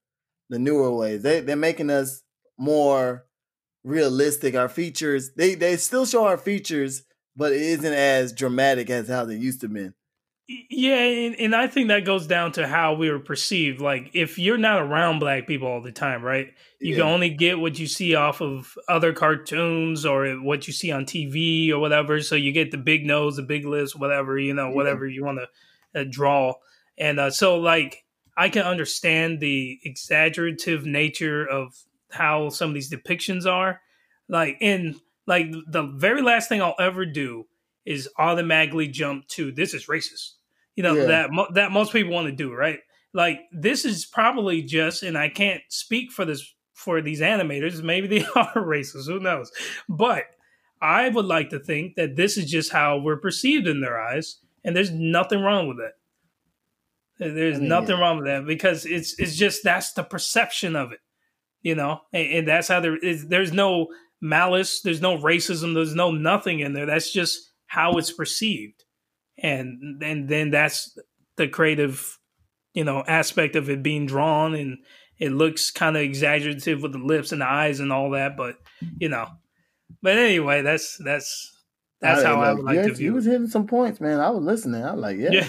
the 0.50 0.60
newer 0.60 0.92
ways. 0.92 1.22
They 1.24 1.40
they're 1.42 1.56
making 1.56 1.90
us 1.90 2.22
more 2.58 3.26
realistic. 3.84 4.56
Our 4.56 4.70
features 4.70 5.32
they 5.36 5.56
they 5.56 5.78
still 5.78 6.06
show 6.06 6.26
our 6.26 6.38
features, 6.38 7.04
but 7.36 7.54
it 7.54 7.62
isn't 7.62 7.94
as 7.94 8.34
dramatic 8.34 8.90
as 8.90 9.08
how 9.08 9.26
they 9.26 9.36
used 9.36 9.62
to 9.62 9.68
be. 9.70 9.90
Yeah, 10.50 10.96
and, 10.96 11.36
and 11.36 11.54
I 11.56 11.68
think 11.68 11.90
that 11.90 12.06
goes 12.06 12.26
down 12.26 12.54
to 12.54 12.66
how 12.68 12.94
we 12.94 13.10
were 13.12 13.20
perceived. 13.20 13.82
Like, 13.82 14.12
if 14.14 14.40
you're 14.40 14.58
not 14.58 14.82
around 14.82 15.20
black 15.20 15.46
people 15.46 15.68
all 15.68 15.82
the 15.82 15.92
time, 15.92 16.24
right? 16.24 16.54
You 16.80 16.92
Yeah. 16.94 17.00
can 17.00 17.08
only 17.08 17.30
get 17.30 17.60
what 17.60 17.78
you 17.78 17.86
see 17.86 18.16
off 18.16 18.42
of 18.42 18.78
other 18.88 19.12
cartoons 19.12 20.06
or 20.06 20.26
what 20.36 20.66
you 20.66 20.72
see 20.72 20.90
on 20.90 21.06
TV 21.06 21.70
or 21.70 21.80
whatever. 21.80 22.22
So 22.22 22.36
you 22.36 22.54
get 22.54 22.72
the 22.72 22.78
big 22.78 23.06
nose, 23.06 23.36
the 23.36 23.44
big 23.44 23.66
lips, 23.66 23.94
whatever, 23.94 24.40
you 24.40 24.54
know, 24.54 24.70
Yeah. 24.70 24.76
whatever 24.76 25.06
you 25.06 25.26
want 25.26 25.40
to 25.40 26.00
uh, 26.02 26.06
draw. 26.10 26.54
And 26.98 27.20
uh, 27.20 27.30
so, 27.32 27.58
like, 27.58 28.06
I 28.38 28.48
can 28.48 28.64
understand 28.66 29.42
the 29.42 29.80
exaggerative 29.84 30.86
nature 30.86 31.46
of 31.46 31.76
how 32.12 32.48
some 32.50 32.70
of 32.70 32.74
these 32.74 32.90
depictions 32.90 33.46
are. 33.46 33.82
Like, 34.30 34.58
in 34.62 35.02
like 35.26 35.52
the 35.68 35.84
very 35.84 36.22
last 36.22 36.48
thing 36.48 36.62
I'll 36.62 36.76
ever 36.80 37.06
do 37.06 37.48
is 37.86 38.08
automatically 38.18 38.88
jump 38.88 39.28
to 39.30 39.52
this 39.52 39.74
is 39.74 39.88
racist. 39.88 40.36
You 40.78 40.84
know 40.84 40.96
Yeah. 40.96 41.06
that 41.08 41.32
mo- 41.32 41.52
that 41.56 41.72
most 41.74 41.92
people 41.92 42.14
want 42.14 42.28
to 42.28 42.32
do, 42.32 42.54
right? 42.54 42.80
Like 43.14 43.42
this 43.52 43.84
is 43.84 44.06
probably 44.06 44.62
just, 44.62 45.04
and 45.04 45.18
I 45.18 45.28
can't 45.28 45.62
speak 45.68 46.12
for 46.14 46.24
this 46.24 46.54
for 46.74 47.02
these 47.02 47.20
animators. 47.20 47.84
Maybe 47.84 48.08
they 48.08 48.26
are 48.36 48.54
racist. 48.56 49.08
Who 49.08 49.20
knows? 49.20 49.52
But 49.90 50.24
I 50.82 51.10
would 51.10 51.26
like 51.26 51.50
to 51.50 51.60
think 51.60 51.96
that 51.96 52.16
this 52.16 52.38
is 52.38 52.50
just 52.50 52.72
how 52.72 53.00
we're 53.00 53.18
perceived 53.18 53.68
in 53.68 53.82
their 53.82 54.00
eyes, 54.00 54.38
and 54.64 54.76
there's 54.76 54.92
nothing 54.92 55.42
wrong 55.42 55.68
with 55.68 55.80
it. 55.80 55.94
There's 57.20 57.58
I 57.58 57.60
mean, 57.62 57.70
nothing 57.70 57.98
yeah. 57.98 58.02
wrong 58.02 58.18
with 58.18 58.28
that 58.28 58.46
because 58.46 58.86
it's 58.86 59.18
it's 59.20 59.36
just 59.36 59.64
that's 59.64 59.94
the 59.94 60.04
perception 60.04 60.76
of 60.76 60.92
it, 60.92 61.00
you 61.64 61.74
know, 61.74 62.02
and, 62.14 62.28
and 62.32 62.48
that's 62.48 62.68
how 62.68 62.80
there 62.80 62.96
is. 62.96 63.28
There's 63.28 63.52
no 63.52 63.88
malice, 64.22 64.82
there's 64.82 65.02
no 65.02 65.18
racism, 65.18 65.74
there's 65.74 65.96
no 65.96 66.12
nothing 66.12 66.60
in 66.60 66.74
there. 66.74 66.86
That's 66.86 67.12
just 67.12 67.52
how 67.66 67.94
it's 67.94 68.12
perceived, 68.12 68.84
and 69.38 70.02
and 70.04 70.28
then 70.28 70.52
that's 70.52 70.98
the 71.36 71.48
creative, 71.48 72.18
you 72.74 72.84
know, 72.84 73.04
aspect 73.08 73.56
of 73.56 73.70
it 73.70 73.84
being 73.84 74.06
drawn, 74.06 74.56
and 74.56 74.80
it 75.20 75.32
looks 75.32 75.72
kind 75.72 75.96
of 75.96 76.04
exaggerative 76.04 76.82
with 76.82 76.94
the 76.94 77.00
lips 77.00 77.32
and 77.32 77.42
the 77.42 77.50
eyes 77.50 77.80
and 77.80 77.92
all 77.92 78.12
that, 78.12 78.38
but 78.38 78.58
you 79.00 79.10
know, 79.10 79.28
but 80.02 80.18
anyway, 80.18 80.62
that's 80.62 80.98
that's 80.98 81.64
that's 82.02 82.24
how 82.24 82.42
I 82.42 82.54
would 82.54 82.64
like 82.64 82.76
you, 82.76 82.84
to 82.84 82.90
you 82.90 82.96
view 82.96 83.14
was 83.14 83.26
hitting 83.26 83.48
some 83.48 83.68
points, 83.68 84.00
man. 84.00 84.20
I 84.20 84.30
was 84.30 84.44
listening. 84.44 84.84
I 84.84 84.94
was 84.94 85.02
like, 85.02 85.18
yeah, 85.18 85.32
Yeah. 85.32 85.48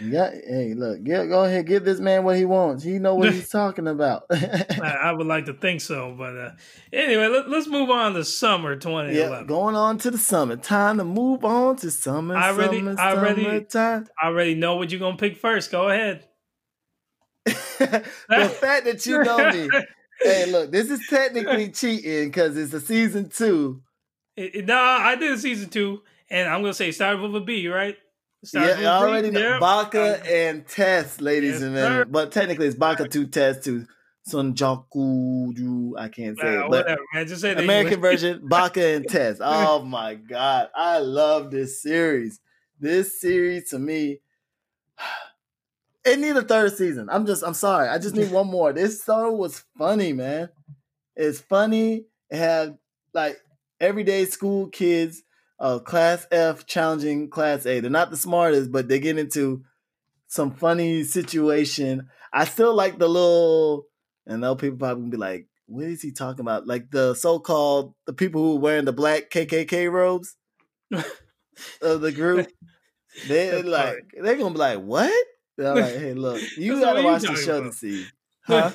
Yeah. 0.00 0.30
Hey, 0.30 0.74
look, 0.74 1.02
get, 1.04 1.28
go 1.28 1.44
ahead, 1.44 1.66
give 1.66 1.84
this 1.84 2.00
man 2.00 2.24
what 2.24 2.36
he 2.36 2.44
wants. 2.44 2.82
He 2.82 2.98
know 2.98 3.14
what 3.14 3.32
he's 3.32 3.48
talking 3.52 3.86
about. 3.88 4.24
I, 4.30 4.98
I 5.02 5.12
would 5.12 5.26
like 5.26 5.46
to 5.46 5.52
think 5.52 5.80
so, 5.80 6.14
but 6.16 6.36
uh, 6.36 6.50
anyway, 6.92 7.28
let, 7.28 7.48
let's 7.48 7.66
move 7.66 7.90
on 7.90 8.14
to 8.14 8.24
summer 8.24 8.76
2011. 8.76 9.14
yeah, 9.40 9.46
going 9.46 9.76
on 9.76 9.98
to 9.98 10.10
the 10.10 10.18
summer. 10.18 10.56
Time 10.56 10.98
to 10.98 11.04
move 11.04 11.44
on 11.44 11.76
to 11.76 11.90
summer. 11.90 12.36
I 12.36 12.50
already- 12.50 12.78
summer, 12.78 12.96
I 12.98 13.14
already-. 13.16 13.66
I 13.74 14.02
already 14.22 14.54
know 14.54 14.76
what 14.76 14.90
you're 14.90 15.00
gonna 15.00 15.16
pick 15.16 15.36
first. 15.36 15.70
Go 15.70 15.88
ahead. 15.88 16.26
the 17.46 18.56
fact 18.60 18.84
that 18.84 19.06
you 19.06 19.22
know 19.22 19.50
me. 19.50 19.68
hey, 20.22 20.50
look, 20.50 20.70
this 20.70 20.90
is 20.90 21.00
technically 21.08 21.70
cheating 21.70 22.28
because 22.28 22.56
it's 22.56 22.72
a 22.74 22.80
season 22.80 23.28
two. 23.28 23.82
It, 24.36 24.54
it- 24.56 24.66
nah, 24.66 24.76
I 24.98 25.16
did 25.16 25.38
season 25.40 25.70
two, 25.70 26.02
and 26.28 26.48
I'm 26.48 26.60
gonna 26.60 26.74
say 26.74 26.88
it 26.90 26.94
started 26.94 27.20
with 27.22 27.34
a 27.34 27.40
B, 27.40 27.66
right? 27.68 27.96
It 28.42 28.46
started 28.48 28.78
with 28.78 28.78
a 28.78 28.82
Yeah, 28.82 28.92
I 28.94 29.04
B, 29.04 29.06
already 29.06 29.30
know. 29.30 29.40
yep. 29.40 29.60
Baka 29.60 30.22
and 30.26 30.66
Test, 30.66 31.20
ladies 31.20 31.54
Yes, 31.54 31.62
and 31.62 31.74
sir. 31.76 32.04
men. 32.04 32.08
But 32.10 32.32
technically, 32.32 32.66
it's 32.66 32.76
Baka 32.76 33.08
to 33.08 33.26
Test 33.26 33.64
to 33.64 33.86
Sunjaku. 34.28 35.98
I 35.98 36.08
can't 36.08 36.38
say 36.38 36.44
Nah, 36.44 36.66
it, 36.66 36.70
but 36.70 36.84
whatever, 36.84 37.02
man. 37.12 37.26
Just 37.26 37.40
say 37.42 37.54
the 37.54 37.62
American 37.62 37.94
English. 37.94 38.20
version, 38.20 38.48
Baka 38.48 38.94
and 38.96 39.08
Test. 39.08 39.40
Oh 39.44 39.82
my 39.82 40.14
god, 40.14 40.70
I 40.74 40.98
love 40.98 41.50
this 41.50 41.82
series. 41.82 42.40
This 42.78 43.20
series 43.20 43.68
to 43.70 43.78
me, 43.78 44.20
it 46.04 46.18
need 46.18 46.36
a 46.36 46.42
third 46.42 46.72
season. 46.76 47.08
I'm 47.10 47.26
just, 47.26 47.42
I'm 47.42 47.54
sorry, 47.54 47.88
I 47.88 47.98
just 47.98 48.14
need 48.14 48.30
one 48.32 48.46
more. 48.46 48.72
This 48.72 49.04
show 49.04 49.32
was 49.32 49.64
funny, 49.76 50.12
man. 50.12 50.48
It's 51.16 51.40
funny. 51.40 52.06
It 52.30 52.38
had 52.38 52.78
like 53.12 53.38
everyday 53.80 54.24
school 54.24 54.68
kids, 54.68 55.22
uh, 55.60 55.78
class 55.78 56.26
F 56.30 56.66
challenging 56.66 57.28
class 57.28 57.66
A. 57.66 57.80
They're 57.80 57.90
not 57.90 58.10
the 58.10 58.16
smartest, 58.16 58.72
but 58.72 58.88
they 58.88 58.98
get 58.98 59.18
into 59.18 59.62
some 60.26 60.52
funny 60.52 61.04
situation. 61.04 62.08
I 62.32 62.44
still 62.44 62.74
like 62.74 62.98
the 62.98 63.08
little, 63.08 63.86
and 64.26 64.40
now 64.40 64.54
people 64.54 64.78
probably 64.78 65.02
gonna 65.02 65.10
be 65.10 65.16
like, 65.16 65.46
what 65.66 65.84
is 65.84 66.02
he 66.02 66.12
talking 66.12 66.40
about? 66.40 66.66
Like 66.66 66.90
the 66.90 67.14
so-called 67.14 67.94
the 68.06 68.12
people 68.12 68.42
who 68.42 68.54
were 68.54 68.60
wearing 68.60 68.84
the 68.84 68.92
black 68.92 69.30
KKK 69.30 69.90
robes 69.90 70.36
of 70.90 72.00
the 72.00 72.12
group. 72.12 72.48
They 73.28 73.50
That's 73.50 73.64
like 73.64 74.10
they're 74.20 74.36
gonna 74.36 74.50
be 74.50 74.58
like, 74.58 74.80
what? 74.80 75.26
They're 75.56 75.74
like, 75.74 75.94
hey, 75.96 76.14
look, 76.14 76.40
you 76.56 76.80
gotta 76.80 77.02
watch 77.02 77.22
the 77.22 77.36
show 77.36 77.58
about. 77.58 77.72
to 77.72 77.76
see, 77.76 78.06
huh? 78.42 78.70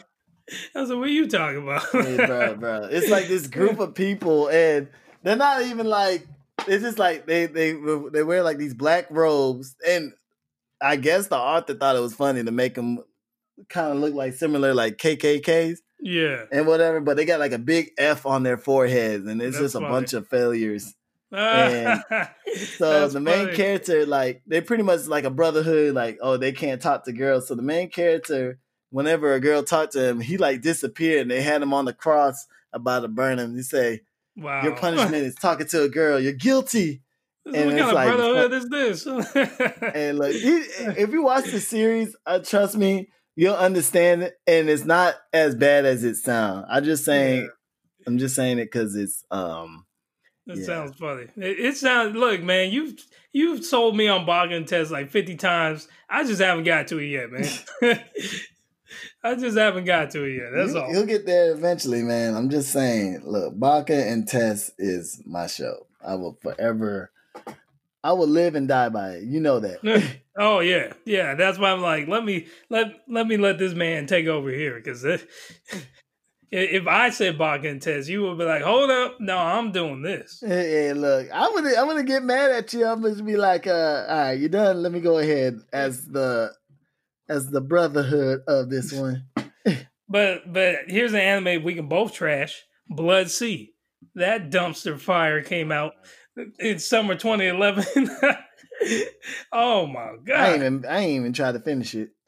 I 0.75 0.81
was 0.81 0.89
like, 0.89 0.99
what 0.99 1.07
are 1.07 1.11
you 1.11 1.27
talking 1.27 1.63
about? 1.63 1.83
hey, 1.91 2.17
bro, 2.17 2.55
bro. 2.55 2.87
It's 2.91 3.09
like 3.09 3.27
this 3.27 3.47
group 3.47 3.79
of 3.79 3.95
people, 3.95 4.49
and 4.49 4.89
they're 5.23 5.35
not 5.35 5.63
even 5.63 5.87
like. 5.87 6.27
It's 6.67 6.83
just 6.83 6.99
like 6.99 7.25
they 7.27 7.45
they 7.45 7.73
they 8.11 8.23
wear 8.23 8.43
like 8.43 8.57
these 8.57 8.73
black 8.73 9.07
robes, 9.09 9.75
and 9.87 10.13
I 10.81 10.95
guess 10.95 11.27
the 11.27 11.37
author 11.37 11.73
thought 11.75 11.95
it 11.95 11.99
was 11.99 12.15
funny 12.15 12.43
to 12.43 12.51
make 12.51 12.75
them 12.75 12.99
kind 13.69 13.91
of 13.91 13.99
look 13.99 14.13
like 14.13 14.33
similar 14.33 14.73
like 14.73 14.97
KKKs 14.97 15.77
yeah. 16.01 16.43
and 16.51 16.67
whatever, 16.67 16.99
but 17.01 17.17
they 17.17 17.25
got 17.25 17.39
like 17.39 17.51
a 17.51 17.57
big 17.57 17.91
F 17.97 18.25
on 18.25 18.43
their 18.43 18.57
foreheads, 18.57 19.27
and 19.27 19.41
it's 19.41 19.57
That's 19.57 19.73
just 19.73 19.75
a 19.75 19.79
funny. 19.79 19.91
bunch 19.91 20.13
of 20.13 20.27
failures. 20.27 20.93
And 21.31 22.03
So 22.77 23.07
the 23.09 23.19
main 23.19 23.45
funny. 23.45 23.57
character, 23.57 24.05
like, 24.05 24.41
they 24.47 24.61
pretty 24.61 24.83
much 24.83 25.07
like 25.07 25.25
a 25.25 25.29
brotherhood, 25.29 25.93
like, 25.93 26.17
oh, 26.21 26.37
they 26.37 26.51
can't 26.51 26.81
talk 26.81 27.05
to 27.05 27.11
girls. 27.11 27.47
So 27.47 27.55
the 27.55 27.61
main 27.61 27.89
character, 27.89 28.59
whenever 28.91 29.33
a 29.33 29.39
girl 29.39 29.63
talked 29.63 29.93
to 29.93 30.07
him, 30.07 30.21
he 30.21 30.37
like 30.37 30.61
disappeared 30.61 31.23
and 31.23 31.31
they 31.31 31.41
had 31.41 31.61
him 31.61 31.73
on 31.73 31.85
the 31.85 31.93
cross 31.93 32.47
about 32.71 33.01
to 33.01 33.07
burn 33.07 33.39
him. 33.39 33.55
He 33.55 33.63
say, 33.63 34.01
Wow. 34.37 34.63
Your 34.63 34.75
punishment 34.75 35.15
is 35.23 35.35
talking 35.35 35.67
to 35.67 35.83
a 35.83 35.89
girl. 35.89 36.19
You're 36.19 36.33
guilty. 36.33 37.01
what 37.43 37.55
and 37.55 37.69
kind 37.69 37.79
it's 37.79 37.87
of 37.89 37.93
like- 37.93 38.15
brotherhood 38.15 38.53
is 38.53 38.69
this? 38.69 39.05
And 39.95 40.17
like 40.19 40.33
if 40.35 41.11
you 41.11 41.23
watch 41.23 41.45
the 41.51 41.59
series, 41.61 42.15
uh, 42.25 42.39
trust 42.39 42.75
me, 42.75 43.09
you'll 43.35 43.55
understand 43.55 44.23
it. 44.23 44.33
And 44.47 44.69
it's 44.69 44.85
not 44.85 45.15
as 45.31 45.55
bad 45.55 45.85
as 45.85 46.03
it 46.03 46.15
sounds. 46.15 46.65
I'm 46.69 46.83
just 46.83 47.05
saying, 47.05 47.43
Yeah. 47.43 47.47
I'm 48.07 48.17
just 48.17 48.35
saying 48.35 48.59
it 48.59 48.65
because 48.65 48.95
it's 48.95 49.23
um 49.31 49.85
That 50.47 50.57
Yeah. 50.57 50.65
sounds 50.65 50.97
funny. 50.97 51.27
It, 51.37 51.59
it 51.59 51.77
sounds. 51.77 52.15
Look, 52.15 52.41
man, 52.43 52.71
you've 52.71 52.93
you've 53.31 53.63
sold 53.65 53.95
me 53.95 54.07
on 54.07 54.25
Boggin 54.25 54.65
test 54.65 54.91
like 54.91 55.09
fifty 55.11 55.35
times. 55.35 55.87
I 56.09 56.23
just 56.23 56.41
haven't 56.41 56.65
got 56.65 56.87
to 56.89 56.99
it 56.99 57.07
yet, 57.07 57.31
man. 57.31 57.99
I 59.23 59.35
just 59.35 59.57
haven't 59.57 59.85
got 59.85 60.11
to 60.11 60.23
it 60.23 60.37
yet. 60.37 60.51
That's 60.55 60.73
you, 60.73 60.79
all. 60.79 60.91
You'll 60.91 61.05
get 61.05 61.25
there 61.25 61.51
eventually, 61.51 62.03
man. 62.03 62.35
I'm 62.35 62.49
just 62.49 62.71
saying. 62.71 63.21
Look, 63.25 63.57
Baka 63.59 64.07
and 64.07 64.27
Test 64.27 64.71
is 64.77 65.21
my 65.25 65.47
show. 65.47 65.87
I 66.05 66.15
will 66.15 66.37
forever. 66.41 67.11
I 68.03 68.13
will 68.13 68.27
live 68.27 68.53
and 68.53 68.67
die 68.67 68.89
by 68.89 69.13
it. 69.13 69.23
You 69.23 69.39
know 69.39 69.59
that. 69.59 70.19
oh 70.37 70.59
yeah, 70.59 70.93
yeah. 71.05 71.33
That's 71.33 71.57
why 71.57 71.71
I'm 71.71 71.81
like, 71.81 72.07
let 72.07 72.23
me 72.23 72.47
let 72.69 72.93
let 73.07 73.25
me 73.25 73.37
let 73.37 73.57
this 73.57 73.73
man 73.73 74.05
take 74.05 74.27
over 74.27 74.51
here 74.51 74.75
because 74.75 75.03
if 76.51 76.87
I 76.87 77.09
said 77.09 77.39
and 77.41 77.81
Test, 77.81 78.07
you 78.07 78.21
would 78.23 78.37
be 78.37 78.45
like, 78.45 78.61
hold 78.61 78.89
up, 78.89 79.19
no, 79.19 79.37
I'm 79.37 79.71
doing 79.71 80.01
this. 80.01 80.43
Hey, 80.45 80.71
hey, 80.71 80.93
look, 80.93 81.27
I'm 81.33 81.53
gonna 81.55 81.73
I'm 81.77 81.87
gonna 81.87 82.03
get 82.03 82.23
mad 82.23 82.51
at 82.51 82.73
you. 82.73 82.85
I'm 82.85 83.01
gonna 83.01 83.23
be 83.23 83.37
like, 83.37 83.67
uh, 83.67 84.05
all 84.07 84.17
right, 84.17 84.33
you 84.33 84.49
done. 84.49 84.83
Let 84.83 84.91
me 84.91 84.99
go 84.99 85.17
ahead 85.17 85.59
as 85.73 86.05
the 86.05 86.51
as 87.29 87.49
the 87.49 87.61
brotherhood 87.61 88.41
of 88.47 88.69
this 88.69 88.91
one. 88.99 89.25
But 90.07 90.51
but 90.51 90.75
here's 90.87 91.13
an 91.13 91.19
anime 91.19 91.63
we 91.63 91.73
can 91.75 91.87
both 91.87 92.13
trash. 92.13 92.63
Blood-C. 92.89 93.73
That 94.15 94.51
dumpster 94.51 94.99
fire 94.99 95.41
came 95.41 95.71
out 95.71 95.93
in 96.59 96.77
summer 96.79 97.15
2011. 97.15 98.09
oh 99.51 99.87
my 99.87 99.99
I 100.01 100.11
ain't 100.13 100.25
god. 100.27 100.55
even 100.55 100.85
I 100.87 100.99
ain't 100.99 101.19
even 101.19 101.33
try 101.33 101.51
to 101.51 101.59
finish 101.59 101.95
it. 101.95 102.09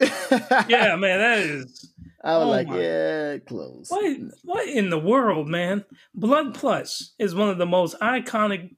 Yeah, 0.68 0.96
man, 0.96 1.18
that 1.20 1.38
is 1.38 1.92
I 2.22 2.36
was 2.36 2.46
Oh 2.46 2.50
like, 2.50 2.66
my- 2.68 2.80
yeah, 2.80 3.38
close. 3.38 3.86
what 3.90 4.16
what 4.42 4.68
in 4.68 4.90
the 4.90 4.98
world, 4.98 5.48
man? 5.48 5.84
Blood 6.14 6.54
Plus 6.54 7.14
is 7.18 7.34
one 7.34 7.48
of 7.48 7.58
the 7.58 7.66
most 7.66 7.96
iconic 8.00 8.70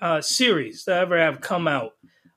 uh 0.00 0.20
series 0.20 0.84
that 0.84 0.98
ever 0.98 1.18
have 1.18 1.40
come 1.40 1.66
out 1.66 1.92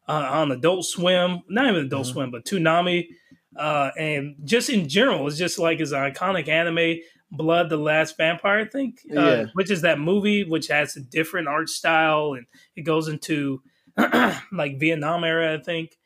uh, 0.08 0.14
on 0.32 0.52
Adult 0.52 0.86
Swim. 0.86 1.42
Not 1.50 1.68
even 1.70 1.86
Adult 1.86 2.08
Mhm. 2.08 2.12
Swim, 2.14 2.32
but 2.32 2.46
Toonami. 2.46 3.08
Uh, 3.56 3.92
and 3.98 4.36
just 4.44 4.70
in 4.70 4.88
general, 4.90 5.28
it's 5.28 5.38
just 5.38 5.58
like 5.60 5.80
an 5.80 5.86
iconic 5.88 6.48
anime. 6.48 7.00
Blood, 7.32 7.70
the 7.70 7.78
Last 7.78 8.18
Vampire, 8.18 8.60
I 8.60 8.66
think, 8.66 9.00
uh, 9.16 9.20
Yeah. 9.22 9.46
which 9.54 9.72
is 9.72 9.82
that 9.82 10.00
movie 10.00 10.44
which 10.44 10.68
has 10.68 10.96
a 10.96 11.02
different 11.02 11.48
art 11.48 11.70
style 11.70 12.34
and 12.34 12.46
it 12.76 12.84
goes 12.84 13.08
into 13.08 13.62
like 14.52 14.80
Vietnam 14.80 15.24
era, 15.24 15.56
I 15.56 15.62
think. 15.62 15.98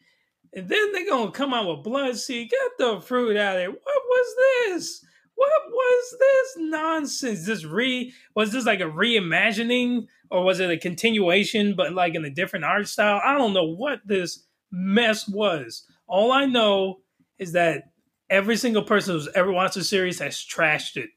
And 0.53 0.67
then 0.69 0.91
they're 0.91 1.05
gonna 1.07 1.31
come 1.31 1.53
out 1.53 1.67
with 1.67 1.83
Blood-C. 1.83 2.45
Get 2.45 2.59
the 2.79 3.01
fruit 3.01 3.37
out 3.37 3.57
of 3.57 3.61
here. 3.61 3.69
What 3.71 3.81
was 4.09 4.35
this? 4.37 5.05
What 5.35 5.51
was 5.69 6.15
this 6.19 6.57
nonsense? 6.57 7.45
This 7.45 7.63
re 7.65 8.13
was 8.35 8.51
this 8.51 8.65
like 8.65 8.79
a 8.79 8.83
reimagining 8.83 10.07
or 10.31 10.43
was 10.43 10.59
it 10.59 10.69
a 10.71 10.77
continuation 10.77 11.75
but 11.75 11.93
like 11.93 12.15
in 12.15 12.25
a 12.25 12.29
different 12.29 12.65
art 12.65 12.87
style? 12.87 13.21
I 13.23 13.37
don't 13.37 13.53
know 13.53 13.65
what 13.67 13.99
this 14.05 14.45
mess 14.71 15.27
was. 15.27 15.85
All 16.07 16.31
I 16.31 16.45
know 16.45 16.99
is 17.39 17.53
that 17.53 17.91
every 18.29 18.57
single 18.57 18.83
person 18.83 19.15
who's 19.15 19.29
ever 19.33 19.51
watched 19.51 19.75
the 19.75 19.83
series 19.83 20.19
has 20.19 20.35
trashed 20.35 20.97
it 20.97 21.09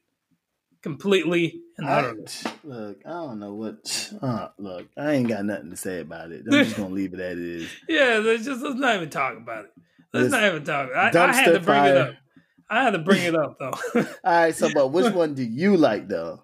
completely 0.81 1.61
and 1.77 1.87
I, 1.87 1.99
utterly. 1.99 2.25
look, 2.63 3.01
I 3.05 3.09
don't 3.09 3.39
know 3.39 3.53
what. 3.53 4.13
Uh, 4.21 4.49
look, 4.57 4.87
I 4.97 5.13
ain't 5.13 5.27
got 5.27 5.45
nothing 5.45 5.71
to 5.71 5.75
say 5.75 6.01
about 6.01 6.31
it. 6.31 6.43
I'm 6.45 6.51
just 6.51 6.77
gonna 6.77 6.93
leave 6.93 7.13
it 7.13 7.19
as 7.19 7.37
it 7.37 7.45
is. 7.45 7.69
Yeah, 7.89 8.21
let's 8.23 8.45
just 8.45 8.61
let's 8.61 8.79
not 8.79 8.95
even 8.95 9.09
talk 9.09 9.37
about 9.37 9.65
it. 9.65 9.71
Let's 10.13 10.25
This 10.25 10.31
not 10.31 10.43
even 10.43 10.63
talk. 10.63 10.89
I, 10.95 11.09
I 11.09 11.33
had 11.33 11.53
to 11.53 11.59
bring 11.59 11.85
it 11.85 11.97
up. 11.97 12.15
I 12.69 12.83
had 12.83 12.91
to 12.91 12.99
bring 12.99 13.23
it 13.23 13.35
up 13.35 13.57
though. 13.59 13.73
All 13.95 14.05
right, 14.23 14.55
so 14.55 14.71
but 14.73 14.89
which 14.89 15.11
one 15.13 15.33
do 15.33 15.43
you 15.43 15.77
like 15.77 16.07
though? 16.07 16.43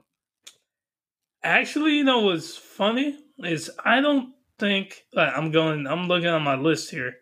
Actually, 1.44 1.96
you 1.96 2.04
know 2.04 2.22
what's 2.22 2.58
funny 2.58 3.18
is 3.40 3.72
I 3.84 4.02
don't 4.02 4.34
think 4.58 5.04
like, 5.14 5.32
I'm 5.36 5.52
going. 5.52 5.86
I'm 5.86 6.08
looking 6.08 6.28
on 6.28 6.42
my 6.42 6.56
list 6.56 6.92
here. 6.92 7.16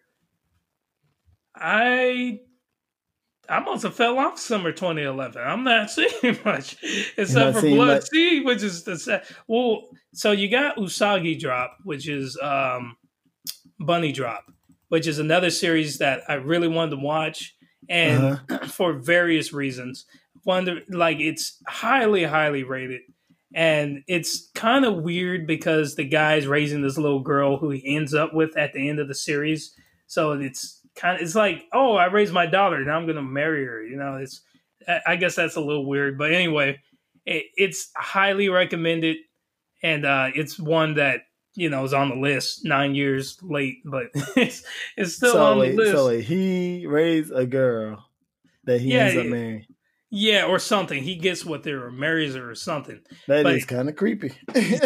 I 1.55 2.39
I 3.49 3.59
must 3.59 3.83
have 3.83 3.95
fell 3.95 4.17
off 4.17 4.39
summer 4.39 4.71
2011. 4.71 5.41
I'm 5.41 5.63
not 5.63 5.89
seeing 5.91 6.37
much 6.43 6.77
except 7.17 7.59
for 7.59 7.61
Blood 7.61 7.87
much. 7.87 8.09
Sea, 8.09 8.41
which 8.41 8.63
is 8.63 8.83
the 8.83 8.97
set. 8.97 9.29
Well, 9.47 9.89
so 10.13 10.31
you 10.31 10.49
got 10.49 10.77
Usagi 10.77 11.39
Drop, 11.39 11.77
which 11.83 12.07
is 12.07 12.37
um, 12.41 12.97
Bunny 13.79 14.11
Drop, 14.11 14.45
which 14.89 15.07
is 15.07 15.19
another 15.19 15.49
series 15.49 15.99
that 15.99 16.23
I 16.27 16.35
really 16.35 16.67
wanted 16.67 16.91
to 16.91 17.01
watch, 17.01 17.55
and 17.89 18.39
uh-huh. 18.49 18.67
for 18.67 18.93
various 18.93 19.53
reasons. 19.53 20.05
Wonder 20.45 20.81
like 20.89 21.19
it's 21.19 21.61
highly, 21.67 22.23
highly 22.23 22.63
rated, 22.63 23.01
and 23.53 24.03
it's 24.07 24.49
kind 24.55 24.85
of 24.85 25.03
weird 25.03 25.45
because 25.45 25.95
the 25.95 26.05
guy's 26.05 26.47
raising 26.47 26.81
this 26.81 26.97
little 26.97 27.21
girl 27.21 27.57
who 27.57 27.69
he 27.69 27.95
ends 27.95 28.13
up 28.13 28.33
with 28.33 28.55
at 28.57 28.73
the 28.73 28.87
end 28.87 28.99
of 28.99 29.07
the 29.07 29.15
series. 29.15 29.73
So 30.05 30.31
it's 30.33 30.81
kind 30.97 31.15
of 31.15 31.21
it's 31.21 31.35
like, 31.35 31.65
oh, 31.73 31.95
I 31.95 32.05
raised 32.05 32.33
my 32.33 32.45
daughter, 32.45 32.83
now 32.83 32.97
I'm 32.97 33.05
going 33.05 33.15
to 33.15 33.21
marry 33.21 33.65
her. 33.65 33.83
You 33.83 33.97
know, 33.97 34.15
it's 34.17 34.41
I 35.05 35.15
guess 35.17 35.35
that's 35.35 35.55
a 35.55 35.61
little 35.61 35.85
weird, 35.85 36.17
but 36.17 36.31
anyway, 36.31 36.79
it, 37.25 37.45
it's 37.55 37.91
highly 37.95 38.49
recommended, 38.49 39.17
and 39.83 40.05
uh, 40.05 40.29
it's 40.33 40.57
one 40.57 40.95
that 40.95 41.21
you 41.55 41.69
know 41.69 41.83
is 41.83 41.93
on 41.93 42.09
the 42.09 42.15
list 42.15 42.63
nine 42.63 42.95
years 42.95 43.37
late, 43.41 43.79
but 43.85 44.07
it's 44.35 44.63
it's 44.95 45.15
still 45.15 45.33
so 45.33 45.45
on 45.45 45.59
wait, 45.59 45.71
the 45.71 45.77
list. 45.77 45.91
So 45.91 46.07
wait, 46.07 46.23
he 46.23 46.85
raised 46.87 47.31
a 47.33 47.45
girl 47.45 48.05
that 48.63 48.79
he 48.79 48.93
yeah, 48.93 49.05
ends 49.05 49.17
up 49.17 49.25
marrying. 49.25 49.65
Yeah, 50.09 50.45
or 50.45 50.57
something. 50.57 51.03
He 51.03 51.15
gets 51.15 51.45
what 51.45 51.63
they 51.63 51.73
were 51.73 51.91
marries 51.91 52.35
her 52.35 52.49
or 52.49 52.55
something. 52.55 53.01
That 53.27 53.43
but, 53.43 53.55
is 53.55 53.65
kind 53.65 53.89
of 53.89 53.97
creepy. 53.97 54.29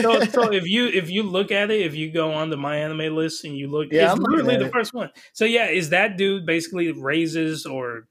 so, 0.02 0.20
so 0.22 0.52
if 0.52 0.66
you 0.66 0.88
if 0.88 1.12
you 1.12 1.22
look 1.24 1.52
at 1.52 1.70
it, 1.70 1.82
if 1.82 1.94
you 1.94 2.12
go 2.12 2.34
on 2.34 2.50
the 2.50 2.58
my 2.58 2.78
anime 2.78 3.16
list 3.16 3.46
and 3.46 3.56
you 3.56 3.68
look, 3.68 3.90
yeah, 3.92 4.06
it's 4.06 4.14
I'm 4.14 4.20
literally 4.20 4.58
the 4.58 4.66
it. 4.66 4.74
first 4.74 4.94
one. 4.94 5.12
So 5.34 5.46
yeah, 5.46 5.68
is 5.68 5.90
that 5.90 6.18
dude 6.18 6.48
basically 6.48 6.92
raises 6.92 7.68
or 7.68 8.08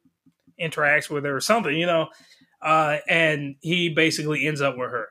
interacts 0.60 1.10
with 1.10 1.24
her 1.24 1.34
or 1.34 1.40
something, 1.40 1.76
you 1.76 1.86
know? 1.86 2.08
Uh, 2.62 2.98
and 3.08 3.56
he 3.60 3.88
basically 3.88 4.46
ends 4.46 4.60
up 4.60 4.76
with 4.76 4.90
her. 4.90 5.08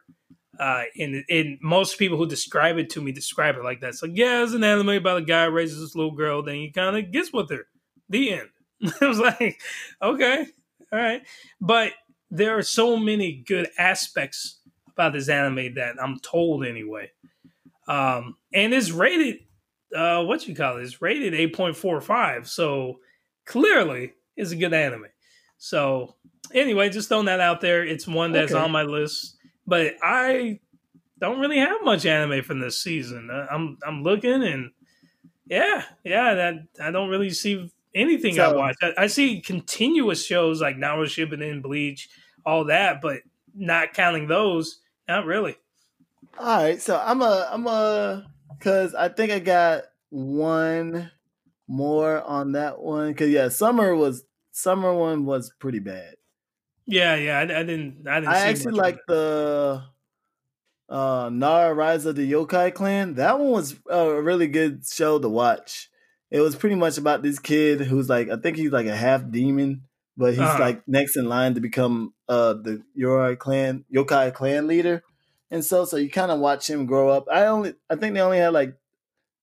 Uh, 0.59 0.83
and, 0.97 1.23
and 1.29 1.57
most 1.61 1.97
people 1.97 2.17
who 2.17 2.27
describe 2.27 2.77
it 2.77 2.89
to 2.91 3.01
me 3.01 3.11
describe 3.11 3.55
it 3.55 3.63
like 3.63 3.79
that. 3.81 3.95
So 3.95 4.05
yeah, 4.05 4.43
it's 4.43 4.53
an 4.53 4.63
anime 4.63 4.89
about 4.89 5.17
a 5.17 5.25
guy 5.25 5.45
raises 5.45 5.79
this 5.79 5.95
little 5.95 6.15
girl, 6.15 6.43
then 6.43 6.55
he 6.55 6.71
kind 6.71 6.97
of 6.97 7.11
gets 7.11 7.31
with 7.33 7.49
her. 7.49 7.65
The 8.09 8.33
end. 8.33 8.49
I 9.01 9.07
was 9.07 9.19
like, 9.19 9.59
okay, 10.01 10.47
all 10.91 10.99
right. 10.99 11.21
But 11.61 11.93
there 12.31 12.57
are 12.57 12.63
so 12.63 12.97
many 12.97 13.43
good 13.45 13.69
aspects 13.77 14.59
about 14.87 15.13
this 15.13 15.29
anime 15.29 15.75
that 15.75 15.95
I'm 16.01 16.19
told 16.19 16.65
anyway. 16.65 17.11
Um, 17.87 18.35
and 18.53 18.73
it's 18.73 18.91
rated, 18.91 19.39
uh, 19.95 20.23
what 20.23 20.47
you 20.47 20.55
call 20.55 20.77
it? 20.77 20.83
It's 20.83 21.01
rated 21.01 21.33
8.45. 21.33 22.47
So 22.47 22.99
clearly 23.45 24.13
it's 24.35 24.51
a 24.51 24.55
good 24.55 24.73
anime. 24.73 25.07
So 25.57 26.15
anyway, 26.53 26.89
just 26.89 27.09
throwing 27.09 27.25
that 27.25 27.39
out 27.39 27.61
there. 27.61 27.83
It's 27.85 28.07
one 28.07 28.31
that's 28.31 28.51
okay. 28.51 28.61
on 28.61 28.71
my 28.71 28.83
list, 28.83 29.37
but 29.65 29.95
I 30.03 30.59
don't 31.19 31.39
really 31.39 31.59
have 31.59 31.83
much 31.83 32.05
anime 32.05 32.43
from 32.43 32.59
this 32.59 32.81
season. 32.81 33.29
I'm 33.29 33.77
I'm 33.85 34.03
looking 34.03 34.43
and 34.43 34.71
yeah, 35.45 35.83
yeah, 36.03 36.33
that 36.35 36.53
I 36.81 36.91
don't 36.91 37.09
really 37.09 37.31
see 37.31 37.69
anything 37.95 38.35
so, 38.35 38.51
I 38.51 38.55
watch. 38.55 38.75
I, 38.81 38.93
I, 38.97 39.07
see 39.07 39.41
continuous 39.41 40.25
shows 40.25 40.61
like 40.61 40.77
Naruto 40.77 41.05
Shippuden, 41.05 41.61
Bleach, 41.61 42.09
all 42.45 42.65
that, 42.65 43.01
but 43.01 43.19
not 43.55 43.93
counting 43.93 44.27
those, 44.27 44.79
not 45.07 45.25
really. 45.25 45.55
All 46.37 46.63
right, 46.63 46.81
so 46.81 47.01
I'm 47.03 47.21
a 47.21 47.49
I'm 47.51 47.67
a 47.67 48.25
because 48.57 48.93
I 48.93 49.09
think 49.09 49.31
I 49.31 49.39
got 49.39 49.83
one 50.09 51.11
more 51.67 52.21
on 52.21 52.53
that 52.53 52.79
one 52.79 53.09
because 53.09 53.29
yeah, 53.29 53.49
summer 53.49 53.95
was 53.95 54.23
summer 54.51 54.93
one 54.93 55.25
was 55.25 55.51
pretty 55.59 55.79
bad. 55.79 56.15
Yeah, 56.85 57.15
yeah, 57.15 57.39
I, 57.39 57.41
I 57.41 57.63
didn't. 57.63 58.07
I 58.07 58.19
didn't. 58.19 58.33
I 58.33 58.39
actually 58.47 58.73
like 58.73 58.99
the 59.07 59.83
uh 60.87 61.29
Nura 61.29 61.75
Rise 61.75 62.05
of 62.05 62.15
the 62.15 62.31
Yokai 62.31 62.73
Clan. 62.73 63.15
That 63.15 63.39
one 63.39 63.51
was 63.51 63.75
a 63.89 64.21
really 64.21 64.47
good 64.47 64.85
show 64.85 65.19
to 65.19 65.29
watch. 65.29 65.89
It 66.31 66.41
was 66.41 66.55
pretty 66.55 66.75
much 66.75 66.97
about 66.97 67.23
this 67.23 67.39
kid 67.39 67.81
who's 67.81 68.09
like 68.09 68.29
I 68.29 68.37
think 68.37 68.57
he's 68.57 68.71
like 68.71 68.85
a 68.85 68.95
half 68.95 69.29
demon, 69.29 69.83
but 70.15 70.31
he's 70.31 70.39
uh-huh. 70.39 70.59
like 70.59 70.87
next 70.87 71.15
in 71.15 71.27
line 71.27 71.55
to 71.55 71.61
become 71.61 72.13
uh 72.27 72.53
the 72.53 72.83
Yokai 72.97 73.37
clan 73.37 73.85
Yokai 73.93 74.33
clan 74.33 74.67
leader. 74.67 75.03
And 75.51 75.65
so 75.65 75.85
so 75.85 75.97
you 75.97 76.09
kind 76.09 76.31
of 76.31 76.39
watch 76.39 76.69
him 76.69 76.85
grow 76.85 77.09
up. 77.09 77.25
I 77.31 77.45
only 77.45 77.73
I 77.89 77.95
think 77.95 78.13
they 78.13 78.21
only 78.21 78.37
had 78.37 78.53
like 78.53 78.75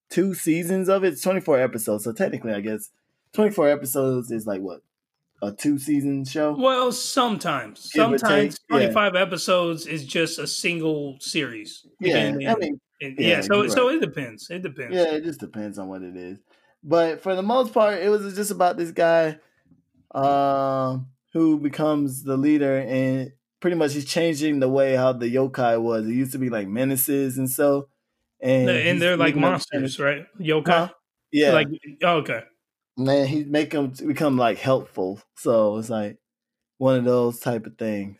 two 0.09 0.33
seasons 0.33 0.87
of 0.87 1.03
it. 1.03 1.13
It's 1.13 1.21
24 1.21 1.59
episodes. 1.59 2.05
So 2.05 2.13
technically 2.13 2.53
I 2.53 2.61
guess 2.61 2.89
24 3.33 3.69
episodes 3.69 4.31
is 4.31 4.47
like 4.47 4.61
what? 4.61 4.81
A 5.43 5.51
two 5.51 5.77
season 5.77 6.25
show? 6.25 6.55
Well, 6.57 6.91
sometimes. 6.91 7.91
Give 7.91 8.19
sometimes 8.19 8.57
25 8.71 9.13
yeah. 9.13 9.21
episodes 9.21 9.85
is 9.85 10.03
just 10.03 10.39
a 10.39 10.47
single 10.47 11.17
series. 11.19 11.85
Yeah. 11.99 12.29
I 12.49 12.55
mean, 12.55 12.79
yeah, 12.99 13.09
yeah, 13.19 13.41
so 13.41 13.61
right. 13.61 13.71
so 13.71 13.89
it 13.89 14.01
depends. 14.01 14.49
It 14.49 14.63
depends. 14.63 14.95
Yeah, 14.95 15.13
it 15.13 15.23
just 15.23 15.39
depends 15.39 15.77
on 15.77 15.87
what 15.87 16.01
it 16.01 16.15
is. 16.15 16.39
But 16.87 17.21
for 17.21 17.35
the 17.35 17.43
most 17.43 17.73
part, 17.73 18.01
it 18.01 18.07
was 18.07 18.33
just 18.33 18.49
about 18.49 18.77
this 18.77 18.91
guy 18.91 19.39
uh, 20.15 20.97
who 21.33 21.59
becomes 21.59 22.23
the 22.23 22.37
leader, 22.37 22.77
and 22.77 23.33
pretty 23.59 23.75
much 23.75 23.93
he's 23.93 24.05
changing 24.05 24.61
the 24.61 24.69
way 24.69 24.95
how 24.95 25.11
the 25.11 25.27
yokai 25.27 25.81
was. 25.81 26.07
It 26.07 26.13
used 26.13 26.31
to 26.31 26.37
be 26.37 26.49
like 26.49 26.69
menaces 26.69 27.37
and 27.37 27.49
so, 27.49 27.89
and 28.39 28.69
and 28.69 29.01
they're 29.01 29.17
like 29.17 29.35
monsters, 29.35 29.99
right? 29.99 30.27
Yokai, 30.39 30.67
huh? 30.67 30.89
yeah. 31.33 31.51
Like 31.51 31.67
oh, 32.03 32.19
okay, 32.19 32.43
man, 32.95 33.27
he 33.27 33.43
make 33.43 33.71
them 33.71 33.91
become 34.07 34.37
like 34.37 34.57
helpful. 34.57 35.19
So 35.35 35.79
it's 35.79 35.89
like 35.89 36.17
one 36.77 36.95
of 36.95 37.03
those 37.03 37.41
type 37.41 37.65
of 37.65 37.77
things. 37.77 38.17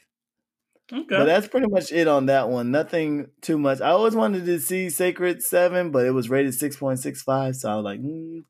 Okay. 0.91 1.05
But 1.09 1.25
that's 1.25 1.47
pretty 1.47 1.67
much 1.67 1.93
it 1.93 2.09
on 2.09 2.25
that 2.25 2.49
one. 2.49 2.71
Nothing 2.71 3.27
too 3.41 3.57
much. 3.57 3.79
I 3.79 3.91
always 3.91 4.15
wanted 4.15 4.45
to 4.45 4.59
see 4.59 4.89
Sacred 4.89 5.41
Seven, 5.41 5.91
but 5.91 6.05
it 6.05 6.11
was 6.11 6.29
rated 6.29 6.53
six 6.53 6.75
point 6.75 6.99
six 6.99 7.21
five, 7.21 7.55
so 7.55 7.71
I 7.71 7.75
was 7.75 7.85
like, 7.85 8.01
mm, 8.01 8.43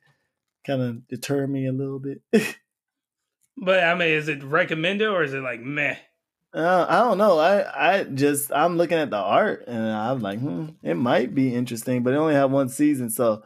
kind 0.68 0.81
of 0.81 1.07
deter 1.07 1.48
me 1.48 1.65
a 1.65 1.72
little 1.72 1.99
bit. 1.99 2.22
but 3.57 3.84
I 3.84 3.95
mean, 3.95 4.10
is 4.10 4.27
it 4.27 4.44
recommended 4.44 5.07
or 5.07 5.23
is 5.23 5.34
it 5.34 5.41
like 5.41 5.61
meh? 5.61 5.95
Uh, 6.53 6.85
I 6.88 6.99
don't 6.99 7.18
know. 7.18 7.39
I 7.39 7.99
I 7.99 8.03
just 8.03 8.52
I'm 8.52 8.77
looking 8.77 8.98
at 8.98 9.10
the 9.10 9.18
art 9.18 9.65
and 9.68 9.77
I'm 9.77 10.19
like, 10.19 10.39
hmm, 10.39 10.68
it 10.84 10.95
might 10.95 11.34
be 11.34 11.53
interesting, 11.53 12.03
but 12.03 12.14
it 12.14 12.18
only 12.18 12.35
have 12.35 12.52
one 12.52 12.69
season, 12.69 13.10
so 13.10 13.44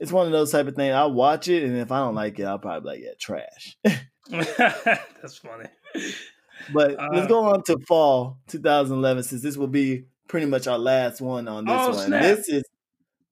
it's 0.00 0.12
one 0.12 0.26
of 0.26 0.32
those 0.32 0.52
type 0.52 0.66
of 0.66 0.76
things. 0.76 0.94
I'll 0.94 1.12
watch 1.12 1.48
it, 1.48 1.64
and 1.64 1.76
if 1.76 1.90
I 1.90 1.98
don't 1.98 2.14
like 2.14 2.38
it, 2.38 2.44
I'll 2.44 2.58
probably 2.58 2.92
like, 2.92 3.04
yeah, 3.04 3.14
trash. 3.18 3.76
That's 4.30 5.38
funny. 5.38 5.68
But 6.72 6.98
uh, 6.98 7.08
let's 7.12 7.26
go 7.28 7.44
on 7.44 7.62
to 7.64 7.78
fall 7.86 8.38
2011 8.48 9.24
since 9.24 9.42
this 9.42 9.56
will 9.56 9.68
be 9.68 10.04
pretty 10.28 10.46
much 10.46 10.66
our 10.66 10.78
last 10.78 11.20
one 11.20 11.48
on 11.48 11.64
this 11.64 11.74
oh, 11.76 11.90
one. 11.90 12.06
Snap. 12.06 12.22
This 12.22 12.48
is 12.48 12.64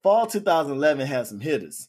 fall 0.02 0.26
2011 0.26 1.06
has 1.06 1.28
some 1.28 1.40
hitters. 1.40 1.88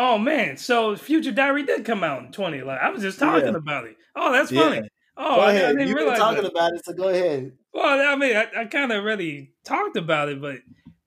Oh 0.00 0.16
man, 0.16 0.56
so 0.56 0.94
Future 0.94 1.32
Diary 1.32 1.64
did 1.64 1.84
come 1.84 2.04
out 2.04 2.22
in 2.22 2.30
2011. 2.30 2.80
I 2.80 2.90
was 2.90 3.02
just 3.02 3.18
talking 3.18 3.48
yeah. 3.48 3.56
about 3.56 3.84
it. 3.84 3.96
Oh, 4.14 4.30
that's 4.30 4.52
funny. 4.52 4.76
Yeah. 4.76 4.82
Oh, 5.16 5.34
go 5.34 5.40
I, 5.40 5.50
ahead. 5.50 5.64
I 5.64 5.72
didn't 5.72 5.88
You've 5.88 5.96
realize 5.96 6.18
talking 6.18 6.44
that. 6.44 6.52
about 6.52 6.72
it, 6.74 6.84
so 6.84 6.92
go 6.92 7.08
ahead. 7.08 7.50
Well, 7.74 8.12
I 8.12 8.14
mean, 8.14 8.36
I, 8.36 8.46
I 8.60 8.64
kind 8.66 8.92
of 8.92 9.02
already 9.02 9.54
talked 9.64 9.96
about 9.96 10.28
it, 10.28 10.40
but 10.40 10.58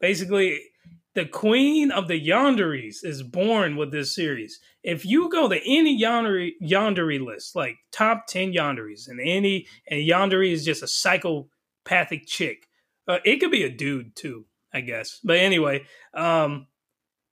basically, 0.02 0.60
the 1.16 1.24
queen 1.24 1.90
of 1.90 2.10
the 2.10 2.20
Yanderis 2.20 2.98
is 3.06 3.24
born 3.24 3.78
with 3.78 3.94
this 3.94 4.14
series. 4.14 4.60
If 4.84 5.06
you 5.06 5.30
go 5.30 5.48
to 5.48 5.62
any 5.66 5.98
Yandere, 5.98 6.52
Yandere 6.62 7.26
list, 7.26 7.56
like 7.56 7.78
top 7.94 8.28
10 8.28 8.52
Yanderis, 8.52 9.08
and 9.08 9.22
any, 9.22 9.68
and 9.88 10.02
Yandere 10.02 10.52
is 10.52 10.66
just 10.66 10.84
a 10.84 10.88
psychopathic 10.88 12.28
chick. 12.28 12.68
Uh, 13.08 13.20
it 13.24 13.38
could 13.38 13.52
be 13.52 13.64
a 13.64 13.70
dude 13.70 14.18
too, 14.18 14.48
I 14.74 14.82
guess. 14.82 15.22
But 15.24 15.38
anyway, 15.38 15.86
um, 16.14 16.68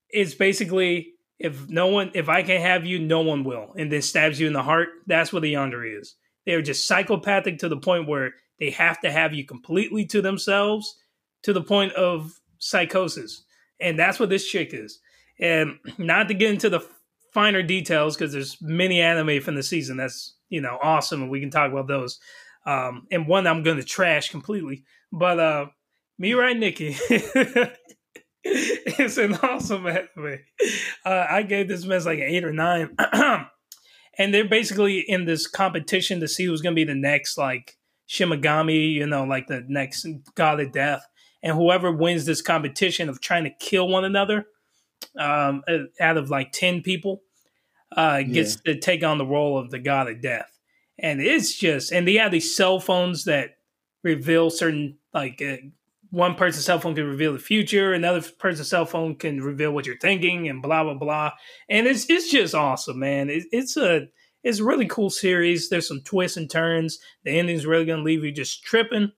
it's 0.09 0.35
basically 0.35 1.15
if 1.39 1.69
no 1.69 1.87
one, 1.87 2.11
if 2.13 2.29
I 2.29 2.43
can't 2.43 2.63
have 2.63 2.85
you, 2.85 2.99
no 2.99 3.21
one 3.21 3.43
will, 3.43 3.73
and 3.77 3.91
then 3.91 4.01
stabs 4.01 4.39
you 4.39 4.47
in 4.47 4.53
the 4.53 4.63
heart. 4.63 4.89
That's 5.07 5.33
what 5.33 5.41
the 5.41 5.53
Yandere 5.53 5.99
is. 5.99 6.15
They're 6.45 6.61
just 6.61 6.87
psychopathic 6.87 7.59
to 7.59 7.69
the 7.69 7.77
point 7.77 8.07
where 8.07 8.33
they 8.59 8.71
have 8.71 8.99
to 9.01 9.11
have 9.11 9.33
you 9.33 9.45
completely 9.45 10.05
to 10.07 10.21
themselves, 10.21 10.97
to 11.43 11.53
the 11.53 11.61
point 11.61 11.93
of 11.93 12.39
psychosis 12.57 13.43
and 13.79 13.97
that's 13.97 14.19
what 14.19 14.29
this 14.29 14.47
chick 14.47 14.73
is. 14.73 14.99
And 15.39 15.79
not 15.97 16.27
to 16.27 16.33
get 16.33 16.51
into 16.51 16.69
the 16.69 16.85
finer 17.33 17.61
details 17.61 18.15
because 18.15 18.33
there's 18.33 18.57
many 18.61 19.01
anime 19.01 19.41
from 19.41 19.55
the 19.55 19.63
season 19.63 19.97
that's 19.97 20.35
you 20.49 20.61
know 20.61 20.77
awesome, 20.81 21.21
and 21.21 21.31
we 21.31 21.39
can 21.39 21.51
talk 21.51 21.71
about 21.71 21.87
those. 21.87 22.19
Um, 22.65 23.07
and 23.11 23.27
one 23.27 23.47
I'm 23.47 23.63
going 23.63 23.77
to 23.77 23.83
trash 23.83 24.29
completely, 24.29 24.83
but 25.11 25.39
uh, 25.39 25.65
Mirai 26.21 26.57
Nikki. 26.57 26.97
it's 28.99 29.17
an 29.17 29.35
awesome 29.35 29.85
anime. 29.87 30.39
Uh, 31.05 31.25
I 31.29 31.43
gave 31.43 31.67
this 31.67 31.85
mess 31.85 32.05
like 32.05 32.19
an 32.19 32.25
eight 32.25 32.43
or 32.43 32.53
nine. 32.53 32.95
and 34.17 34.33
they're 34.33 34.47
basically 34.47 34.99
in 34.99 35.25
this 35.25 35.47
competition 35.47 36.19
to 36.19 36.27
see 36.27 36.45
who's 36.45 36.61
going 36.61 36.75
to 36.75 36.79
be 36.79 36.85
the 36.85 36.95
next 36.95 37.37
like 37.37 37.77
Shinigami, 38.07 38.93
you 38.93 39.05
know, 39.05 39.23
like 39.23 39.47
the 39.47 39.63
next 39.67 40.07
god 40.35 40.59
of 40.59 40.71
death 40.71 41.05
and 41.41 41.55
whoever 41.55 41.91
wins 41.91 42.25
this 42.25 42.41
competition 42.41 43.09
of 43.09 43.21
trying 43.21 43.43
to 43.43 43.51
kill 43.59 43.87
one 43.87 44.05
another 44.05 44.47
um, 45.17 45.63
out 45.99 46.17
of 46.17 46.29
like 46.29 46.51
10 46.51 46.81
people 46.81 47.21
uh, 47.95 48.21
gets 48.21 48.57
yeah. 48.65 48.73
to 48.73 48.79
take 48.79 49.03
on 49.03 49.17
the 49.17 49.25
role 49.25 49.57
of 49.57 49.71
the 49.71 49.79
god 49.79 50.09
of 50.09 50.21
death 50.21 50.59
and 50.97 51.21
it's 51.21 51.57
just 51.57 51.91
and 51.91 52.07
they 52.07 52.15
have 52.15 52.31
these 52.31 52.55
cell 52.55 52.79
phones 52.79 53.23
that 53.25 53.51
reveal 54.03 54.49
certain 54.49 54.97
like 55.13 55.41
uh, 55.41 55.57
one 56.11 56.35
person's 56.35 56.65
cell 56.65 56.79
phone 56.79 56.95
can 56.95 57.07
reveal 57.07 57.33
the 57.33 57.39
future, 57.39 57.93
another 57.93 58.21
person's 58.39 58.69
cell 58.69 58.85
phone 58.85 59.15
can 59.15 59.41
reveal 59.41 59.71
what 59.71 59.85
you're 59.85 59.97
thinking, 59.97 60.47
and 60.49 60.61
blah 60.61 60.83
blah 60.83 60.95
blah. 60.95 61.31
And 61.69 61.87
it's 61.87 62.09
it's 62.09 62.29
just 62.31 62.55
awesome, 62.55 62.99
man. 62.99 63.29
It, 63.29 63.45
it's 63.51 63.77
a 63.77 64.07
it's 64.43 64.59
a 64.59 64.63
really 64.63 64.87
cool 64.87 65.09
series. 65.09 65.69
There's 65.69 65.87
some 65.87 66.01
twists 66.01 66.37
and 66.37 66.49
turns. 66.49 66.99
The 67.23 67.31
ending's 67.37 67.65
really 67.65 67.85
gonna 67.85 68.03
leave 68.03 68.23
you 68.23 68.31
just 68.31 68.63
tripping, 68.63 69.11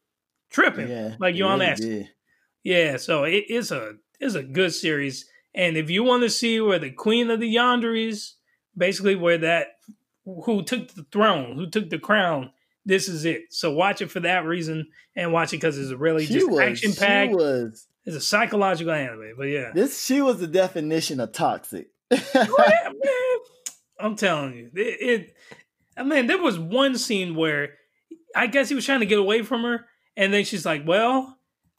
tripping, 0.50 0.90
Yeah, 0.90 1.16
like 1.20 1.36
you 1.36 1.46
on 1.46 1.62
acid. 1.62 1.86
did. 1.86 2.10
Yeah, 2.64 2.98
so 2.98 3.24
it 3.24 3.46
is 3.50 3.72
a 3.72 3.94
it's 4.20 4.36
a 4.36 4.44
good 4.44 4.74
series. 4.74 5.26
And 5.54 5.76
if 5.78 5.90
you 5.90 6.04
want 6.04 6.24
to 6.24 6.30
see 6.30 6.62
where 6.62 6.80
the 6.80 6.92
Queen 6.92 7.30
of 7.30 7.40
the 7.40 7.56
Yanderis, 7.56 8.34
basically 8.78 9.16
where 9.16 9.38
that 9.40 9.68
who 10.26 10.64
took 10.64 10.90
the 10.90 11.04
throne, 11.12 11.56
who 11.56 11.70
took 11.70 11.90
the 11.90 12.00
crown, 12.00 12.52
this 12.86 13.08
is 13.08 13.26
it. 13.26 13.44
So 13.50 13.72
watch 13.72 14.02
it 14.02 14.12
for 14.12 14.20
that 14.22 14.46
reason, 14.46 14.88
and 15.16 15.32
watch 15.32 15.54
it 15.54 15.58
because 15.58 15.78
it's 15.78 15.92
really 15.92 16.26
She 16.26 16.34
just 16.36 16.60
action 16.60 16.94
packed. 16.94 17.34
was 17.34 17.88
It's 18.06 18.16
a 18.16 18.22
psychological 18.22 18.94
anime, 18.94 19.34
but 19.38 19.44
yeah. 19.44 19.72
this. 19.74 20.04
She 20.04 20.22
was 20.22 20.40
the 20.40 20.48
definition 20.48 21.20
of 21.20 21.32
toxic. 21.32 21.90
Man, 22.12 22.48
I'm 24.00 24.16
telling 24.16 24.56
you, 24.56 24.72
it, 24.76 24.80
it. 25.02 25.36
I 25.96 26.04
mean, 26.04 26.28
there 26.28 26.42
was 26.42 26.58
one 26.58 26.98
scene 26.98 27.36
where 27.36 27.76
I 28.36 28.48
guess 28.48 28.70
he 28.70 28.76
was 28.76 28.86
trying 28.86 29.02
to 29.02 29.06
get 29.06 29.20
away 29.20 29.44
from 29.44 29.64
her, 29.64 29.86
and 30.18 30.34
then 30.34 30.44
she's 30.44 30.66
like, 30.66 30.86
"Well, 30.86 31.38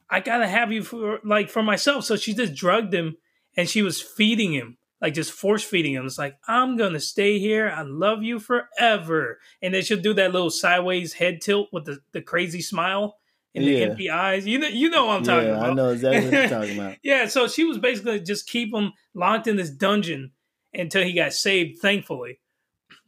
I 0.09 0.21
gotta 0.21 0.47
have 0.47 0.71
you 0.71 0.83
for 0.83 1.19
like 1.23 1.49
for 1.49 1.61
myself." 1.61 2.05
So 2.05 2.15
she 2.15 2.33
just 2.33 2.55
drugged 2.55 2.93
him, 2.93 3.17
and 3.57 3.69
she 3.69 3.81
was 3.81 4.01
feeding 4.01 4.53
him, 4.53 4.77
like 5.03 5.13
just 5.13 5.33
force 5.33 5.63
feeding 5.65 5.93
him. 5.93 6.05
It's 6.05 6.17
like, 6.17 6.37
"I'm 6.47 6.77
gonna 6.77 7.01
stay 7.01 7.37
here. 7.37 7.69
I 7.69 7.81
love 7.81 8.23
you 8.23 8.39
forever," 8.39 9.37
and 9.61 9.73
then 9.73 9.83
she'll 9.83 9.99
do 9.99 10.13
that 10.13 10.31
little 10.31 10.49
sideways 10.49 11.11
head 11.13 11.41
tilt 11.41 11.67
with 11.73 11.83
the, 11.85 11.99
the 12.13 12.21
crazy 12.21 12.61
smile 12.61 13.17
and 13.53 13.65
the 13.67 13.71
Yeah. 13.71 13.85
empty 13.87 14.09
eyes. 14.09 14.47
You 14.47 14.59
know, 14.59 14.67
you 14.69 14.89
know 14.89 15.07
what 15.07 15.17
I'm 15.17 15.23
talking 15.25 15.49
yeah, 15.49 15.57
about. 15.57 15.71
I 15.71 15.73
know 15.73 15.89
exactly 15.89 16.23
what 16.23 16.33
you're 16.33 16.47
talking 16.61 16.79
about. 16.79 16.97
Yeah, 17.03 17.27
so 17.27 17.49
she 17.49 17.65
was 17.65 17.77
basically 17.79 18.21
just 18.21 18.47
keep 18.47 18.73
him 18.73 18.93
locked 19.13 19.47
in 19.47 19.57
this 19.57 19.69
dungeon 19.69 20.31
until 20.73 21.03
he 21.03 21.11
got 21.11 21.33
saved, 21.33 21.79
thankfully, 21.79 22.39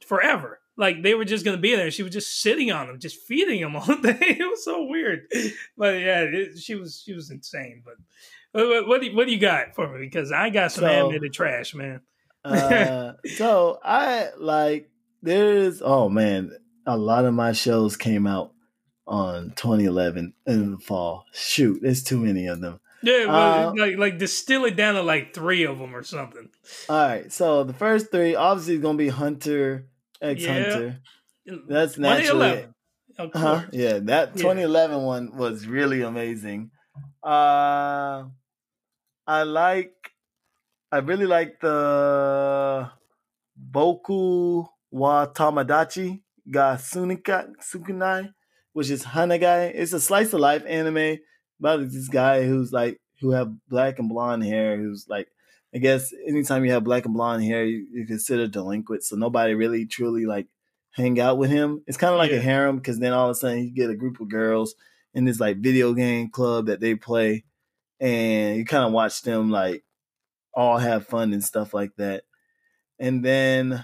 forever. 0.06 0.60
Like 0.78 1.02
they 1.02 1.14
were 1.14 1.24
just 1.24 1.46
gonna 1.46 1.58
be 1.58 1.78
there. 1.78 1.90
She 1.92 2.04
was 2.04 2.12
just 2.12 2.42
sitting 2.42 2.74
on 2.74 2.90
him, 2.90 3.00
just 3.00 3.22
feeding 3.26 3.62
him 3.62 3.78
all 3.78 3.86
day. 4.02 4.18
It 4.20 4.50
was 4.50 4.66
so 4.66 4.84
weird, 4.84 5.28
but 5.78 5.94
yeah, 6.02 6.24
it, 6.24 6.60
she 6.60 6.76
was 6.76 7.02
she 7.02 7.14
was 7.14 7.32
insane. 7.32 7.82
But 7.86 7.96
what, 8.56 8.68
what, 8.68 8.88
what 8.88 9.02
do 9.02 9.08
you, 9.08 9.16
what 9.16 9.26
do 9.28 9.32
you 9.34 9.40
got 9.40 9.76
for 9.76 9.88
me? 9.88 10.00
Because 10.06 10.32
I 10.32 10.50
got 10.50 10.72
some 10.72 10.84
So- 10.84 10.88
animated 10.88 11.34
trash, 11.34 11.76
man. 11.76 12.02
Uh, 12.44 13.14
so 13.38 13.80
I 13.84 14.30
like 14.38 14.90
there's 15.22 15.82
oh 15.84 16.10
man, 16.10 16.52
a 16.86 16.96
lot 16.98 17.26
of 17.26 17.34
my 17.34 17.52
shows 17.54 17.98
came 17.98 18.28
out 18.28 18.52
on 19.08 19.52
2011 19.56 20.34
in 20.46 20.72
the 20.72 20.78
fall. 20.78 21.26
Shoot, 21.34 21.80
there's 21.82 22.04
too 22.04 22.20
many 22.20 22.48
of 22.48 22.62
them. 22.62 22.80
Yeah, 23.04 23.26
well, 23.26 23.74
like 23.78 23.98
like 23.98 24.18
distill 24.18 24.66
it 24.66 24.76
down 24.76 24.96
to 24.96 25.02
like 25.04 25.34
three 25.34 25.64
of 25.64 25.78
them 25.80 25.96
or 25.96 26.04
something. 26.04 26.50
All 26.90 26.96
right, 27.08 27.32
so 27.32 27.64
the 27.64 27.74
first 27.74 28.10
three 28.12 28.36
obviously 28.36 28.76
is 28.76 28.82
gonna 28.82 28.98
be 28.98 29.10
Hunter 29.10 29.88
x 30.22 30.46
Hunter. 30.46 31.00
That's 31.68 31.98
naturally 32.00 32.66
2011, 32.68 32.74
of 33.20 33.32
Uh-huh. 33.36 33.66
Yeah, 33.72 34.00
that 34.04 34.30
Yeah. 34.36 34.42
2011 34.42 35.02
one 35.04 35.36
was 35.38 35.68
really 35.68 36.02
amazing. 36.02 36.72
Uh 37.24 38.26
I 39.28 39.44
like 39.44 39.94
I 40.92 41.00
really 41.00 41.26
like 41.26 41.60
the 41.60 42.90
Boku 43.72 44.68
wa 44.92 45.26
Tomodachi 45.28 46.22
ga 46.50 46.76
Sunika 46.78 47.50
Sukunai, 47.60 48.34
which 48.74 48.90
is 48.90 49.04
Haganai. 49.04 49.72
It's 49.74 49.94
a 49.94 50.00
slice 50.00 50.34
of 50.34 50.40
life 50.40 50.64
anime 50.68 51.18
about 51.60 51.80
this 51.80 52.08
guy 52.08 52.44
who's 52.44 52.72
like 52.72 53.00
who 53.22 53.32
have 53.32 53.54
black 53.68 54.00
and 54.00 54.10
blonde 54.10 54.44
hair, 54.44 54.78
who's 54.78 55.08
like 55.10 55.28
I 55.74 55.80
guess 55.80 56.14
anytime 56.28 56.64
you 56.64 56.72
have 56.72 56.84
black 56.84 57.06
and 57.06 57.14
blonde 57.14 57.44
hair, 57.44 57.66
you, 57.66 57.88
you 57.92 58.06
consider 58.06 58.48
delinquent. 58.48 59.04
So 59.04 59.16
nobody 59.16 59.56
really 59.56 59.86
truly 59.86 60.26
like 60.26 60.48
hang 60.92 61.20
out 61.20 61.38
with 61.38 61.50
him. 61.50 61.84
It's 61.88 61.98
kind 61.98 62.14
of 62.14 62.20
like 62.20 62.32
Yeah. 62.32 62.38
a 62.38 62.42
harem 62.42 62.78
because 62.78 63.00
then 63.00 63.12
all 63.12 63.26
of 63.26 63.32
a 63.32 63.36
sudden 63.36 63.64
you 63.66 63.72
get 63.72 63.90
a 63.90 63.96
group 63.96 64.20
of 64.22 64.30
girls 64.30 64.76
in 65.14 65.26
this 65.26 65.40
like 65.40 65.58
video 65.58 65.94
game 65.94 66.30
club 66.30 66.68
that 66.68 66.80
they 66.80 66.96
play, 66.96 67.44
and 68.00 68.58
you 68.58 68.66
kind 68.66 68.86
of 68.86 68.92
watch 68.92 69.22
them 69.22 69.50
like 69.52 69.84
all 70.54 70.78
have 70.78 71.08
fun 71.08 71.34
and 71.34 71.44
stuff 71.44 71.74
like 71.74 71.96
that. 71.98 72.24
And 73.00 73.24
then 73.24 73.84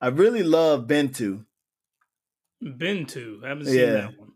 I 0.00 0.08
really 0.08 0.42
love 0.42 0.86
Ben-To. 0.86 1.44
Been 2.60 3.06
to. 3.06 3.40
I 3.44 3.48
haven't 3.48 3.66
seen 3.66 3.78
Yeah. 3.78 3.92
that 3.92 4.18
one. 4.18 4.32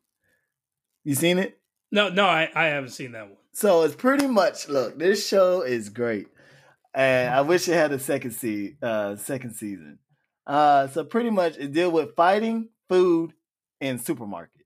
You 1.05 1.15
seen 1.15 1.39
it? 1.39 1.59
No, 1.91 2.09
no, 2.09 2.25
I, 2.27 2.49
I 2.55 2.65
haven't 2.67 2.91
seen 2.91 3.13
that 3.13 3.27
one. 3.29 3.37
So 3.53 3.83
it's 3.83 3.97
pretty 3.97 4.27
much 4.27 4.69
look. 4.69 4.99
This 4.99 5.27
show 5.27 5.63
is 5.63 5.89
great, 5.91 6.29
and 6.95 7.35
I 7.35 7.41
wish 7.43 7.69
it 7.69 7.75
had 7.75 7.93
a 7.93 7.99
second 7.99 8.31
se- 8.31 8.77
uh, 8.81 9.17
second 9.17 9.55
season. 9.55 9.99
Uh, 10.47 10.87
so 10.89 11.05
pretty 11.05 11.29
much 11.31 11.57
it 11.59 11.73
deal 11.73 11.91
with 11.91 12.15
fighting, 12.17 12.71
food, 12.89 13.35
and 13.81 14.01
supermarket. 14.01 14.62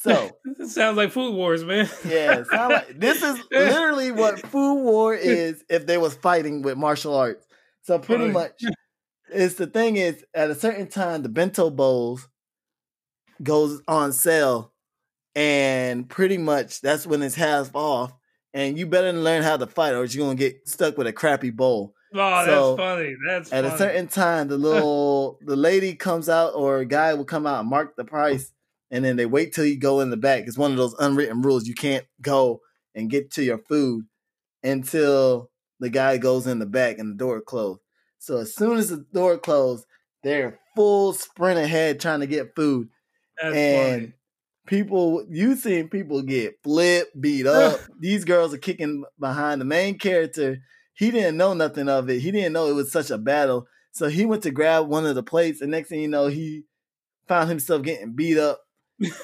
So 0.00 0.30
It 0.58 0.68
sounds 0.68 0.96
like 0.96 1.10
Food 1.10 1.34
Wars, 1.34 1.64
man. 1.64 1.88
yeah, 2.06 2.44
sound 2.44 2.72
like, 2.74 2.98
this 3.00 3.22
is 3.22 3.38
literally 3.50 4.12
what 4.12 4.38
food 4.46 4.82
war 4.82 5.14
is 5.14 5.64
if 5.68 5.86
they 5.86 5.98
was 5.98 6.14
fighting 6.14 6.62
with 6.62 6.76
martial 6.78 7.14
arts. 7.16 7.46
So 7.82 7.98
pretty 7.98 8.28
much, 8.28 8.52
it's 9.32 9.54
the 9.54 9.66
thing 9.66 9.96
is 9.96 10.24
at 10.34 10.50
a 10.50 10.54
certain 10.54 10.86
time 10.88 11.22
the 11.22 11.28
bento 11.28 11.70
bowls 11.70 12.28
goes 13.42 13.80
on 13.88 14.12
sale, 14.12 14.72
and 15.34 16.08
pretty 16.08 16.38
much 16.38 16.80
that's 16.80 17.06
when 17.06 17.22
it's 17.22 17.34
half 17.34 17.74
off. 17.74 18.12
And 18.54 18.78
you 18.78 18.86
better 18.86 19.12
learn 19.12 19.42
how 19.42 19.56
to 19.56 19.66
fight, 19.66 19.92
or 19.94 20.04
you're 20.04 20.24
gonna 20.26 20.34
get 20.36 20.66
stuck 20.68 20.96
with 20.96 21.06
a 21.06 21.12
crappy 21.12 21.50
bowl. 21.50 21.94
Oh, 22.14 22.44
So, 22.46 22.76
that's 22.76 22.88
funny. 22.88 23.14
That's 23.28 23.52
At 23.52 23.64
funny. 23.64 23.74
a 23.74 23.78
certain 23.78 24.08
time, 24.08 24.48
the 24.48 24.56
little 24.68 25.38
the 25.42 25.56
lady 25.56 25.94
comes 25.94 26.28
out 26.28 26.54
or 26.54 26.78
a 26.78 26.86
guy 26.86 27.14
will 27.14 27.24
come 27.26 27.46
out 27.46 27.60
and 27.60 27.68
mark 27.68 27.94
the 27.96 28.04
price, 28.04 28.50
and 28.90 29.04
then 29.04 29.16
they 29.16 29.26
wait 29.26 29.52
till 29.52 29.64
you 29.64 29.78
go 29.78 30.00
in 30.00 30.10
the 30.10 30.16
back. 30.16 30.44
It's 30.46 30.58
one 30.58 30.70
of 30.70 30.76
those 30.76 30.94
unwritten 30.98 31.42
rules. 31.42 31.66
You 31.66 31.74
can't 31.74 32.06
go 32.22 32.60
and 32.94 33.10
get 33.10 33.30
to 33.32 33.42
your 33.42 33.58
food 33.58 34.06
until 34.62 35.50
the 35.80 35.90
guy 35.90 36.16
goes 36.16 36.46
in 36.46 36.58
the 36.58 36.66
back 36.66 36.98
and 36.98 37.12
the 37.12 37.16
door 37.16 37.40
closed. 37.40 37.80
So 38.18 38.38
as 38.38 38.54
soon 38.54 38.78
as 38.78 38.88
the 38.88 39.04
door 39.12 39.38
closed, 39.38 39.84
they're 40.22 40.58
full 40.74 41.12
sprint 41.12 41.58
ahead 41.58 42.00
trying 42.00 42.20
to 42.20 42.26
get 42.26 42.54
food. 42.56 42.88
That's 43.40 43.54
and 43.54 44.00
funny. 44.00 44.12
people 44.66 45.24
you 45.28 45.54
seen 45.54 45.88
people 45.88 46.22
get 46.22 46.56
flipped, 46.64 47.20
beat 47.20 47.46
up. 47.46 47.80
These 48.00 48.24
girls 48.24 48.52
are 48.52 48.58
kicking 48.58 49.04
behind 49.18 49.60
the 49.60 49.66
main 49.66 49.98
character. 49.98 50.58
He 50.94 51.12
didn't 51.12 51.36
know 51.36 51.54
nothing 51.54 51.88
of 51.88 52.10
it. 52.10 52.20
He 52.20 52.32
didn't 52.32 52.54
know 52.54 52.66
it 52.66 52.74
was 52.74 52.90
such 52.90 53.10
a 53.10 53.18
battle. 53.18 53.68
So 53.92 54.08
he 54.08 54.26
went 54.26 54.42
to 54.42 54.50
grab 54.50 54.88
one 54.88 55.06
of 55.06 55.14
the 55.14 55.22
plates, 55.22 55.60
and 55.60 55.70
next 55.70 55.88
thing 55.88 56.00
you 56.00 56.08
know, 56.08 56.26
he 56.26 56.64
found 57.26 57.48
himself 57.48 57.82
getting 57.82 58.14
beat 58.14 58.38
up 58.38 58.60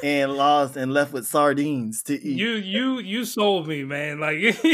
and 0.02 0.32
lost 0.34 0.76
and 0.76 0.92
left 0.92 1.12
with 1.12 1.26
sardines 1.26 2.02
to 2.04 2.14
eat. 2.14 2.38
You 2.38 2.50
you 2.52 2.98
you 3.00 3.24
sold 3.24 3.66
me, 3.66 3.84
man. 3.84 4.20
Like 4.20 4.36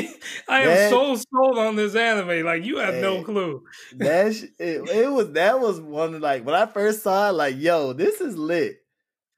I 0.49 0.61
am 0.63 0.67
That- 0.69 0.91
so 0.91 1.15
sold 1.17 1.59
on 1.59 1.77
this 1.77 1.95
anime. 1.95 2.45
Like 2.45 2.65
you 2.65 2.79
have 2.79 2.95
no 2.97 3.23
clue. 3.25 3.63
that 3.97 4.35
sh- 4.35 4.45
it, 4.59 4.89
it 4.89 5.11
was 5.11 5.33
that 5.33 5.61
was 5.61 5.81
one 5.81 6.15
of 6.15 6.21
like 6.21 6.45
when 6.45 6.55
I 6.55 6.67
first 6.67 7.03
saw 7.03 7.31
it, 7.31 7.33
like, 7.33 7.57
yo, 7.59 7.93
this 7.93 8.21
is 8.21 8.37
lit. 8.37 8.77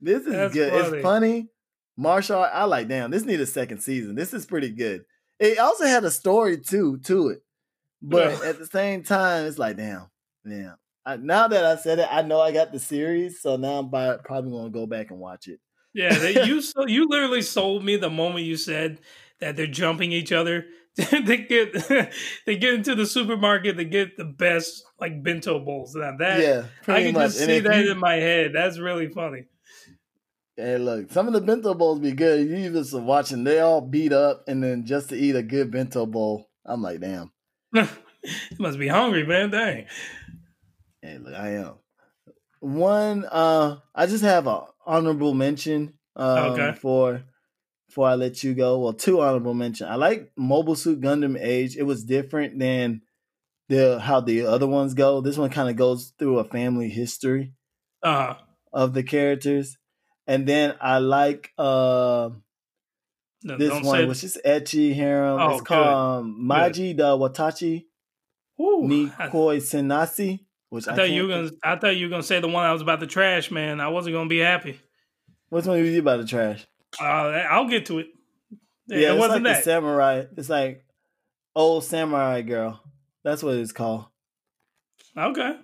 This 0.01 0.27
is 0.27 0.33
That's 0.33 0.53
good. 0.55 0.73
funny. 0.73 0.89
It's 0.97 1.03
funny. 1.03 1.49
Martial. 1.97 2.43
I 2.43 2.65
like, 2.65 2.89
damn, 2.89 3.11
this 3.11 3.25
need 3.25 3.41
a 3.41 3.47
second 3.47 3.81
season. 3.81 4.15
This 4.17 4.35
is 4.35 4.47
pretty 4.47 4.71
good. 4.71 5.05
It 5.39 5.59
also 5.59 5.85
had 5.87 6.05
a 6.05 6.11
story 6.11 6.59
too 6.59 6.99
to 7.05 7.29
it. 7.29 7.39
But 8.01 8.33
Yeah. 8.43 8.49
at 8.49 8.59
the 8.59 8.67
same 8.67 9.05
time, 9.05 9.47
it's 9.47 9.59
like, 9.59 9.77
damn, 9.77 10.07
damn. 10.45 10.75
I, 11.05 11.16
now 11.16 11.49
that 11.49 11.65
I 11.65 11.77
said 11.77 11.99
it, 11.99 12.09
I 12.11 12.23
know 12.23 12.41
I 12.41 12.53
got 12.53 12.73
the 12.73 12.79
series, 12.79 13.41
so 13.43 13.57
now 13.57 13.79
I'm 13.81 13.91
by, 13.91 14.16
probably 14.24 14.53
gonna 14.53 14.70
go 14.70 14.87
back 14.87 15.11
and 15.11 15.19
watch 15.19 15.49
it. 15.49 15.59
Yeah, 15.95 16.16
they, 16.16 16.45
you 16.47 16.61
so 16.62 16.87
you 16.87 17.07
literally 17.09 17.43
sold 17.43 17.85
me 17.85 17.97
the 17.97 18.11
moment 18.11 18.45
you 18.45 18.57
said 18.57 19.01
that 19.41 19.57
they're 19.57 19.66
jumping 19.66 20.12
each 20.12 20.33
other. 20.33 20.66
they 21.11 21.39
get 21.39 21.73
they 22.47 22.57
get 22.57 22.74
into 22.74 22.95
the 22.95 23.07
supermarket 23.07 23.77
to 23.79 23.85
get 23.85 24.16
the 24.16 24.24
best 24.27 24.85
like 25.01 25.23
bento 25.23 25.59
bowls. 25.59 25.95
Now 25.95 26.15
that 26.19 26.41
yeah, 26.41 26.65
I 26.87 27.03
can 27.05 27.15
much. 27.15 27.23
just 27.29 27.41
And 27.41 27.49
see 27.51 27.61
that 27.61 27.85
you- 27.85 27.93
in 27.93 27.99
my 27.99 28.15
head. 28.15 28.53
That's 28.55 28.79
really 28.79 29.09
funny. 29.09 29.45
Hey, 30.55 30.77
look, 30.77 31.11
some 31.11 31.27
of 31.27 31.33
the 31.33 31.41
bento 31.41 31.73
bowls 31.73 31.99
be 31.99 32.12
good. 32.12 32.47
You 32.47 32.70
just 32.70 32.93
watching, 32.93 33.43
they 33.43 33.59
all 33.61 33.81
beat 33.81 34.12
up, 34.12 34.45
and 34.47 34.62
then 34.62 34.85
just 34.85 35.09
to 35.09 35.16
eat 35.16 35.35
a 35.35 35.43
good 35.43 35.70
bento 35.70 36.05
bowl, 36.05 36.51
I'm 36.66 36.83
like, 36.83 37.01
damn. 37.01 37.33
you 37.73 37.89
must 38.59 38.79
be 38.79 38.87
hungry, 38.87 39.24
man. 39.27 39.49
Dang. 39.49 39.87
Hey, 41.03 41.19
look, 41.19 41.35
I 41.35 41.49
am. 41.57 41.74
One, 42.61 43.24
uh, 43.24 43.79
I 43.95 44.07
just 44.07 44.23
have 44.23 44.47
a 44.47 44.66
honorable 44.87 45.35
mention. 45.35 45.95
Um, 46.15 46.39
Okay. 46.53 46.73
For 46.81 47.24
before 47.89 48.09
I 48.09 48.15
let 48.15 48.43
you 48.43 48.55
go, 48.55 48.79
well, 48.79 48.93
two 48.93 49.20
honorable 49.20 49.55
mention. 49.55 49.89
I 49.89 49.97
like 49.97 50.33
Mobile 50.37 50.77
Suit 50.77 51.01
Gundam 51.01 51.39
Age. 51.39 51.77
It 51.77 51.83
was 51.83 52.05
different 52.05 52.59
than 52.59 53.03
the 53.69 53.99
how 53.99 54.20
the 54.20 54.47
other 54.47 54.66
ones 54.66 54.95
go. 54.95 55.20
This 55.20 55.37
one 55.37 55.51
kind 55.51 55.69
of 55.69 55.77
goes 55.77 56.12
through 56.19 56.39
a 56.39 56.45
family 56.45 56.89
history. 56.89 57.53
Uh 58.03 58.35
of 58.73 58.95
the 58.95 59.03
characters. 59.03 59.77
And 60.27 60.47
then 60.47 60.74
I 60.81 60.99
like 60.99 61.51
uh, 61.59 62.31
No, 63.43 63.57
this 63.59 63.85
one, 63.85 64.09
which 64.09 64.24
is 64.24 64.39
Ecchi 64.45 64.95
Harem. 64.95 65.41
Oh, 65.41 65.51
it's 65.51 65.62
called 65.62 66.24
um, 66.24 66.47
Maji 66.49 66.97
de 66.97 67.03
Watashi 67.03 67.85
Ooh, 68.61 68.87
ni 68.87 69.11
I, 69.19 69.29
Senasi. 69.29 70.41
Which 70.73 70.89
I, 70.89 70.93
I 70.93 70.97
thought 70.97 71.11
you 71.11 71.23
were 71.24 71.28
gonna. 71.28 71.51
I 71.62 71.77
thought 71.77 71.97
you 71.97 72.07
were 72.07 72.11
gonna 72.11 72.23
say 72.23 72.40
the 72.40 72.49
one 72.49 72.65
I 72.65 72.73
was 72.73 72.81
about 72.81 73.01
to 73.01 73.07
trash, 73.07 73.51
man. 73.51 73.78
I 73.78 73.89
wasn't 73.89 74.15
gonna 74.15 74.27
be 74.31 74.39
happy. 74.39 74.81
Which 75.51 75.66
one 75.66 75.78
was 75.78 75.90
you 75.90 75.99
about 76.01 76.16
to 76.16 76.27
trash? 76.27 76.66
Uh, 76.99 77.05
I'll 77.05 77.69
get 77.69 77.85
to 77.86 77.99
it. 77.99 78.07
Yeah, 78.86 79.12
it 79.12 79.19
wasn't 79.19 79.44
like 79.44 79.53
that. 79.53 79.59
the 79.65 79.70
samurai. 79.70 80.24
It's 80.35 80.49
like 80.49 80.82
old 81.55 81.85
samurai 81.85 82.40
girl. 82.40 82.82
That's 83.23 83.43
what 83.43 83.57
it's 83.57 83.73
called. 83.73 84.07
okay. 85.15 85.57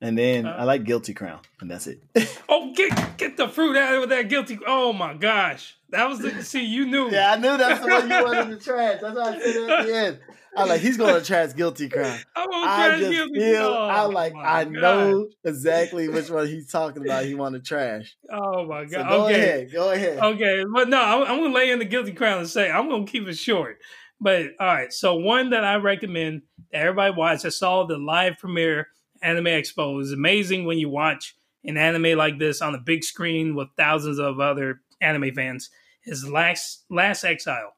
And 0.00 0.16
then 0.16 0.46
Uh, 0.46 0.50
I 0.58 0.62
like 0.64 0.84
Guilty 0.84 1.12
Crown, 1.12 1.40
and 1.60 1.68
that's 1.68 1.88
it. 1.88 2.00
Oh, 2.48 2.72
get 2.72 3.16
get 3.18 3.36
the 3.36 3.48
fruit 3.48 3.76
out 3.76 4.00
of 4.04 4.08
that 4.10 4.28
guilty. 4.28 4.60
Oh 4.64 4.92
my 4.92 5.14
gosh, 5.14 5.76
that 5.90 6.08
was 6.08 6.20
the. 6.20 6.44
See, 6.44 6.64
you 6.64 6.86
knew. 6.86 7.10
yeah, 7.10 7.32
I 7.32 7.36
knew 7.36 7.56
that's 7.56 7.80
the 7.80 7.88
one 7.88 8.08
you 8.08 8.22
wanted 8.24 8.50
to 8.60 8.64
trash. 8.64 9.00
That's 9.02 9.16
why 9.16 9.22
I 9.34 9.38
said 9.40 9.56
it 9.56 9.70
at 9.70 9.86
the 9.86 9.96
end. 9.96 10.18
I 10.56 10.64
like 10.64 10.80
he's 10.80 10.96
gonna 10.96 11.20
trash 11.20 11.54
Guilty 11.54 11.88
Crown. 11.88 12.18
I'm 12.36 12.50
gonna 12.50 12.66
I 12.70 12.98
just 12.98 13.10
guilty. 13.10 13.40
feel 13.40 13.62
Oh, 13.64 13.88
I 13.88 14.02
like 14.06 14.34
I 14.36 14.64
God. 14.64 14.72
know 14.72 15.28
exactly 15.44 16.08
which 16.08 16.30
one 16.30 16.46
he's 16.46 16.70
talking 16.70 17.04
about. 17.04 17.24
He 17.24 17.34
want 17.34 17.54
to 17.54 17.60
trash. 17.60 18.16
Oh 18.30 18.64
my 18.66 18.86
So 18.86 18.96
god. 18.98 19.08
go 19.08 19.24
okay. 19.26 19.34
ahead, 19.34 19.72
go 19.72 19.90
ahead. 19.92 20.18
Okay, 20.18 20.64
but 20.74 20.88
no, 20.88 21.00
I'm, 21.02 21.22
I'm 21.22 21.40
gonna 21.42 21.54
lay 21.54 21.70
in 21.70 21.78
the 21.78 21.84
guilty 21.84 22.12
crown 22.12 22.38
and 22.38 22.48
say 22.48 22.70
I'm 22.70 22.88
gonna 22.88 23.06
keep 23.06 23.26
it 23.28 23.34
short. 23.38 23.78
But 24.20 24.46
all 24.58 24.66
right, 24.66 24.92
so 24.92 25.16
one 25.16 25.50
that 25.50 25.64
I 25.64 25.76
recommend 25.76 26.42
that 26.72 26.80
everybody 26.82 27.14
watch. 27.14 27.44
I 27.44 27.50
saw 27.50 27.84
the 27.84 27.98
live 27.98 28.38
premiere 28.38 28.88
Anime 29.22 29.44
Expo. 29.46 30.00
It's 30.00 30.12
amazing 30.12 30.64
when 30.64 30.78
you 30.78 30.88
watch 30.88 31.34
an 31.64 31.76
anime 31.76 32.16
like 32.16 32.38
this 32.38 32.62
on 32.62 32.74
a 32.74 32.78
big 32.78 33.04
screen 33.04 33.54
with 33.54 33.68
thousands 33.76 34.18
of 34.18 34.40
other 34.40 34.80
anime 35.00 35.34
fans. 35.34 35.68
Is 36.04 36.26
Last 36.28 36.84
Last 36.88 37.24
Exile. 37.24 37.74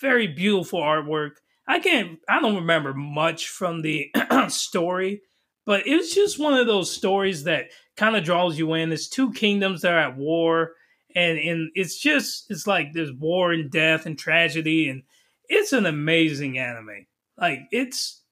Very 0.00 0.26
beautiful 0.26 0.80
artwork. 0.80 1.32
I 1.66 1.80
can't. 1.80 2.18
I 2.28 2.40
don't 2.40 2.56
remember 2.56 2.94
much 2.94 3.48
from 3.48 3.82
the 3.82 4.10
story, 4.48 5.22
but 5.64 5.86
it 5.86 5.96
was 5.96 6.12
just 6.12 6.38
one 6.38 6.54
of 6.54 6.66
those 6.66 6.90
stories 6.90 7.44
that 7.44 7.66
kind 7.96 8.16
of 8.16 8.24
draws 8.24 8.58
you 8.58 8.74
in. 8.74 8.92
It's 8.92 9.08
two 9.08 9.32
kingdoms 9.32 9.82
that 9.82 9.92
are 9.92 9.98
at 9.98 10.16
war 10.16 10.72
and 11.16 11.38
and 11.38 11.70
it's 11.74 11.98
just 11.98 12.48
it's 12.50 12.66
like 12.66 12.92
there's 12.92 13.12
war 13.12 13.50
and 13.50 13.70
death 13.70 14.06
and 14.06 14.16
tragedy 14.16 14.88
and 14.88 15.02
it's 15.48 15.72
an 15.72 15.86
amazing 15.86 16.58
anime 16.58 17.06
like 17.38 17.60
it's 17.72 18.22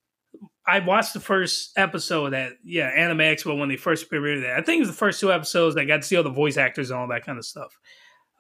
i 0.67 0.79
watched 0.79 1.15
the 1.15 1.21
first 1.21 1.73
episode 1.77 2.31
that 2.31 2.53
yeah 2.63 2.89
anime 2.89 3.19
expo 3.19 3.59
when 3.59 3.69
they 3.69 3.77
first 3.77 4.11
premiered 4.11 4.43
it 4.43 4.51
i 4.51 4.61
think 4.61 4.77
it 4.77 4.87
was 4.87 4.89
the 4.89 4.95
first 4.95 5.19
two 5.19 5.33
episodes 5.33 5.77
i 5.77 5.85
got 5.85 6.03
to 6.03 6.03
see 6.03 6.17
all 6.17 6.23
the 6.23 6.31
voice 6.31 6.57
actors 6.57 6.91
and 6.91 7.01
all 7.01 7.09
that 7.09 7.25
kind 7.25 7.39
of 7.39 7.45
stuff 7.45 7.77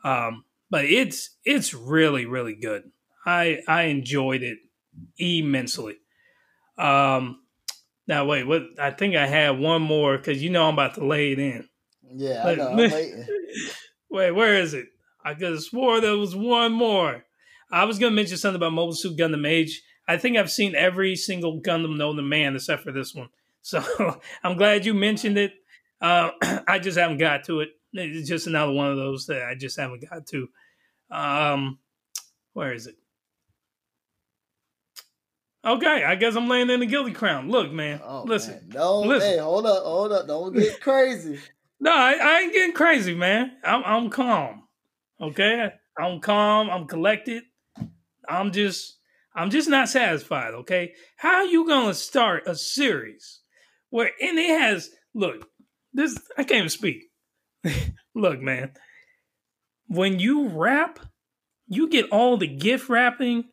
um 0.04 0.44
but 0.70 0.84
it's 0.84 1.30
it's 1.44 1.72
really 1.72 2.26
really 2.26 2.54
good 2.54 2.82
i 3.26 3.60
i 3.66 3.84
enjoyed 3.84 4.42
it 4.42 4.58
immensely 5.18 5.96
um 6.78 7.40
now 8.06 8.24
wait 8.24 8.46
what 8.46 8.62
i 8.78 8.90
think 8.90 9.14
i 9.14 9.26
had 9.26 9.58
one 9.58 9.82
more 9.82 10.16
because 10.16 10.42
you 10.42 10.50
know 10.50 10.66
i'm 10.66 10.74
about 10.74 10.94
to 10.94 11.04
lay 11.06 11.32
it 11.32 11.38
in 11.38 11.68
Yeah, 12.16 12.42
I 12.46 12.54
know. 12.54 12.76
Wait, 14.10 14.30
where 14.30 14.54
is 14.54 14.74
it? 14.74 14.86
I 15.24 15.34
could 15.34 15.52
have 15.52 15.62
swore 15.62 16.00
there 16.00 16.16
was 16.16 16.36
one 16.36 16.72
more. 16.72 17.24
I 17.72 17.84
was 17.84 17.98
gonna 17.98 18.14
mention 18.14 18.36
something 18.36 18.60
about 18.60 18.72
Mobile 18.72 18.92
Suit 18.94 19.16
Gundam 19.18 19.48
Age. 19.48 19.82
I 20.06 20.16
think 20.18 20.36
I've 20.36 20.50
seen 20.50 20.76
every 20.76 21.16
single 21.16 21.60
Gundam 21.60 21.96
known 21.96 22.16
to 22.16 22.22
man 22.22 22.54
except 22.54 22.82
for 22.82 22.92
this 22.92 23.14
one. 23.14 23.28
So 23.66 23.82
I'm 24.44 24.58
glad 24.58 24.84
you 24.84 24.92
mentioned 24.92 25.38
it. 25.38 25.54
Uh, 25.98 26.30
I 26.68 26.78
just 26.78 26.98
haven't 26.98 27.16
got 27.16 27.44
to 27.44 27.60
it. 27.60 27.70
It's 27.94 28.28
just 28.28 28.46
another 28.46 28.72
one 28.72 28.90
of 28.90 28.98
those 28.98 29.24
that 29.26 29.42
I 29.42 29.54
just 29.54 29.80
haven't 29.80 30.04
got 30.08 30.26
to. 30.26 30.48
Um, 31.10 31.78
where 32.52 32.74
is 32.74 32.86
it? 32.86 32.96
Okay, 35.64 36.04
I 36.04 36.14
guess 36.16 36.36
I'm 36.36 36.48
laying 36.48 36.68
in 36.70 36.80
the 36.80 36.86
guilty 36.86 37.12
crown. 37.12 37.48
Look, 37.50 37.72
man, 37.72 38.00
Oh, 38.04 38.24
listen. 38.24 38.54
man. 38.54 38.68
Don't 38.70 39.08
listen. 39.08 39.30
hey, 39.30 39.38
hold 39.38 39.64
up, 39.66 39.82
hold 39.84 40.12
up. 40.12 40.26
Don't 40.26 40.54
get 40.54 40.80
crazy. 40.80 41.38
No, 41.80 41.90
I, 41.92 42.12
I 42.20 42.40
ain't 42.40 42.52
getting 42.52 42.74
crazy, 42.74 43.14
man. 43.14 43.52
I'm 43.64 43.82
I'm 43.84 44.10
calm. 44.10 44.64
Okay? 45.20 45.70
I'm 45.98 46.20
calm, 46.20 46.68
I'm 46.70 46.86
collected. 46.86 47.44
I'm 48.28 48.52
just 48.52 48.98
I'm 49.34 49.50
just 49.50 49.68
not 49.68 49.88
satisfied, 49.88 50.54
okay? 50.54 50.92
How 51.16 51.44
you 51.44 51.66
gonna 51.66 51.94
start 51.94 52.46
a 52.46 52.54
series 52.54 53.40
where 53.90 54.10
and 54.20 54.38
it 54.38 54.58
has 54.60 54.90
look, 55.14 55.48
this 55.92 56.18
I 56.36 56.44
can't 56.44 56.58
even 56.58 56.68
speak. 56.68 57.04
look, 58.14 58.40
man. 58.40 58.72
When 59.88 60.18
you 60.18 60.48
wrap, 60.48 60.98
you 61.68 61.88
get 61.88 62.10
all 62.10 62.36
the 62.36 62.46
gift 62.46 62.88
wrapping 62.88 63.44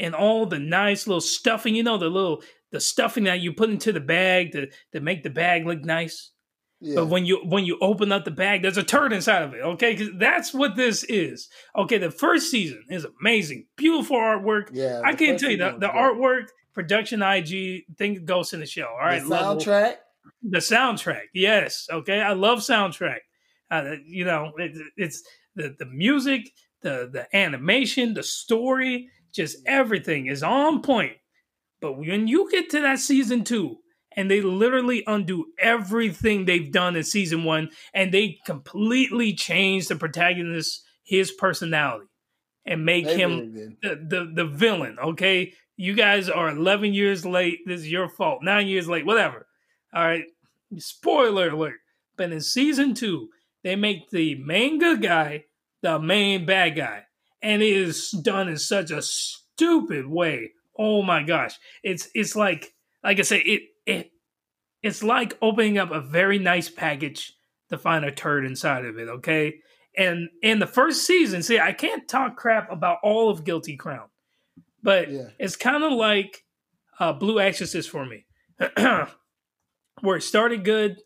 and 0.00 0.14
all 0.14 0.46
the 0.46 0.58
nice 0.58 1.06
little 1.06 1.20
stuffing, 1.20 1.74
you 1.76 1.82
know, 1.82 1.98
the 1.98 2.08
little 2.08 2.42
the 2.72 2.80
stuffing 2.80 3.24
that 3.24 3.40
you 3.40 3.52
put 3.52 3.70
into 3.70 3.92
the 3.92 4.00
bag 4.00 4.52
to, 4.52 4.68
to 4.92 5.00
make 5.00 5.22
the 5.22 5.30
bag 5.30 5.66
look 5.66 5.84
nice. 5.84 6.30
Yeah. 6.80 6.96
But 6.96 7.06
when 7.08 7.26
you 7.26 7.42
when 7.44 7.66
you 7.66 7.76
open 7.82 8.10
up 8.10 8.24
the 8.24 8.30
bag, 8.30 8.62
there's 8.62 8.78
a 8.78 8.82
turd 8.82 9.12
inside 9.12 9.42
of 9.42 9.52
it. 9.52 9.60
Okay, 9.60 9.92
because 9.94 10.14
that's 10.18 10.54
what 10.54 10.76
this 10.76 11.04
is. 11.04 11.48
Okay, 11.76 11.98
the 11.98 12.10
first 12.10 12.50
season 12.50 12.84
is 12.88 13.06
amazing, 13.20 13.66
beautiful 13.76 14.16
artwork. 14.16 14.70
yeah. 14.72 15.02
I 15.04 15.14
can't 15.14 15.38
tell 15.38 15.50
you 15.50 15.58
the, 15.58 15.76
the 15.78 15.88
artwork, 15.88 16.46
production, 16.72 17.20
IG, 17.22 17.84
think 17.98 18.24
Ghost 18.24 18.54
in 18.54 18.60
the 18.60 18.66
Shell. 18.66 18.88
All 18.88 18.98
right, 18.98 19.22
the 19.22 19.28
level- 19.28 19.56
soundtrack. 19.56 19.96
the 20.42 20.58
soundtrack. 20.58 21.24
Yes, 21.34 21.86
okay, 21.92 22.22
I 22.22 22.32
love 22.32 22.60
soundtrack. 22.60 23.18
Uh, 23.70 23.96
you 24.06 24.24
know, 24.24 24.52
it, 24.56 24.72
it's 24.96 25.22
the 25.54 25.74
the 25.78 25.84
music, 25.84 26.48
the 26.80 27.10
the 27.12 27.36
animation, 27.36 28.14
the 28.14 28.22
story, 28.22 29.10
just 29.32 29.58
everything 29.66 30.26
is 30.26 30.42
on 30.42 30.82
point. 30.82 31.16
But 31.80 31.98
when 31.98 32.28
you 32.28 32.50
get 32.50 32.70
to 32.70 32.80
that 32.80 32.98
season 32.98 33.44
two, 33.44 33.78
and 34.16 34.30
they 34.30 34.40
literally 34.40 35.04
undo 35.06 35.46
everything 35.58 36.44
they've 36.44 36.72
done 36.72 36.96
in 36.96 37.04
season 37.04 37.44
one, 37.44 37.70
and 37.94 38.12
they 38.12 38.38
completely 38.44 39.32
change 39.34 39.88
the 39.88 39.96
protagonist, 39.96 40.82
his 41.04 41.30
personality, 41.30 42.06
and 42.66 42.84
make 42.84 43.06
They 43.06 43.16
him 43.16 43.52
really 43.52 43.76
the, 43.82 44.06
the 44.08 44.32
the 44.34 44.44
villain. 44.44 44.98
Okay, 44.98 45.54
you 45.76 45.94
guys 45.94 46.28
are 46.28 46.50
11 46.50 46.92
years 46.92 47.24
late. 47.24 47.60
This 47.66 47.80
is 47.82 47.90
your 47.90 48.08
fault. 48.08 48.42
Nine 48.42 48.66
years 48.66 48.88
late. 48.88 49.06
Whatever. 49.06 49.46
All 49.94 50.04
right. 50.04 50.24
Spoiler 50.76 51.48
alert. 51.48 51.78
But 52.16 52.32
in 52.32 52.40
season 52.40 52.94
two, 52.94 53.28
they 53.64 53.76
make 53.76 54.10
the 54.10 54.34
main 54.34 54.78
good 54.78 55.02
guy 55.02 55.44
the 55.82 55.98
main 55.98 56.44
bad 56.46 56.76
guy, 56.76 57.04
and 57.42 57.62
it 57.62 57.76
is 57.76 58.10
done 58.10 58.48
in 58.48 58.56
such 58.58 58.90
a 58.90 59.02
stupid 59.02 60.06
way. 60.06 60.52
Oh 60.78 61.02
my 61.02 61.22
gosh! 61.22 61.58
It's 61.82 62.08
it's 62.14 62.34
like 62.36 62.74
like 63.04 63.18
I 63.18 63.22
say 63.22 63.38
it 63.40 63.62
it 63.86 64.10
it's 64.82 65.02
like 65.02 65.36
opening 65.42 65.78
up 65.78 65.90
a 65.90 66.00
very 66.00 66.38
nice 66.38 66.68
package 66.70 67.32
to 67.68 67.78
find 67.78 68.04
a 68.04 68.10
turd 68.10 68.44
inside 68.46 68.84
of 68.84 68.98
it. 68.98 69.08
Okay. 69.08 69.60
And 69.96 70.28
in 70.42 70.60
the 70.60 70.66
first 70.66 71.04
season, 71.06 71.42
see, 71.42 71.58
I 71.58 71.72
can't 71.72 72.08
talk 72.08 72.36
crap 72.36 72.70
about 72.70 72.98
all 73.02 73.28
of 73.28 73.44
Guilty 73.44 73.76
Crown, 73.76 74.08
but 74.82 75.10
Yeah. 75.10 75.30
it's 75.38 75.56
kind 75.56 75.82
of 75.84 75.92
like 75.92 76.44
uh, 77.00 77.12
Blue 77.12 77.40
Exorcist 77.40 77.90
for 77.90 78.06
me, 78.06 78.24
where 80.00 80.16
it 80.16 80.22
started 80.22 80.64
good 80.64 80.98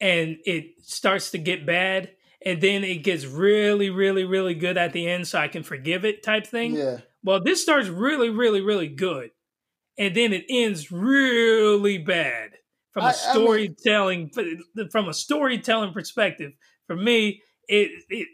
and 0.00 0.36
it 0.44 0.66
starts 0.82 1.30
to 1.32 1.38
get 1.38 1.66
bad, 1.66 2.10
and 2.48 2.60
then 2.60 2.84
it 2.84 3.02
gets 3.04 3.24
really, 3.26 3.90
really, 3.90 4.24
really 4.24 4.54
good 4.54 4.76
at 4.78 4.92
the 4.92 5.06
end, 5.08 5.26
so 5.28 5.38
I 5.38 5.48
can 5.48 5.62
forgive 5.62 6.04
it 6.04 6.22
type 6.22 6.46
thing. 6.46 6.74
Yeah. 6.74 6.98
Well, 7.22 7.42
this 7.42 7.60
starts 7.62 7.88
really, 7.88 8.30
really, 8.30 8.60
really 8.60 8.88
good, 8.88 9.30
and 9.98 10.14
then 10.14 10.32
it 10.32 10.44
ends 10.48 10.90
really 10.90 11.98
bad 11.98 12.52
from 12.92 13.04
a 13.04 13.06
I- 13.06 13.10
I 13.10 13.12
mean- 13.12 13.44
storytelling 13.44 14.30
from 14.90 15.08
a 15.08 15.14
storytelling 15.14 15.92
perspective. 15.92 16.52
For 16.86 16.96
me, 16.96 17.42
it 17.68 17.90
it 18.08 18.28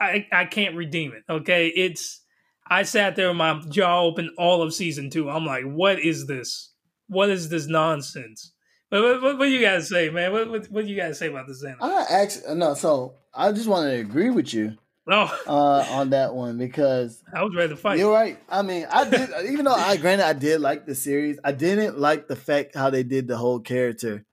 I 0.00 0.26
I 0.32 0.44
can't 0.46 0.74
redeem 0.76 1.12
it. 1.12 1.22
Okay, 1.30 1.68
it's 1.68 2.24
I 2.70 2.82
sat 2.82 3.16
there 3.16 3.28
with 3.28 3.36
my 3.36 3.60
jaw 3.68 4.02
open 4.02 4.30
all 4.36 4.62
of 4.62 4.74
season 4.74 5.10
two. 5.10 5.30
I'm 5.30 5.46
like, 5.46 5.64
what 5.64 5.98
is 6.00 6.26
this? 6.26 6.72
What 7.08 7.30
is 7.30 7.48
this 7.48 7.66
nonsense? 7.66 8.52
What, 8.90 9.22
what, 9.22 9.38
what 9.38 9.48
you 9.48 9.60
guys 9.60 9.88
say, 9.88 10.08
man? 10.08 10.32
What, 10.32 10.50
what 10.50 10.66
what 10.66 10.86
you 10.86 10.96
guys 10.96 11.18
say 11.18 11.28
about 11.28 11.46
this 11.46 11.62
anime? 11.62 11.82
I 11.82 12.06
actually 12.10 12.54
no. 12.54 12.74
So 12.74 13.14
I 13.34 13.52
just 13.52 13.68
wanted 13.68 13.90
to 13.90 14.00
agree 14.00 14.30
with 14.30 14.54
you 14.54 14.76
oh, 15.10 15.40
uh, 15.46 15.86
on 15.90 16.10
that 16.10 16.34
one 16.34 16.56
because 16.56 17.22
I 17.34 17.42
was 17.42 17.54
ready 17.54 17.70
to 17.70 17.76
fight. 17.76 17.98
You're 17.98 18.12
right. 18.12 18.38
I 18.48 18.62
mean, 18.62 18.86
I 18.90 19.08
did, 19.08 19.30
even 19.50 19.66
though 19.66 19.74
I 19.74 19.96
granted 19.98 20.26
I 20.26 20.32
did 20.32 20.60
like 20.60 20.86
the 20.86 20.94
series, 20.94 21.38
I 21.44 21.52
didn't 21.52 21.98
like 21.98 22.28
the 22.28 22.36
fact 22.36 22.74
how 22.74 22.88
they 22.88 23.02
did 23.02 23.28
the 23.28 23.36
whole 23.36 23.60
character. 23.60 24.24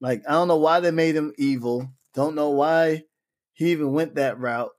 Like, 0.00 0.22
I 0.28 0.32
don't 0.32 0.48
know 0.48 0.56
why 0.56 0.80
they 0.80 0.90
made 0.90 1.16
him 1.16 1.34
evil. 1.36 1.90
Don't 2.14 2.34
know 2.34 2.50
why 2.50 3.04
he 3.52 3.72
even 3.72 3.92
went 3.92 4.14
that 4.14 4.38
route. 4.38 4.70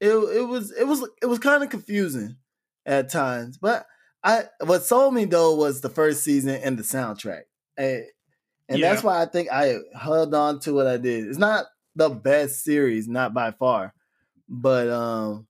It 0.00 0.12
it 0.12 0.46
was 0.46 0.70
it 0.70 0.86
was 0.86 1.06
it 1.20 1.26
was 1.26 1.38
kind 1.40 1.62
of 1.62 1.70
confusing 1.70 2.36
at 2.86 3.10
times. 3.10 3.58
But 3.58 3.84
I 4.22 4.44
what 4.64 4.84
sold 4.84 5.14
me 5.14 5.24
though 5.24 5.56
was 5.56 5.80
the 5.80 5.88
first 5.88 6.22
season 6.22 6.54
and 6.54 6.78
the 6.78 6.82
soundtrack. 6.82 7.42
And, 8.70 8.76
and 8.76 8.84
that's 8.84 9.02
why 9.02 9.20
I 9.20 9.26
think 9.26 9.50
I 9.50 9.78
held 10.00 10.32
on 10.32 10.60
to 10.60 10.72
what 10.72 10.86
I 10.86 10.96
did. 10.96 11.26
It's 11.26 11.38
not 11.38 11.66
the 11.96 12.08
best 12.08 12.62
series, 12.62 13.08
not 13.08 13.34
by 13.34 13.50
far, 13.50 13.92
but 14.48 14.88
um, 14.88 15.48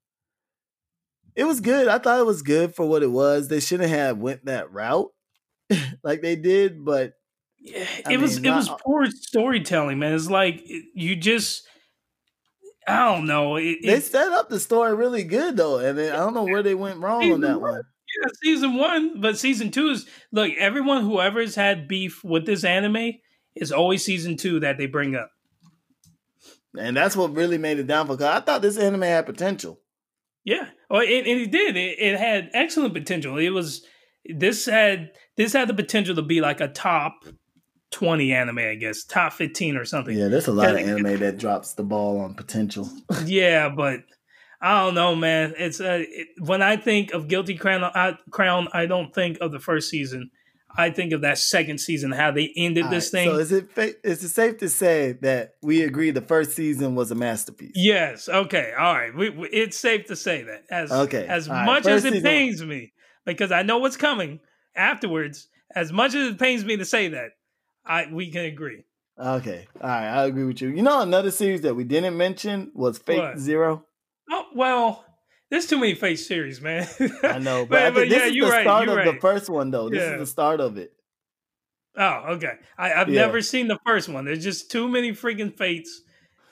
it 1.37 1.45
was 1.45 1.61
good. 1.61 1.87
I 1.87 1.99
thought 1.99 2.19
it 2.19 2.25
was 2.25 2.41
good 2.41 2.75
for 2.75 2.89
what 2.89 3.03
it 3.03 3.11
was. 3.11 3.49
They 3.49 3.61
shouldn't 3.61 3.91
have 3.91 4.17
went 4.17 4.47
that 4.47 4.73
route 4.73 5.11
like 6.03 6.23
they 6.23 6.35
did, 6.35 6.83
but 6.83 7.13
Yeah, 7.59 7.85
it 8.09 8.19
was 8.19 8.41
mean, 8.41 8.53
it 8.53 8.57
was 8.57 8.71
poor 8.83 9.05
storytelling, 9.11 9.99
man. 9.99 10.15
It's 10.15 10.31
like 10.31 10.65
you 10.95 11.15
just 11.15 11.69
I 12.89 13.13
don't 13.13 13.27
know. 13.27 13.57
It, 13.57 13.81
they 13.83 13.97
it, 13.97 14.05
set 14.05 14.33
up 14.33 14.49
the 14.49 14.59
story 14.59 14.95
really 14.95 15.25
good 15.25 15.59
though, 15.59 15.79
and 15.79 16.01
I 16.01 16.17
don't 16.17 16.33
know 16.33 16.45
where 16.45 16.63
they 16.63 16.75
went 16.75 17.01
wrong 17.01 17.31
on 17.31 17.43
that 17.43 17.61
one. 17.61 17.83
Yeah, 18.19 18.28
season 18.43 18.77
one, 18.77 19.20
but 19.20 19.39
season 19.39 19.70
two 19.70 19.91
is 19.91 20.07
look. 20.32 20.51
Everyone 20.59 21.03
whoever's 21.03 21.55
had 21.55 21.89
beef 21.89 22.23
with 22.24 22.47
this 22.47 22.65
anime 22.65 23.15
is 23.55 23.73
always 23.73 24.05
season 24.05 24.37
two 24.37 24.61
that 24.61 24.78
they 24.78 24.87
bring 24.87 25.15
up. 25.15 25.31
And 26.78 26.97
that's 26.97 27.16
what 27.16 27.35
really 27.35 27.59
made 27.59 27.78
it 27.78 27.87
down 27.87 28.07
for. 28.07 28.16
Cause 28.16 28.27
I 28.27 28.41
thought 28.41 28.62
this 28.62 28.78
anime 28.78 29.03
had 29.03 29.27
potential. 29.27 29.81
Yeah, 30.45 30.69
well, 30.89 31.03
it, 31.03 31.27
and 31.27 31.41
it 31.41 31.51
did. 31.51 31.77
It, 31.77 31.99
it 31.99 32.19
had 32.19 32.51
excellent 32.55 32.95
potential. 32.95 33.37
It 33.39 33.51
was 33.51 33.85
this 34.24 34.66
had 34.66 35.11
this 35.37 35.53
had 35.53 35.69
the 35.69 35.74
potential 35.74 36.15
to 36.15 36.23
be 36.23 36.41
like 36.41 36.61
a 36.61 36.69
top 36.69 37.24
twenty 37.91 38.32
anime, 38.32 38.59
I 38.59 38.74
guess, 38.74 39.05
top 39.05 39.32
fifteen 39.32 39.77
or 39.77 39.85
something. 39.85 40.16
Yeah, 40.16 40.28
there's 40.28 40.47
a 40.47 40.53
lot 40.53 40.70
of 40.70 40.77
anime 40.77 41.19
that 41.19 41.39
drops 41.39 41.74
the 41.74 41.82
ball 41.82 42.20
on 42.20 42.35
potential. 42.35 42.89
Yeah, 43.27 43.69
but 43.69 44.01
I 44.62 44.85
don't 44.85 44.95
know, 44.95 45.15
man. 45.16 45.55
It's 45.57 45.81
uh, 45.81 46.03
it, 46.07 46.28
when 46.39 46.61
I 46.62 46.77
think 46.77 47.12
of 47.12 47.28
Guilty 47.28 47.57
Crown, 47.57 47.82
I, 47.82 48.16
Crown, 48.31 48.69
I 48.73 48.87
don't 48.87 49.15
think 49.15 49.39
of 49.41 49.53
the 49.53 49.59
first 49.59 49.89
season. 49.89 50.31
I 50.77 50.91
think 50.91 51.12
of 51.12 51.23
that 51.23 51.39
second 51.39 51.78
season, 51.78 52.12
how 52.12 52.31
they 52.31 52.53
ended 52.57 52.85
All 52.85 52.91
this 52.91 53.07
right, 53.12 53.23
thing. 53.24 53.28
So 53.31 53.39
is 53.39 53.51
it 53.53 53.73
fa- 53.73 53.95
is 54.07 54.23
it 54.23 54.28
safe 54.28 54.59
to 54.59 54.69
say 54.69 55.12
that 55.23 55.55
we 55.62 55.82
agree 55.82 56.11
the 56.12 56.20
first 56.20 56.53
season 56.53 56.95
was 56.95 57.11
a 57.11 57.16
masterpiece? 57.16 57.73
yes. 57.74 58.28
Okay. 58.28 58.73
All 58.78 58.95
right. 58.95 59.12
We, 59.15 59.31
we, 59.31 59.49
it's 59.49 59.77
safe 59.77 60.07
to 60.07 60.15
say 60.16 60.43
that. 60.45 60.65
As 60.70 60.93
Okay, 60.93 61.27
As 61.27 61.49
all 61.49 61.55
right, 61.57 61.66
much 61.66 61.87
as 61.87 62.05
it 62.05 62.12
season- 62.12 62.23
pains 62.23 62.65
me, 62.65 62.93
because 63.27 63.51
I 63.51 63.62
know 63.62 63.78
what's 63.78 63.97
coming 63.97 64.39
afterwards. 64.77 65.49
As 65.74 65.93
much 65.93 66.15
as 66.15 66.32
it 66.32 66.39
pains 66.39 66.65
me 66.65 66.77
to 66.77 66.85
say 66.85 67.09
that, 67.09 67.31
I 67.85 68.07
we 68.12 68.31
can 68.31 68.45
agree. 68.45 68.85
Okay, 69.19 69.66
all 69.81 69.89
right, 69.89 70.07
I 70.09 70.24
agree 70.27 70.45
with 70.45 70.61
you. 70.62 70.69
You 70.69 70.82
know, 70.82 71.01
another 71.01 71.31
series 71.31 71.62
that 71.62 71.74
we 71.74 71.85
didn't 71.85 72.16
mention 72.16 72.70
was 72.74 72.99
Fate 72.99 73.19
What? 73.19 73.39
Zero. 73.39 73.85
Well, 74.55 75.05
there's 75.51 75.67
too 75.67 75.79
many 75.79 75.95
Fate 75.95 76.17
series, 76.17 76.61
man. 76.61 76.87
I 77.23 77.39
know, 77.39 77.67
but, 77.67 77.83
I 77.83 77.91
think 77.91 78.11
this 78.11 78.19
yeah, 78.23 78.27
is 78.29 78.35
you're 78.35 78.47
the 78.47 78.53
right. 78.53 78.65
start 78.65 78.89
of 78.89 78.97
right. 78.97 79.15
the 79.15 79.21
first 79.21 79.49
one, 79.49 79.71
though. 79.71 79.89
This 79.89 80.01
Yeah. 80.03 80.13
is 80.15 80.21
the 80.21 80.27
start 80.27 80.61
of 80.61 80.77
it. 80.79 80.93
Oh, 81.97 82.25
okay. 82.35 82.55
I, 82.79 82.93
I've 82.93 83.09
Yeah. 83.09 83.23
never 83.23 83.43
seen 83.43 83.67
the 83.69 83.79
first 83.85 84.09
one. 84.09 84.25
There's 84.25 84.43
just 84.45 84.71
too 84.71 84.89
many 84.89 85.11
freaking 85.13 85.57
fates, 85.57 86.03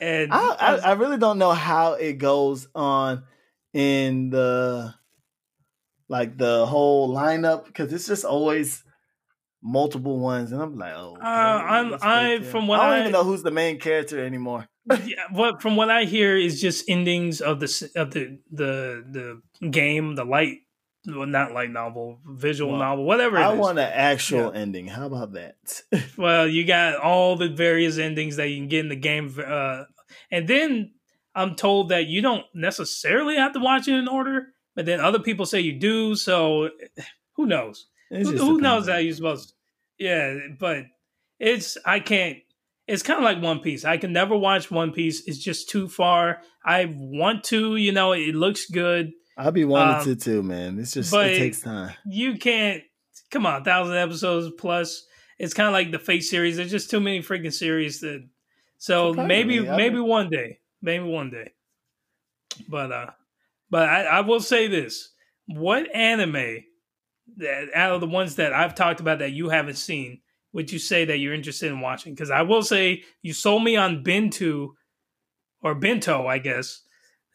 and 0.00 0.32
I, 0.32 0.48
I, 0.54 0.74
I 0.76 0.92
really 0.92 1.18
don't 1.18 1.38
know 1.38 1.52
how 1.52 1.92
it 1.94 2.14
goes 2.14 2.66
on 2.74 3.22
in 3.72 4.30
the 4.30 4.94
like 6.08 6.36
the 6.38 6.66
whole 6.66 7.14
lineup 7.14 7.66
because 7.66 7.92
it's 7.92 8.06
just 8.06 8.24
always 8.24 8.82
multiple 9.72 10.18
ones, 10.18 10.50
and 10.52 10.62
I'm 10.62 10.76
like, 10.78 10.94
oh, 10.96 11.14
okay, 11.16 11.26
I'm- 11.26 11.94
I- 12.02 12.40
from 12.40 12.66
what 12.68 12.80
I 12.80 12.86
don't 12.86 12.96
I- 12.96 13.00
even 13.00 13.12
know 13.12 13.24
who's 13.24 13.42
the 13.42 13.50
main 13.50 13.78
character 13.78 14.24
anymore. 14.24 14.66
yeah, 15.04 15.24
what 15.30 15.60
from 15.60 15.76
what 15.76 15.90
I 15.90 16.04
hear 16.04 16.36
is 16.36 16.60
just 16.60 16.88
endings 16.88 17.40
of 17.40 17.60
the 17.60 17.90
of 17.94 18.10
the 18.12 18.38
the 18.50 19.04
the 19.60 19.68
game, 19.68 20.14
the 20.14 20.24
light, 20.24 20.58
well, 21.06 21.26
not 21.26 21.52
light 21.52 21.70
novel, 21.70 22.20
visual 22.26 22.70
Well, 22.72 22.80
novel, 22.80 23.04
whatever. 23.04 23.36
It 23.36 23.42
I 23.42 23.52
is. 23.52 23.58
want 23.58 23.78
an 23.78 23.90
actual 23.92 24.50
ending. 24.52 24.86
How 24.88 25.06
about 25.06 25.32
that? 25.34 25.56
Well, 26.16 26.48
you 26.48 26.64
got 26.64 26.96
all 26.96 27.36
the 27.36 27.48
various 27.50 27.98
endings 27.98 28.36
that 28.36 28.48
you 28.48 28.56
can 28.56 28.68
get 28.68 28.80
in 28.80 28.88
the 28.88 28.96
game, 28.96 29.34
uh, 29.46 29.84
and 30.30 30.48
then 30.48 30.92
I'm 31.34 31.54
told 31.54 31.90
that 31.90 32.06
you 32.06 32.22
don't 32.22 32.46
necessarily 32.54 33.36
have 33.36 33.52
to 33.52 33.60
watch 33.60 33.86
it 33.88 33.94
in 33.94 34.08
order, 34.08 34.54
but 34.74 34.86
then 34.86 35.00
other 35.00 35.18
people 35.20 35.44
say 35.46 35.60
you 35.60 35.74
do. 35.78 36.14
So 36.16 36.70
who 37.36 37.44
knows? 37.46 37.86
Who, 38.10 38.24
who 38.38 38.58
knows 38.58 38.88
how 38.88 38.96
you're 38.96 39.12
supposed 39.14 39.50
to 39.50 39.54
yeah 39.98 40.36
but 40.58 40.84
it's 41.38 41.76
i 41.84 42.00
can't 42.00 42.38
it's 42.88 43.02
kind 43.02 43.18
of 43.18 43.24
like 43.24 43.42
one 43.42 43.60
piece. 43.60 43.84
I 43.84 43.98
can 43.98 44.14
never 44.14 44.34
watch 44.34 44.70
one 44.70 44.92
piece. 44.92 45.28
It's 45.28 45.36
just 45.36 45.68
too 45.68 45.88
far. 45.88 46.40
I 46.64 46.86
want 46.96 47.44
to 47.44 47.76
you 47.76 47.92
know 47.92 48.12
it 48.12 48.34
looks 48.34 48.64
good. 48.64 49.12
I'll 49.36 49.52
be 49.52 49.66
wanting 49.66 49.96
Um, 49.96 50.04
to 50.04 50.16
too, 50.16 50.42
man. 50.42 50.78
It's 50.78 50.94
just 50.94 51.12
it 51.12 51.36
takes 51.38 51.60
time. 51.60 51.92
you 52.06 52.38
can't 52.38 52.82
come 53.30 53.44
on 53.44 53.62
thousand 53.62 53.96
episodes 53.96 54.50
plus 54.58 55.04
it's 55.38 55.52
kind 55.52 55.66
of 55.66 55.74
like 55.74 55.92
the 55.92 55.98
Fate 55.98 56.24
series. 56.24 56.56
There's 56.56 56.70
just 56.70 56.90
too 56.90 56.98
many 56.98 57.20
freaking 57.20 57.52
series 57.52 58.00
that 58.00 58.26
so 58.78 59.12
maybe 59.12 59.60
maybe 59.60 60.00
one 60.00 60.30
day 60.30 60.60
maybe 60.80 61.04
one 61.04 61.30
day. 61.30 61.52
But 62.70 62.90
uh 62.90 63.10
but 63.70 63.86
I, 63.86 64.04
I 64.04 64.20
will 64.22 64.40
say 64.40 64.66
this. 64.66 65.10
What 65.46 65.94
anime 65.94 66.64
that 67.36 67.68
out 67.74 67.92
of 67.92 68.00
the 68.00 68.06
ones 68.06 68.36
that 68.36 68.52
i've 68.52 68.74
talked 68.74 69.00
about 69.00 69.18
that 69.20 69.30
you 69.32 69.48
haven't 69.50 69.76
seen 69.76 70.20
would 70.52 70.72
you 70.72 70.78
say 70.78 71.04
that 71.04 71.18
you're 71.18 71.34
interested 71.34 71.70
in 71.70 71.80
watching 71.80 72.14
because 72.14 72.30
i 72.30 72.42
will 72.42 72.62
say 72.62 73.02
you 73.22 73.32
sold 73.32 73.62
me 73.62 73.76
on 73.76 74.02
bento 74.02 74.74
or 75.62 75.74
bento 75.74 76.26
i 76.26 76.38
guess 76.38 76.82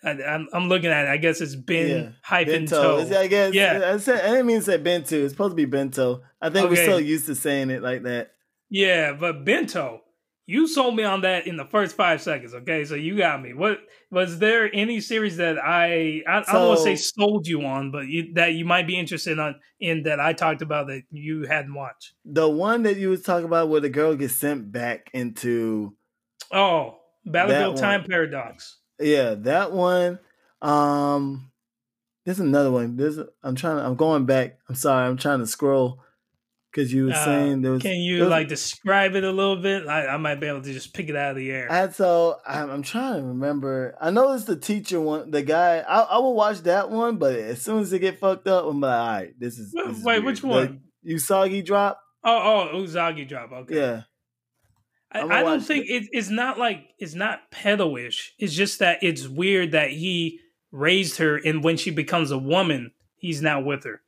I, 0.03 0.11
I'm, 0.21 0.49
I'm 0.51 0.67
looking 0.67 0.89
at 0.89 1.05
it 1.05 1.09
i 1.11 1.17
guess 1.17 1.39
it's 1.39 1.55
ben 1.55 1.89
Yeah. 1.89 2.09
hyphen 2.21 2.65
Bento. 2.65 3.05
toe 3.05 3.19
I 3.19 3.27
guess. 3.27 3.53
Yeah. 3.53 3.93
I, 3.93 3.97
said, 3.97 4.25
I 4.25 4.31
didn't 4.31 4.47
mean 4.47 4.59
to 4.59 4.65
say 4.65 4.77
bento. 4.77 5.15
It's 5.15 5.33
supposed 5.33 5.51
to 5.53 5.55
be 5.55 5.63
bento. 5.65 6.21
I 6.41 6.49
think 6.49 6.65
Okay. 6.65 6.75
we're 6.75 6.91
so 6.91 6.97
used 6.97 7.25
to 7.27 7.35
saying 7.35 7.69
it 7.69 7.81
like 7.81 8.03
that. 8.03 8.31
Yeah, 8.69 9.13
but 9.13 9.45
Bento, 9.45 10.01
you 10.45 10.67
sold 10.67 10.95
me 10.95 11.03
on 11.03 11.21
that 11.21 11.47
in 11.47 11.55
the 11.57 11.65
first 11.65 11.95
five 11.95 12.21
seconds. 12.21 12.53
Okay, 12.53 12.83
so 12.85 12.95
you 12.95 13.17
got 13.17 13.41
me. 13.41 13.53
What 13.53 13.79
was 14.11 14.39
there 14.39 14.69
any 14.73 14.99
series 14.99 15.37
that 15.37 15.57
I 15.57 16.21
I, 16.27 16.39
I 16.47 16.51
don't 16.53 16.67
want 16.67 16.79
to 16.79 16.83
say 16.83 16.95
sold 16.95 17.47
you 17.47 17.61
on, 17.65 17.91
but 17.91 18.07
you, 18.07 18.33
that 18.33 18.53
you 18.53 18.65
might 18.65 18.85
be 18.87 18.97
interested 18.99 19.39
on 19.39 19.55
in 19.79 20.03
that 20.03 20.19
I 20.19 20.33
talked 20.33 20.61
about 20.61 20.87
that 20.87 21.03
you 21.11 21.43
hadn't 21.43 21.73
watched? 21.73 22.13
The 22.25 22.47
one 22.49 22.83
that 22.83 22.97
you 22.97 23.09
was 23.09 23.21
talking 23.21 23.45
about 23.45 23.69
where 23.69 23.79
the 23.81 23.89
girl 23.89 24.15
gets 24.15 24.35
sent 24.35 24.71
back 24.71 25.09
into 25.13 25.95
Oh, 26.51 26.97
Battlefield 27.25 27.77
Time 27.77 28.01
one. 28.01 28.09
Paradox. 28.09 28.79
yeah, 28.99 29.35
that 29.35 29.71
one. 29.71 30.19
Um 30.61 31.49
there's 32.25 32.39
another 32.39 32.71
one. 32.71 32.95
There's 32.95 33.17
I'm 33.43 33.55
trying 33.55 33.79
I'm 33.79 33.95
going 33.95 34.25
back. 34.25 34.57
I'm 34.69 34.75
sorry, 34.75 35.07
I'm 35.07 35.17
trying 35.17 35.39
to 35.39 35.47
scroll 35.47 35.99
because 36.73 36.91
you 36.91 37.05
were 37.05 37.11
Uh, 37.11 37.25
saying 37.25 37.61
there 37.61 37.71
was 37.73 37.81
Can 37.83 37.97
you 37.97 38.21
was- 38.21 38.29
like 38.29 38.47
describe 38.47 39.13
it 39.15 39.23
a 39.23 39.31
little 39.31 39.57
bit? 39.57 39.87
I, 39.87 40.07
I 40.07 40.17
might 40.17 40.39
be 40.39 40.47
able 40.47 40.61
to 40.63 40.73
just 40.73 40.93
pick 40.93 41.07
it 41.09 41.15
out 41.15 41.31
of 41.31 41.37
the 41.37 41.51
air. 41.51 41.71
I 41.71 41.89
so 41.89 42.37
I'm, 42.47 42.69
I'm 42.71 42.81
trying 42.81 43.21
to 43.21 43.27
remember. 43.27 43.95
I 44.01 44.09
know 44.09 44.33
it's 44.33 44.45
the 44.45 44.55
teacher 44.55 44.99
one, 44.99 45.29
the 45.31 45.43
guy. 45.43 45.79
I, 45.79 45.99
I 46.01 46.17
will 46.17 46.33
watch 46.35 46.59
that 46.61 46.89
one, 46.89 47.17
but 47.17 47.35
as 47.35 47.61
soon 47.61 47.81
as 47.81 47.93
it 47.93 47.99
get 47.99 48.19
fucked 48.19 48.47
up, 48.47 48.65
I'm 48.65 48.79
like, 48.79 48.99
all 48.99 49.07
right, 49.07 49.39
this 49.39 49.59
is. 49.59 49.71
Wait, 49.73 49.87
this 49.87 49.97
is 49.99 50.03
wait, 50.03 50.13
weird. 50.15 50.25
which 50.25 50.41
The 50.41 50.47
one? 50.47 50.81
Usagi 51.07 51.63
drop. 51.63 51.99
oh, 52.23 52.69
oh, 52.71 52.77
Usagi 52.77 53.27
drop. 53.27 53.51
Okay. 53.51 53.75
Yeah, 53.75 54.01
I, 55.11 55.19
I'ma 55.21 55.41
don't 55.43 55.59
think 55.61 55.85
it, 55.89 56.07
it's 56.11 56.29
not 56.29 56.57
like 56.57 56.79
it's 56.97 57.13
not 57.13 57.51
pedo-ish. 57.51 58.33
It's 58.39 58.53
just 58.53 58.79
that 58.79 59.03
it's 59.03 59.27
weird 59.27 59.71
that 59.73 59.91
he 59.91 60.39
raised 60.71 61.17
her, 61.17 61.37
and 61.37 61.63
when 61.63 61.77
she 61.77 61.91
becomes 61.91 62.31
a 62.31 62.37
woman, 62.37 62.91
he's 63.17 63.41
now 63.41 63.61
with 63.61 63.83
her. 63.83 64.01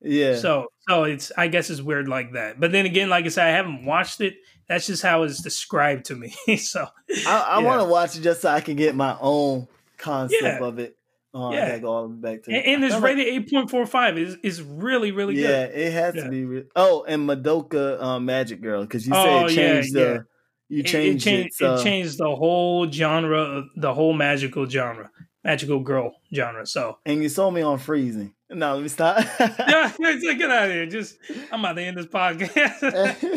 Yeah. 0.00 0.36
So, 0.36 0.68
so 0.88 1.04
it's 1.04 1.32
I 1.36 1.48
guess 1.48 1.70
it's 1.70 1.80
weird 1.82 2.08
like 2.08 2.32
that. 2.32 2.58
But 2.60 2.72
then 2.72 2.86
again, 2.86 3.08
like 3.08 3.24
I 3.24 3.28
said, 3.28 3.46
I 3.46 3.50
haven't 3.50 3.84
watched 3.84 4.20
it. 4.20 4.34
That's 4.68 4.86
just 4.86 5.02
how 5.02 5.22
it's 5.22 5.42
described 5.42 6.06
to 6.06 6.16
me. 6.16 6.34
so, 6.56 6.86
I, 7.26 7.46
I 7.50 7.58
yeah. 7.60 7.64
want 7.64 7.80
to 7.82 7.86
watch 7.88 8.16
it 8.16 8.22
just 8.22 8.42
so 8.42 8.48
I 8.50 8.60
can 8.60 8.74
get 8.76 8.94
my 8.96 9.16
own 9.20 9.68
concept 9.96 10.42
Yeah. 10.42 10.58
of 10.64 10.78
it. 10.78 10.96
Oh, 11.32 11.52
Yeah. 11.52 11.64
I 11.64 11.68
gotta 11.68 11.80
go 11.80 11.88
all 11.88 12.08
the 12.08 12.14
way 12.14 12.20
back 12.34 12.42
to. 12.44 12.50
and, 12.52 12.64
and 12.66 12.84
it's 12.84 12.96
rated 12.96 13.26
eight 13.26 13.50
point 13.50 13.70
four 13.70 13.84
five. 13.86 14.16
is 14.18 14.36
is 14.42 14.62
really 14.62 15.12
really 15.12 15.36
yeah, 15.36 15.66
good. 15.66 15.76
Yeah, 15.78 15.86
it 15.86 15.92
has 15.92 16.14
to 16.14 16.28
be. 16.30 16.44
Re- 16.44 16.64
oh, 16.74 17.04
and 17.06 17.28
Madoka 17.28 18.00
um, 18.02 18.24
Magic 18.24 18.60
Girl 18.60 18.82
because 18.82 19.06
you 19.06 19.12
Oh, 19.14 19.46
said 19.48 19.56
yeah, 19.56 19.72
changed 19.72 19.94
yeah. 19.96 20.02
the. 20.04 20.26
You 20.68 20.80
It- 20.80 20.86
changed 20.86 21.26
it, 21.26 21.30
it. 21.30 21.36
changed, 21.42 21.54
so- 21.54 21.74
it 21.76 21.82
changed 21.84 22.18
the 22.18 22.34
whole 22.34 22.90
genre, 22.90 23.64
the 23.76 23.94
whole 23.94 24.12
magical 24.14 24.66
genre, 24.68 25.10
magical 25.46 25.78
girl 25.78 26.16
genre. 26.34 26.66
So. 26.66 26.98
and 27.06 27.22
you 27.22 27.28
sold 27.28 27.54
me 27.54 27.62
on 27.62 27.78
freezing. 27.78 28.34
No, 28.50 28.74
let 28.74 28.82
me 28.82 28.88
stop. 28.88 29.24
yeah, 29.40 29.92
like, 29.98 30.20
get 30.20 30.50
out 30.50 30.68
of 30.68 30.72
here. 30.72 30.86
Just 30.86 31.16
I'm 31.52 31.60
about 31.60 31.74
to 31.74 31.82
end 31.82 31.96
this 31.96 32.06
podcast. 32.06 33.30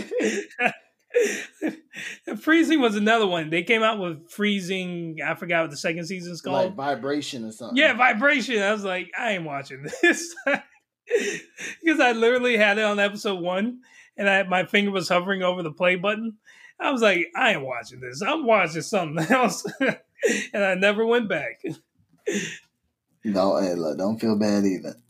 freezing 2.41 2.81
was 2.81 2.95
another 2.95 3.27
one. 3.27 3.52
They 3.52 3.64
came 3.64 3.84
out 3.84 3.99
with 3.99 4.30
freezing. 4.30 5.19
I 5.23 5.36
forgot 5.36 5.61
what 5.61 5.72
the 5.72 5.77
second 5.77 6.06
season's 6.06 6.41
called. 6.41 6.65
like 6.65 6.76
vibration 6.76 7.45
or 7.45 7.52
something. 7.52 7.77
yeah, 7.77 7.94
vibration. 7.94 8.61
I 8.61 8.72
was 8.72 8.84
like, 8.84 9.11
I 9.18 9.34
ain't 9.34 9.45
watching 9.45 9.86
this 10.02 10.36
because 10.45 11.99
I 11.99 12.14
literally 12.14 12.57
had 12.57 12.80
it 12.80 12.86
on 12.86 12.99
episode 12.99 13.40
one, 13.40 13.81
and 14.18 14.27
I 14.27 14.44
my 14.44 14.65
finger 14.65 14.91
was 14.91 15.10
hovering 15.10 15.44
over 15.44 15.61
the 15.61 15.72
play 15.72 15.95
button. 15.95 16.38
I 16.80 16.91
was 16.91 17.02
like, 17.02 17.27
I 17.36 17.52
ain't 17.52 17.61
watching 17.61 17.99
this. 17.99 18.22
I'm 18.22 18.45
watching 18.45 18.81
something 18.81 19.26
else, 19.31 19.65
and 20.53 20.64
I 20.64 20.76
never 20.76 21.06
went 21.06 21.30
back. 21.30 21.61
Don't 23.34 23.64
hey, 23.64 23.76
look, 23.76 23.97
don't 23.97 24.19
feel 24.19 24.38
bad 24.38 24.64
either. 24.65 24.95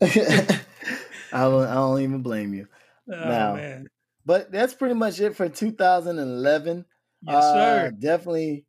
I 1.32 1.42
don't, 1.44 1.64
I 1.64 1.74
don't 1.74 2.02
even 2.02 2.22
blame 2.22 2.52
you. 2.54 2.66
Oh 3.08 3.14
No. 3.14 3.54
man, 3.54 3.86
But 4.26 4.50
that's 4.50 4.74
pretty 4.74 4.94
much 4.96 5.20
it 5.20 5.36
for 5.36 5.48
2011. 5.48 6.84
yes 7.22 7.34
Uh, 7.36 7.54
sir. 7.54 7.92
Definitely 7.98 8.66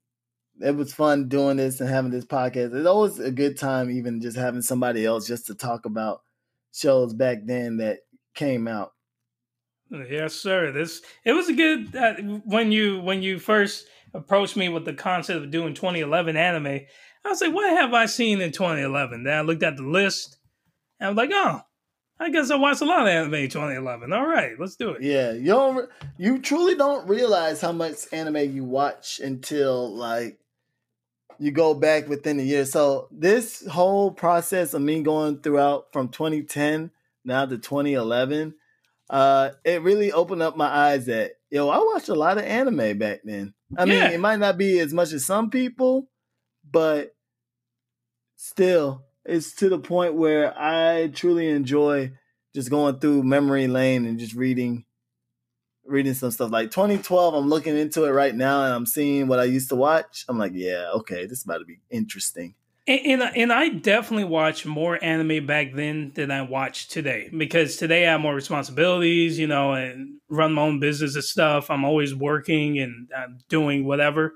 it 0.62 0.76
was 0.76 0.94
fun 0.94 1.28
doing 1.28 1.58
this 1.58 1.82
and 1.82 1.90
having 1.90 2.12
this 2.12 2.26
podcast. 2.26 2.76
It's 2.76 2.86
always 2.88 3.18
a 3.20 3.32
good 3.32 3.58
time, 3.58 3.90
even 3.90 4.22
just 4.22 4.38
having 4.38 4.62
somebody 4.62 5.06
else 5.06 5.26
just 5.28 5.48
to 5.48 5.56
talk 5.56 5.86
about 5.86 6.22
shows 6.72 7.14
back 7.16 7.40
then 7.46 7.78
that 7.78 8.00
came 8.36 8.68
out. 8.68 8.92
Yes, 9.90 10.36
sir. 10.36 10.72
This 10.72 11.02
it 11.26 11.34
was 11.34 11.50
a 11.50 11.54
good 11.54 11.96
uh, 11.96 12.14
when 12.46 12.72
you 12.72 13.02
when 13.02 13.22
you 13.24 13.40
first 13.40 13.88
approached 14.14 14.56
me 14.56 14.70
with 14.70 14.86
the 14.86 14.94
concept 14.94 15.44
of 15.44 15.52
doing 15.52 15.74
2011 15.74 16.38
anime. 16.38 16.82
I 17.26 17.30
was 17.30 17.42
like, 17.42 17.54
what 17.54 17.70
have 17.78 17.94
I 17.94 18.06
seen 18.08 18.42
in 18.42 18.52
2011? 18.52 19.24
Then 19.24 19.38
I 19.38 19.42
looked 19.42 19.64
at 19.64 19.78
the 19.78 19.84
list 19.84 20.38
and 21.00 21.08
I 21.08 21.10
was 21.10 21.18
like, 21.18 21.32
oh, 21.34 21.62
I 22.20 22.30
guess 22.30 22.52
I 22.52 22.56
watched 22.56 22.82
a 22.82 22.86
lot 22.86 23.02
of 23.02 23.08
anime 23.08 23.34
in 23.34 23.50
2011. 23.50 24.14
All 24.14 24.28
right, 24.28 24.52
let's 24.60 24.76
do 24.76 24.92
it. 24.92 25.02
Yeah, 25.02 25.32
you 25.32 25.46
don't 25.46 25.90
you 26.18 26.40
truly 26.40 26.76
don't 26.76 27.08
realize 27.08 27.62
how 27.62 27.72
much 27.72 27.96
anime 28.12 28.54
you 28.56 28.64
watch 28.64 29.20
until 29.20 29.92
like 29.96 30.40
you 31.40 31.52
go 31.52 31.74
back 31.74 32.08
within 32.08 32.40
a 32.40 32.44
year. 32.44 32.66
So 32.66 33.08
this 33.12 33.66
whole 33.66 34.12
process 34.12 34.76
of 34.76 34.84
me 34.84 35.02
going 35.02 35.40
throughout 35.40 35.88
from 35.92 36.10
2010 36.10 36.92
now 37.26 37.46
to 37.48 37.58
2011, 37.58 38.54
uh, 39.10 39.50
it 39.64 39.82
really 39.82 40.12
opened 40.12 40.44
up 40.44 40.56
my 40.56 40.68
eyes 40.68 41.08
that 41.08 41.32
yo, 41.50 41.70
I 41.70 41.80
watched 41.80 42.10
a 42.10 42.16
lot 42.16 42.38
of 42.38 42.46
anime 42.46 42.98
back 42.98 43.22
then. 43.24 43.54
I 43.78 43.86
mean, 43.86 44.02
it 44.12 44.20
might 44.20 44.40
not 44.40 44.58
be 44.58 44.80
as 44.80 44.94
much 44.94 45.12
as 45.12 45.26
some 45.26 45.50
people, 45.50 46.08
but 46.72 47.16
still, 48.36 49.04
it's 49.26 49.54
to 49.56 49.70
the 49.70 49.80
point 49.80 50.16
where 50.16 50.58
I 50.58 51.08
truly 51.08 51.50
enjoy 51.50 52.12
just 52.54 52.70
going 52.70 53.00
through 53.00 53.24
memory 53.24 53.68
lane 53.68 54.06
and 54.06 54.20
just 54.20 54.36
reading 54.36 54.86
reading 55.84 56.14
some 56.14 56.30
stuff 56.32 56.52
like 56.52 56.70
2012 56.70 57.34
i'm 57.34 57.50
looking 57.50 57.76
into 57.76 58.06
it 58.06 58.12
right 58.12 58.36
now 58.36 58.64
and 58.64 58.74
i'm 58.74 58.86
seeing 58.86 59.28
what 59.28 59.40
i 59.40 59.44
used 59.44 59.68
to 59.68 59.76
watch 59.76 60.24
i'm 60.30 60.38
like 60.38 60.52
yeah 60.54 60.90
okay 60.94 61.26
this 61.26 61.40
is 61.40 61.44
about 61.44 61.58
to 61.58 61.66
be 61.66 61.80
interesting 61.90 62.54
And, 62.88 63.22
and 63.22 63.38
and 63.38 63.54
I 63.54 63.70
definitely 63.70 64.26
watched 64.26 64.66
more 64.66 64.98
anime 65.04 65.46
back 65.46 65.74
then 65.74 66.12
than 66.16 66.32
I 66.32 66.42
watch 66.42 66.88
today 66.88 67.30
because 67.36 67.78
today 67.78 68.08
I 68.08 68.12
have 68.12 68.22
more 68.22 68.34
responsibilities, 68.34 69.38
you 69.38 69.46
know, 69.46 69.74
and 69.74 70.20
run 70.30 70.54
my 70.54 70.64
own 70.64 70.80
business 70.80 71.14
and 71.14 71.24
stuff. 71.24 71.70
I'm 71.70 71.86
always 71.86 72.16
working 72.16 72.80
and 72.80 73.08
I'm 73.16 73.38
doing 73.50 73.86
whatever. 73.86 74.34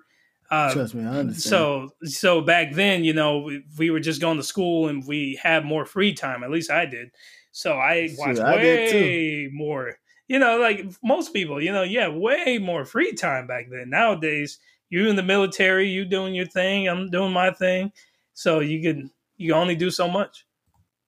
Uh, 0.49 0.73
trust 0.73 0.93
me 0.95 1.03
i 1.03 1.17
understand 1.17 1.41
so 1.41 1.89
so 2.03 2.41
back 2.41 2.73
then, 2.73 3.03
you 3.03 3.13
know, 3.13 3.39
we, 3.39 3.63
we 3.77 3.89
were 3.89 3.99
just 3.99 4.22
going 4.22 4.38
to 4.38 4.43
school 4.43 4.88
and 4.88 5.05
we 5.07 5.39
had 5.41 5.65
more 5.65 5.85
free 5.85 6.13
time. 6.13 6.43
At 6.43 6.51
least 6.51 6.69
I 6.72 6.85
did. 6.85 7.11
So 7.51 7.77
I 7.77 8.07
Shoot, 8.07 8.17
watched 8.19 8.39
I 8.39 8.55
way 8.55 9.49
more. 9.51 9.97
You 10.27 10.39
know, 10.39 10.57
like 10.59 10.85
most 11.03 11.34
people, 11.34 11.61
you 11.61 11.72
know, 11.72 11.84
yeah, 11.84 12.07
way 12.09 12.57
more 12.57 12.85
free 12.85 13.13
time 13.13 13.47
back 13.47 13.69
then. 13.69 13.89
Nowadays, 13.89 14.59
you're 14.89 15.07
in 15.07 15.15
the 15.15 15.23
military, 15.23 15.89
you 15.89 16.05
doing 16.05 16.35
your 16.35 16.45
thing, 16.47 16.88
I'm 16.88 17.09
doing 17.09 17.34
my 17.34 17.51
thing. 17.51 17.91
So 18.34 18.59
you 18.59 18.81
could 18.81 19.09
you 19.38 19.51
can 19.51 19.61
only 19.61 19.76
do 19.76 19.91
so 19.91 20.07
much. 20.07 20.45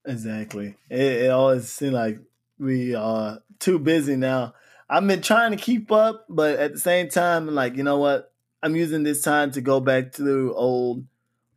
exactly 0.06 0.76
it, 0.90 1.02
it 1.02 1.32
always 1.32 1.70
seems 1.70 1.94
like 1.94 2.20
we 2.60 2.96
are 2.96 3.40
too 3.60 3.78
busy 3.78 4.16
now 4.16 4.54
i've 4.90 5.06
been 5.06 5.22
trying 5.22 5.52
to 5.52 5.58
keep 5.58 5.92
up 5.92 6.26
but 6.30 6.58
at 6.58 6.74
the 6.74 6.80
same 6.80 7.10
time 7.10 7.48
like 7.48 7.76
you 7.76 7.84
know 7.84 7.98
what 7.98 8.34
i'm 8.64 8.76
using 8.76 9.04
this 9.04 9.22
time 9.22 9.52
to 9.52 9.62
go 9.62 9.80
back 9.80 10.14
through 10.14 10.54
old 10.56 11.06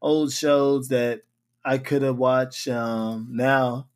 old 0.03 0.33
shows 0.33 0.89
that 0.89 1.23
i 1.65 1.79
could 1.79 2.03
have 2.03 2.17
watched 2.19 2.69
um 2.69 3.29
now 3.31 3.89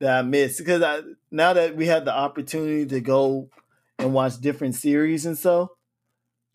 that 0.00 0.18
i 0.18 0.22
missed 0.22 0.58
because 0.58 0.82
i 0.82 1.00
now 1.30 1.52
that 1.52 1.76
we 1.76 1.86
have 1.86 2.04
the 2.04 2.14
opportunity 2.14 2.86
to 2.86 3.00
go 3.00 3.48
and 3.98 4.12
watch 4.14 4.38
different 4.40 4.74
series 4.74 5.26
and 5.26 5.38
so 5.38 5.72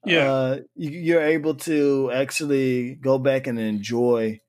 Yeah. 0.05 0.31
uh, 0.31 0.59
you, 0.75 0.89
you're 0.91 1.21
able 1.23 1.55
to 1.55 2.11
actually 2.11 2.95
go 2.95 3.17
back 3.17 3.47
and 3.47 3.59
enjoy 3.59 4.41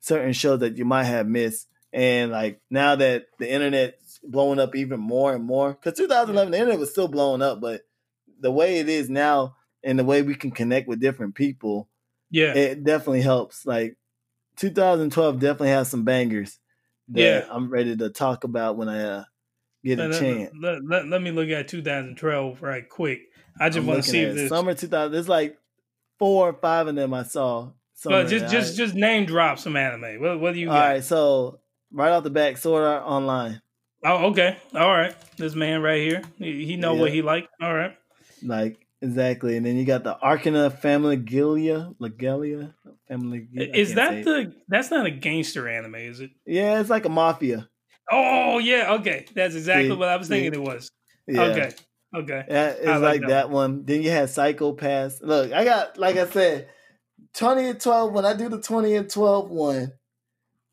certain 0.00 0.32
shows 0.32 0.60
that 0.60 0.76
you 0.76 0.84
might 0.84 1.04
have 1.04 1.26
missed. 1.26 1.68
And 1.92 2.30
like 2.30 2.60
now 2.70 2.96
that 2.96 3.26
the 3.38 3.50
internet's 3.50 4.20
blowing 4.22 4.58
up 4.58 4.76
even 4.76 5.00
more 5.00 5.34
and 5.34 5.44
more, 5.44 5.72
because 5.72 5.98
2011 5.98 6.52
the 6.52 6.58
internet 6.58 6.78
was 6.78 6.90
still 6.90 7.08
blowing 7.08 7.42
up, 7.42 7.60
but 7.60 7.82
the 8.40 8.52
way 8.52 8.78
it 8.78 8.88
is 8.88 9.08
now 9.08 9.56
and 9.84 9.98
the 9.98 10.04
way 10.04 10.22
we 10.22 10.34
can 10.34 10.50
connect 10.50 10.88
with 10.88 11.00
different 11.00 11.34
people, 11.34 11.88
Yeah. 12.30 12.54
it 12.54 12.84
definitely 12.84 13.22
helps. 13.22 13.64
Like 13.66 13.96
2012 14.56 15.38
definitely 15.38 15.68
has 15.70 15.88
some 15.88 16.04
bangers 16.04 16.58
that 17.08 17.20
Yeah. 17.20 17.44
I'm 17.50 17.70
ready 17.70 17.96
to 17.96 18.10
talk 18.10 18.44
about 18.44 18.76
when 18.76 18.88
I 18.88 19.02
uh, 19.02 19.24
get 19.84 19.98
a 20.00 20.10
chance. 20.18 20.52
let, 20.60 20.84
let- 20.84 21.06
let 21.06 21.22
me 21.22 21.30
look 21.30 21.48
at 21.48 21.68
2012 21.68 22.62
right 22.62 22.88
quick. 22.88 23.20
I 23.60 23.70
just 23.70 23.86
want 23.86 24.02
to 24.04 24.08
see 24.08 24.20
if 24.20 24.34
this. 24.34 24.48
summer 24.48 24.74
2000. 24.74 25.12
There's 25.12 25.28
like 25.28 25.58
four 26.18 26.48
or 26.48 26.52
five 26.52 26.86
of 26.86 26.94
them 26.94 27.12
I 27.14 27.22
saw. 27.24 27.70
Somewhere. 27.94 28.26
just 28.26 28.52
just 28.52 28.76
just 28.76 28.94
name 28.94 29.24
drop 29.26 29.58
some 29.58 29.74
anime. 29.74 30.20
What, 30.20 30.38
what 30.38 30.54
do 30.54 30.60
you 30.60 30.70
All 30.70 30.76
right, 30.76 31.02
so 31.02 31.58
right 31.90 32.10
off 32.12 32.22
the 32.22 32.30
back, 32.30 32.56
Sword 32.56 32.84
Art 32.84 33.02
Online. 33.04 33.60
Oh, 34.04 34.26
okay. 34.30 34.56
All 34.74 34.88
right. 34.88 35.12
This 35.36 35.56
man 35.56 35.82
right 35.82 36.00
here, 36.00 36.22
he, 36.36 36.64
he 36.64 36.76
know 36.76 36.94
what 36.94 37.10
he 37.10 37.22
like. 37.22 37.48
All 37.60 37.74
right. 37.74 37.96
Like 38.40 38.78
exactly, 39.00 39.56
and 39.56 39.64
then 39.64 39.76
you 39.76 39.84
got 39.84 40.04
the 40.04 40.20
Arcana 40.20 40.70
Famiglia, 40.70 41.94
Legalia 41.98 42.74
Family. 43.08 43.48
Is 43.52 43.94
that 43.94 44.10
say 44.10 44.20
it. 44.20 44.24
the? 44.24 44.54
That's 44.68 44.90
not 44.90 45.06
a 45.06 45.10
gangster 45.10 45.68
anime, 45.68 45.96
is 45.96 46.20
it? 46.20 46.30
Yeah, 46.46 46.80
it's 46.80 46.90
like 46.90 47.04
a 47.04 47.10
mafia. 47.10 47.68
Oh 48.10 48.58
yeah. 48.58 48.94
Okay. 48.94 49.26
That's 49.34 49.54
exactly 49.54 49.90
See, 49.90 49.96
what 49.96 50.08
I 50.08 50.16
was 50.16 50.28
thinking 50.28 50.54
see. 50.54 50.60
it 50.60 50.62
was. 50.62 50.90
Yeah. 51.26 51.42
Okay. 51.42 51.70
Okay. 52.14 52.44
Yeah, 52.48 52.68
it's 52.68 52.86
like, 52.86 53.00
like 53.00 53.20
that, 53.22 53.28
that 53.28 53.50
one. 53.50 53.84
Then 53.84 54.02
you 54.02 54.10
had 54.10 54.30
Psycho-Pass. 54.30 55.20
Look, 55.20 55.52
I 55.52 55.64
got 55.64 55.98
like 55.98 56.16
I 56.16 56.26
said, 56.26 56.68
twenty 57.34 57.68
and 57.68 57.80
twelve. 57.80 58.12
When 58.12 58.24
I 58.24 58.32
do 58.34 58.48
the 58.48 58.60
twenty 58.60 58.94
and 58.94 59.10
12 59.10 59.50
one, 59.50 59.92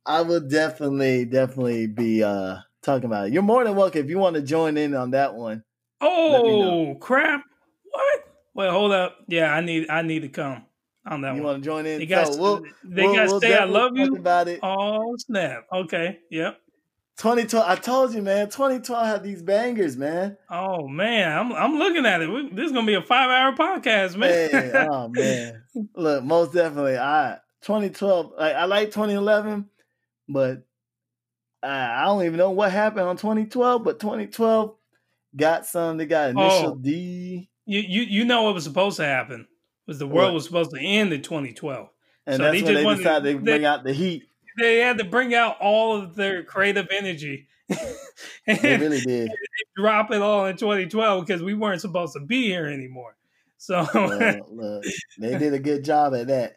I 0.05 0.21
will 0.21 0.39
definitely, 0.39 1.25
definitely 1.25 1.87
be 1.87 2.23
uh 2.23 2.57
talking 2.81 3.05
about 3.05 3.27
it. 3.27 3.33
You're 3.33 3.43
more 3.43 3.63
than 3.65 3.75
welcome 3.75 4.01
if 4.01 4.09
you 4.09 4.17
want 4.17 4.35
to 4.35 4.41
join 4.41 4.77
in 4.77 4.95
on 4.95 5.11
that 5.11 5.33
one. 5.35 5.63
Oh 5.99 6.95
crap! 7.01 7.41
Wait, 8.55 8.69
hold 8.71 8.93
up. 8.93 9.17
Yeah, 9.27 9.53
I 9.53 9.61
need 9.61 9.89
I 9.89 10.01
need 10.01 10.21
to 10.21 10.29
come 10.29 10.63
on 11.05 11.21
that 11.21 11.35
You 11.35 11.35
one. 11.35 11.37
You 11.41 11.43
want 11.43 11.63
to 11.63 11.69
join 11.69 11.85
in? 11.85 11.99
They 11.99 12.05
got 12.05 12.33
so 12.33 12.41
we'll, 12.41 12.63
they 12.83 13.03
we'll- 13.03 13.13
got 13.15 13.27
we'll 13.27 13.41
say 13.41 13.55
I 13.55 13.65
love 13.65 13.95
you. 13.95 14.15
about 14.15 14.47
it. 14.47 14.59
Oh 14.63 15.15
snap! 15.17 15.67
Okay. 15.71 16.19
Yep. 16.31 16.59
2012. 17.17 17.65
I 17.65 17.75
told 17.75 18.13
you, 18.13 18.21
man. 18.21 18.47
2012 18.49 19.05
had 19.07 19.23
these 19.23 19.41
bangers, 19.41 19.95
man. 19.95 20.37
Oh 20.49 20.87
man, 20.87 21.37
I'm 21.37 21.53
I'm 21.53 21.77
looking 21.77 22.05
at 22.05 22.21
it. 22.21 22.27
We, 22.29 22.49
this 22.49 22.67
is 22.67 22.71
gonna 22.71 22.87
be 22.87 22.95
a 22.95 23.01
five 23.01 23.29
hour 23.29 23.53
podcast, 23.55 24.15
man. 24.17 24.51
Man, 24.51 24.87
oh 24.91 25.07
man. 25.09 25.63
Look, 25.95 26.23
most 26.23 26.53
definitely. 26.53 26.97
I 26.97 27.37
2012. 27.61 28.31
Like 28.37 28.55
I 28.55 28.65
like 28.65 28.87
2011, 28.87 29.65
but 30.29 30.65
I, 31.61 32.03
I 32.03 32.05
don't 32.05 32.23
even 32.23 32.37
know 32.37 32.51
what 32.51 32.71
happened 32.71 33.07
on 33.07 33.17
2012. 33.17 33.83
But 33.83 33.99
2012 33.99 34.75
got 35.35 35.65
some. 35.65 35.97
They 35.97 36.05
got 36.05 36.27
oh. 36.35 36.41
initial 36.41 36.71
Oh. 36.71 36.75
D, 36.81 37.49
you 37.65 37.79
you 37.79 38.01
you 38.03 38.25
know 38.25 38.43
what 38.43 38.53
was 38.53 38.63
supposed 38.63 38.97
to 38.97 39.05
happen 39.05 39.47
was 39.87 39.99
the 39.99 40.07
world 40.07 40.27
What? 40.29 40.33
was 40.35 40.45
supposed 40.45 40.71
to 40.71 40.79
end 40.79 41.13
in 41.13 41.21
2012. 41.21 41.89
and 42.27 42.37
So 42.37 42.43
that's 42.43 42.57
they 42.57 42.63
when 42.63 42.73
just 42.73 42.83
they 42.85 42.95
decided 42.95 43.31
to 43.33 43.37
they- 43.45 43.51
bring 43.51 43.65
out 43.65 43.83
the 43.83 43.93
heat. 43.93 44.23
They 44.57 44.77
had 44.77 44.97
to 44.99 45.03
bring 45.03 45.35
out 45.35 45.57
all 45.59 45.97
of 45.97 46.15
their 46.15 46.43
creative 46.43 46.87
energy 46.89 47.47
and 48.47 48.57
They 48.61 48.77
really 48.77 49.01
did. 49.01 49.29
drop 49.75 50.11
it 50.11 50.21
all 50.21 50.45
in 50.45 50.55
2012 50.55 51.25
because 51.25 51.43
we 51.43 51.53
weren't 51.53 51.81
supposed 51.81 52.13
to 52.13 52.21
be 52.21 52.43
here 52.47 52.65
anymore. 52.67 53.17
So 53.57 53.85
Well, 53.93 54.47
look, 54.51 54.83
they 55.19 55.37
did 55.37 55.53
a 55.53 55.59
good 55.59 55.83
job 55.83 56.13
at 56.15 56.27
that. 56.27 56.55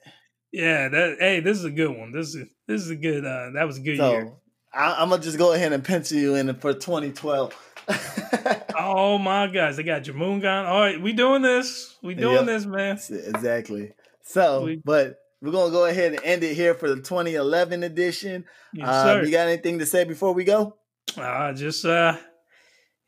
yeah, 0.52 0.88
that 0.88 1.16
hey, 1.18 1.40
this 1.40 1.58
is 1.58 1.64
a 1.64 1.70
good 1.70 1.90
one. 1.96 2.12
This 2.12 2.34
is 2.36 2.46
this 2.68 2.82
is 2.82 2.90
a 2.90 2.96
good. 2.96 3.24
uh 3.24 3.50
That 3.54 3.66
was 3.66 3.78
a 3.78 3.80
good 3.80 3.96
year. 3.98 4.26
So 4.28 4.38
I, 4.72 5.02
I'm 5.02 5.08
gonna 5.08 5.20
just 5.22 5.38
go 5.38 5.52
ahead 5.52 5.72
and 5.72 5.82
pencil 5.82 6.18
you 6.18 6.34
in 6.36 6.54
for 6.54 6.72
2012. 6.74 7.67
Oh 8.80 9.18
my 9.18 9.46
gosh, 9.48 9.76
they 9.76 9.82
got 9.82 10.02
Jormungand. 10.04 10.66
All 10.66 10.80
right, 10.80 11.00
we 11.00 11.12
doing 11.12 11.42
this. 11.42 11.96
We 12.02 12.14
doing 12.14 12.36
Yep. 12.36 12.46
this, 12.46 12.66
man. 12.66 12.92
exactly. 13.26 13.92
So, 14.22 14.62
We- 14.64 14.80
but 14.84 15.16
we're 15.42 15.50
gonna 15.52 15.70
go 15.72 15.84
ahead 15.86 16.14
and 16.14 16.24
end 16.24 16.44
it 16.44 16.54
here 16.54 16.74
for 16.74 16.88
the 16.88 17.00
2011 17.02 17.82
edition. 17.82 18.44
Yes, 18.72 18.88
uh, 18.88 19.22
you 19.24 19.30
got 19.30 19.48
anything 19.48 19.78
to 19.80 19.86
say 19.86 20.04
before 20.04 20.32
we 20.32 20.44
go? 20.44 20.76
Uh, 21.16 21.52
just 21.52 21.84
uh, 21.84 22.16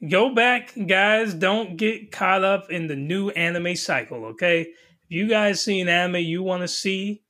go 0.09 0.35
back, 0.35 0.73
guys. 0.87 1.35
Don't 1.35 1.77
get 1.77 2.11
caught 2.13 2.45
up 2.45 2.71
in 2.71 2.87
the 2.89 2.97
new 2.97 3.31
anime 3.31 3.77
cycle. 3.77 4.27
Okay, 4.27 4.63
if 4.63 4.69
you 5.09 5.29
guys 5.29 5.63
see 5.65 5.81
an 5.81 5.89
anime 5.89 6.17
you 6.23 6.43
want 6.43 6.63
to 6.63 6.69
see 6.69 7.23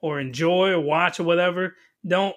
or 0.00 0.20
enjoy 0.20 0.70
or 0.70 0.80
watch 0.80 1.20
or 1.20 1.24
whatever, 1.24 1.74
don't 2.06 2.34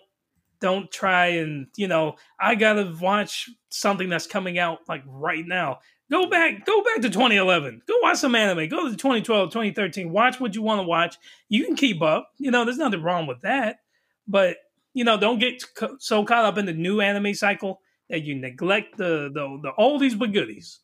don't 0.59 0.91
try 0.91 1.27
and 1.27 1.67
you 1.77 1.87
know 1.87 2.15
I 2.39 2.55
gotta 2.55 2.93
watch 3.01 3.49
something 3.71 4.09
that's 4.09 4.27
coming 4.27 4.59
out 4.59 4.79
like 4.87 5.03
right 5.05 5.45
now. 5.45 5.79
Go 6.11 6.29
back, 6.29 6.65
go 6.65 6.83
back 6.83 7.01
to 7.01 7.09
2011. 7.09 7.83
Go 7.87 7.93
watch 8.01 8.17
some 8.17 8.35
anime. 8.35 8.67
Go 8.67 8.89
to 8.89 8.97
2012, 8.97 9.49
2013. 9.49 10.11
Watch 10.11 10.39
what 10.41 10.53
you 10.53 10.61
want 10.61 10.79
to 10.79 10.83
watch. 10.87 11.15
You 11.47 11.65
can 11.65 11.75
keep 11.75 12.01
up. 12.01 12.29
You 12.37 12.51
know, 12.51 12.65
there's 12.65 12.77
nothing 12.77 13.01
wrong 13.01 13.27
with 13.27 13.41
that. 13.41 13.77
But 14.27 14.57
you 14.93 15.05
know, 15.05 15.17
don't 15.17 15.39
get 15.39 15.63
so 15.99 16.25
caught 16.25 16.45
up 16.45 16.57
in 16.57 16.65
the 16.65 16.73
new 16.73 16.99
anime 16.99 17.33
cycle 17.33 17.79
that 18.09 18.23
you 18.23 18.35
neglect 18.35 18.97
the 18.97 19.31
the, 19.33 19.59
the 19.61 19.71
oldies 19.79 20.17
but 20.17 20.33
goodies. 20.33 20.79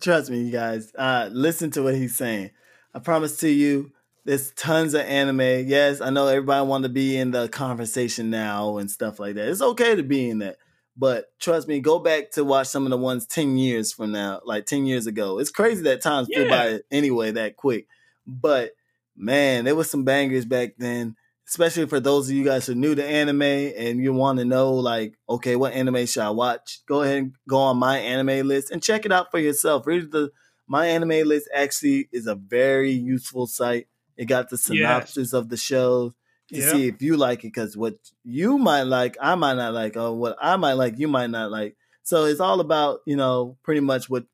Trust 0.00 0.30
me, 0.30 0.42
you 0.42 0.52
guys. 0.52 0.92
Uh, 0.96 1.28
listen 1.30 1.70
to 1.72 1.82
what 1.82 1.94
he's 1.94 2.16
saying. 2.16 2.50
I 2.94 2.98
promise 2.98 3.38
to 3.38 3.48
you, 3.48 3.92
there's 4.24 4.50
tons 4.52 4.94
of 4.94 5.02
anime. 5.02 5.68
Yes, 5.68 6.00
I 6.00 6.10
know 6.10 6.26
everybody 6.26 6.66
want 6.66 6.84
to 6.84 6.88
be 6.88 7.16
in 7.16 7.30
the 7.30 7.48
conversation 7.48 8.30
now 8.30 8.78
and 8.78 8.90
stuff 8.90 9.20
like 9.20 9.34
that. 9.34 9.48
It's 9.48 9.62
okay 9.62 9.94
to 9.94 10.02
be 10.02 10.30
in 10.30 10.38
that. 10.38 10.56
But 10.96 11.26
trust 11.40 11.68
me, 11.68 11.80
go 11.80 11.98
back 11.98 12.32
to 12.32 12.44
watch 12.44 12.68
some 12.68 12.84
of 12.84 12.90
the 12.90 12.98
ones 12.98 13.26
10 13.26 13.56
years 13.56 13.92
from 13.92 14.12
now, 14.12 14.40
like 14.44 14.66
10 14.66 14.86
years 14.86 15.06
ago. 15.06 15.38
It's 15.38 15.50
crazy 15.50 15.82
that 15.84 16.02
times 16.02 16.28
flew 16.32 16.48
by 16.48 16.80
anyway 16.90 17.30
that 17.32 17.56
quick. 17.56 17.86
But 18.26 18.72
man, 19.16 19.64
there 19.64 19.74
was 19.74 19.90
some 19.90 20.04
bangers 20.04 20.44
back 20.44 20.74
then, 20.76 21.16
especially 21.48 21.86
for 21.86 21.98
those 21.98 22.28
of 22.28 22.34
you 22.34 22.44
guys 22.44 22.66
who 22.66 22.72
are 22.72 22.76
new 22.76 22.94
to 22.94 23.04
anime 23.04 23.42
and 23.42 24.02
you 24.02 24.12
want 24.12 24.38
to 24.38 24.44
know, 24.44 24.74
like, 24.74 25.14
okay, 25.28 25.56
what 25.56 25.72
anime 25.72 26.04
should 26.04 26.22
I 26.22 26.30
watch? 26.30 26.80
Go 26.86 27.02
ahead 27.02 27.18
and 27.18 27.32
go 27.48 27.58
on 27.58 27.78
my 27.78 27.98
anime 27.98 28.46
list 28.46 28.70
and 28.70 28.82
check 28.82 29.06
it 29.06 29.12
out 29.12 29.30
for 29.30 29.38
yourself. 29.38 29.86
Read 29.86 30.12
the 30.12 30.30
my 30.68 30.86
anime 30.86 31.26
list 31.26 31.48
actually 31.54 32.08
is 32.12 32.26
a 32.26 32.34
very 32.34 32.92
useful 32.92 33.46
site. 33.46 33.88
It 34.16 34.26
got 34.26 34.50
the 34.50 34.58
synopsis 34.58 35.32
of 35.32 35.48
the 35.48 35.56
shows 35.56 36.12
to 36.52 36.60
Yeah. 36.60 36.72
see 36.72 36.88
if 36.88 37.00
you 37.02 37.16
like 37.16 37.40
it 37.40 37.48
because 37.48 37.76
what 37.76 37.96
you 38.24 38.58
might 38.58 38.82
like, 38.82 39.16
I 39.20 39.34
might 39.34 39.54
not 39.54 39.74
like, 39.74 39.96
or 39.96 40.16
what 40.16 40.36
I 40.40 40.56
might 40.56 40.74
like, 40.74 40.98
you 40.98 41.08
might 41.08 41.30
not 41.30 41.50
like. 41.50 41.76
So 42.02 42.24
it's 42.24 42.40
all 42.40 42.60
about, 42.60 43.00
you 43.06 43.16
know, 43.16 43.56
pretty 43.62 43.80
much 43.80 44.10
what 44.10 44.24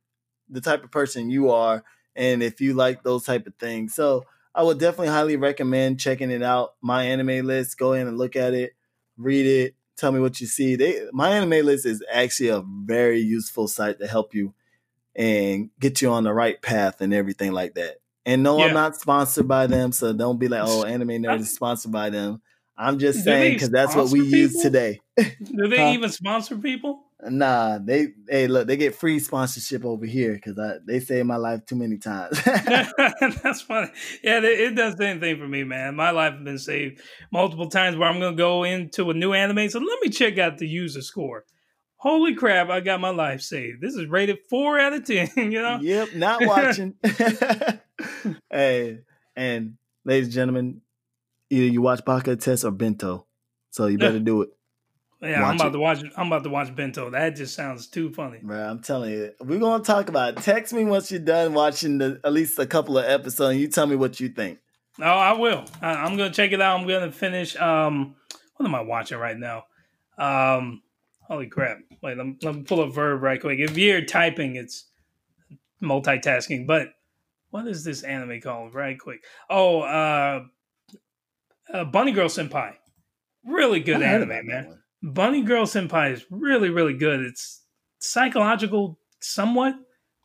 the 0.49 0.61
type 0.61 0.83
of 0.83 0.91
person 0.91 1.31
you 1.31 1.51
are 1.51 1.85
and 2.17 2.43
if 2.43 2.61
you 2.61 2.75
like 2.75 3.03
those 3.03 3.25
type 3.25 3.47
of 3.47 3.55
things. 3.57 3.95
So 3.95 4.25
I 4.55 4.63
would 4.63 4.79
definitely 4.79 5.09
highly 5.09 5.37
recommend 5.37 6.01
checking 6.01 6.31
it 6.31 6.43
out. 6.43 6.75
My 6.81 7.05
anime 7.05 7.47
list, 7.47 7.79
go 7.79 7.93
in 7.93 8.09
and 8.09 8.19
look 8.19 8.35
at 8.35 8.55
it, 8.55 8.73
read 9.17 9.47
it, 9.47 9.75
tell 9.97 10.11
me 10.13 10.21
what 10.21 10.41
you 10.41 10.47
see. 10.47 10.77
They 10.77 11.07
my 11.13 11.31
anime 11.31 11.67
list 11.67 11.87
is 11.87 12.03
actually 12.11 12.49
a 12.49 12.65
very 12.67 13.21
useful 13.21 13.69
site 13.69 13.99
to 14.01 14.07
help 14.07 14.35
you 14.35 14.55
and 15.15 15.71
get 15.79 16.01
you 16.01 16.11
on 16.11 16.25
the 16.25 16.33
right 16.33 16.61
path 16.63 17.01
and 17.01 17.13
everything 17.13 17.53
like 17.53 17.75
that. 17.75 17.99
And 18.29 18.43
no, 18.43 18.59
Yeah. 18.59 18.67
I'm 18.67 18.75
not 18.75 18.95
sponsored 18.95 19.49
by 19.49 19.67
them, 19.67 19.91
so 19.91 20.13
don't 20.13 20.39
be 20.39 20.49
like, 20.49 20.63
"Oh, 20.63 20.85
Anime 20.85 21.23
Nerd 21.23 21.41
is 21.41 21.55
sponsored 21.55 21.91
by 21.91 22.11
them." 22.11 22.43
I'm 22.77 22.99
just 22.99 23.25
saying 23.25 23.55
because 23.55 23.71
that's 23.71 23.97
what 23.97 24.11
we 24.11 24.21
sponsor 24.21 24.37
use 24.37 24.63
today. 24.63 25.01
Do 25.17 25.67
they 25.67 25.79
Huh? 25.79 25.93
even 25.95 26.11
sponsor 26.11 26.57
people? 26.59 27.05
Nah, 27.23 27.79
they 27.79 28.09
hey 28.29 28.47
look, 28.47 28.69
they 28.69 28.77
get 28.77 28.95
free 28.95 29.19
sponsorship 29.19 29.85
over 29.85 30.07
here 30.07 30.35
because 30.35 30.57
they 30.87 31.01
saved 31.01 31.27
my 31.27 31.37
life 31.37 31.65
too 31.67 31.75
many 31.75 31.97
times. 31.97 32.41
That's 32.45 33.63
funny. 33.63 33.89
Yeah, 34.23 34.39
it, 34.39 34.45
it 34.45 34.75
does 34.77 34.95
the 34.95 35.05
same 35.05 35.21
thing 35.21 35.39
for 35.39 35.49
me, 35.49 35.65
man. 35.65 35.97
My 35.97 36.11
life 36.11 36.35
has 36.35 36.45
been 36.45 36.59
saved 36.59 37.01
multiple 37.33 37.69
times 37.69 37.97
where 37.97 38.09
I'm 38.09 38.21
going 38.21 38.37
to 38.37 38.41
go 38.41 38.63
into 38.63 39.11
a 39.11 39.15
new 39.15 39.33
anime. 39.33 39.69
So 39.71 39.81
let 39.81 39.99
me 40.01 40.11
check 40.11 40.39
out 40.39 40.59
the 40.59 40.69
user 40.69 41.03
score. 41.03 41.45
Holy 42.01 42.35
crap, 42.35 42.71
I 42.71 42.81
got 42.81 43.01
my 43.01 43.11
life 43.11 43.41
saved. 43.43 43.81
This 43.81 43.95
is 43.97 44.07
rated 44.07 44.39
four 44.49 44.79
out 44.79 44.93
of 44.93 45.05
10, 45.05 45.31
you 45.37 45.61
know? 45.61 45.79
yep, 45.81 46.15
not 46.15 46.41
watching. 46.47 46.95
hey, 48.51 49.01
and 49.37 49.75
ladies 50.05 50.27
and 50.27 50.35
gentlemen, 50.35 50.81
either 51.51 51.67
you 51.67 51.83
watch 51.83 52.05
Baka 52.05 52.37
Test 52.37 52.65
or 52.65 52.71
Ben-To, 52.71 53.25
so 53.71 53.87
you 53.87 53.99
better 53.99 54.21
do 54.21 54.43
it. 54.43 54.51
Yeah, 55.21 55.43
I'm 55.45 55.57
about 55.57 55.69
it. 55.69 55.71
to 55.73 55.79
watch. 55.81 56.03
I'm 56.17 56.29
about 56.29 56.45
to 56.45 56.51
watch 56.51 56.73
Ben-To. 56.77 57.11
That 57.11 57.35
just 57.35 57.57
sounds 57.57 57.89
too 57.89 58.13
funny. 58.13 58.39
Bro, 58.41 58.57
I'm 58.57 58.81
telling 58.81 59.11
you, 59.13 59.33
we're 59.41 59.59
gonna 59.59 59.83
talk 59.83 60.09
about. 60.09 60.39
It. 60.39 60.43
Text 60.45 60.73
me 60.73 60.85
once 60.85 61.11
you're 61.11 61.19
done 61.19 61.55
watching 61.55 61.99
the 61.99 62.21
at 62.23 62.33
least 62.33 62.57
a 62.61 62.67
couple 62.67 62.97
of 62.97 63.05
episodes. 63.05 63.51
and 63.51 63.61
You 63.61 63.67
tell 63.67 63.89
me 63.89 63.97
what 63.97 64.21
you 64.21 64.29
think. 64.29 64.61
Oh, 65.01 65.05
I 65.05 65.33
will. 65.33 65.65
I, 65.83 65.95
I'm 65.95 66.17
gonna 66.17 66.31
check 66.33 66.53
it 66.53 66.61
out. 66.61 66.79
I'm 66.79 66.87
gonna 66.87 67.11
finish. 67.11 67.57
Um, 67.57 68.15
what 68.57 68.67
am 68.67 68.77
I 68.77 68.83
watching 68.83 69.19
right 69.19 69.37
now? 69.37 69.65
Um, 70.19 70.83
holy 71.29 71.47
crap! 71.47 71.79
Wait, 72.03 72.17
let 72.17 72.27
me, 72.27 72.63
pull 72.63 72.81
a 72.81 72.91
verb 72.91 73.23
right 73.23 73.41
quick. 73.41 73.61
If 73.61 73.77
you're 73.79 74.05
typing, 74.05 74.57
it's 74.57 74.87
multitasking. 75.83 76.67
But 76.67 76.89
what 77.51 77.67
is 77.67 77.85
this 77.85 78.03
anime 78.03 78.41
called? 78.41 78.75
Right 78.75 78.99
quick. 78.99 79.25
Oh, 79.49 79.81
uh, 79.83 80.45
uh 81.73 81.85
Bunny 81.85 82.13
Girl 82.13 82.29
Senpai. 82.29 82.75
Really 83.45 83.81
good 83.81 84.03
anime, 84.03 84.47
man. 84.47 84.79
Bunny 85.03 85.43
Girl 85.43 85.65
Senpai 85.65 86.13
is 86.13 86.27
really, 86.31 86.71
really 86.71 86.95
good. 86.95 87.21
It's 87.21 87.63
psychological, 88.01 88.99
somewhat, 89.21 89.75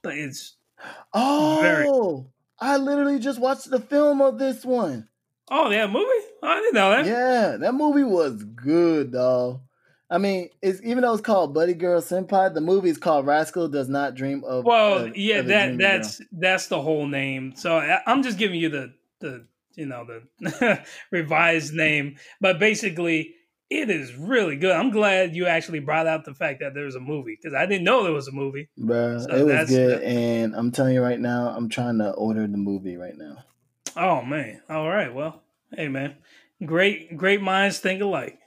but 0.01 0.17
it's 0.17 0.57
Oh, 1.13 1.59
Very. 1.61 1.88
I 2.59 2.77
literally 2.77 3.19
just 3.19 3.39
watched 3.39 3.69
the 3.69 3.80
film 3.80 4.21
of 4.21 4.39
this 4.39 4.63
one. 4.65 5.07
oh 5.49 5.69
yeah, 5.69 5.88
movie. 5.88 6.27
I 6.41 6.55
didn't 6.59 6.73
know 6.73 6.89
that. 6.91 7.05
Yeah, 7.05 7.57
that 7.57 7.73
movie 7.73 8.03
was 8.03 8.43
good, 8.43 9.11
dog. 9.11 9.61
I 10.14 10.19
mean, 10.19 10.49
it's 10.61 10.80
even 10.84 11.02
though 11.02 11.14
it's 11.14 11.23
called 11.23 11.56
Bunny 11.56 11.73
Girl 11.73 11.99
Senpai, 11.99 12.53
the 12.53 12.61
movie 12.61 12.90
is 12.90 12.99
called 12.99 13.26
Rascal 13.26 13.68
Does 13.68 13.90
Not 13.90 14.14
Dream 14.14 14.44
of. 14.44 14.64
Well, 14.64 15.06
of- 15.06 15.18
yeah, 15.18 15.38
of 15.38 15.48
that 15.48 15.77
that's 15.80 16.22
that's 16.31 16.68
the 16.68 16.80
whole 16.80 17.07
name. 17.07 17.53
So 17.56 17.77
I, 17.77 17.99
I'm 18.06 18.22
just 18.22 18.38
giving 18.38 18.60
you 18.60 18.69
the 18.69 18.94
the 19.22 19.48
you 19.76 19.88
know 19.88 20.06
the 20.40 20.84
revised 21.11 21.73
name, 21.73 22.18
but 22.40 22.60
basically 22.60 23.34
it 23.72 23.90
is 23.90 24.14
really 24.14 24.56
good. 24.56 24.72
I'm 24.76 24.91
glad 24.91 25.35
you 25.35 25.48
actually 25.48 25.80
brought 25.80 26.06
out 26.06 26.26
the 26.26 26.35
fact 26.35 26.60
that 26.60 26.76
there's 26.76 26.94
a 26.94 26.99
movie 26.99 27.35
because 27.41 27.56
I 27.56 27.65
didn't 27.65 27.84
know 27.85 28.03
there 28.03 28.14
was 28.14 28.27
a 28.27 28.31
movie. 28.31 28.69
Bruh, 28.80 29.19
So 29.23 29.35
it 29.35 29.44
was 29.45 29.69
good, 29.69 29.99
the- 30.02 30.06
and 30.07 30.56
I'm 30.56 30.72
telling 30.72 30.94
you 30.94 31.02
right 31.02 31.19
now, 31.19 31.49
I'm 31.49 31.69
trying 31.69 31.98
to 31.98 32.11
order 32.11 32.45
the 32.45 32.57
movie 32.57 32.98
right 32.98 33.18
now. 33.18 33.38
Oh 33.98 34.22
man! 34.22 34.61
All 34.69 34.88
right, 34.88 35.11
well, 35.11 35.41
hey 35.72 35.88
man, 35.88 36.18
great 36.64 37.18
great 37.18 37.41
minds 37.41 37.80
think 37.80 37.99
alike. 38.02 38.38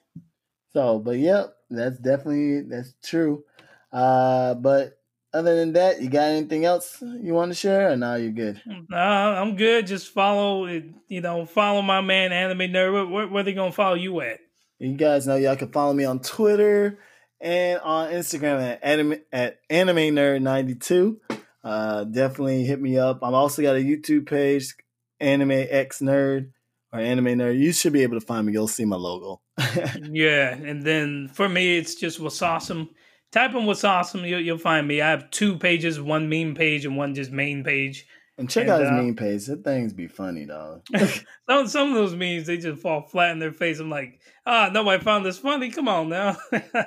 So, 0.76 0.98
but 0.98 1.16
yep, 1.16 1.56
that's 1.70 1.98
definitely 1.98 2.60
that's 2.68 2.92
true. 3.02 3.44
Uh, 3.90 4.52
but 4.52 4.98
other 5.32 5.56
than 5.56 5.72
that, 5.72 6.02
you 6.02 6.10
got 6.10 6.28
anything 6.28 6.66
else 6.66 7.02
you 7.22 7.32
want 7.32 7.50
to 7.50 7.54
share, 7.54 7.92
or 7.92 7.96
now 7.96 8.16
you're 8.16 8.30
good? 8.30 8.60
Uh, 8.92 8.94
I'm 8.94 9.56
good. 9.56 9.86
Just 9.86 10.08
follow. 10.12 10.66
You 10.66 11.20
know, 11.22 11.46
follow 11.46 11.80
my 11.80 12.02
man 12.02 12.30
Anime 12.30 12.70
Nerd. 12.70 12.92
Where, 12.92 13.06
where, 13.06 13.26
where 13.26 13.42
they 13.42 13.54
gonna 13.54 13.72
follow 13.72 13.94
you 13.94 14.20
at? 14.20 14.40
You 14.78 14.92
guys 14.92 15.26
know 15.26 15.36
y'all 15.36 15.56
can 15.56 15.72
follow 15.72 15.94
me 15.94 16.04
on 16.04 16.20
Twitter 16.20 16.98
and 17.40 17.80
on 17.80 18.10
Instagram 18.10 18.60
at 18.60 18.84
anime 18.84 19.14
at 19.32 19.60
anime 19.70 20.14
nerd 20.14 20.42
ninety 20.42 20.74
two. 20.74 21.22
Uh, 21.64 22.04
definitely 22.04 22.64
hit 22.64 22.82
me 22.82 22.98
up. 22.98 23.20
I'm 23.22 23.32
also 23.32 23.62
got 23.62 23.76
a 23.76 23.82
YouTube 23.82 24.28
page, 24.28 24.74
Anime 25.20 25.52
X 25.52 26.00
Nerd 26.00 26.50
or 26.98 27.02
Anime 27.02 27.26
Nerd. 27.38 27.58
You 27.58 27.72
should 27.72 27.92
be 27.92 28.02
able 28.02 28.18
to 28.18 28.26
find 28.26 28.46
me. 28.46 28.52
You'll 28.52 28.68
see 28.68 28.84
my 28.84 28.96
logo. 28.96 29.40
Yeah, 30.10 30.54
and 30.54 30.82
then 30.84 31.28
for 31.32 31.48
me, 31.48 31.78
it's 31.78 31.94
just 31.94 32.20
what's 32.20 32.42
awesome. 32.42 32.90
Type 33.32 33.54
in 33.54 33.66
what's 33.66 33.84
awesome, 33.84 34.24
you'll, 34.24 34.40
you'll 34.40 34.58
find 34.58 34.86
me. 34.86 35.00
I 35.00 35.10
have 35.10 35.30
two 35.30 35.58
pages, 35.58 36.00
one 36.00 36.28
meme 36.28 36.54
page 36.54 36.84
and 36.86 36.96
one 36.96 37.14
just 37.14 37.30
main 37.32 37.64
page. 37.64 38.06
and 38.38 38.48
check 38.48 38.62
And, 38.62 38.70
out 38.70 38.80
his 38.80 38.90
uh, 38.90 38.94
meme 38.94 39.16
page. 39.16 39.46
That 39.46 39.64
things 39.64 39.92
be 39.92 40.06
funny, 40.06 40.46
dog. 40.46 40.82
Some 41.48 41.66
some 41.68 41.88
of 41.88 41.94
those 41.94 42.14
memes 42.14 42.46
they 42.46 42.56
just 42.58 42.80
fall 42.80 43.02
flat 43.02 43.32
in 43.32 43.38
their 43.40 43.52
face. 43.52 43.78
I'm 43.80 43.90
like, 43.90 44.20
ah, 44.46 44.70
nobody 44.72 45.02
found 45.02 45.24
this 45.26 45.38
funny. 45.38 45.70
Come 45.70 45.88
on 45.88 46.08
now. 46.08 46.36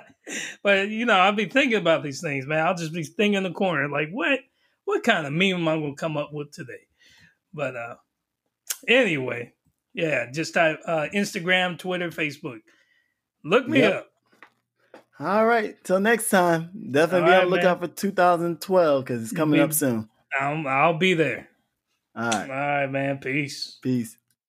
but 0.63 0.89
you 0.89 1.05
know, 1.05 1.13
I'll 1.15 1.33
be 1.33 1.45
thinking 1.45 1.77
about 1.77 2.03
these 2.03 2.21
things, 2.21 2.45
man. 2.47 2.65
I'll 2.65 2.75
just 2.75 2.93
be 2.93 3.03
thinking 3.03 3.33
in 3.35 3.43
the 3.43 3.51
corner, 3.51 3.89
like, 3.89 4.09
what 4.11 4.39
what 4.85 5.03
kind 5.03 5.27
of 5.27 5.33
meme 5.33 5.55
am 5.55 5.67
I 5.67 5.75
gonna 5.75 5.95
come 5.95 6.17
up 6.17 6.29
with 6.33 6.51
today? 6.51 6.87
But 7.53 7.75
uh 7.75 7.95
anyway, 8.87 9.53
yeah, 9.93 10.29
just 10.31 10.53
type 10.53 10.79
uh, 10.85 11.07
Instagram, 11.13 11.77
Twitter, 11.77 12.09
Facebook. 12.09 12.59
Look 13.43 13.67
me 13.67 13.79
Yep. 13.79 13.93
up. 13.93 14.05
All 15.19 15.45
right, 15.45 15.75
till 15.83 15.99
next 15.99 16.29
time. 16.29 16.69
Definitely 16.91 17.29
be 17.29 17.33
All 17.35 17.41
on 17.41 17.49
the 17.49 17.55
lookout 17.57 17.79
for 17.81 17.87
2012 17.87 19.03
because 19.03 19.23
it's 19.23 19.31
coming 19.33 19.59
Be- 19.59 19.63
up 19.63 19.73
soon. 19.73 20.09
I'll, 20.39 20.65
I'll 20.67 20.97
be 20.97 21.13
there. 21.13 21.49
All 22.15 22.23
All 22.25 22.31
right, 22.31 22.49
right, 22.49 22.87
man. 22.91 23.17
Peace. 23.17 23.79
peace. 23.81 24.17